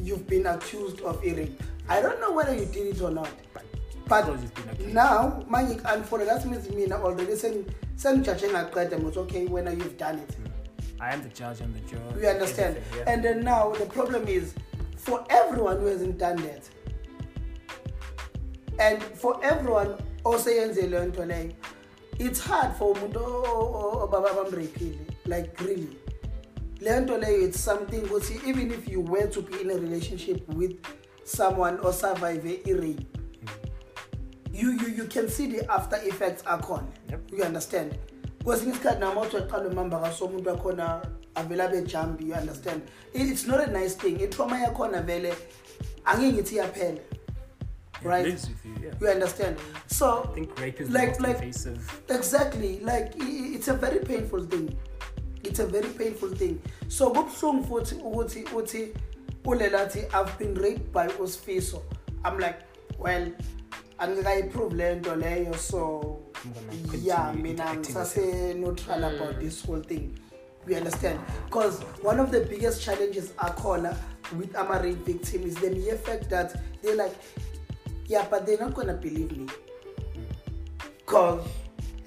you've 0.00 0.26
been 0.26 0.46
accused 0.46 1.00
of 1.02 1.22
a 1.24 1.32
rape. 1.34 1.62
I 1.88 2.00
don't 2.00 2.20
know 2.20 2.32
whether 2.32 2.54
you 2.54 2.64
did 2.66 2.96
it 2.96 3.02
or 3.02 3.10
not, 3.10 3.28
but 3.52 3.64
Because 4.04 4.42
you've 4.42 4.54
been 4.54 4.68
accused. 4.70 4.94
now 4.94 5.44
manje 5.48 5.80
unfollow 5.82 6.26
that 6.26 6.46
means 6.46 6.68
mina 6.70 6.96
already 6.96 7.36
saying 7.36 7.64
sengijudge 7.96 8.48
ngaqeda 8.48 9.06
it's 9.08 9.16
okay 9.16 9.46
when 9.46 9.66
you've 9.78 9.98
done 9.98 10.18
it. 10.18 10.28
Mm. 10.28 10.48
I 11.00 11.12
am 11.12 11.22
the 11.22 11.28
judge, 11.30 11.60
I'm 11.60 11.72
the 11.72 11.80
juror. 11.80 12.20
You 12.20 12.28
understand? 12.28 12.76
yeah. 12.96 13.04
And 13.12 13.24
then 13.24 13.42
now 13.44 13.72
the 13.72 13.86
problem 13.86 14.26
is 14.28 14.54
for 15.02 15.24
everyone 15.30 15.80
who 15.80 15.86
hasn't 15.86 16.18
done 16.18 16.36
that, 16.36 16.68
and 18.78 19.02
for 19.02 19.44
everyone 19.44 19.94
also 20.24 20.50
yenze 20.50 20.82
leyo 20.86 21.06
nto 21.06 21.24
leyo, 21.24 21.52
it's 22.18 22.40
hard 22.40 22.72
for 22.76 22.94
umuntu 22.94 23.20
obaba 24.02 24.34
bamraphile 24.34 24.98
like 25.26 25.60
really. 25.60 25.96
Leyo 26.80 27.00
nto 27.00 27.18
leyo 27.18 27.42
it's 27.42 27.60
something 27.64 28.00
ukuthi 28.00 28.48
even 28.48 28.70
if 28.70 28.88
you 28.88 29.00
were 29.00 29.26
to 29.26 29.42
be 29.42 29.60
in 29.60 29.70
a 29.70 29.74
relationship 29.74 30.48
with 30.54 30.76
someone 31.24 31.78
or 31.80 31.92
survive 31.92 32.46
a 32.46 32.72
rape, 32.74 33.06
you, 34.52 34.70
you 34.72 34.88
you 34.88 35.04
can 35.04 35.28
see 35.28 35.46
the 35.46 35.72
after 35.72 35.96
effects 35.96 36.42
akhona 36.44 36.86
Yep. 37.10 37.32
you 37.32 37.44
understand 37.44 37.94
kwesinye 38.44 38.72
isikhathi 38.72 39.00
nama 39.00 39.20
uthi 39.20 39.36
waqala 39.36 39.68
umamba 39.68 40.00
kasomuntu 40.00 40.48
wakhona 40.48 41.06
avele 41.34 41.62
abe 41.62 41.82
jambi 41.86 42.26
you 42.28 42.34
understand? 42.34 42.82
It's 43.14 43.46
not 43.46 43.60
a 43.68 43.70
nice 43.70 43.94
thing. 43.94 44.18
Itrauma 44.20 44.58
yakhona 44.58 45.02
vele 45.02 45.34
angeke 46.04 46.32
ngithi 46.32 46.54
iyaphela 46.54 46.98
It 46.98 48.08
right? 48.08 48.24
lives 48.26 48.48
with 48.48 48.64
you, 48.64 48.74
yeah. 48.88 48.94
you 49.00 49.06
understand? 49.08 49.56
So 49.86 50.28
I 50.30 50.34
think 50.34 50.58
rape 50.60 50.80
is 50.80 50.90
Like- 50.90 51.16
the 51.16 51.20
most 51.20 51.20
like- 51.20 51.42
invasive. 51.42 52.02
exactly 52.08 52.80
like 52.80 53.14
i- 53.20 53.24
i- 53.24 53.54
it's 53.54 53.68
a 53.68 53.74
very 53.74 53.98
painful 54.00 54.44
thing. 54.46 54.76
It's 55.44 55.58
a 55.60 55.66
very 55.66 55.88
painful 55.88 56.30
thing. 56.36 56.60
So 56.88 57.10
kubuhlungu 57.10 57.64
futhi 57.68 57.94
ukuthi 57.94 58.44
uthi 58.54 58.92
ulelathi 59.44 59.98
i've 60.14 60.38
been 60.38 60.54
raped 60.54 60.92
by 60.92 61.06
usifiso 61.20 61.82
i'm 62.24 62.38
like 62.38 62.58
well 62.98 63.26
angikayiprove 63.98 64.74
le 64.76 64.94
nto 64.94 65.16
leyo. 65.16 65.54
So 65.58 66.18
I'm 66.44 66.52
gonna 66.52 66.72
continue 66.72 67.06
yeah 67.08 67.32
mina 67.32 67.50
interacting 67.50 67.94
with 67.96 68.16
ngisase-neutral 68.16 69.04
about 69.04 69.34
mm. 69.36 69.40
this 69.40 69.62
whole 69.66 69.80
thing 69.82 70.10
you 70.66 70.76
understand. 70.76 71.20
Because 71.46 71.80
one 72.02 72.20
of 72.20 72.30
the 72.30 72.40
biggest 72.40 72.82
challenges 72.82 73.32
akhona 73.32 73.96
with 74.36 74.54
ama-rape 74.56 74.98
victim 74.98 75.42
is 75.42 75.54
the 75.56 75.70
mere 75.70 75.96
fact 75.96 76.30
that 76.30 76.60
they're 76.82 76.96
like 76.96 77.14
yeah 78.06 78.26
but 78.30 78.46
they're 78.46 78.58
not 78.58 78.74
gonna 78.74 78.94
believe 78.94 79.36
me. 79.36 79.48
Because 80.98 81.46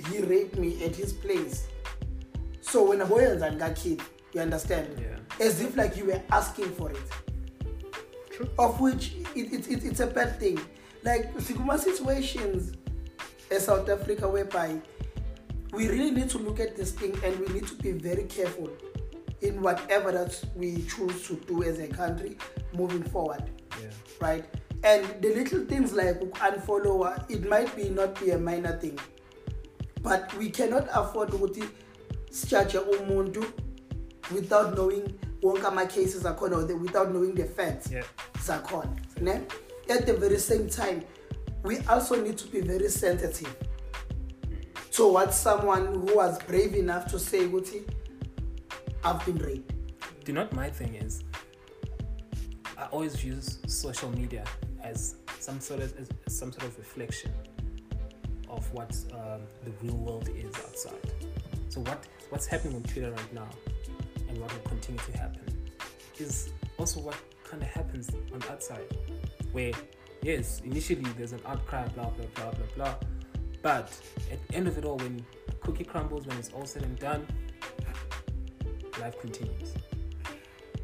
he 0.09 0.19
raped 0.19 0.57
me 0.57 0.83
at 0.83 0.95
his 0.95 1.13
place. 1.13 1.67
So 2.61 2.89
when 2.89 2.99
aboyenzani 2.99 3.75
kid, 3.75 4.01
you 4.33 4.41
understand? 4.41 4.87
Yeah. 4.99 5.45
as 5.45 5.61
if 5.61 5.75
like 5.75 5.97
you 5.97 6.05
were 6.05 6.21
asking 6.31 6.71
for 6.71 6.91
it. 6.91 6.97
True. 8.31 8.49
of 8.59 8.81
which 8.81 9.13
it, 9.33 9.53
it, 9.53 9.71
it, 9.71 9.85
it's 9.85 9.99
a 10.01 10.07
bad 10.07 10.39
thing. 10.39 10.59
Like 11.03 11.39
situations 11.39 12.73
in 13.51 13.59
south 13.59 13.87
africa 13.89 14.27
whereby 14.27 14.81
we 15.75 15.87
really 15.87 16.11
need 16.11 16.29
to 16.29 16.37
look 16.37 16.59
at 16.59 16.75
this 16.75 16.91
thing 16.91 17.13
and 17.23 17.39
we 17.39 17.47
need 17.53 17.67
to 17.67 17.75
be 17.75 17.91
very 17.91 18.23
careful 18.23 18.69
in 19.41 19.61
whatever 19.61 20.11
that 20.11 20.43
we 20.55 20.81
choose 20.83 21.27
to 21.27 21.35
do 21.47 21.63
as 21.63 21.79
a 21.79 21.87
country 21.87 22.37
moving 22.73 23.03
forward 23.03 23.43
Yeah. 23.81 23.89
right 24.21 24.45
and 24.83 25.05
the 25.21 25.29
little 25.35 25.65
things 25.65 25.93
like 25.93 26.19
unfollow 26.19 27.29
it 27.29 27.47
might 27.49 27.75
be 27.75 27.89
not 27.89 28.19
be 28.19 28.31
a 28.31 28.37
minor 28.37 28.77
thing 28.79 28.97
but 30.01 30.33
we 30.37 30.49
cannot 30.49 30.87
afford 30.93 31.29
ukuthi 31.33 31.63
sijudge 32.31 32.77
umuntu 32.77 33.43
without 34.35 34.73
knowing 34.75 35.03
wonke 35.43 35.67
ama-cases 35.67 36.25
akhona 36.25 36.57
or 36.57 36.67
the- 36.67 36.73
without 36.75 37.09
knowing 37.09 37.33
the 37.35 37.45
facts 37.45 37.91
Yeah. 37.91 38.05
zakhona 38.45 38.95
ne 39.21 39.31
at 39.89 40.05
the 40.05 40.13
very 40.13 40.39
same 40.39 40.69
time 40.69 41.01
we 41.63 41.77
also 41.87 42.15
need 42.15 42.37
to 42.37 42.47
be 42.47 42.61
very 42.61 42.89
sensitive 42.89 43.49
towards 44.95 45.35
someone 45.35 45.85
who 45.87 46.15
was 46.15 46.41
brave 46.43 46.73
enough 46.73 47.05
to 47.11 47.19
say 47.19 47.39
ukuthi 47.47 47.81
i've 49.03 49.23
been 49.25 49.37
raped 49.37 49.75
Do 50.25 50.31
you 50.31 50.37
know 50.37 50.45
what 50.45 50.53
my 50.53 50.71
thing 50.71 50.95
is? 50.95 51.23
I 52.79 52.85
always 52.85 53.23
use 53.23 53.59
social 53.67 54.09
media 54.09 54.43
as 54.81 55.17
some 55.39 55.59
sort 55.59 55.81
of 55.81 55.93
some 56.27 56.51
sort 56.51 56.63
of 56.63 56.75
reflection 56.79 57.31
of 58.49 58.65
what 58.73 58.89
um, 59.13 59.41
the 59.63 59.71
real 59.83 59.97
world 59.97 60.27
is 60.35 60.51
outside. 60.65 61.13
So 61.69 61.81
what 61.81 62.07
what's 62.31 62.47
happening 62.47 62.75
on 62.77 62.81
Twitter 62.83 63.11
right 63.11 63.33
now, 63.35 63.47
and 64.27 64.41
what 64.41 64.51
will 64.51 64.67
continue 64.67 64.99
to 65.11 65.15
happen, 65.15 65.45
is 66.17 66.49
also 66.79 67.01
what 67.01 67.17
kind 67.43 67.61
of 67.61 67.69
happens 67.69 68.09
on 68.33 68.39
the 68.39 68.51
outside, 68.51 68.97
where 69.51 69.73
yes, 70.23 70.59
initially 70.65 71.05
there's 71.19 71.33
an 71.33 71.41
outcry, 71.45 71.87
blah 71.89 72.09
blah 72.09 72.25
blah 72.33 72.49
blah 72.49 72.67
blah, 72.75 72.95
but 73.65 73.89
at 74.31 74.39
the 74.47 74.55
end 74.55 74.67
of 74.67 74.77
it 74.77 74.85
all, 74.85 74.97
when 74.97 75.25
cookie 75.59 75.83
crumbles, 75.83 76.27
when 76.27 76.37
it's 76.37 76.51
all 76.55 76.65
said 76.65 76.83
and 76.83 76.97
done, 76.99 77.25
life 79.01 79.19
continues 79.19 79.73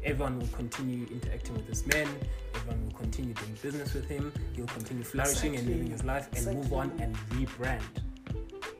everyone 0.04 0.38
will 0.38 0.48
continue 0.48 1.06
interacting 1.10 1.54
with 1.54 1.66
this 1.66 1.86
man. 1.86 2.08
Everyone 2.54 2.84
will 2.84 2.98
continue 2.98 3.34
doing 3.34 3.56
business 3.62 3.94
with 3.94 4.08
him. 4.08 4.32
He'll 4.54 4.66
continue 4.66 5.04
flourishing 5.04 5.56
and 5.56 5.66
living 5.66 5.90
his 5.90 6.04
life 6.04 6.28
and 6.36 6.56
move 6.56 6.72
on 6.72 6.92
and 6.98 7.16
rebrand. 7.30 7.82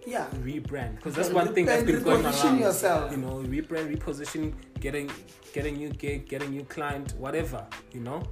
yeah 0.06 0.26
Rebrand. 0.42 0.96
Because 0.96 1.14
that's 1.14 1.30
one 1.30 1.54
thing 1.54 1.66
that's 1.66 1.84
been 1.84 2.02
going 2.02 2.24
around. 2.24 2.58
yourself. 2.58 3.10
You 3.12 3.18
know, 3.18 3.36
rebrand, 3.46 3.94
reposition, 3.94 4.52
getting 4.80 5.10
getting 5.52 5.76
new 5.76 5.90
gig, 5.90 6.28
getting 6.28 6.50
new 6.50 6.64
client, 6.64 7.14
whatever. 7.18 7.66
You 7.92 8.00
know, 8.00 8.22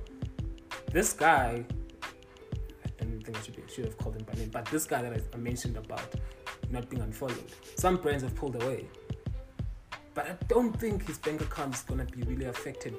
this 0.92 1.12
guy. 1.12 1.64
I 3.30 3.32
think 3.32 3.36
I 3.36 3.46
should, 3.46 3.56
be, 3.66 3.72
should 3.72 3.84
have 3.84 3.98
called 3.98 4.16
him 4.16 4.24
by 4.24 4.34
name, 4.34 4.50
but 4.50 4.64
this 4.66 4.86
guy 4.86 5.02
that 5.02 5.12
I- 5.12 5.36
mentioned 5.36 5.76
about 5.76 6.14
not 6.70 6.88
being 6.88 7.02
unfollowed. 7.02 7.52
Some 7.76 7.96
brands 7.96 8.22
have 8.24 8.34
pulled 8.34 8.60
away, 8.62 8.86
but 10.14 10.26
I 10.26 10.36
don't 10.48 10.72
think 10.78 11.06
his 11.06 11.18
bank 11.18 11.40
account 11.40 11.74
is 11.74 11.82
gonna 11.82 12.04
be 12.06 12.22
really 12.22 12.46
affected 12.46 12.94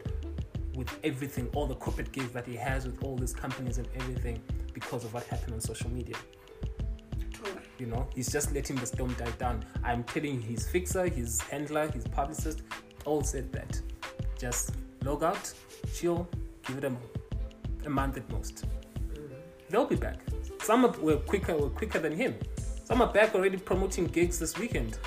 with 0.75 0.89
everything, 1.03 1.49
all 1.53 1.67
the 1.67 1.75
corporate 1.75 2.11
gigs 2.13 2.31
that 2.31 2.45
he 2.45 2.55
has 2.55 2.85
with 2.85 3.03
all 3.03 3.17
these 3.17 3.33
companies 3.33 3.77
and 3.77 3.87
everything 3.95 4.41
because 4.73 5.03
of 5.03 5.13
what 5.13 5.23
happened 5.25 5.53
on 5.53 5.59
social 5.59 5.89
media. 5.89 6.15
True. 7.33 7.51
You 7.77 7.87
know, 7.87 8.07
he's 8.15 8.31
just 8.31 8.53
letting 8.53 8.77
the 8.77 8.85
storm 8.85 9.13
die 9.15 9.31
down. 9.31 9.65
I'm 9.83 10.03
telling 10.05 10.39
his 10.39 10.67
fixer, 10.67 11.07
his 11.07 11.41
handler, 11.41 11.89
his 11.91 12.07
publicist, 12.07 12.61
all 13.03 13.21
said 13.21 13.51
that. 13.51 13.81
Just 14.39 14.75
log 15.03 15.23
out, 15.23 15.53
chill, 15.93 16.27
give 16.65 16.77
it 16.77 16.85
a, 16.85 16.95
a 17.85 17.89
month 17.89 18.15
at 18.15 18.29
most. 18.31 18.65
They'll 19.71 19.85
be 19.85 19.95
back. 19.95 20.19
Some 20.63 20.85
are- 20.85 20.99
were 20.99 21.17
quicker, 21.17 21.55
were 21.55 21.69
quicker 21.69 21.99
than 21.99 22.13
him. 22.15 22.35
Some 22.85 23.01
are 23.01 23.11
back 23.11 23.33
already 23.35 23.57
promoting 23.57 24.05
gigs 24.07 24.37
this 24.37 24.57
weekend, 24.57 24.97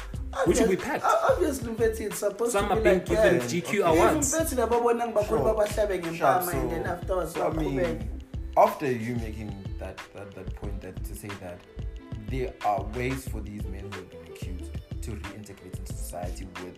which 0.47 0.59
will 0.61 0.69
be 0.69 0.77
packed. 0.77 1.05
Obviously, 1.31 1.73
Mfetsi, 1.75 2.01
it's 2.07 2.19
supposed 2.19 2.53
Some 2.53 2.69
to 2.69 2.73
are 2.73 2.77
be 2.77 2.83
being 2.83 2.95
like 2.99 3.07
given 3.07 3.39
that. 3.39 3.49
GQ 3.51 3.83
Okay. 3.83 4.01
awards. 4.01 4.35
Mfetsi 4.35 4.55
lababona 4.57 5.07
ngibakhulu 5.07 5.27
Sure. 5.29 5.39
babahlabe 5.55 6.03
Sure, 6.03 6.13
ngempama 6.13 6.51
so- 6.53 6.59
and 6.59 6.71
then 6.71 6.87
afterwards 6.87 7.37
I 7.37 7.51
mean, 7.51 8.21
after 8.57 8.87
you 8.91 9.15
making 9.17 9.53
that, 9.79 10.01
that 10.15 10.35
that 10.35 10.55
point 10.57 10.81
that 10.81 11.05
to 11.05 11.15
say 11.15 11.29
that 11.41 11.59
there 12.31 12.53
are 12.65 12.83
ways 12.97 13.29
for 13.29 13.41
these 13.43 13.63
men 13.65 13.81
who 13.83 13.91
have 14.01 14.11
been 14.11 14.27
accused 14.33 14.71
to 15.03 15.11
reintegrate 15.11 15.79
into 15.79 15.93
society 15.93 16.49
with 16.65 16.75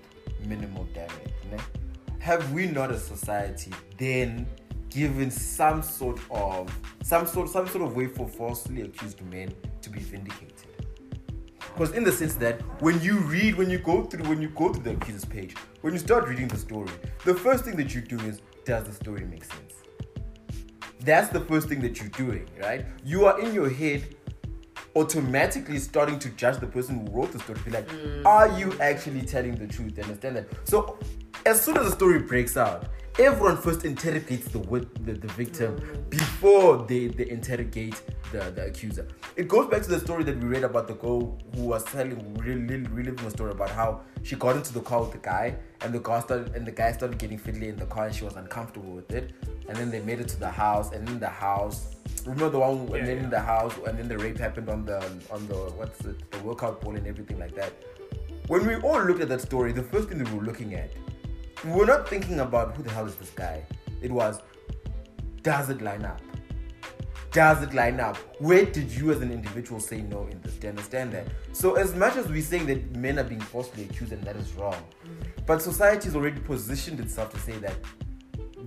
minimal 0.49 0.85
damage. 0.95 1.33
ne? 1.53 1.59
Have 2.19 2.53
we 2.53 2.67
not 2.67 2.91
a 2.91 2.99
society 2.99 3.71
then 3.99 4.47
given 4.91 5.31
some 5.31 5.83
sort 5.83 6.21
of 6.31 6.71
some 7.03 7.27
sort 7.27 7.49
some 7.49 7.67
sort 7.69 7.85
of 7.85 7.97
way 7.97 8.07
for 8.07 8.29
falsely 8.29 8.83
accused 8.83 9.23
men 9.23 9.55
to 9.83 9.91
be 9.91 10.01
vindicated? 10.01 10.53
Because 11.59 11.93
in 11.93 12.05
the 12.05 12.13
sense 12.13 12.35
that 12.37 12.63
when 12.81 13.01
you 13.03 13.19
read, 13.19 13.57
when 13.57 13.69
you 13.69 13.79
go 13.79 14.05
through, 14.05 14.25
when 14.29 14.41
you 14.41 14.49
go 14.49 14.73
through 14.73 14.83
the 14.83 14.93
accuser's 14.93 15.27
page, 15.27 15.55
when 15.83 15.93
you 15.93 15.99
start 15.99 16.27
reading 16.27 16.49
the 16.49 16.57
story, 16.57 16.91
the 17.25 17.35
first 17.35 17.65
thing 17.65 17.77
that 17.77 17.95
you 17.95 18.01
do 18.01 18.19
is, 18.21 18.41
does 18.65 18.85
the 18.85 18.93
story 18.93 19.27
make 19.27 19.45
sense? 19.45 19.75
That's 21.01 21.29
the 21.29 21.41
first 21.41 21.69
thing 21.69 21.83
that 21.83 22.01
you're 22.01 22.09
doing, 22.09 22.49
right? 22.59 22.87
You 23.05 23.27
are 23.27 23.39
in 23.39 23.53
your 23.53 23.69
head 23.69 24.17
automatically 24.97 25.79
starting 25.79 26.19
to 26.19 26.31
judge 26.31 26.59
the 26.59 26.67
person 26.67 27.07
who 27.07 27.13
wrote 27.13 27.33
the 27.33 27.39
story. 27.41 27.61
Be 27.65 27.71
like, 27.71 27.89
hmm. 27.91 28.27
are 28.27 28.59
you 28.59 28.73
actually 28.81 29.23
telling 29.23 29.55
the 29.55 29.67
truth? 29.67 29.99
Understand 29.99 30.37
that? 30.37 30.49
So, 30.65 30.99
as 31.45 31.61
soon 31.61 31.77
as 31.77 31.85
the 31.85 31.93
story 31.93 32.19
breaks 32.21 32.57
out, 32.57 32.89
everyone 33.19 33.57
first 33.57 33.85
interrogates 33.87 34.49
the 34.49 34.59
the, 34.59 35.13
the 35.15 35.29
victim 35.29 35.79
mm. 35.79 36.11
before 36.11 36.85
they, 36.87 37.09
they 37.09 37.29
interrogate 37.31 38.01
the, 38.31 38.51
the 38.51 38.67
accuser. 38.67 39.09
It 39.37 39.49
goes 39.49 39.69
back 39.71 39.83
to 39.83 39.89
the 39.89 40.01
story 40.01 40.25
that 40.25 40.39
we 40.39 40.47
read 40.47 40.65
about 40.65 40.87
the 40.87 40.95
girl 40.95 41.39
who 41.55 41.63
was 41.63 41.83
telling, 41.85 42.35
really, 42.35 42.83
reliving 42.89 43.25
a 43.25 43.31
story 43.31 43.53
about 43.53 43.71
how 43.71 44.03
she 44.23 44.37
got 44.37 44.57
into 44.57 44.75
the 44.75 44.81
car 44.81 45.01
with 45.01 45.13
the 45.13 45.19
guy, 45.19 45.57
and 45.81 45.95
the 45.95 46.01
car 46.01 46.21
started, 46.21 46.55
and 46.55 46.67
the 46.67 46.73
guy 46.73 46.93
started 46.93 47.19
getting 47.19 47.39
fiddly 47.39 47.69
in 47.69 47.77
the 47.77 47.87
car, 47.87 48.07
and 48.07 48.15
she 48.15 48.25
was 48.25 48.37
uncomfortable 48.37 48.93
with 48.93 49.11
it. 49.13 49.33
And 49.69 49.77
then 49.77 49.91
they 49.91 50.01
made 50.01 50.21
it 50.21 50.29
to 50.29 50.39
the 50.39 50.51
house, 50.51 50.93
and 50.93 51.09
in 51.09 51.19
the 51.19 51.29
house, 51.29 51.97
remember 52.25 52.51
the 52.51 52.59
one, 52.59 52.89
Yeah, 52.89 52.97
and 52.97 53.07
then 53.09 53.17
yeah. 53.17 53.25
in 53.25 53.31
the 53.31 53.41
house, 53.41 53.75
and 53.87 53.99
then 53.99 54.09
the 54.09 54.19
rape 54.19 54.39
happened 54.39 54.69
on 54.69 54.85
the 54.85 54.99
on 55.31 55.47
the 55.49 55.57
what's 55.79 56.05
it, 56.05 56.31
the 56.31 56.39
workout 56.41 56.83
ball 56.83 56.97
and 56.97 57.07
everything 57.07 57.39
like 57.39 57.55
that. 57.55 57.73
When 58.49 58.67
we 58.67 58.77
all 58.77 59.03
looked 59.03 59.21
at 59.21 59.29
that 59.29 59.41
story, 59.41 59.73
the 59.73 59.83
first 59.83 60.09
thing 60.09 60.19
that 60.19 60.31
we 60.31 60.39
were 60.39 60.45
looking 60.45 60.75
at, 60.75 60.91
we 61.65 61.73
were 61.73 61.87
not 61.87 62.09
thinking 62.09 62.41
about 62.41 62.77
who 62.77 62.83
the 62.83 62.91
hell 62.91 63.07
is 63.07 63.15
this 63.17 63.31
guy. 63.31 63.65
It 64.03 64.11
was, 64.11 64.41
does 65.43 65.71
it 65.71 65.81
line 65.81 66.05
up? 66.05 66.21
Does 67.33 67.63
it 67.63 67.75
line 67.75 68.01
up? 68.01 68.17
Where 68.41 68.65
did 68.65 68.91
you 68.91 69.11
as 69.11 69.21
an 69.21 69.31
individual 69.31 69.81
say 69.81 70.01
no 70.01 70.27
in 70.27 70.41
this? 70.43 70.55
Do 70.55 70.67
you 70.67 70.71
understand 70.71 71.13
that? 71.13 71.27
So 71.53 71.75
as 71.75 71.95
much 71.95 72.17
as 72.17 72.29
we're 72.29 72.43
saying 72.43 72.67
that 72.67 72.97
men 72.97 73.19
are 73.19 73.25
being 73.25 73.41
falsely 73.41 73.85
accused 73.85 74.13
and 74.13 74.23
that 74.25 74.37
is 74.37 74.53
wrong, 74.55 74.83
but 75.45 75.61
society 75.61 76.07
has 76.07 76.17
already 76.17 76.41
positioned 76.41 77.01
itself 77.01 77.33
to 77.35 77.41
say 77.41 77.53
that 77.59 77.77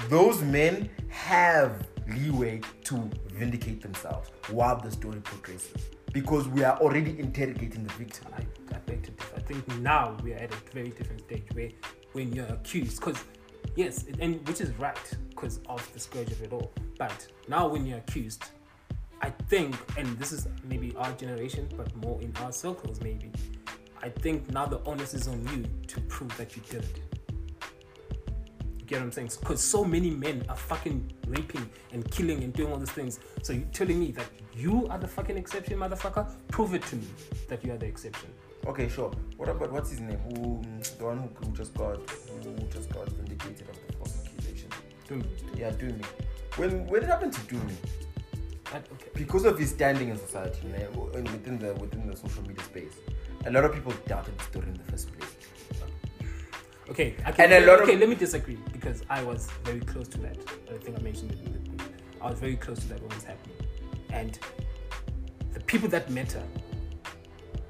those 0.07 0.41
men 0.41 0.89
have 1.09 1.87
leeway 2.07 2.61
to 2.83 3.09
vindicate 3.31 3.81
themselves 3.81 4.29
while 4.49 4.79
the 4.79 4.91
story 4.91 5.19
progresses 5.21 5.89
because 6.13 6.47
we 6.47 6.63
are 6.63 6.77
already 6.79 7.19
interrogating 7.19 7.83
the 7.83 7.93
victim. 7.93 8.25
I, 8.35 8.41
I. 8.75 8.79
I 9.35 9.41
think 9.41 9.67
now 9.79 10.17
we 10.23 10.33
are 10.33 10.37
at 10.37 10.51
a 10.51 10.73
very 10.73 10.89
different 10.89 11.21
stage 11.21 11.45
where 11.53 11.69
when 12.13 12.33
you're 12.33 12.47
accused, 12.47 12.99
because 12.99 13.23
yes, 13.75 14.05
and 14.19 14.45
which 14.47 14.61
is 14.61 14.71
right 14.79 14.97
because 15.29 15.59
of 15.67 15.87
the 15.93 15.99
scourge 15.99 16.31
of 16.31 16.41
it 16.41 16.51
all. 16.51 16.71
But 16.97 17.27
now 17.47 17.67
when 17.67 17.85
you're 17.85 17.99
accused, 17.99 18.45
I 19.21 19.29
think, 19.29 19.75
and 19.97 20.07
this 20.17 20.31
is 20.31 20.47
maybe 20.63 20.95
our 20.95 21.11
generation, 21.13 21.69
but 21.75 21.93
more 21.97 22.21
in 22.21 22.33
our 22.37 22.51
circles 22.51 23.01
maybe. 23.01 23.31
I 24.01 24.09
think 24.09 24.49
now 24.51 24.65
the 24.65 24.79
onus 24.85 25.13
is 25.13 25.27
on 25.27 25.45
you 25.53 25.65
to 25.87 25.99
prove 26.01 26.35
that 26.37 26.55
you 26.55 26.61
did 26.69 26.83
it. 26.83 27.01
You 28.79 28.85
get 28.85 28.99
what 28.99 29.05
I'm 29.05 29.11
saying? 29.11 29.31
Because 29.39 29.61
so 29.61 29.83
many 29.83 30.09
men 30.09 30.45
are 30.47 30.55
fucking 30.55 31.11
raping 31.27 31.69
and 31.91 32.09
killing 32.09 32.43
and 32.43 32.53
doing 32.53 32.71
all 32.71 32.77
these 32.77 32.91
things. 32.91 33.19
So 33.43 33.51
you're 33.53 33.65
telling 33.73 33.99
me 33.99 34.11
that 34.13 34.27
you 34.55 34.87
are 34.87 34.97
the 34.97 35.07
fucking 35.07 35.37
exception, 35.37 35.79
motherfucker? 35.79 36.31
Prove 36.47 36.73
it 36.73 36.83
to 36.87 36.95
me 36.95 37.07
that 37.49 37.63
you 37.63 37.73
are 37.73 37.77
the 37.77 37.87
exception. 37.87 38.29
Okay, 38.69 38.87
sure. 38.87 39.11
What 39.37 39.49
about 39.49 39.71
what's 39.71 39.89
his 39.89 39.99
name? 39.99 40.19
Who 40.29 40.61
the 40.99 41.05
one 41.05 41.17
who, 41.17 41.29
who 41.43 41.51
just 41.55 41.73
got 41.73 41.97
who 42.43 42.53
just 42.71 42.93
got 42.93 43.09
vindicated 43.09 43.67
of 43.67 43.75
the 43.87 43.93
false 43.93 44.23
accusation? 44.23 44.69
Doom. 45.07 45.23
Yeah, 45.55 45.71
Dumi. 45.71 46.05
When 46.55 46.85
when 46.85 47.01
it 47.01 47.07
happened 47.09 47.33
to 47.33 47.41
Dumi, 47.51 47.75
okay. 48.75 49.09
because 49.15 49.45
of 49.45 49.57
his 49.57 49.71
standing 49.71 50.09
in 50.09 50.17
society 50.19 50.71
and 51.15 51.27
within 51.31 51.57
the 51.57 51.73
within 51.81 52.05
the 52.05 52.15
social 52.15 52.43
media 52.43 52.63
space, 52.63 52.93
a 53.47 53.51
lot 53.51 53.65
of 53.65 53.73
people 53.73 53.91
doubted 54.05 54.37
the 54.37 54.43
story 54.43 54.67
in 54.67 54.75
the 54.75 54.91
first 54.91 55.11
place. 55.17 55.31
Okay, 56.91 57.11
can, 57.11 57.33
And 57.37 57.53
a 57.53 57.67
lot 57.67 57.81
of- 57.81 57.87
okay. 57.89 57.97
let 57.97 58.09
me 58.09 58.15
disagree 58.15 58.57
because 58.71 59.03
I 59.09 59.23
was 59.23 59.47
very 59.63 59.79
close 59.79 60.07
to 60.09 60.17
that. 60.19 60.37
I 60.73 60.77
think 60.77 60.97
I 60.97 61.01
mentioned 61.01 61.31
it. 61.31 61.39
In 61.45 61.77
the, 61.77 61.83
I 62.21 62.29
was 62.29 62.39
very 62.39 62.55
close 62.55 62.79
to 62.79 62.87
that 62.89 63.01
when 63.01 63.11
it 63.11 63.15
was 63.15 63.23
happening, 63.23 63.57
and 64.11 64.39
the 65.53 65.59
people 65.61 65.87
that 65.89 66.09
matter 66.11 66.43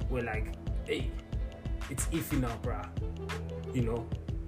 were 0.09 0.23
like, 0.23 0.58
"Hey, 0.89 1.11
it's 1.91 2.05
iffy 2.07 2.39
now, 2.41 2.55
bruh." 2.63 2.87
You 3.75 3.83
know, 3.83 3.99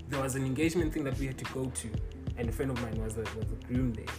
there 0.10 0.22
was 0.22 0.36
an 0.36 0.46
engagement 0.46 0.92
thing 0.94 1.04
that 1.04 1.18
we 1.20 1.28
had 1.28 1.38
to 1.38 1.46
go 1.54 1.66
to, 1.82 1.90
and 2.38 2.50
a 2.50 2.52
friend 2.52 2.72
of 2.72 2.82
mine 2.82 2.98
was 3.04 3.18
a, 3.18 3.26
was 3.40 3.52
a 3.52 3.60
groom 3.68 3.94
there, 3.94 4.14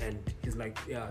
and 0.00 0.18
he's 0.42 0.56
like, 0.56 0.76
"Yeah, 0.88 1.10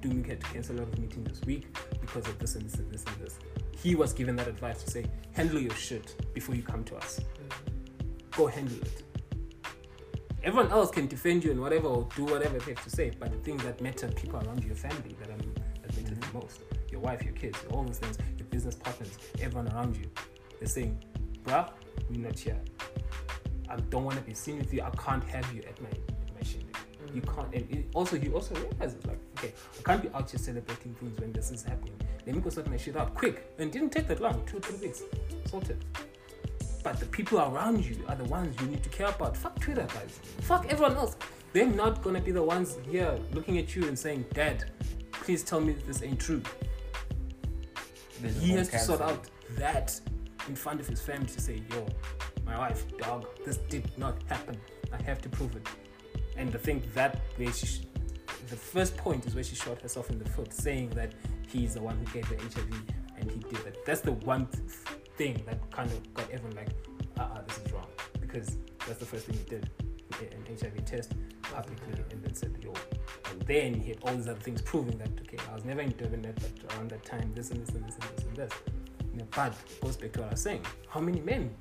do 0.00 0.10
we 0.10 0.22
had 0.22 0.40
to 0.40 0.46
cancel 0.52 0.76
a 0.76 0.78
lot 0.80 0.88
of 0.92 0.98
meetings 1.00 1.28
this 1.28 1.40
week 1.44 1.64
because 2.00 2.28
of 2.28 2.38
this 2.38 2.54
and 2.54 2.64
this 2.64 2.76
and 2.80 2.88
this 2.92 3.04
and 3.08 3.16
this." 3.16 3.38
He 3.76 3.96
was 3.96 4.12
given 4.12 4.36
that 4.36 4.48
advice 4.48 4.84
to 4.84 4.90
say, 4.90 5.04
"Handle 5.32 5.58
your 5.58 5.74
shit 5.74 6.06
before 6.32 6.54
you 6.54 6.62
come 6.62 6.84
to 6.84 6.96
us." 6.96 7.20
go 8.36 8.46
handle 8.46 8.76
it. 8.82 9.02
Everyone 10.42 10.70
else 10.70 10.90
can 10.90 11.06
defend 11.06 11.44
you 11.44 11.52
and 11.52 11.60
whatever 11.60 11.88
or 11.88 12.08
do 12.16 12.24
whatever 12.24 12.58
they 12.58 12.74
have 12.74 12.84
to 12.84 12.90
say, 12.90 13.10
but 13.18 13.30
the 13.30 13.38
things 13.38 13.62
that 13.62 13.80
matter, 13.80 14.08
people 14.08 14.38
around 14.40 14.60
you, 14.62 14.68
your 14.68 14.76
family, 14.76 15.16
that, 15.20 15.28
that 15.28 15.96
matter 15.96 16.14
the 16.14 16.20
mm-hmm. 16.20 16.38
most, 16.38 16.60
your 16.94 17.02
wife, 17.02 17.22
your 17.24 17.34
kids, 17.34 17.58
all 17.70 17.82
those 17.82 17.98
things, 17.98 18.16
your 18.38 18.46
business 18.46 18.76
partners, 18.76 19.18
everyone 19.40 19.68
around 19.72 19.96
you, 19.96 20.08
they're 20.60 20.68
saying, 20.68 20.96
bruh, 21.42 21.68
we're 22.08 22.20
not 22.20 22.38
here. 22.38 22.60
I 23.68 23.76
don't 23.90 24.04
want 24.04 24.16
to 24.16 24.22
be 24.22 24.32
seen 24.32 24.58
with 24.58 24.72
you. 24.72 24.82
I 24.82 24.90
can't 24.90 25.24
have 25.24 25.52
you 25.52 25.62
at 25.62 25.80
my 25.82 25.88
at 25.88 26.34
my 26.36 26.42
shindig. 26.42 26.76
You 27.12 27.20
mm. 27.20 27.34
can't. 27.34 27.52
And 27.52 27.70
it, 27.70 27.86
also, 27.94 28.16
he 28.16 28.28
also 28.28 28.54
realizes 28.54 29.04
like, 29.06 29.18
okay, 29.36 29.52
I 29.78 29.82
can't 29.82 30.02
be 30.02 30.08
out 30.14 30.30
here 30.30 30.38
celebrating 30.38 30.94
things 30.94 31.18
when 31.18 31.32
this 31.32 31.50
is 31.50 31.64
happening. 31.64 31.94
Let 32.26 32.36
me 32.36 32.40
go 32.40 32.50
sort 32.50 32.68
my 32.70 32.76
shit 32.76 32.96
out 32.96 33.12
quick. 33.14 33.52
And 33.58 33.68
it 33.68 33.72
didn't 33.72 33.90
take 33.90 34.06
that 34.06 34.20
long, 34.20 34.44
two 34.46 34.60
three 34.60 34.86
weeks, 34.86 35.02
sorted. 35.46 35.84
But 36.84 37.00
the 37.00 37.06
people 37.06 37.40
around 37.40 37.84
you 37.84 38.04
are 38.08 38.14
the 38.14 38.24
ones 38.24 38.54
you 38.60 38.68
need 38.68 38.84
to 38.84 38.88
care 38.90 39.08
about. 39.08 39.36
Fuck 39.36 39.58
Twitter, 39.58 39.86
guys. 39.92 40.20
Fuck 40.42 40.66
everyone 40.70 40.96
else. 40.96 41.16
They're 41.52 41.66
not 41.66 42.02
gonna 42.02 42.20
be 42.20 42.30
the 42.30 42.42
ones 42.42 42.76
here 42.88 43.18
looking 43.32 43.58
at 43.58 43.74
you 43.74 43.88
and 43.88 43.98
saying, 43.98 44.26
Dad, 44.34 44.70
please 45.12 45.42
tell 45.42 45.60
me 45.60 45.74
this 45.86 46.02
ain't 46.02 46.20
true. 46.20 46.42
There's 48.24 48.40
He 48.42 48.52
has 48.52 48.68
to 48.70 48.78
sort 48.78 49.02
out 49.02 49.28
that 49.58 50.00
in 50.48 50.56
front 50.56 50.80
of 50.80 50.86
his 50.86 51.00
family 51.00 51.26
to 51.26 51.40
say, 51.40 51.62
Yo, 51.70 51.86
my 52.46 52.58
wife, 52.58 52.84
dog, 52.96 53.26
this 53.44 53.58
did 53.58 53.86
not 53.98 54.22
happen. 54.28 54.56
I 54.92 55.02
have 55.02 55.20
to 55.22 55.28
prove 55.28 55.54
it. 55.56 55.66
And 56.36 56.54
I 56.54 56.58
think 56.58 56.92
that 56.94 57.20
where 57.36 57.52
she, 57.52 57.66
sh- 57.66 57.80
the 58.48 58.56
first 58.56 58.96
point 58.96 59.26
is 59.26 59.34
where 59.34 59.44
she 59.44 59.54
shot 59.54 59.80
herself 59.82 60.08
in 60.10 60.18
the 60.18 60.28
foot, 60.28 60.52
saying 60.54 60.90
that 60.90 61.12
he's 61.46 61.74
the 61.74 61.82
one 61.82 61.96
who 61.98 62.06
gave 62.12 62.26
the 62.30 62.36
HIV 62.36 62.82
and 63.18 63.30
he 63.30 63.40
did 63.40 63.66
it. 63.66 63.84
That's 63.84 64.00
the 64.00 64.12
one 64.12 64.46
th- 64.46 64.62
thing 65.18 65.42
that 65.46 65.70
kind 65.70 65.90
of 65.90 66.14
got 66.14 66.30
everyone 66.30 66.56
like, 66.56 66.70
uh-uh, 67.18 67.42
this 67.42 67.58
is 67.58 67.72
wrong. 67.72 67.86
Because 68.20 68.56
that's 68.86 68.98
the 68.98 69.06
first 69.06 69.26
thing 69.26 69.36
he 69.36 69.44
did, 69.44 69.70
an 70.20 70.44
HIV 70.48 70.84
test 70.86 71.12
publicly, 71.54 72.04
and 72.10 72.22
then 72.22 72.34
said, 72.34 72.56
yo. 72.60 72.72
And 73.30 73.40
then 73.42 73.74
he 73.74 73.90
had 73.90 73.98
all 74.02 74.14
these 74.14 74.28
other 74.28 74.40
things 74.40 74.60
proving 74.62 74.98
that, 74.98 75.08
okay, 75.22 75.38
I 75.50 75.54
was 75.54 75.64
never 75.64 75.80
in 75.80 75.90
Durban, 75.96 76.22
but 76.22 76.74
around 76.74 76.90
that 76.90 77.04
time, 77.04 77.32
this 77.34 77.50
and 77.50 77.64
this 77.64 77.74
and 77.74 77.86
this 77.86 77.94
and 77.94 78.16
this 78.16 78.24
and 78.26 78.36
this. 78.36 78.52
You 79.12 79.18
know, 79.20 79.26
but 79.34 79.52
it 79.52 79.80
goes 79.80 79.96
back 79.96 80.12
to 80.12 80.20
what 80.20 80.28
I 80.28 80.30
was 80.32 80.42
saying. 80.42 80.62
How 80.88 81.00
many 81.00 81.20
men, 81.20 81.54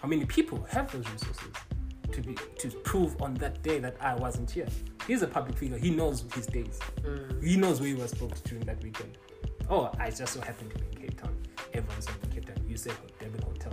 how 0.00 0.08
many 0.08 0.24
people 0.26 0.62
have 0.70 0.92
those 0.92 1.08
resources 1.10 1.52
to 2.10 2.20
be 2.20 2.36
to 2.58 2.68
prove 2.90 3.20
on 3.22 3.32
that 3.34 3.62
day 3.62 3.78
that 3.78 3.96
I 4.00 4.14
wasn't 4.14 4.50
here? 4.50 4.68
He's 5.06 5.22
a 5.22 5.26
public 5.26 5.56
figure. 5.56 5.78
He 5.78 5.90
knows 5.90 6.24
his 6.34 6.46
days. 6.46 6.78
Mm. 7.00 7.42
He 7.42 7.56
knows 7.56 7.80
where 7.80 7.88
he 7.88 7.94
was 7.94 8.12
booked 8.12 8.44
during 8.44 8.64
that 8.66 8.82
weekend. 8.82 9.16
Oh, 9.70 9.90
I 9.98 10.10
just 10.10 10.34
so 10.34 10.40
happened 10.40 10.70
to 10.74 10.78
be 10.78 10.86
in 10.92 11.08
Cape 11.08 11.20
Town. 11.20 11.34
Everyone's 11.72 12.06
in 12.06 12.30
Cape 12.30 12.44
Town. 12.44 12.62
You 12.68 12.76
said 12.76 12.94
Durban 13.18 13.42
Hotel. 13.42 13.72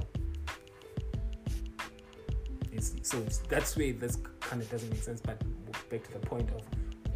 It's, 2.72 2.95
so 3.02 3.19
that's 3.49 3.76
where 3.76 3.91
this 3.91 4.18
kind 4.50 4.62
of 4.64 4.70
doesn't 4.72 4.90
make 4.90 5.04
sense. 5.04 5.22
But 5.22 5.40
back 5.90 6.04
to 6.04 6.14
the 6.14 6.20
point 6.20 6.50
of 6.50 6.62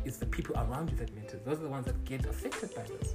it's 0.05 0.17
the 0.17 0.25
people 0.25 0.55
around 0.55 0.91
you 0.91 0.97
that 0.97 1.15
matter. 1.15 1.39
Those 1.43 1.59
are 1.59 1.63
the 1.63 1.69
ones 1.69 1.85
that 1.87 2.03
get 2.05 2.25
affected 2.25 2.75
by 2.75 2.83
this. 2.83 3.13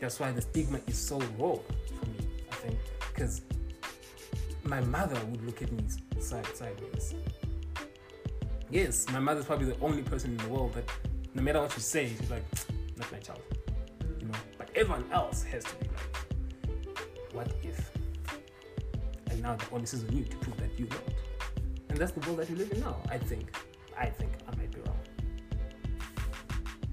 That's 0.00 0.18
why 0.18 0.32
the 0.32 0.42
stigma 0.42 0.80
is 0.86 0.98
so 0.98 1.18
raw 1.38 1.54
for 1.54 2.06
me. 2.06 2.18
I 2.50 2.54
think 2.56 2.78
because 3.14 3.42
my 4.64 4.80
mother 4.80 5.20
would 5.30 5.44
look 5.46 5.62
at 5.62 5.70
me 5.70 5.84
side 6.18 6.46
sideways. 6.54 7.14
Yes, 8.70 9.08
my 9.12 9.20
mother's 9.20 9.46
probably 9.46 9.66
the 9.66 9.80
only 9.80 10.02
person 10.02 10.32
in 10.32 10.36
the 10.38 10.48
world 10.48 10.74
that 10.74 10.90
no 11.34 11.42
matter 11.42 11.60
what 11.60 11.74
you 11.74 11.80
say, 11.80 12.08
she's 12.08 12.30
like, 12.30 12.44
not 12.96 13.10
my 13.12 13.18
child. 13.18 13.40
You 14.20 14.26
know. 14.26 14.38
But 14.58 14.70
everyone 14.74 15.04
else 15.12 15.42
has 15.44 15.64
to 15.64 15.74
be 15.76 15.86
like, 15.86 16.74
what 17.32 17.52
if? 17.62 17.90
And 19.30 19.42
now 19.42 19.54
the 19.56 19.64
onus 19.72 19.94
is 19.94 20.04
on 20.04 20.16
you 20.16 20.24
to 20.24 20.36
prove 20.38 20.56
that 20.58 20.78
you 20.78 20.86
don't. 20.86 21.17
And 21.98 22.06
that's 22.06 22.16
the 22.16 22.24
world 22.28 22.38
that 22.38 22.48
we 22.48 22.54
live 22.54 22.70
in 22.70 22.78
now, 22.78 22.96
I 23.10 23.18
think. 23.18 23.50
I 23.98 24.06
think 24.06 24.30
I 24.46 24.54
might 24.54 24.70
be 24.70 24.78
wrong. 24.82 25.00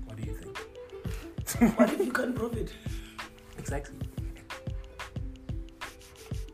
What 0.06 0.18
do 0.18 0.24
you 0.24 0.34
think? 0.34 0.58
What 1.78 1.94
if 1.94 2.00
you 2.00 2.12
can't 2.12 2.36
prove 2.36 2.58
it? 2.58 2.74
Exactly. 3.60 4.00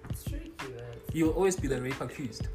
It's 0.09 0.25
tricky, 0.25 0.67
man. 0.67 0.83
You'll 1.13 1.29
always 1.29 1.55
be 1.55 1.69
the 1.69 1.81
rape 1.81 2.01
accused. 2.01 2.49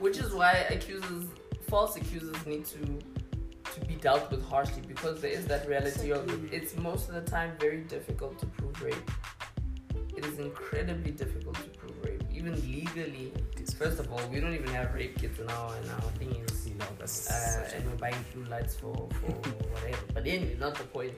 Which 0.00 0.16
is 0.16 0.32
why 0.32 0.52
accusers, 0.70 1.26
false 1.68 1.94
accusers, 1.96 2.46
need 2.46 2.64
to 2.64 2.98
to 3.74 3.80
be 3.86 3.96
dealt 3.96 4.30
with 4.30 4.48
harshly 4.48 4.80
because 4.88 5.20
there 5.20 5.30
is 5.30 5.44
that 5.44 5.68
reality 5.68 6.10
of 6.10 6.24
it's 6.50 6.74
most 6.78 7.10
of 7.10 7.16
the 7.16 7.30
time 7.30 7.52
very 7.60 7.82
difficult 7.82 8.38
to 8.38 8.46
prove 8.46 8.82
rape. 8.82 9.10
It 10.16 10.24
is 10.24 10.38
incredibly 10.38 11.10
difficult 11.10 11.54
to 11.56 11.57
prove 11.57 11.57
rape, 11.57 11.57
even 12.48 12.70
legally. 12.70 13.32
First 13.76 14.00
of 14.00 14.10
all, 14.12 14.20
we 14.32 14.40
don't 14.40 14.54
even 14.54 14.68
have 14.68 14.94
rape 14.94 15.18
kits 15.18 15.38
our 15.40 15.76
in 15.76 15.90
our 15.90 16.10
thingies. 16.18 16.66
You 16.66 16.74
know, 16.76 16.86
that's 16.98 17.30
uh, 17.30 17.70
and 17.74 17.84
we're 17.86 17.96
buying 17.96 18.24
blue 18.32 18.44
lights 18.44 18.74
for, 18.74 18.94
for 18.94 19.32
whatever. 19.72 20.02
But 20.14 20.26
anyway, 20.26 20.56
not 20.58 20.74
the 20.74 20.84
point. 20.84 21.12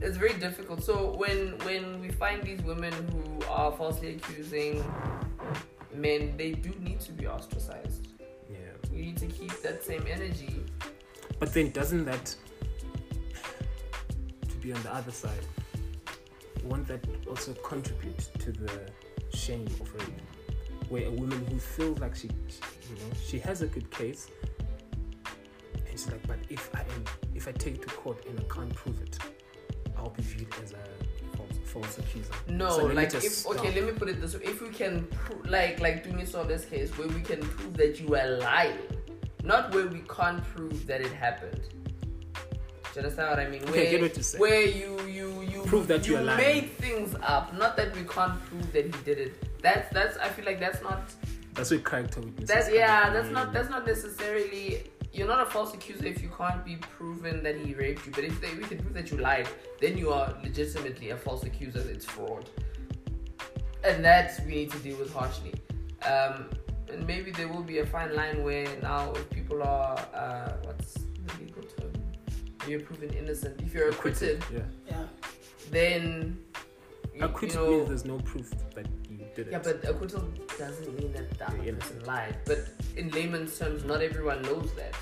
It's 0.00 0.16
very 0.16 0.34
difficult. 0.34 0.82
So 0.82 1.14
when 1.16 1.58
when 1.64 2.00
we 2.00 2.10
find 2.10 2.42
these 2.42 2.62
women 2.62 2.92
who 3.10 3.46
are 3.50 3.72
falsely 3.72 4.16
accusing 4.16 4.84
men, 5.94 6.36
they 6.36 6.52
do 6.52 6.70
need 6.80 7.00
to 7.00 7.12
be 7.12 7.26
ostracized. 7.26 8.08
yeah. 8.50 8.58
We 8.92 8.98
need 9.02 9.18
to 9.18 9.26
keep 9.26 9.60
that 9.62 9.84
same 9.84 10.04
energy. 10.08 10.64
But 11.38 11.52
then 11.52 11.70
doesn't 11.72 12.04
that 12.04 12.34
to 14.48 14.56
be 14.60 14.72
on 14.72 14.82
the 14.82 14.94
other 14.94 15.10
side, 15.10 15.46
won't 16.64 16.86
that 16.88 17.04
also 17.28 17.52
contribute 17.54 18.18
to 18.38 18.52
the 18.52 18.70
shame 19.34 19.66
of 19.66 19.94
rape? 19.94 20.29
Where 20.90 21.06
a 21.06 21.10
woman 21.10 21.44
who 21.46 21.58
feels 21.58 21.98
like 22.00 22.14
she, 22.14 22.28
she 22.48 22.60
you 22.90 22.96
know, 22.96 23.14
she 23.24 23.38
has 23.38 23.62
a 23.62 23.66
good 23.66 23.90
case 23.90 24.28
and 25.74 25.86
she's 25.88 26.08
like, 26.08 26.26
but 26.26 26.38
if 26.48 26.68
I 26.74 26.80
am 26.80 27.04
if 27.34 27.48
I 27.48 27.52
take 27.52 27.76
it 27.76 27.82
to 27.82 27.88
court 27.88 28.26
and 28.26 28.38
I 28.38 28.42
can't 28.54 28.74
prove 28.74 29.00
it, 29.00 29.18
I'll 29.96 30.10
be 30.10 30.22
viewed 30.22 30.52
as 30.62 30.72
a 30.72 31.36
false, 31.36 31.58
false 31.64 31.98
accuser. 31.98 32.32
No, 32.48 32.70
So 32.70 32.86
like 32.86 33.14
if 33.14 33.46
okay, 33.46 33.72
let 33.72 33.84
me 33.84 33.92
put 33.92 34.08
it 34.08 34.20
this 34.20 34.34
way: 34.34 34.40
if 34.44 34.60
we 34.60 34.68
can, 34.70 35.04
pro- 35.06 35.48
like 35.48 35.80
like 35.80 36.04
Dumi 36.04 36.26
Solo's 36.26 36.64
case, 36.64 36.90
where 36.98 37.08
we 37.08 37.20
can 37.22 37.40
prove 37.40 37.76
that 37.76 38.00
you 38.00 38.14
are 38.16 38.38
lying, 38.38 38.78
not 39.44 39.72
where 39.74 39.86
we 39.86 40.02
can't 40.08 40.42
prove 40.44 40.86
that 40.86 41.00
it 41.00 41.12
happened. 41.12 41.60
Do 42.92 43.00
you 43.00 43.06
understand 43.06 43.30
what 43.30 43.38
I 43.38 43.48
mean? 43.48 43.62
Okay, 43.62 43.70
where, 43.72 43.86
I 43.86 43.90
get 43.90 44.00
what 44.02 44.16
you're. 44.16 44.40
Where 44.40 44.64
you 44.66 45.00
you 45.06 45.42
you 45.42 45.62
Prove 45.62 45.86
that 45.88 46.06
you 46.06 46.14
you 46.14 46.18
are 46.18 46.24
lying. 46.24 46.38
made 46.38 46.70
things 46.78 47.14
up, 47.22 47.54
not 47.56 47.76
that 47.76 47.94
we 47.96 48.02
can't 48.04 48.42
prove 48.46 48.72
that 48.72 48.84
he 48.86 49.02
did 49.04 49.18
it. 49.18 49.62
That's 49.62 49.92
that's 49.92 50.16
I 50.18 50.28
feel 50.28 50.44
like 50.44 50.58
that's 50.58 50.82
not 50.82 51.02
That's 51.54 51.70
what 51.70 51.84
character 51.84 52.20
witnesses. 52.20 52.48
that 52.48 52.64
come 52.66 52.74
yeah 52.74 53.10
that's 53.10 53.30
not 53.30 53.52
that's 53.52 53.70
not 53.70 53.86
necessarily 53.86 54.84
you're 55.12 55.26
not 55.28 55.40
a 55.46 55.50
false 55.50 55.74
accuser 55.74 56.06
if 56.06 56.22
you 56.22 56.30
can't 56.36 56.64
be 56.64 56.76
proven 56.76 57.42
that 57.42 57.56
he 57.56 57.74
raped 57.74 58.06
you. 58.06 58.12
But 58.12 58.24
if 58.24 58.40
they, 58.40 58.54
we 58.54 58.62
can 58.64 58.78
prove 58.78 58.94
that 58.94 59.10
you 59.10 59.18
lied, 59.18 59.48
then 59.80 59.98
you 59.98 60.12
are 60.12 60.36
legitimately 60.42 61.10
a 61.10 61.16
false 61.16 61.42
accuser. 61.44 61.80
It's 61.90 62.04
fraud, 62.04 62.48
and 63.84 64.04
that 64.04 64.40
we 64.46 64.52
need 64.54 64.70
to 64.72 64.78
deal 64.78 64.96
with 64.98 65.12
harshly. 65.12 65.54
Um, 66.06 66.50
and 66.92 67.06
maybe 67.06 67.30
there 67.30 67.48
will 67.48 67.62
be 67.62 67.78
a 67.78 67.86
fine 67.86 68.14
line 68.16 68.42
where 68.44 68.68
now 68.82 69.12
if 69.12 69.28
people 69.30 69.62
are 69.62 69.98
uh, 70.14 70.52
what's 70.64 70.94
the 70.94 71.32
legal 71.40 71.62
term? 71.62 71.89
You're 72.68 72.80
proven 72.80 73.10
innocent. 73.14 73.60
If 73.60 73.74
you're 73.74 73.88
acquitted, 73.90 74.44
Yeah. 74.52 74.60
Yeah. 74.88 75.04
then 75.70 76.38
you, 77.14 77.22
Acquitted 77.24 77.56
you 77.58 77.64
know, 77.64 77.70
means 77.78 77.88
there's 77.88 78.04
no 78.04 78.18
proof 78.18 78.50
that 78.74 78.86
you 79.10 79.18
did 79.34 79.48
it. 79.48 79.52
yeah, 79.52 79.58
but 79.62 79.84
acquittal 79.88 80.22
doesn't 80.58 80.98
mean 80.98 81.12
that 81.12 81.30
the 81.38 81.46
other 81.46 81.62
Yeah. 81.62 81.72
person 81.72 82.04
lied. 82.04 82.36
But 82.46 82.68
in 82.96 83.10
layman's 83.10 83.58
terms, 83.58 83.84
not 83.84 84.00
everyone 84.02 84.42
knows 84.42 84.72
that. 84.74 84.94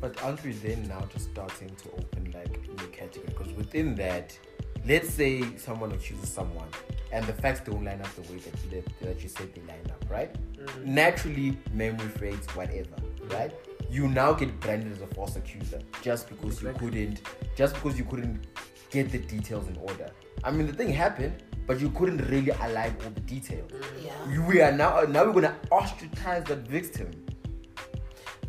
But 0.00 0.20
aren't 0.22 0.42
we 0.42 0.52
then 0.52 0.88
now 0.88 1.06
just 1.12 1.30
starting 1.30 1.70
to 1.82 1.92
open 1.92 2.32
like 2.34 2.58
new 2.68 2.86
category? 2.88 3.26
Because 3.28 3.52
within 3.52 3.94
that, 3.96 4.36
let's 4.84 5.10
say 5.10 5.56
someone 5.56 5.92
accuses 5.92 6.28
someone 6.28 6.66
and 7.12 7.24
the 7.26 7.32
facts 7.32 7.60
don't 7.60 7.84
line 7.84 8.00
up 8.00 8.12
the 8.16 8.22
way 8.32 8.38
that 8.38 8.70
that, 8.70 9.00
that 9.06 9.22
you 9.22 9.28
said 9.28 9.54
they 9.54 9.60
line 9.62 9.86
up, 9.90 10.04
right? 10.10 10.34
Mm. 10.56 10.86
Naturally, 10.86 11.56
memory 11.72 12.08
fades, 12.08 12.46
whatever, 12.56 12.96
right? 13.30 13.52
You 13.92 14.08
now 14.08 14.32
get 14.32 14.58
branded 14.60 14.90
as 14.92 15.02
a 15.02 15.06
false 15.08 15.36
accuser 15.36 15.78
just 16.00 16.26
because 16.30 16.62
you 16.62 16.72
couldn't, 16.72 17.20
just 17.54 17.74
because 17.74 17.98
you 17.98 18.04
couldn't 18.06 18.46
get 18.90 19.10
the 19.10 19.18
details 19.18 19.68
in 19.68 19.76
order. 19.76 20.10
I 20.42 20.50
mean, 20.50 20.66
the 20.66 20.72
thing 20.72 20.88
happened, 20.88 21.42
but 21.66 21.78
you 21.78 21.90
couldn't 21.90 22.26
really 22.30 22.52
align 22.52 22.96
all 23.04 23.10
the 23.10 23.20
details. 23.20 23.70
Yeah. 24.02 24.12
You- 24.32 24.44
We 24.46 24.62
are 24.62 24.72
now 24.72 25.02
now 25.02 25.26
we're 25.26 25.34
gonna 25.42 25.56
ostracize 25.70 26.44
that 26.44 26.66
victim. 26.66 27.10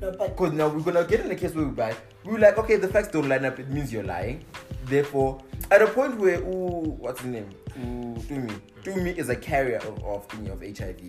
No, 0.02 0.12
but 0.12 0.30
Because 0.30 0.54
now 0.54 0.70
we're 0.70 0.80
gonna 0.82 1.04
get 1.06 1.20
in 1.26 1.32
a 1.32 1.36
case 1.36 1.54
where 1.54 1.66
we 1.66 1.72
buy, 1.72 1.94
we're 2.24 2.40
like, 2.40 2.58
okay, 2.58 2.78
the 2.78 2.88
facts 2.88 3.10
don't 3.10 3.28
line 3.28 3.44
up, 3.44 3.60
it 3.60 3.70
means 3.70 3.92
you're 3.92 4.04
lying. 4.04 4.46
Therefore, 4.86 5.42
at 5.72 5.82
a 5.82 5.88
point 5.88 6.18
where, 6.18 6.40
ooh, 6.40 6.96
what's 7.00 7.20
his 7.22 7.32
name? 7.32 7.50
Ooh, 7.80 8.16
Tumi. 8.30 8.60
Tumi 8.84 9.18
is 9.18 9.28
a 9.30 9.36
carrier 9.36 9.78
of, 9.80 10.04
of, 10.06 10.26
of 10.50 10.62
HIV. 10.62 11.02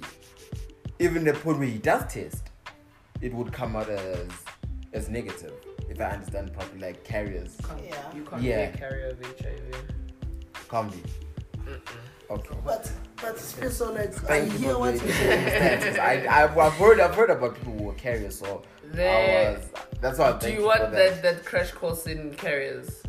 Even 0.99 1.23
the 1.25 1.35
point 1.35 1.59
where 1.59 1.69
he 1.69 1.79
does 1.79 2.13
test, 2.13 2.51
it 3.25 3.33
would 3.33 3.53
come 3.53 3.75
out 3.77 3.89
as 3.89 4.29
as 4.93 5.09
negative, 5.09 5.55
if 5.89 6.01
I 6.01 6.11
understand 6.17 6.53
properly, 6.53 6.81
like 6.81 7.03
carriers. 7.05 7.57
Can't- 7.67 7.85
Yeah. 7.85 8.15
You 8.15 8.23
can't 8.25 8.43
Yeah. 8.43 8.71
be 8.71 8.77
a 8.77 8.79
carrier 8.83 9.07
of 9.09 9.19
HIV. 9.41 9.75
Can't 10.71 10.93
be. 10.93 11.03
Okay. 12.31 12.57
but 12.65 12.91
but 13.21 13.39
so 13.39 13.93
like 13.93 14.09
I 14.09 14.27
Thank 14.33 14.53
you 14.55 14.59
hear 14.59 14.79
what 14.79 14.95
the 14.99 15.07
you 15.07 15.13
say. 15.13 15.29
circumstances. 15.29 15.99
I, 15.99 16.13
I've, 16.45 16.59
I've 16.59 16.73
heard 16.75 17.01
I've 17.01 17.15
heard 17.15 17.31
about 17.31 17.55
people 17.57 17.73
who 17.79 17.85
were 17.85 17.95
carriers, 17.95 18.39
so 18.39 18.63
I 18.95 19.57
was, 19.57 19.67
that's 20.01 20.19
why 20.19 20.31
I 20.33 20.39
Do 20.39 20.49
you 20.51 20.59
you 20.61 20.65
want 20.67 20.81
for 20.85 20.91
that. 20.91 21.23
that 21.23 21.45
crash 21.45 21.71
course 21.73 22.07
in 22.07 22.35
carriers? 22.35 23.03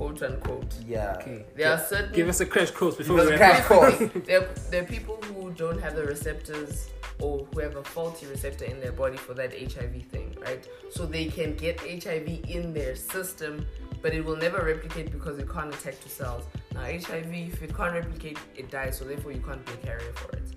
Quote 0.00 0.22
unquote. 0.22 0.74
Yeah. 0.88 1.18
Okay. 1.20 1.44
There 1.54 1.70
are 1.70 1.78
certain 1.78 2.14
Give 2.14 2.26
us 2.26 2.40
a 2.40 2.46
crash 2.46 2.70
course 2.70 2.96
before 2.96 3.16
we 3.16 3.32
us 3.32 3.36
crash 3.36 3.66
course. 3.66 3.98
there, 4.24 4.48
there 4.70 4.82
are 4.82 4.86
people 4.86 5.16
who 5.24 5.50
don't 5.50 5.78
have 5.78 5.94
the 5.94 6.04
receptors 6.04 6.88
or 7.18 7.46
who 7.52 7.60
have 7.60 7.76
a 7.76 7.84
faulty 7.84 8.24
receptor 8.24 8.64
in 8.64 8.80
their 8.80 8.92
body 8.92 9.18
for 9.18 9.34
that 9.34 9.52
HIV 9.52 10.04
thing, 10.04 10.34
right? 10.40 10.66
So 10.90 11.04
they 11.04 11.26
can 11.26 11.54
get 11.54 11.80
HIV 11.80 12.48
in 12.48 12.72
their 12.72 12.96
system, 12.96 13.66
but 14.00 14.14
it 14.14 14.24
will 14.24 14.38
never 14.38 14.64
replicate 14.64 15.12
because 15.12 15.38
it 15.38 15.52
can't 15.52 15.74
attack 15.74 16.00
to 16.00 16.08
cells. 16.08 16.44
Now, 16.72 16.80
HIV, 16.80 17.34
if 17.52 17.62
it 17.62 17.76
can't 17.76 17.92
replicate, 17.92 18.38
it 18.56 18.70
dies. 18.70 18.96
So 18.96 19.04
therefore, 19.04 19.32
you 19.32 19.42
can't 19.42 19.62
be 19.66 19.72
a 19.72 19.76
carrier 19.84 20.12
for 20.14 20.34
it. 20.34 20.48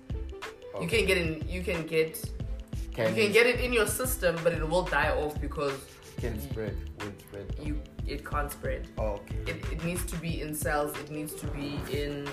You 0.80 0.88
can 0.88 1.04
get 1.04 1.18
in. 1.18 1.46
You 1.46 1.62
can 1.62 1.86
get. 1.86 2.12
Can, 2.94 3.14
you 3.14 3.24
can 3.24 3.32
get 3.32 3.44
it 3.44 3.60
in 3.60 3.74
your 3.74 3.88
system, 3.88 4.38
but 4.42 4.54
it 4.54 4.66
will 4.66 4.84
die 4.84 5.10
off 5.10 5.38
because 5.38 5.74
can 6.16 6.40
spread 6.40 6.76
will 7.00 7.12
spread. 7.18 7.54
you 7.62 7.78
it 8.06 8.24
can't 8.28 8.50
spread. 8.50 8.88
Oh, 8.98 9.20
okay. 9.20 9.36
it, 9.46 9.56
it 9.72 9.84
needs 9.84 10.04
to 10.06 10.16
be 10.16 10.40
in 10.42 10.54
cells 10.54 10.96
it 10.98 11.10
needs 11.10 11.34
to 11.34 11.46
be 11.48 11.78
in 11.92 12.28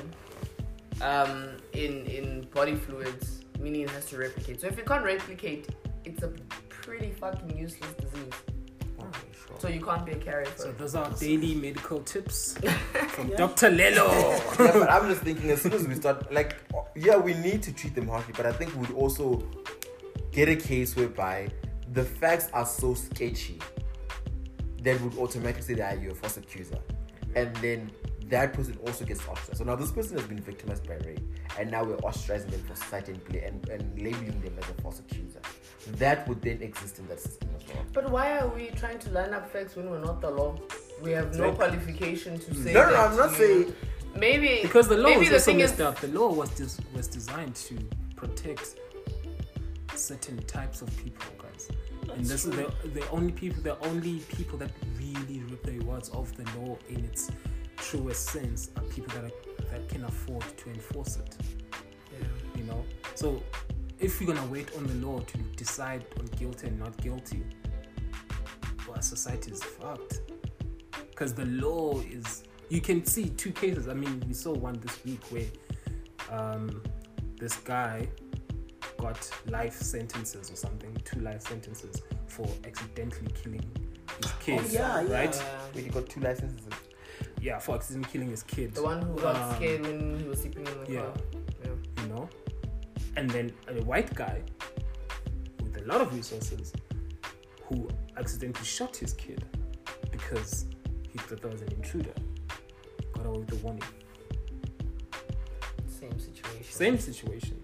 um 1.01 1.57
in 1.73 2.05
in 2.05 2.41
body 2.53 2.75
fluids 2.75 3.41
meaning 3.59 3.81
it 3.81 3.89
has 3.91 4.05
to 4.07 4.17
replicate 4.17 4.59
so 4.61 4.67
if 4.67 4.77
it 4.77 4.85
can't 4.85 5.03
replicate 5.03 5.69
it's 6.05 6.23
a 6.23 6.27
pretty 6.69 7.11
fucking 7.11 7.57
useless 7.57 7.93
disease 7.93 8.33
so 9.59 9.67
you 9.67 9.81
can't 9.81 10.05
be 10.05 10.13
a 10.13 10.15
carrier 10.15 10.47
So 10.55 10.71
those 10.71 10.95
are 10.95 11.09
daily 11.19 11.53
medical 11.53 12.01
tips 12.01 12.57
from 13.09 13.29
Yeah. 13.29 13.37
Dr. 13.37 13.69
Lelo. 13.69 14.07
yeah, 14.59 14.71
but 14.73 14.89
I'm 14.89 15.07
just 15.09 15.21
thinking 15.21 15.51
as 15.51 15.61
soon 15.61 15.73
as 15.73 15.87
we 15.87 15.93
start, 15.95 16.31
like, 16.33 16.55
yeah, 16.95 17.17
we 17.17 17.35
need 17.35 17.61
to 17.63 17.73
treat 17.73 17.93
them 17.93 18.07
harshly, 18.07 18.33
but 18.35 18.47
I 18.47 18.53
think 18.53 18.73
we'd 18.75 18.91
also 18.91 19.43
get 20.31 20.49
a 20.49 20.55
case 20.55 20.95
whereby 20.95 21.49
the 21.93 22.03
facts 22.03 22.49
are 22.53 22.65
so 22.65 22.95
sketchy 22.95 23.59
that 24.81 24.99
would 25.01 25.17
automatically 25.17 25.61
say 25.61 25.73
that 25.75 26.01
you're 26.01 26.11
a 26.13 26.15
false 26.15 26.37
accuser, 26.37 26.79
and 27.35 27.55
then 27.57 27.91
that 28.27 28.53
person 28.53 28.77
also 28.87 29.03
gets 29.03 29.19
ostracized. 29.27 29.57
So 29.57 29.63
now 29.65 29.75
this 29.75 29.91
person 29.91 30.17
has 30.17 30.25
been 30.25 30.39
victimized 30.39 30.87
by 30.87 30.95
rape, 31.05 31.19
and 31.59 31.69
now 31.69 31.83
we're 31.83 31.97
ostracizing 31.97 32.49
them 32.51 32.63
for 32.63 32.75
society 32.75 33.11
and, 33.11 33.25
play, 33.25 33.41
and, 33.43 33.67
and 33.69 34.01
labeling 34.01 34.39
them 34.41 34.53
as 34.57 34.69
a 34.69 34.81
false 34.81 34.99
accuser. 34.99 35.41
That 35.97 36.27
would 36.27 36.41
then 36.41 36.61
exist 36.61 36.99
in 36.99 37.07
that 37.07 37.19
system 37.19 37.49
as 37.57 37.67
well. 37.67 37.83
but 37.93 38.09
why 38.09 38.37
are 38.39 38.47
we 38.47 38.67
trying 38.75 38.99
to 38.99 39.09
line 39.11 39.33
up 39.33 39.51
facts 39.51 39.75
when 39.75 39.89
we're 39.89 39.99
not 39.99 40.21
the 40.21 40.29
law 40.29 40.55
we 41.01 41.09
have 41.11 41.35
no 41.35 41.49
Exactly. 41.49 41.55
qualification 41.57 42.39
to 42.39 42.53
say 42.53 42.73
No, 42.73 42.83
no, 42.83 42.91
that 42.91 43.09
I'm 43.09 43.17
not 43.17 43.31
you- 43.31 43.37
saying. 43.63 43.75
maybe 44.15 44.59
Because 44.61 44.87
the 44.87 44.97
law 44.97 45.09
maybe 45.09 45.19
was 45.21 45.29
the 45.29 45.33
also 45.35 45.45
thing 45.45 45.57
messed 45.57 45.73
is 45.75 45.79
up. 45.81 45.99
The 45.99 46.07
law 46.09 46.31
was 46.31 46.49
des- 46.51 46.83
was 46.95 47.07
designed 47.07 47.55
to 47.55 47.75
protect 48.15 48.75
certain 49.95 50.37
types 50.43 50.81
of 50.81 50.95
people, 50.97 51.25
guys. 51.37 51.50
And 52.15 52.25
this 52.25 52.45
is 52.45 52.51
the 52.51 52.71
the 52.93 53.07
only 53.09 53.31
people 53.31 53.61
the 53.63 53.77
only 53.87 54.19
people 54.35 54.57
that 54.57 54.71
really 54.97 55.39
reap 55.43 55.63
the 55.63 55.77
rewards 55.79 56.09
of 56.09 56.35
the 56.37 56.43
law 56.59 56.77
in 56.89 57.03
its 57.05 57.31
truest 57.77 58.27
sense 58.27 58.69
are 58.77 58.83
people 58.83 59.13
that 59.15 59.25
are, 59.25 59.65
that 59.71 59.89
can 59.89 60.03
afford 60.05 60.43
to 60.57 60.69
enforce 60.69 61.17
it. 61.17 61.35
You 62.55 62.63
know, 62.63 62.85
so 63.15 63.41
if 63.99 64.19
you're 64.19 64.33
gonna 64.33 64.47
wait 64.47 64.69
on 64.77 64.85
the 64.85 65.05
law 65.05 65.19
to 65.19 65.37
decide 65.55 66.05
on 66.19 66.25
guilty 66.37 66.67
and 66.67 66.79
not 66.79 66.95
guilty, 66.97 67.43
well, 68.87 69.01
society 69.01 69.51
is 69.51 69.63
fucked. 69.63 70.21
Because 71.09 71.33
the 71.33 71.45
law 71.45 71.99
is, 72.01 72.43
you 72.69 72.81
can 72.81 73.05
see 73.05 73.29
two 73.29 73.51
cases. 73.51 73.87
I 73.87 73.93
mean, 73.93 74.23
we 74.27 74.33
saw 74.33 74.53
one 74.53 74.79
this 74.79 75.03
week 75.05 75.21
where 75.29 75.45
um, 76.31 76.81
this 77.39 77.55
guy 77.57 78.07
got 79.01 79.29
life 79.49 79.73
sentences 79.75 80.51
or 80.51 80.55
something, 80.55 80.95
two 81.03 81.19
life 81.21 81.41
sentences 81.41 82.01
for 82.27 82.47
accidentally 82.65 83.31
killing 83.41 83.65
his 84.21 84.31
kids. 84.39 84.73
yeah, 84.73 85.01
yeah. 85.01 85.13
right? 85.13 85.43
Wait, 85.73 85.83
he 85.85 85.89
got 85.89 86.07
two 86.07 86.19
licenses. 86.21 86.61
Yeah, 87.39 87.57
for 87.59 87.75
accidentally 87.75 88.11
killing 88.11 88.29
his 88.29 88.43
kid. 88.43 88.73
The 88.73 88.83
one 88.83 89.01
who 89.01 89.15
got 89.19 89.35
Um, 89.35 89.55
scared 89.55 89.81
when 89.81 90.19
he 90.19 90.27
was 90.27 90.39
sleeping 90.41 90.65
in 90.67 90.83
the 90.85 90.91
yeah. 90.91 91.01
car. 91.01 91.13
Yeah. 91.63 92.03
you 92.03 92.09
know 92.13 92.29
and 93.17 93.29
then 93.29 93.51
a 93.67 93.73
white 93.83 94.13
guy 94.15 94.41
with 95.63 95.75
a 95.77 95.85
lot 95.85 95.99
of 96.01 96.13
resources 96.15 96.71
who 97.65 97.89
accidentally 98.17 98.65
shot 98.65 98.95
his 98.95 99.13
kid 99.13 99.43
because 100.11 100.65
he 101.09 101.17
thought 101.19 101.41
that 101.41 101.51
was 101.51 101.61
an 101.61 101.71
intruder 101.73 102.13
got 103.13 103.25
away 103.25 103.39
with 103.39 103.47
the 103.49 103.55
warning 103.57 103.83
Same 105.87 106.17
situation. 106.19 106.63
same 106.63 106.97
situation 106.99 107.60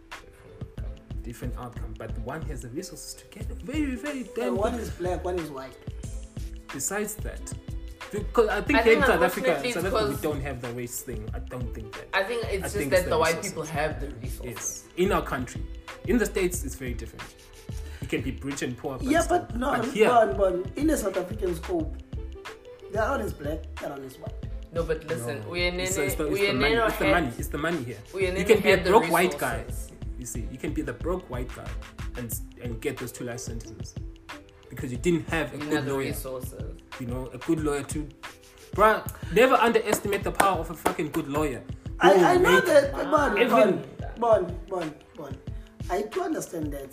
Different 1.27 1.57
outcome. 1.57 1.93
but 1.97 2.17
one 2.19 2.41
has 2.43 2.61
the 2.61 2.69
resources 2.69 3.13
to 3.15 3.23
get 3.35 3.45
very 3.71 3.95
very 3.95 4.23
damn 4.33 4.55
one 4.55 4.75
is 4.75 4.89
black, 4.91 5.25
one 5.25 5.37
is 5.37 5.49
white. 5.49 5.75
besides 6.73 7.15
that 7.15 7.41
because 8.13 8.47
I 8.47 8.61
think 8.61 8.79
I 8.79 8.83
think 8.83 8.97
in 9.01 9.05
South 9.11 9.21
Africa, 9.29 9.49
unfortunately 9.55 9.71
South 9.73 9.85
it's 9.85 9.93
Africa 9.93 10.15
we 10.15 10.21
don't 10.29 10.41
have 10.49 10.61
the 10.61 10.69
race 10.79 11.01
thing. 11.01 11.21
I 11.33 11.39
don't 11.39 11.69
think 11.75 11.91
that. 11.97 12.07
I 12.13 12.23
think 12.23 12.45
it's 12.45 12.53
I 12.53 12.67
just 12.67 12.75
think 12.77 12.91
that 12.91 12.97
it's 12.99 13.03
the, 13.03 13.09
the 13.09 13.19
white 13.19 13.41
people 13.43 13.63
have 13.63 13.99
the 13.99 14.09
resources. 14.25 14.55
Yes, 14.55 14.83
in 14.95 15.11
our 15.11 15.21
country, 15.33 15.61
in 16.05 16.17
the 16.17 16.25
states, 16.25 16.63
it's 16.63 16.75
very 16.75 16.93
different. 16.93 17.25
You 18.01 18.07
can 18.07 18.21
be 18.21 18.31
rich 18.49 18.61
and 18.61 18.77
poor. 18.77 18.97
But 18.97 19.07
yeah, 19.07 19.19
still- 19.19 19.39
but 19.39 19.57
no, 19.57 19.71
but 19.75 19.85
here, 19.91 20.07
but, 20.07 20.37
but 20.37 20.53
in 20.77 20.87
the 20.87 20.95
South 20.95 21.17
African 21.17 21.53
scope, 21.55 21.97
the 22.93 23.01
other 23.01 23.17
one 23.17 23.21
is 23.27 23.33
black, 23.33 23.59
the 23.75 23.85
other 23.87 23.95
one 23.95 24.05
is 24.05 24.15
white. 24.17 24.39
No, 24.71 24.83
but 24.83 25.03
listen, 25.09 25.41
No. 25.43 25.49
we 25.49 25.67
are 25.67 25.73
It's, 25.73 25.97
it's, 25.97 26.15
the, 26.15 26.27
it's, 26.27 26.33
we 26.33 26.39
the 26.45 26.51
are 26.51 26.53
money. 26.53 26.75
it's 26.75 26.97
the 26.97 27.07
money. 27.17 27.31
It's 27.37 27.47
the 27.49 27.57
money 27.57 27.83
here. 27.83 27.97
We 28.15 28.27
are 28.27 28.37
You 28.37 28.45
can 28.45 28.61
be 28.61 28.71
a 28.71 28.77
had 28.77 28.85
broke 28.85 29.11
white 29.11 29.37
guy. 29.37 29.65
Resources. 30.19 30.35
You 30.35 30.41
see, 30.47 30.47
you 30.51 30.57
can 30.57 30.73
be 30.73 30.81
the 30.81 30.93
broke 30.93 31.29
white 31.29 31.49
guy 31.55 31.69
and 32.17 32.33
and 32.63 32.81
get 32.81 32.97
those 32.97 33.11
two 33.11 33.23
life 33.25 33.39
sentences 33.39 33.95
because 34.69 34.91
you 34.91 34.97
didn't 34.97 35.27
have 35.29 35.53
a 35.53 35.57
You 35.57 35.69
good 35.69 35.85
lawyer. 35.87 35.97
resources. 36.07 36.75
You 36.99 37.07
know, 37.07 37.29
a 37.33 37.37
good 37.37 37.59
lawyer 37.63 37.83
to, 37.83 38.07
bruh. 38.75 39.05
Never 39.33 39.55
underestimate 39.55 40.23
the 40.23 40.31
power 40.31 40.59
of 40.59 40.69
a 40.69 40.73
fucking 40.73 41.11
good 41.11 41.27
lawyer. 41.27 41.63
I, 41.99 42.13
will 42.15 42.25
I 42.25 42.37
know 42.37 42.51
make- 42.53 42.65
that, 42.65 42.93
Bon, 42.93 43.37
Even- 43.37 43.83
Bon, 44.19 44.45
Bon, 44.45 44.55
Bon, 44.69 44.93
Bon. 45.17 45.37
I 45.89 46.01
do 46.03 46.21
understand 46.23 46.71
that. 46.73 46.89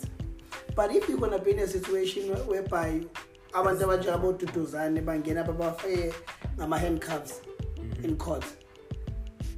But 0.75 0.95
if 0.95 1.07
you're 1.09 1.17
gonna 1.19 1.39
be 1.39 1.51
in 1.51 1.59
a 1.59 1.67
situation 1.67 2.29
where- 2.29 2.43
whereby 2.61 3.01
abantu 3.53 3.83
abajaba 3.83 4.27
ututuzane 4.27 5.01
bangena 5.01 5.43
babafaye 5.43 6.13
ngama-handcuffs 6.57 7.41
mm-hmm. 7.77 8.05
in 8.05 8.17
court 8.17 8.43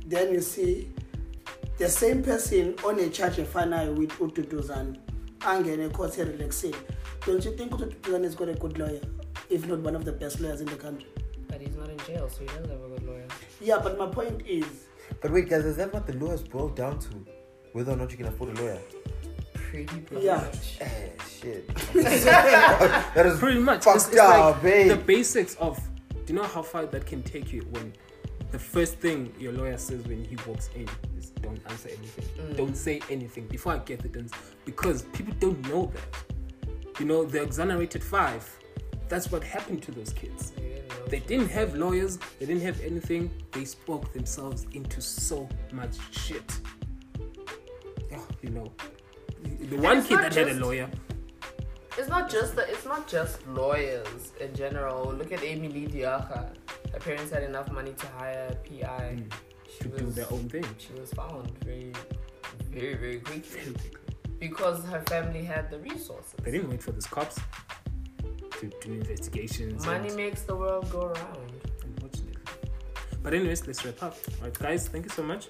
then 0.07 0.34
you 0.34 0.41
see 0.41 0.88
the 1.77 1.88
same 1.89 2.23
person 2.23 2.76
on 2.85 2.99
a 2.99 3.10
charge 3.10 3.38
efanayo 3.38 3.95
with 3.98 4.10
ututuzane 4.19 4.98
angene 5.41 5.91
court 5.94 6.18
relaxing 6.18 6.73
don't 7.26 7.44
you 7.45 7.52
think 7.56 7.72
ututuzane 7.72 8.23
has 8.23 8.35
got 8.35 8.49
a 8.49 8.53
good 8.56 8.77
lawyer 8.77 9.02
if 9.49 9.65
not 9.68 9.80
one 9.80 9.95
of 9.95 10.03
the 10.06 10.11
best 10.11 10.39
lawyers 10.39 10.61
in 10.61 10.68
the 10.68 10.76
country 10.76 11.10
But 11.49 11.61
he's 11.61 11.76
not 11.77 11.89
in 11.89 11.98
jail, 12.06 12.30
so 12.30 12.39
he 12.41 12.48
doesn't 12.48 12.69
have 12.69 12.81
a 12.84 12.89
good 12.89 13.06
lawyer. 13.07 13.27
yeah 13.61 13.80
but 13.84 13.98
my 13.98 14.07
point 14.07 14.41
is 14.45 14.65
But 15.22 15.31
wait, 15.31 15.49
guys, 15.49 15.64
is 15.65 15.77
that 15.77 15.94
what 15.94 16.06
the 16.06 16.14
lawyers 16.22 16.44
boil 16.44 16.68
down 16.69 16.99
to? 16.99 17.10
Whether 17.73 17.94
or 17.94 17.95
not 17.95 18.11
you 18.11 18.18
can 18.18 18.27
afford 18.27 18.49
a 18.57 18.61
lawyer? 18.61 18.80
Pretty 19.53 20.03
Yeah. 20.19 20.35
much. 20.41 20.77
Eh, 20.81 21.10
shit. 21.30 21.68
that 23.15 23.26
is 23.26 23.39
Pretty 23.39 23.60
much. 23.60 23.84
fucked 23.85 23.98
It's, 23.98 24.07
it's 24.10 24.19
up, 24.19 24.56
like 24.56 24.61
babe. 24.64 24.89
the 24.89 24.98
basics 24.98 25.56
of. 25.56 25.80
Do 26.26 26.34
you 26.34 26.39
know 26.39 26.45
how 26.56 26.61
far 26.61 26.85
that 26.88 27.06
can 27.06 27.23
take 27.23 27.53
you 27.53 27.61
when 27.72 27.94
the 28.51 28.59
first 28.59 28.95
thing 28.99 29.33
your 29.39 29.51
lawyer 29.53 29.77
says 29.77 30.03
when 30.07 30.23
he 30.23 30.37
walks 30.47 30.69
in 30.75 30.87
is 31.17 31.31
don't 31.41 31.59
answer 31.69 31.89
anything, 31.89 32.25
Mm. 32.39 32.57
don't 32.57 32.75
say 32.77 33.01
anything 33.09 33.45
before 33.47 33.73
I 33.73 33.77
get 33.79 34.01
the 34.01 34.09
dance 34.09 34.31
because 34.65 35.03
people 35.13 35.33
don't 35.39 35.61
know 35.69 35.91
that. 35.93 36.99
You 36.99 37.05
know, 37.05 37.23
the 37.25 37.41
exonerated 37.41 38.03
five. 38.03 38.43
That's 39.09 39.31
what 39.31 39.43
happened 39.43 39.81
to 39.83 39.91
those 39.91 40.11
kids. 40.11 40.51
They 40.51 40.61
didn't 40.61 40.87
know. 40.89 41.05
They 41.07 41.19
didn't 41.19 41.49
have 41.51 41.75
lawyers. 41.75 42.17
They 42.39 42.45
didn't 42.45 42.63
have 42.63 42.81
anything. 42.81 43.31
They 43.51 43.65
spoke 43.65 44.11
themselves 44.13 44.65
into 44.73 44.99
so 45.01 45.47
much 45.71 45.95
shit. 46.11 46.59
You 48.41 48.49
know, 48.49 48.71
the 49.69 49.77
one 49.77 50.03
kid 50.03 50.19
that 50.19 50.33
had 50.35 50.49
a 50.49 50.53
lawyer. 50.53 50.89
It's 51.97 52.09
not 52.09 52.29
just 52.29 52.55
the, 52.55 52.69
it's 52.69 52.85
not 52.85 53.07
just 53.07 53.45
lawyers 53.47 54.33
in 54.39 54.53
general. 54.55 55.13
Look 55.13 55.31
at 55.31 55.39
Amy'Leigh 55.39 55.91
de 55.91 56.01
Jager. 56.01 56.49
Her 56.93 56.99
parents 56.99 57.31
had 57.31 57.43
enough 57.43 57.71
money 57.71 57.93
to 57.93 58.07
hire 58.19 58.49
a 58.51 58.55
PI. 58.55 59.17
Mm. 59.17 59.31
She 59.69 59.83
to 59.83 59.89
was, 59.89 60.01
do 60.01 60.11
their 60.11 60.31
own 60.31 60.47
thing. 60.49 60.65
She 60.77 60.93
was 60.93 61.11
found 61.11 61.51
very, 61.63 61.91
very, 62.69 62.95
very 62.95 63.19
quickly 63.19 63.75
because 64.39 64.83
her 64.85 65.01
family 65.07 65.43
had 65.43 65.69
the 65.69 65.79
resources. 65.79 66.33
They 66.43 66.51
didn't 66.51 66.69
wait 66.69 66.83
for 66.83 66.91
these 66.91 67.07
cops 67.07 67.39
to 68.59 68.71
do 68.81 68.91
investigations. 68.93 69.85
Money 69.85 70.13
makes 70.15 70.41
the 70.43 70.55
world 70.55 70.89
go 70.91 71.07
round. 71.07 71.51
unfortunately. 71.83 72.41
But 73.23 73.33
anyways, 73.33 73.67
let's 73.67 73.83
wrap 73.85 74.01
up. 74.03 74.17
Alright, 74.37 74.57
guys, 74.57 74.87
thank 74.87 75.05
you 75.05 75.11
so 75.11 75.23
much. 75.23 75.47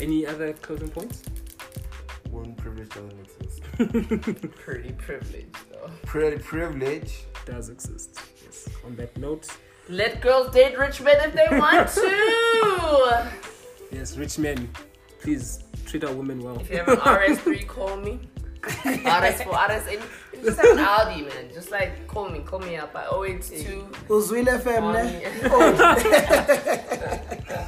Any 0.00 0.26
other 0.26 0.52
closing 0.54 0.88
points? 0.88 1.22
One 2.30 2.54
privilege 2.54 2.88
doesn't 2.88 3.20
exist. 3.20 3.62
Pretty 4.56 4.92
privileged 4.92 5.56
though. 5.70 5.73
Pretty 6.06 6.38
privilege. 6.42 7.24
Does 7.46 7.68
exist. 7.68 8.18
Yes. 8.42 8.68
On 8.86 8.96
that 8.96 9.14
note, 9.16 9.48
Let 9.88 10.20
girls 10.22 10.50
date 10.54 10.78
rich 10.78 11.00
men 11.02 11.16
if 11.28 11.34
they 11.34 11.46
want 11.58 11.88
to. 11.90 13.30
yes, 13.92 14.16
rich 14.16 14.38
men, 14.38 14.68
please 15.20 15.62
treat 15.86 16.04
our 16.04 16.12
women 16.14 16.40
well. 16.42 16.58
if 16.60 16.70
you 16.70 16.78
have 16.78 16.88
an 16.88 16.96
RS3, 16.96 17.66
call 17.68 17.96
me. 17.98 18.18
RS4, 18.62 19.68
RS, 19.68 19.86
any, 19.88 20.00
just 20.42 20.58
have 20.58 20.78
an 20.78 20.80
Audi, 20.80 21.20
man. 21.22 21.50
Just 21.52 21.70
like 21.70 22.06
call 22.06 22.30
me, 22.30 22.40
call 22.40 22.60
me 22.60 22.76
up 22.76 22.96
I 22.96 23.02
at 23.02 23.12
082. 23.12 23.86
uzwile 24.08 24.58
fm 24.58 24.92
ne 24.92 25.02
Mommy. 25.02 25.22
Oh. 25.44 27.66